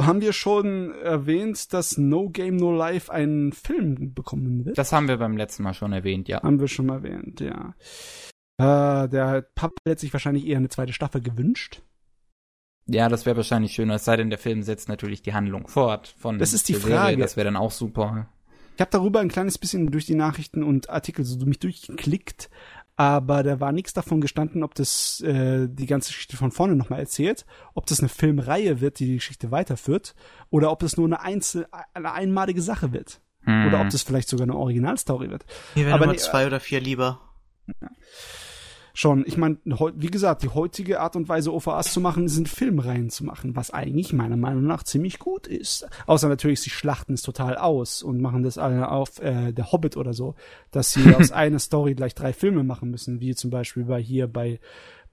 [0.00, 4.78] haben wir schon erwähnt, dass No Game No Life einen Film bekommen wird?
[4.78, 6.42] Das haben wir beim letzten Mal schon erwähnt, ja.
[6.42, 7.74] Haben wir schon erwähnt, ja.
[8.58, 11.82] Äh, der Pub hat sich wahrscheinlich eher eine zweite Staffel gewünscht.
[12.86, 16.14] Ja, das wäre wahrscheinlich schöner, es sei denn, der Film setzt natürlich die Handlung fort
[16.18, 16.96] von Das ist die Serie.
[16.96, 17.16] Frage.
[17.18, 18.28] Das wäre dann auch super.
[18.74, 22.50] Ich habe darüber ein kleines bisschen durch die Nachrichten und Artikel so mich durchgeklickt,
[22.96, 27.00] aber da war nichts davon gestanden, ob das äh, die ganze Geschichte von vorne nochmal
[27.00, 30.14] erzählt, ob das eine Filmreihe wird, die die Geschichte weiterführt,
[30.50, 33.20] oder ob es nur eine, einzel eine einmalige Sache wird.
[33.44, 33.66] Hm.
[33.66, 35.44] Oder ob das vielleicht sogar eine Originalstory wird.
[35.74, 37.20] Mir wären Aber nee, zwei oder vier lieber.
[38.94, 43.10] Schon, ich meine, wie gesagt, die heutige Art und Weise, OVAs zu machen, sind Filmreihen
[43.10, 45.88] zu machen, was eigentlich meiner Meinung nach ziemlich gut ist.
[46.06, 49.96] Außer natürlich, sie schlachten es total aus und machen das alle auf äh, der Hobbit
[49.96, 50.34] oder so,
[50.70, 54.26] dass sie aus einer Story gleich drei Filme machen müssen, wie zum Beispiel bei hier,
[54.26, 54.60] bei,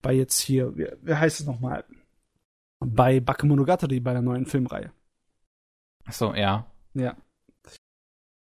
[0.01, 1.85] bei jetzt hier, wie, wie heißt es nochmal?
[2.79, 4.91] Bei Bakemonogatari, bei der neuen Filmreihe.
[6.05, 6.65] Ach so, ja.
[6.93, 7.15] Ja.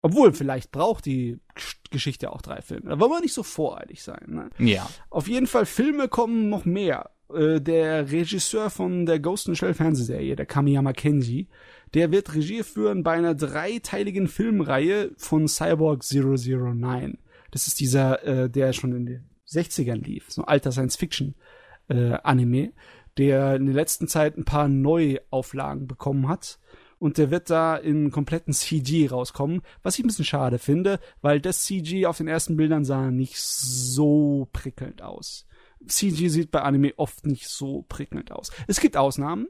[0.03, 2.91] Obwohl, vielleicht braucht die Gesch- Geschichte auch drei Filme.
[2.91, 4.25] Da wollen wir nicht so voreilig sein.
[4.27, 4.51] Ne?
[4.59, 4.89] Ja.
[5.11, 7.11] Auf jeden Fall, Filme kommen noch mehr.
[7.33, 11.49] Äh, der Regisseur von der Ghost in the Shell Fernsehserie, der Kamiyama Kenji,
[11.95, 17.19] der wird Regie führen bei einer dreiteiligen Filmreihe von Cyborg 009.
[17.51, 22.73] Das ist dieser, äh, der schon in den 60ern lief, so ein alter Science-Fiction-Anime,
[23.19, 26.59] der in der letzten Zeit ein paar Neuauflagen bekommen hat.
[27.03, 31.41] Und der wird da in kompletten CG rauskommen, was ich ein bisschen schade finde, weil
[31.41, 35.45] das CG auf den ersten Bildern sah nicht so prickelnd aus.
[35.85, 38.53] CG sieht bei Anime oft nicht so prickelnd aus.
[38.69, 39.49] Es gibt Ausnahmen.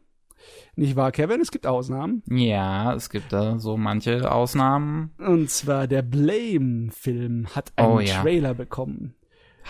[0.76, 1.42] Nicht wahr, Kevin?
[1.42, 2.22] Es gibt Ausnahmen.
[2.26, 5.12] Ja, es gibt da so manche Ausnahmen.
[5.18, 8.22] Und zwar der Blame-Film hat einen Oh ja.
[8.22, 9.14] Trailer bekommen.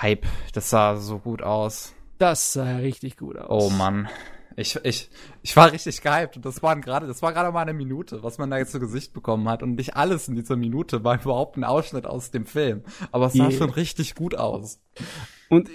[0.01, 1.97] Hype, das sah so gut aus.
[2.19, 3.65] Das sah richtig gut aus.
[3.65, 4.09] Oh Mann.
[4.57, 5.11] Ich, ich,
[5.43, 8.39] ich war richtig gehypt und das waren gerade, das war gerade mal eine Minute, was
[8.39, 11.57] man da jetzt zu Gesicht bekommen hat und nicht alles in dieser Minute war überhaupt
[11.57, 12.83] ein Ausschnitt aus dem Film.
[13.11, 13.59] Aber es sah Yeah.
[13.59, 14.81] schon richtig gut aus.
[15.49, 15.69] Und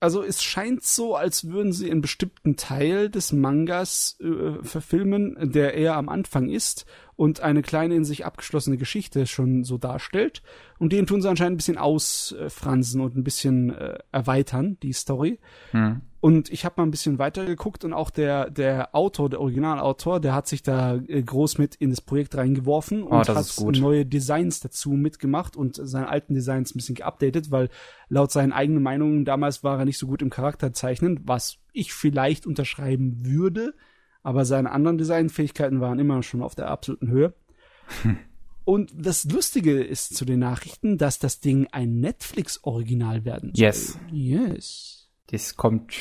[0.00, 5.74] also es scheint so, als würden sie einen bestimmten Teil des Mangas äh, verfilmen, der
[5.74, 6.86] eher am Anfang ist
[7.20, 10.40] und eine kleine in sich abgeschlossene Geschichte schon so darstellt.
[10.78, 15.38] Und den tun sie anscheinend ein bisschen ausfransen und ein bisschen äh, erweitern, die Story.
[15.72, 16.00] Hm.
[16.20, 20.18] Und ich habe mal ein bisschen weiter geguckt und auch der, der Autor, der Originalautor,
[20.18, 23.66] der hat sich da äh, groß mit in das Projekt reingeworfen und Oh, das hat
[23.66, 23.78] gut.
[23.78, 27.68] neue Designs dazu mitgemacht und seine alten Designs ein bisschen geupdatet, weil
[28.08, 32.46] laut seinen eigenen Meinungen damals war er nicht so gut im Charakterzeichnen, was ich vielleicht
[32.46, 33.74] unterschreiben würde,
[34.22, 37.34] aber seine anderen Designfähigkeiten waren immer schon auf der absoluten Höhe.
[38.64, 43.64] Und das Lustige ist zu den Nachrichten, dass das Ding ein Netflix-Original werden soll.
[43.64, 43.98] Yes.
[44.12, 45.08] Yes.
[45.30, 45.94] Das kommt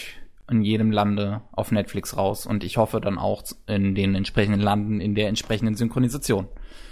[0.49, 4.99] in jedem Lande auf Netflix raus und ich hoffe dann auch in den entsprechenden Landen
[4.99, 6.48] in der entsprechenden Synchronisation.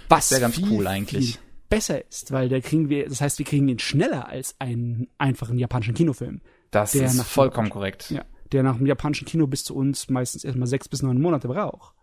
[0.08, 1.32] Was Wär ganz viel, cool eigentlich.
[1.32, 5.08] Viel besser ist, weil da kriegen wir, das heißt, wir kriegen ihn schneller als einen
[5.18, 6.40] einfachen japanischen Kinofilm.
[6.70, 8.10] Das ist vollkommen korrekt.
[8.10, 8.24] Ja.
[8.52, 11.94] Der nach dem japanischen Kino bis zu uns meistens erstmal sechs bis neun Monate braucht.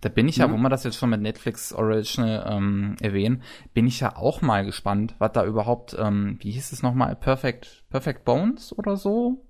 [0.00, 0.52] Da bin ich ja, Ja.
[0.52, 3.42] wo wir das jetzt schon mit Netflix Original ähm, erwähnen,
[3.74, 7.84] bin ich ja auch mal gespannt, was da überhaupt, ähm, wie hieß es nochmal, Perfect,
[7.90, 9.44] Perfect Bones oder so?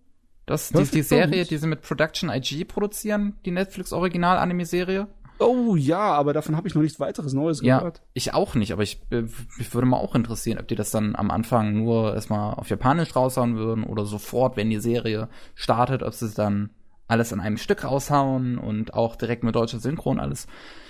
[0.47, 1.49] Das, die, Perfect die Serie, Bones?
[1.49, 5.07] die sie mit Production IG produzieren, die Netflix Original Anime Serie.
[5.41, 8.03] Oh ja, aber davon habe ich noch nichts weiteres Neues Ja, gehört.
[8.13, 9.23] ich auch nicht, aber ich äh,
[9.57, 13.17] mich würde mal auch interessieren, ob die das dann am Anfang nur erstmal auf Japanisch
[13.17, 16.71] raushauen würden oder sofort, wenn die Serie startet, ob sie es dann
[17.09, 20.47] alles in einem Stück raushauen und auch direkt mit deutscher Synchron alles.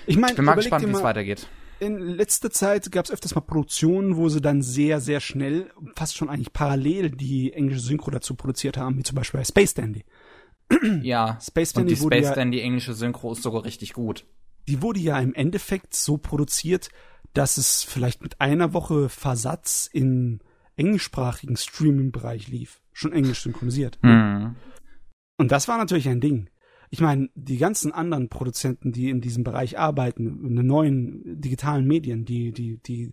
[0.06, 1.46] Ich meine, Ich bin mal gespannt, wie es weitergeht.
[1.78, 6.16] in letzter Zeit gab es öfters mal Produktionen, wo sie dann sehr, sehr schnell, fast
[6.16, 10.04] schon eigentlich parallel die englische Synchro dazu produziert haben, wie zum Beispiel bei Space Dandy.
[11.02, 14.24] Ja, Space und die Dandy Space ja- Dan, die englische Synchro ist sogar richtig gut.
[14.68, 16.90] Die wurde ja im Endeffekt so produziert,
[17.34, 20.40] dass es vielleicht mit einer Woche Versatz im
[20.76, 22.80] englischsprachigen Streaming-Bereich lief.
[22.92, 23.98] Schon englisch synchronisiert.
[24.02, 24.56] Hm.
[25.36, 26.50] Und das war natürlich ein Ding.
[26.90, 31.86] Ich meine, die ganzen anderen Produzenten, die in diesem Bereich arbeiten, in den neuen digitalen
[31.86, 33.12] Medien, die, die, die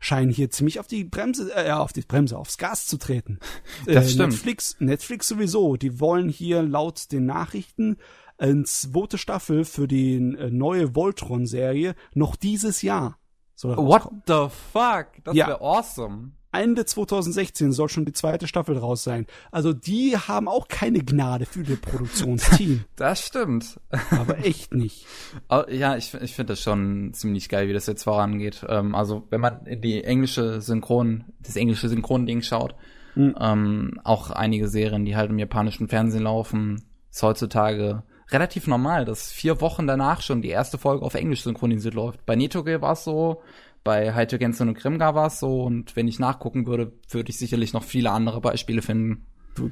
[0.00, 3.38] scheinen hier ziemlich auf die Bremse, äh, auf die Bremse, aufs Gas zu treten.
[3.84, 4.32] Das stimmt.
[4.32, 7.96] Netflix, Netflix sowieso, die wollen hier laut den Nachrichten
[8.38, 13.18] eine zweite Staffel für die äh, neue Voltron-Serie noch dieses Jahr
[13.60, 15.06] What the fuck?
[15.24, 15.48] Das Ja.
[15.48, 16.30] wäre awesome.
[16.52, 19.26] Ende 2016 soll schon die zweite Staffel raus sein.
[19.50, 22.84] Also die haben auch keine Gnade für ihr Produktionsteam.
[22.96, 23.80] Das stimmt.
[24.12, 25.06] aber echt nicht.
[25.50, 28.64] Oh, Ja, ich, ich finde das schon ziemlich geil, wie das jetzt vorangeht.
[28.68, 32.76] Ähm, also, wenn man in die englische Synchron, das englische Synchron-Ding schaut,
[33.16, 33.34] Mhm.
[33.40, 39.32] ähm, auch einige Serien, die halt im japanischen Fernsehen laufen, ist heutzutage relativ normal, dass
[39.32, 42.24] vier Wochen danach schon die erste Folge auf Englisch synchronisiert läuft.
[42.26, 43.42] Bei Netoge war es so,
[43.84, 47.38] bei Heito Gensen und Grimgar war es so und wenn ich nachgucken würde, würde ich
[47.38, 49.26] sicherlich noch viele andere Beispiele finden.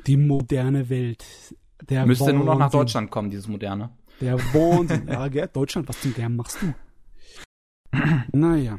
[0.07, 1.25] Die moderne Welt.
[1.89, 3.91] Der Müsste nur noch nach Deutschland kommen, dieses moderne.
[4.21, 5.07] Der Wahnsinn.
[5.09, 6.75] ja, gell, Deutschland, was zum Gern machst du?
[8.33, 8.79] naja.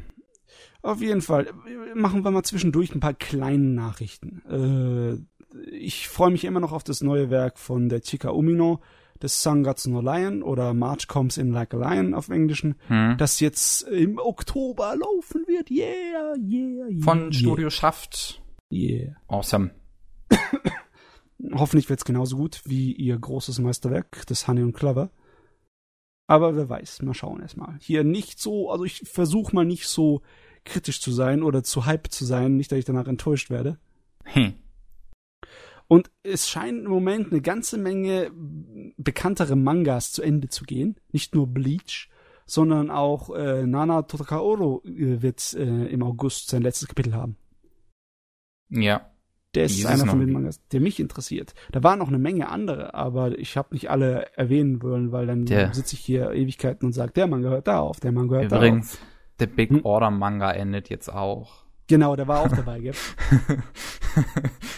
[0.82, 1.48] Auf jeden Fall.
[1.94, 4.42] Machen wir mal zwischendurch ein paar kleine Nachrichten.
[4.48, 8.80] Äh, ich freue mich immer noch auf das neue Werk von der Chika Umino,
[9.20, 13.16] das Sangatsu no Lion oder March Comes in Like a Lion auf Englischen, hm.
[13.18, 15.70] das jetzt im Oktober laufen wird.
[15.70, 17.02] Yeah, yeah, yeah.
[17.02, 17.32] Von yeah.
[17.32, 18.42] Studio Schaft.
[18.70, 19.16] Yeah.
[19.26, 19.70] Awesome.
[21.52, 25.10] Hoffentlich wird es genauso gut wie ihr großes Meisterwerk, das Honey und Clover.
[26.26, 27.76] Aber wer weiß, mal schauen erstmal.
[27.80, 30.20] Hier nicht so, also ich versuche mal nicht so
[30.64, 33.78] kritisch zu sein oder zu hype zu sein, nicht, dass ich danach enttäuscht werde.
[34.24, 34.54] Hm.
[35.88, 38.30] Und es scheint im Moment eine ganze Menge
[38.98, 40.96] bekanntere Mangas zu Ende zu gehen.
[41.12, 42.10] Nicht nur Bleach,
[42.44, 47.36] sondern auch äh, Nana Totakaoro äh, wird äh, im August sein letztes Kapitel haben.
[48.68, 49.10] Ja.
[49.54, 51.54] Der ist einer von den Mangas, der mich interessiert.
[51.72, 55.46] Da waren noch eine Menge andere, aber ich habe nicht alle erwähnen wollen, weil dann
[55.46, 58.92] sitze ich hier Ewigkeiten und sage, der Manga hört da auf, der Manga hört Übrigens,
[58.92, 59.06] da auf.
[59.40, 59.84] Der Big hm?
[59.84, 61.64] Order Manga endet jetzt auch.
[61.88, 62.94] Genau, der war auch dabei, gell?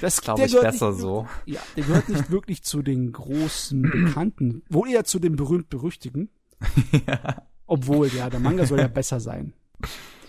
[0.01, 1.27] Das glaube ich besser nicht, so.
[1.47, 6.31] Ja, der gehört nicht wirklich zu den großen Bekannten, wohl eher zu den berühmt-berüchtigen.
[7.07, 7.43] ja.
[7.67, 9.53] Obwohl, ja, der Manga soll ja besser sein.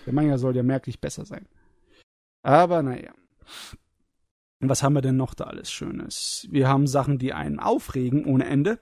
[0.06, 1.48] Der Manga soll ja merklich besser sein.
[2.44, 3.12] Aber naja.
[4.60, 6.48] Was haben wir denn noch da alles Schönes?
[6.52, 8.80] Wir haben Sachen, die einen aufregen ohne Ende.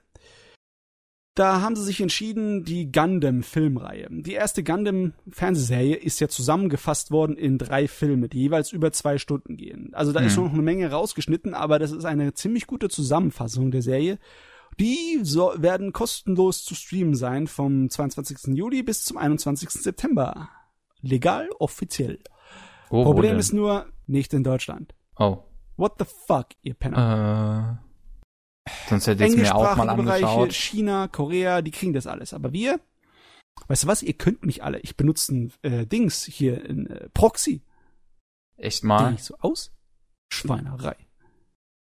[1.40, 4.08] Da haben sie sich entschieden, die Gundam-Filmreihe.
[4.10, 9.56] Die erste Gundam-Fernsehserie ist ja zusammengefasst worden in drei Filme, die jeweils über zwei Stunden
[9.56, 9.88] gehen.
[9.94, 10.26] Also da hm.
[10.26, 14.18] ist schon noch eine Menge rausgeschnitten, aber das ist eine ziemlich gute Zusammenfassung der Serie.
[14.78, 18.54] Die so, werden kostenlos zu streamen sein vom 22.
[18.54, 19.70] Juli bis zum 21.
[19.70, 20.50] September.
[21.00, 22.18] Legal, offiziell.
[22.90, 24.94] Oh, Problem ist nur, nicht in Deutschland.
[25.16, 25.38] Oh.
[25.78, 27.80] What the fuck, ihr Penner?
[27.82, 27.89] Äh.
[28.88, 30.20] Sonst hätte ich es mir auch mal angeschaut.
[30.20, 32.34] Bereiche, China, Korea, die kriegen das alles.
[32.34, 32.80] Aber wir,
[33.68, 34.78] weißt du was, ihr könnt mich alle.
[34.80, 37.62] Ich benutze ein äh, Dings hier, ein äh, Proxy.
[38.56, 39.16] Echt mal?
[39.18, 39.72] so aus?
[40.32, 40.96] Schweinerei.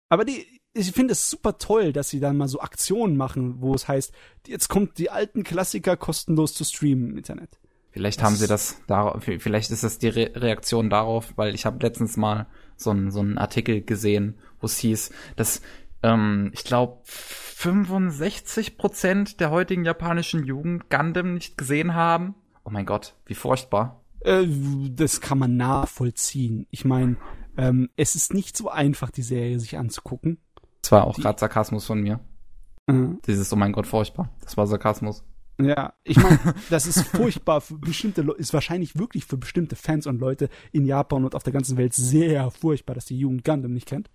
[0.09, 3.73] Aber die, ich finde es super toll, dass sie dann mal so Aktionen machen, wo
[3.73, 4.13] es heißt,
[4.47, 7.59] jetzt kommt die alten Klassiker kostenlos zu streamen im Internet.
[7.91, 11.65] Vielleicht das haben sie das darauf, vielleicht ist das die Re Reaktion darauf, weil ich
[11.65, 15.61] habe letztens mal so einen so einen Artikel gesehen, wo es hieß, dass
[16.05, 22.35] ähm, ich glaube, 65 Prozent der heutigen japanischen Jugend Gundam nicht gesehen haben.
[22.63, 24.03] Oh mein Gott, wie furchtbar.
[24.21, 24.45] Äh,
[24.91, 26.67] das kann man nachvollziehen.
[26.69, 27.17] Ich meine,
[27.57, 30.37] ähm, es ist nicht so einfach, die Serie sich anzugucken.
[30.81, 32.19] Das war auch gerade Sarkasmus von mir.
[32.87, 33.19] Mhm.
[33.25, 34.29] Dieses, oh mein Gott, furchtbar.
[34.41, 35.23] Das war Sarkasmus.
[35.59, 36.37] Ja, ich meine,
[36.69, 40.85] das ist furchtbar für bestimmte Leute, ist wahrscheinlich wirklich für bestimmte Fans und Leute in
[40.85, 44.11] Japan und auf der ganzen Welt sehr furchtbar, dass die Jugend Gundam nicht kennt.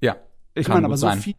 [0.00, 0.16] Ja.
[0.54, 1.20] Ich meine, aber so sein.
[1.20, 1.34] viel,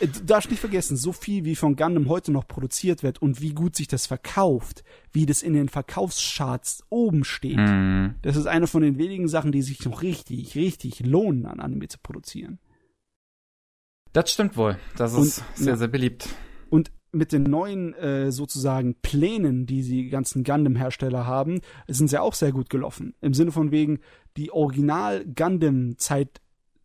[0.00, 3.40] äh, du darfst nicht vergessen, so viel wie von Gundam heute noch produziert wird und
[3.40, 7.56] wie gut sich das verkauft, wie das in den Verkaufscharts oben steht.
[7.56, 8.16] Mm.
[8.22, 11.88] Das ist eine von den wenigen Sachen, die sich noch richtig, richtig lohnen, an Anime
[11.88, 12.58] zu produzieren.
[14.12, 14.76] Das stimmt wohl.
[14.96, 15.76] Das ist und, sehr, ja.
[15.76, 16.28] sehr beliebt.
[16.70, 22.34] Und mit den neuen äh, sozusagen Plänen, die die ganzen Gundam-Hersteller haben, sind sie auch
[22.34, 23.14] sehr gut gelaufen.
[23.20, 24.00] Im Sinne von wegen,
[24.36, 26.40] die Original-Gundam-Zeit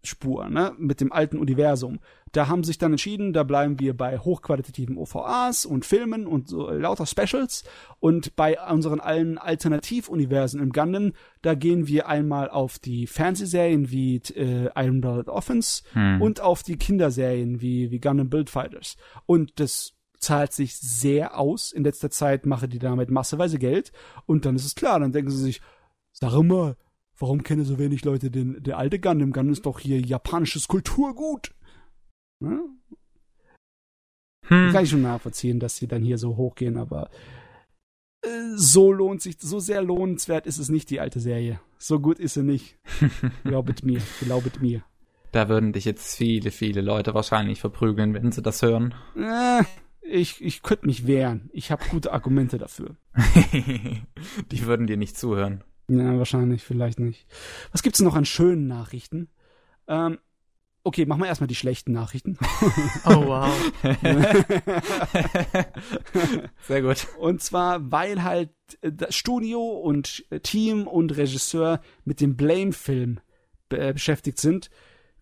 [0.06, 2.00] Spur, ne, mit dem alten Universum.
[2.34, 6.50] Da haben sie sich dann entschieden, da bleiben wir bei hochqualitativen OVAs und Filmen und
[6.50, 7.64] so, äh, lauter Specials
[8.00, 14.18] und bei unseren allen Alternativuniversen im Gundam, da gehen wir einmal auf die Fernsehserien wie
[14.36, 16.22] äh, Iron Blooded Offense hm.
[16.22, 18.98] und auf die Kinderserien wie, wie Gundam Build Fighters.
[19.26, 21.72] Und das zahlt sich sehr aus.
[21.72, 23.94] In letzter Zeit machen die damit masseweise Geld
[24.26, 25.62] und dann ist es klar, dann denken sie sich,
[26.12, 26.76] sag mal,
[27.18, 29.32] Warum kennen so wenig Leute den, der alte Gundam?
[29.32, 31.54] Gundam ist doch hier japanisches Kulturgut.
[32.42, 32.80] Hm?
[34.48, 34.72] Hm.
[34.72, 37.10] Kann ich schon nachvollziehen, dass sie dann hier so hochgehen, aber
[38.24, 41.60] äh, so lohnt sich, so sehr lohnenswert ist es nicht, die alte Serie.
[41.78, 42.78] So gut ist sie nicht.
[43.44, 44.84] glaubet mir, glaubet mir.
[45.32, 48.94] Da würden dich jetzt viele, viele Leute wahrscheinlich verprügeln, wenn sie das hören.
[49.16, 49.64] Äh,
[50.02, 51.50] ich, ich könnte mich wehren.
[51.54, 52.98] Ich habe gute Argumente dafür.
[54.52, 55.64] die würden dir nicht zuhören.
[55.88, 57.28] Ja, wahrscheinlich, vielleicht nicht.
[57.72, 59.30] Was gibt's noch an schönen Nachrichten?
[59.88, 60.18] Ähm,
[60.84, 62.38] okay, machen wir erstmal die schlechten Nachrichten.
[63.06, 63.72] Oh, wow.
[66.68, 67.08] Sehr gut.
[67.20, 73.20] Und zwar, weil halt das Studio und Team und Regisseur mit dem Blame-Film
[73.68, 74.70] be beschäftigt sind,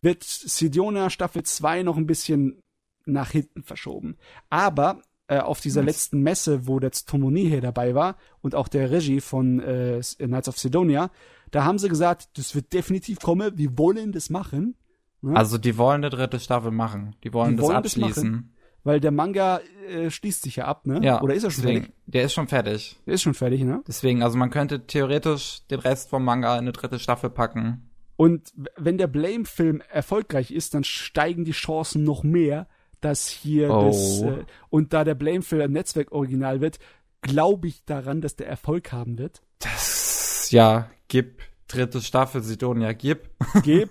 [0.01, 2.61] wird Sidonia Staffel 2 noch ein bisschen
[3.05, 4.17] nach hinten verschoben.
[4.49, 8.91] Aber äh, auf dieser letzten Messe, wo der Tomoni hier dabei war und auch der
[8.91, 11.09] Regie von äh, Knights of Sidonia,
[11.51, 14.75] da haben sie gesagt, das wird definitiv kommen, wir wollen das machen.
[15.21, 15.33] Ne?
[15.35, 17.15] Also die wollen eine dritte Staffel machen.
[17.23, 18.31] Die wollen, die das wollen abschließen.
[18.33, 20.99] Das weil der Manga äh, schließt sich ja ab, ne?
[21.03, 21.21] Ja.
[21.21, 22.03] Oder ist er schon deswegen, fertig?
[22.07, 22.99] Der ist schon fertig.
[23.05, 23.83] Der ist schon fertig, ne?
[23.87, 27.89] Deswegen, also man könnte theoretisch den Rest vom Manga in eine dritte Staffel packen.
[28.17, 32.67] Und wenn der Blame-Film erfolgreich ist, dann steigen die Chancen noch mehr,
[33.01, 33.87] dass hier oh.
[33.87, 36.79] das äh, und da der Blame-Film ein Netzwerk-Original wird,
[37.21, 39.41] glaube ich daran, dass der Erfolg haben wird.
[39.59, 43.29] Das ja, gib dritte Staffel Sidonia, gib.
[43.63, 43.89] Gib.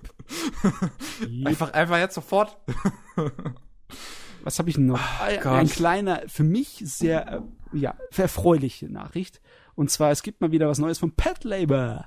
[1.21, 1.47] gib.
[1.47, 2.57] Einfach, einfach jetzt sofort.
[4.45, 4.99] Was habe ich noch?
[4.99, 9.41] Oh, ein, ein, kleiner, für mich sehr, äh, ja, erfreuliche Nachricht.
[9.75, 12.07] Und zwar, es gibt mal wieder was Neues von Pet Labor.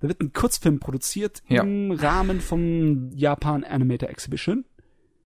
[0.00, 1.62] Da wird ein Kurzfilm produziert ja.
[1.62, 4.64] im Rahmen vom Japan Animator Exhibition.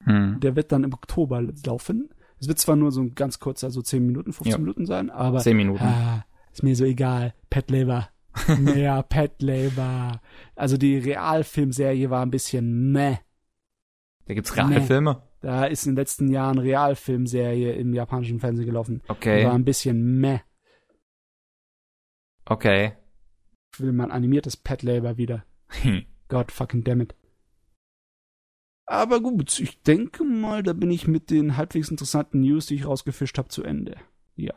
[0.05, 0.39] Hm.
[0.39, 2.09] Der wird dann im Oktober laufen.
[2.39, 4.57] Es wird zwar nur so ein ganz kurzer, so 10 Minuten, 15 ja.
[4.57, 5.83] Minuten sein, aber 10 Minuten.
[5.83, 7.33] Ah, ist mir so egal.
[7.49, 8.09] Pet Labor.
[8.75, 10.19] ja, Pet Labor.
[10.55, 13.17] Also die Realfilmserie war ein bisschen meh.
[14.25, 15.23] Da gibt's Realfilme?
[15.41, 19.01] Da ist in den letzten Jahren Realfilmserie im japanischen Fernsehen gelaufen.
[19.07, 19.41] Okay.
[19.41, 20.39] Die war ein bisschen meh.
[22.45, 22.93] Okay.
[23.77, 25.45] Will man animiertes Pet Labor wieder.
[26.27, 27.15] God fucking damn it.
[28.93, 32.85] Aber gut, ich denke mal, da bin ich mit den halbwegs interessanten News, die ich
[32.85, 33.95] rausgefischt habe, zu Ende.
[34.35, 34.53] Ja.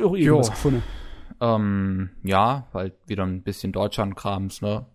[0.00, 0.84] Auch irgendwas gefunden.
[1.40, 4.86] Ähm, ja, halt wieder ein bisschen Deutschland-Krams, ne?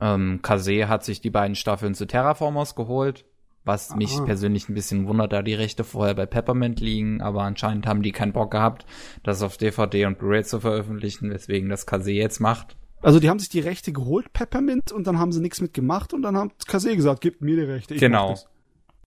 [0.00, 3.26] Ähm, Kase hat sich die beiden Staffeln zu Terraformers geholt.
[3.62, 4.24] Was mich Aha.
[4.24, 8.12] persönlich ein bisschen wundert, da die Rechte vorher bei Peppermint liegen, aber anscheinend haben die
[8.12, 8.86] keinen Bock gehabt,
[9.22, 12.78] das auf DVD und Blu-ray zu veröffentlichen, weswegen das Kase jetzt macht.
[13.00, 16.12] Also die haben sich die Rechte geholt, Peppermint, und dann haben sie nichts mit gemacht
[16.12, 17.94] und dann hat Kase gesagt, gib mir die Rechte.
[17.94, 18.36] Ich genau.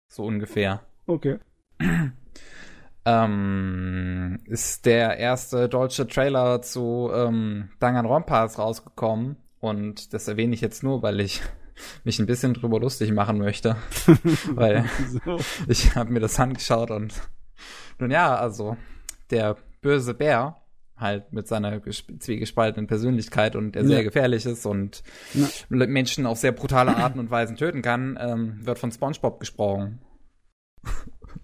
[0.08, 0.82] So ungefähr.
[1.06, 1.38] Okay.
[3.04, 10.82] ähm, ist der erste deutsche Trailer zu ähm, Danganronpa rausgekommen und das erwähne ich jetzt
[10.82, 11.42] nur, weil ich
[12.04, 13.76] mich ein bisschen drüber lustig machen möchte.
[14.50, 14.88] Weil
[15.24, 15.38] so.
[15.68, 17.14] ich habe mir das angeschaut und
[17.98, 18.76] nun ja, also
[19.30, 20.56] der böse Bär
[20.96, 23.88] halt mit seiner zwiegespaltenen Persönlichkeit und der ja.
[23.88, 25.02] sehr gefährlich ist und
[25.34, 25.46] ja.
[25.68, 30.00] Menschen auf sehr brutale Arten und Weisen töten kann, ähm, wird von SpongeBob gesprochen.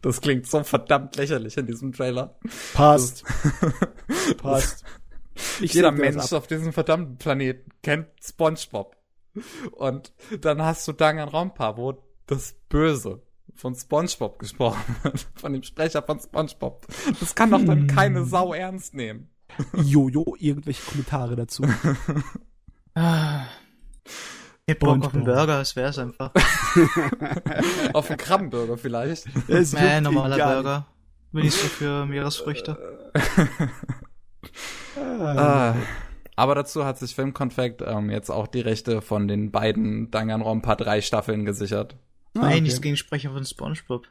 [0.00, 2.36] Das klingt so verdammt lächerlich in diesem Trailer.
[2.72, 3.24] Passt.
[4.38, 4.84] Passt.
[5.60, 8.96] Ich Jeder Mensch auf diesem verdammten Planeten kennt SpongeBob.
[9.72, 13.22] Und dann hast du Danganronpa, wo das Böse
[13.54, 16.86] von SpongeBob gesprochen wird, von dem Sprecher von SpongeBob.
[17.20, 17.86] Das kann doch dann hm.
[17.86, 19.31] keine Sau ernst nehmen.
[19.74, 21.64] Jojo, irgendwelche Kommentare dazu.
[22.94, 23.44] ah.
[24.66, 26.30] Ich Bock auf einen Burger, das wär's einfach.
[27.92, 29.26] auf einen Krabbenburger vielleicht.
[29.48, 30.86] Nee, normaler Burger.
[31.32, 32.78] Bin ich so für Meeresfrüchte.
[34.96, 35.74] ah.
[36.36, 41.00] Aber dazu hat sich Filmkonfekt ähm, jetzt auch die Rechte von den beiden Danganronpa 3
[41.00, 41.96] Staffeln gesichert.
[42.34, 42.60] Ah, Nein, okay.
[42.62, 44.06] nichts gegen Sprecher von SpongeBob.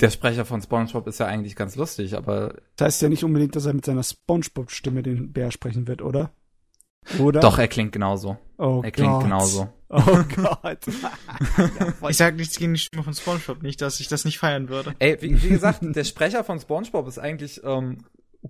[0.00, 2.54] Der Sprecher von SpongeBob ist ja eigentlich ganz lustig, aber.
[2.76, 6.32] Das heißt ja nicht unbedingt, dass er mit seiner SpongeBob-Stimme den Bär sprechen wird, oder?
[7.18, 7.40] Oder?
[7.40, 8.36] Doch, er klingt genauso.
[8.58, 9.22] Oh er klingt Gott.
[9.22, 9.68] genauso.
[9.88, 10.00] Oh
[10.34, 10.78] Gott.
[12.08, 14.94] ich sag nichts gegen die Stimme von SpongeBob, nicht, dass ich das nicht feiern würde.
[14.98, 17.98] Ey, wie, wie gesagt, der Sprecher von SpongeBob ist eigentlich ähm,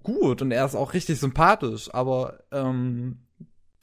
[0.02, 3.25] gut und er ist auch richtig sympathisch, aber ähm,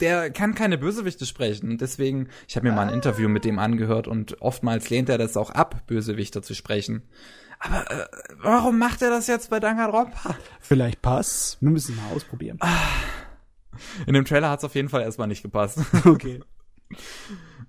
[0.03, 1.77] der kann keine Bösewichte sprechen.
[1.77, 5.37] Deswegen, ich habe mir mal ein Interview mit dem angehört und oftmals lehnt er das
[5.37, 7.03] auch ab, Bösewichter zu sprechen.
[7.59, 10.35] Aber äh, warum macht er das jetzt bei Danganronpa?
[10.59, 11.61] Vielleicht passt.
[11.61, 12.57] Wir müssen mal ausprobieren.
[12.59, 12.75] Ah.
[14.05, 15.79] In dem Trailer hat es auf jeden Fall erstmal nicht gepasst.
[16.05, 16.41] Okay.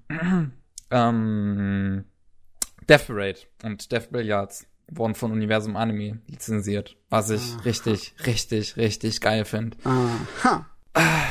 [0.91, 2.05] ähm,
[2.89, 7.63] Death Parade und Death Billiards wurden von Universum Anime lizenziert, was ich Aha.
[7.63, 9.77] richtig, richtig, richtig geil finde.
[9.85, 10.67] Aha.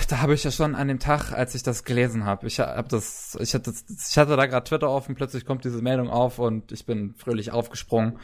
[0.10, 2.88] Da habe ich ja schon an dem Tag, als ich das gelesen habe, ich habe
[2.90, 6.72] das, ich hatte, ich hatte da gerade Twitter offen, plötzlich kommt diese Meldung auf und
[6.74, 8.20] ich bin fröhlich aufgesprungen,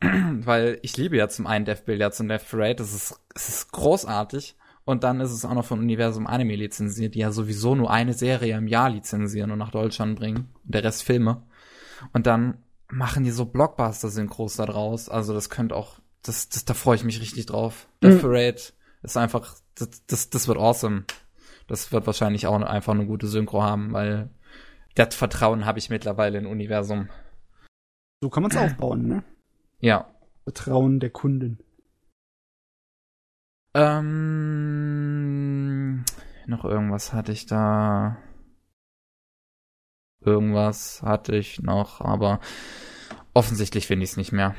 [0.00, 3.72] weil ich liebe ja zum einen Death Billiards und Death Parade, das ist, es ist
[3.72, 7.90] großartig und dann ist es auch noch von Universum Anime lizenziert, die ja sowieso nur
[7.90, 11.42] eine Serie im Jahr lizenzieren und nach Deutschland bringen, der Rest Filme.
[12.12, 12.58] Und dann
[12.88, 15.08] machen die so Blockbuster-Synchros da draus.
[15.08, 17.88] Also das könnte auch, das, das, da freue ich mich richtig drauf.
[18.00, 18.08] Mhm.
[18.08, 18.62] Death Parade
[19.02, 21.04] ist einfach, das, das, das wird awesome.
[21.68, 24.30] Das wird wahrscheinlich auch einfach eine gute Synchro haben, weil
[24.94, 27.08] das Vertrauen habe ich mittlerweile im Universum.
[28.20, 29.22] So kann man es aufbauen, ne?
[29.80, 30.10] Ja.
[30.44, 31.58] Vertrauen der Kunden.
[33.74, 34.06] Ähm,
[36.46, 38.16] noch irgendwas hatte ich da.
[40.20, 42.40] Irgendwas hatte ich noch, aber
[43.36, 44.54] Offensichtlich finde ich es nicht mehr.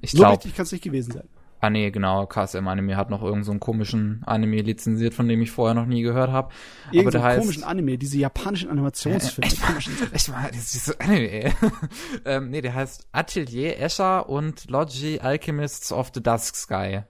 [0.00, 1.28] Ich so glaube, richtig kann es nicht gewesen sein.
[1.60, 5.42] Ah nee, genau, KSM Anime hat noch irgendeinen so einen komischen Anime lizenziert, von dem
[5.42, 6.48] ich vorher noch nie gehört habe.
[6.86, 9.46] Aber Irgend so der heißt komischen Anime, diese japanischen Animationsfilme.
[9.46, 9.78] Echt mal,
[10.12, 11.52] echt mal, das ist so Anime,
[12.24, 17.02] ähm, nee, der heißt Atelier Escher und Logi Alchemists of the Dusk Sky.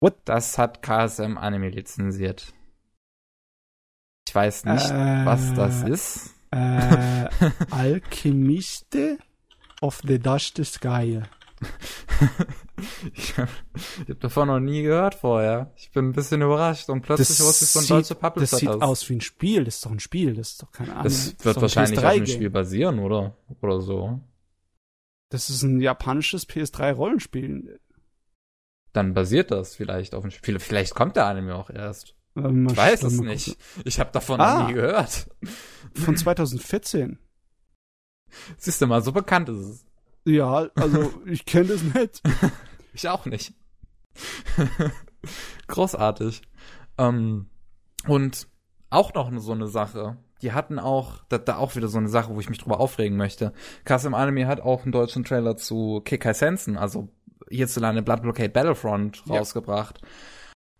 [0.00, 0.16] What?
[0.26, 2.52] Das hat KSM Anime lizenziert.
[4.28, 6.34] Ich weiß nicht, Äh, was das ist.
[6.50, 7.28] Äh,
[7.70, 9.18] Alchemiste
[9.80, 11.22] of the Dust Sky.
[13.14, 13.50] ich habe
[14.08, 15.72] hab davon noch nie gehört vorher.
[15.76, 18.80] Ich bin ein bisschen überrascht und plötzlich wusste ich so ein deutscher das sieht das.
[18.82, 21.04] aus wie ein Spiel, das ist doch ein Spiel, das ist doch keine Ahnung.
[21.04, 23.36] Das wird wahrscheinlich auf dem Spiel basieren, oder?
[23.60, 24.20] Oder so.
[25.30, 27.80] Das ist ein japanisches PS3-Rollenspiel.
[28.92, 30.60] Dann basiert das vielleicht auf dem Spiel.
[30.60, 32.14] Vielleicht kommt der Anime auch erst.
[32.36, 33.56] Ähm, Ich weiß es nicht.
[33.84, 34.60] Ich habe davon Ah.
[34.60, 35.28] noch nie gehört.
[35.94, 37.18] Von 2014.
[38.58, 39.86] Siehst du mal, so bekannt ist es.
[40.24, 42.22] Ja, also ich kenne das nicht.
[42.96, 43.52] Ich auch nicht.
[45.66, 46.42] Großartig.
[46.96, 47.50] Ähm,
[48.06, 48.46] und
[48.88, 50.16] auch noch so eine Sache.
[50.42, 53.16] Die hatten auch, da, da auch wieder so eine Sache, wo ich mich drüber aufregen
[53.16, 53.52] möchte.
[53.84, 57.08] Custom Anime hat auch einen deutschen Trailer zu Kekai Sensen, also
[57.50, 59.40] hierzulande Blood Blockade Battlefront Ja.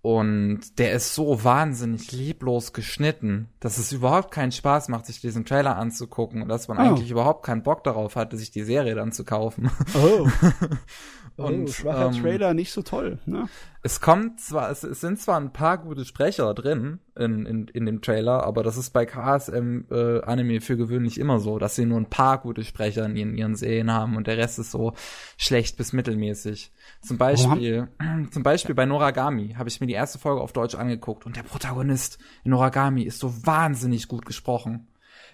[0.05, 5.47] Und der ist so wahnsinnig lieblos geschnitten, dass es überhaupt keinen Spaß macht, sich diesen
[5.47, 6.81] Trailer anzugucken und dass man Oh.
[6.83, 9.70] eigentlich überhaupt keinen Bock darauf hatte, sich die Serie dann zu kaufen.
[9.94, 10.28] Oh,
[11.42, 13.18] Und, oh schwacher ähm, Trailer, nicht so toll.
[13.24, 13.49] Ne?
[13.86, 17.84] Es kommt zwar, es, es sind zwar ein paar gute Sprecher drin in, in, in
[17.84, 21.84] dem Trailer, aber das ist bei KSM äh, Anime für gewöhnlich immer so, dass sie
[21.84, 24.94] nur ein paar gute Sprecher in ihren, ihren Serien haben und der Rest ist so
[25.36, 26.72] schlecht bis mittelmäßig.
[27.02, 27.88] Zum Beispiel,
[28.30, 31.42] zum Beispiel bei Noragami habe ich mir die erste Folge auf Deutsch angeguckt und der
[31.42, 34.88] Protagonist in Noragami ist so wahnsinnig gut gesprochen.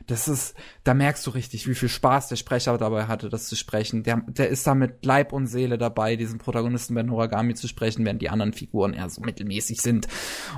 [0.07, 0.55] Das ist,
[0.85, 4.03] da merkst du richtig, wie viel Spaß der Sprecher dabei hatte, das zu sprechen.
[4.03, 8.05] Der, der ist da mit Leib und Seele dabei, diesen Protagonisten bei Noragami zu sprechen,
[8.05, 10.09] während die anderen Figuren eher so mittelmäßig sind.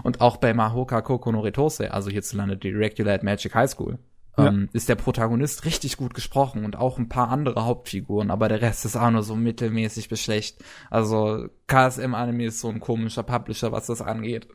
[0.04, 3.98] Und auch bei Mahoka Koko no Ritose, also hierzulande die Regular at Magic High School,
[4.38, 4.46] Ja.
[4.46, 8.62] ähm, ist der Protagonist richtig gut gesprochen und auch ein paar andere Hauptfiguren, aber der
[8.62, 10.62] Rest ist auch nur so mittelmäßig bis schlecht.
[10.90, 14.48] Also KSM Anime ist so ein komischer Publisher, was das angeht.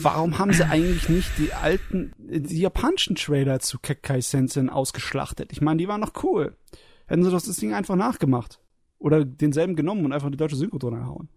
[0.00, 5.50] Warum haben sie eigentlich nicht die alten, die japanischen Trailer zu Kekkai Sensen ausgeschlachtet?
[5.52, 6.56] Ich meine, die waren noch cool.
[7.06, 8.60] Hätten sie doch das Ding einfach nachgemacht.
[8.98, 11.28] Oder denselben genommen und einfach die deutsche Synchro drunter gehauen.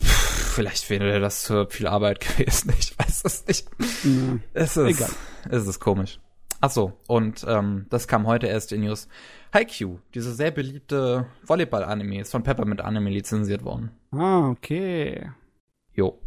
[0.00, 3.68] Vielleicht wäre das zu viel Arbeit gewesen, ich weiß es nicht.
[4.04, 4.38] Ja.
[4.54, 5.10] Es ist, Egal.
[5.50, 6.20] es ist komisch.
[6.60, 9.06] Ach so, und ähm, das kam heute erst in News.
[9.54, 13.92] Haikyuu, diese sehr beliebte Volleyball-Anime, ist von Peppermint Anime lizenziert worden.
[14.10, 15.30] Ah, okay.
[15.94, 16.18] Jo.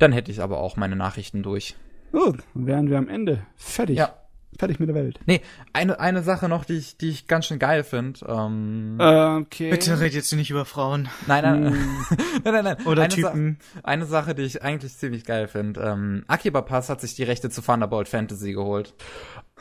[0.00, 1.76] Dann hätte ich aber auch meine Nachrichten durch.
[2.10, 3.46] Gut, dann wären wir am Ende.
[3.54, 3.96] Fertig.
[3.98, 4.14] Ja.
[4.58, 5.18] Fertig mit der Welt.
[5.26, 5.40] Nee,
[5.72, 8.18] eine, eine Sache noch, die ich, die ich ganz schön geil finde.
[8.28, 9.70] Ähm, Okay.
[9.70, 12.06] Bitte red jetzt nicht über Frauen nein, nein, Hm.
[12.44, 12.86] nein, nein, nein.
[12.86, 13.58] oder eine Sa- Typen.
[13.84, 15.80] eine Sache, die ich eigentlich ziemlich geil finde.
[15.82, 18.92] Ähm, Akiba Pass hat sich die Rechte zu Thunderbolt Fantasy geholt.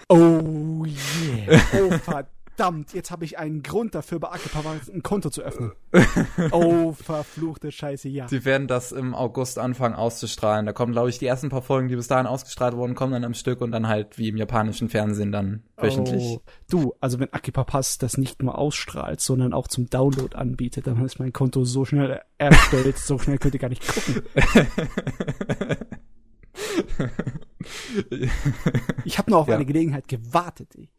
[0.09, 1.61] Oh yeah.
[1.74, 2.30] Oh verdammt,
[2.94, 5.72] jetzt habe ich einen Grund dafür, bei Akepapa ein Konto zu öffnen.
[6.52, 8.26] Oh verfluchte Scheiße, ja.
[8.28, 10.66] Die werden das im August anfangen auszustrahlen.
[10.66, 13.24] Da kommen, glaube ich, die ersten paar Folgen, die bis dahin ausgestrahlt wurden, kommen dann
[13.24, 16.24] am Stück und dann halt wie im japanischen Fernsehen dann wöchentlich.
[16.24, 16.42] Oh.
[16.70, 21.20] Du, also wenn Akipapas das nicht nur ausstrahlt, sondern auch zum Download anbietet, dann ist
[21.20, 24.24] mein Konto so schnell erstellt, so schnell könnt ihr gar nicht gucken.
[29.06, 29.56] Ich habe nur auf Ja.
[29.56, 30.70] eine Gelegenheit gewartet.
[30.78, 30.90] ey.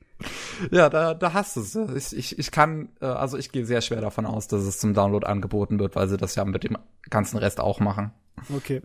[0.71, 2.13] Ja, da, da hast du es.
[2.13, 4.95] Ich, ich, ich kann, äh, also ich gehe sehr schwer davon aus, dass es zum
[4.95, 6.77] Download angeboten wird, weil sie das ja mit dem
[7.09, 8.13] ganzen Rest auch machen.
[8.55, 8.83] Okay.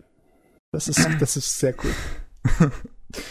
[0.72, 2.70] Das ist, das ist sehr cool.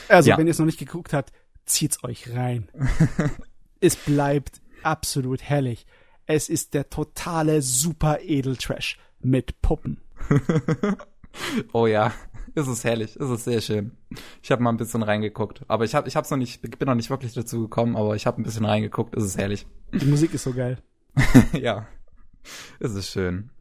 [0.07, 0.37] Also, Ja.
[0.37, 1.31] wenn ihr es noch nicht geguckt habt,
[1.65, 2.69] zieht's euch rein.
[3.81, 5.85] es bleibt absolut herrlich.
[6.25, 10.01] Es ist der totale super Edeltrash mit Puppen.
[11.73, 12.13] Oh ja,
[12.55, 13.91] ist es herrlich, ist es sehr schön.
[14.41, 16.95] Ich habe mal ein bisschen reingeguckt, aber ich habe, ich hab's noch nicht, bin noch
[16.95, 19.67] nicht wirklich dazu gekommen, aber ich habe ein bisschen reingeguckt, ist es herrlich.
[19.93, 20.81] Die Musik ist so geil.
[21.53, 21.87] ja,
[22.79, 23.51] ist es schön.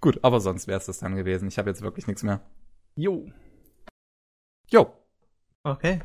[0.00, 1.48] Gut, aber sonst wäre es das dann gewesen.
[1.48, 2.40] Ich habe jetzt wirklich nichts mehr.
[2.94, 3.26] Jo.
[4.70, 4.92] Jo,
[5.64, 6.00] Okay.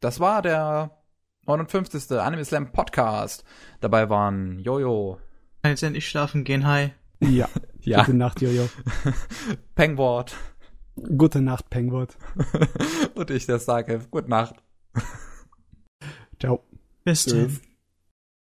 [0.00, 1.02] das war der
[1.46, 2.18] 59.
[2.18, 3.44] Anime Slam Podcast.
[3.80, 5.20] Dabei waren Jojo,
[5.62, 6.92] Kann jetzt endlich schlafen gehen, hi.
[7.20, 7.48] Ja.
[7.86, 8.68] Ja, Gute Nacht, Jojo.
[9.74, 10.36] Pengwort
[10.96, 12.08] Gute Nacht, Penguin.
[13.14, 14.10] und ich, der Starkev.
[14.10, 14.54] Gute Nacht.
[16.40, 16.64] Ciao.
[17.04, 17.60] Bis dann.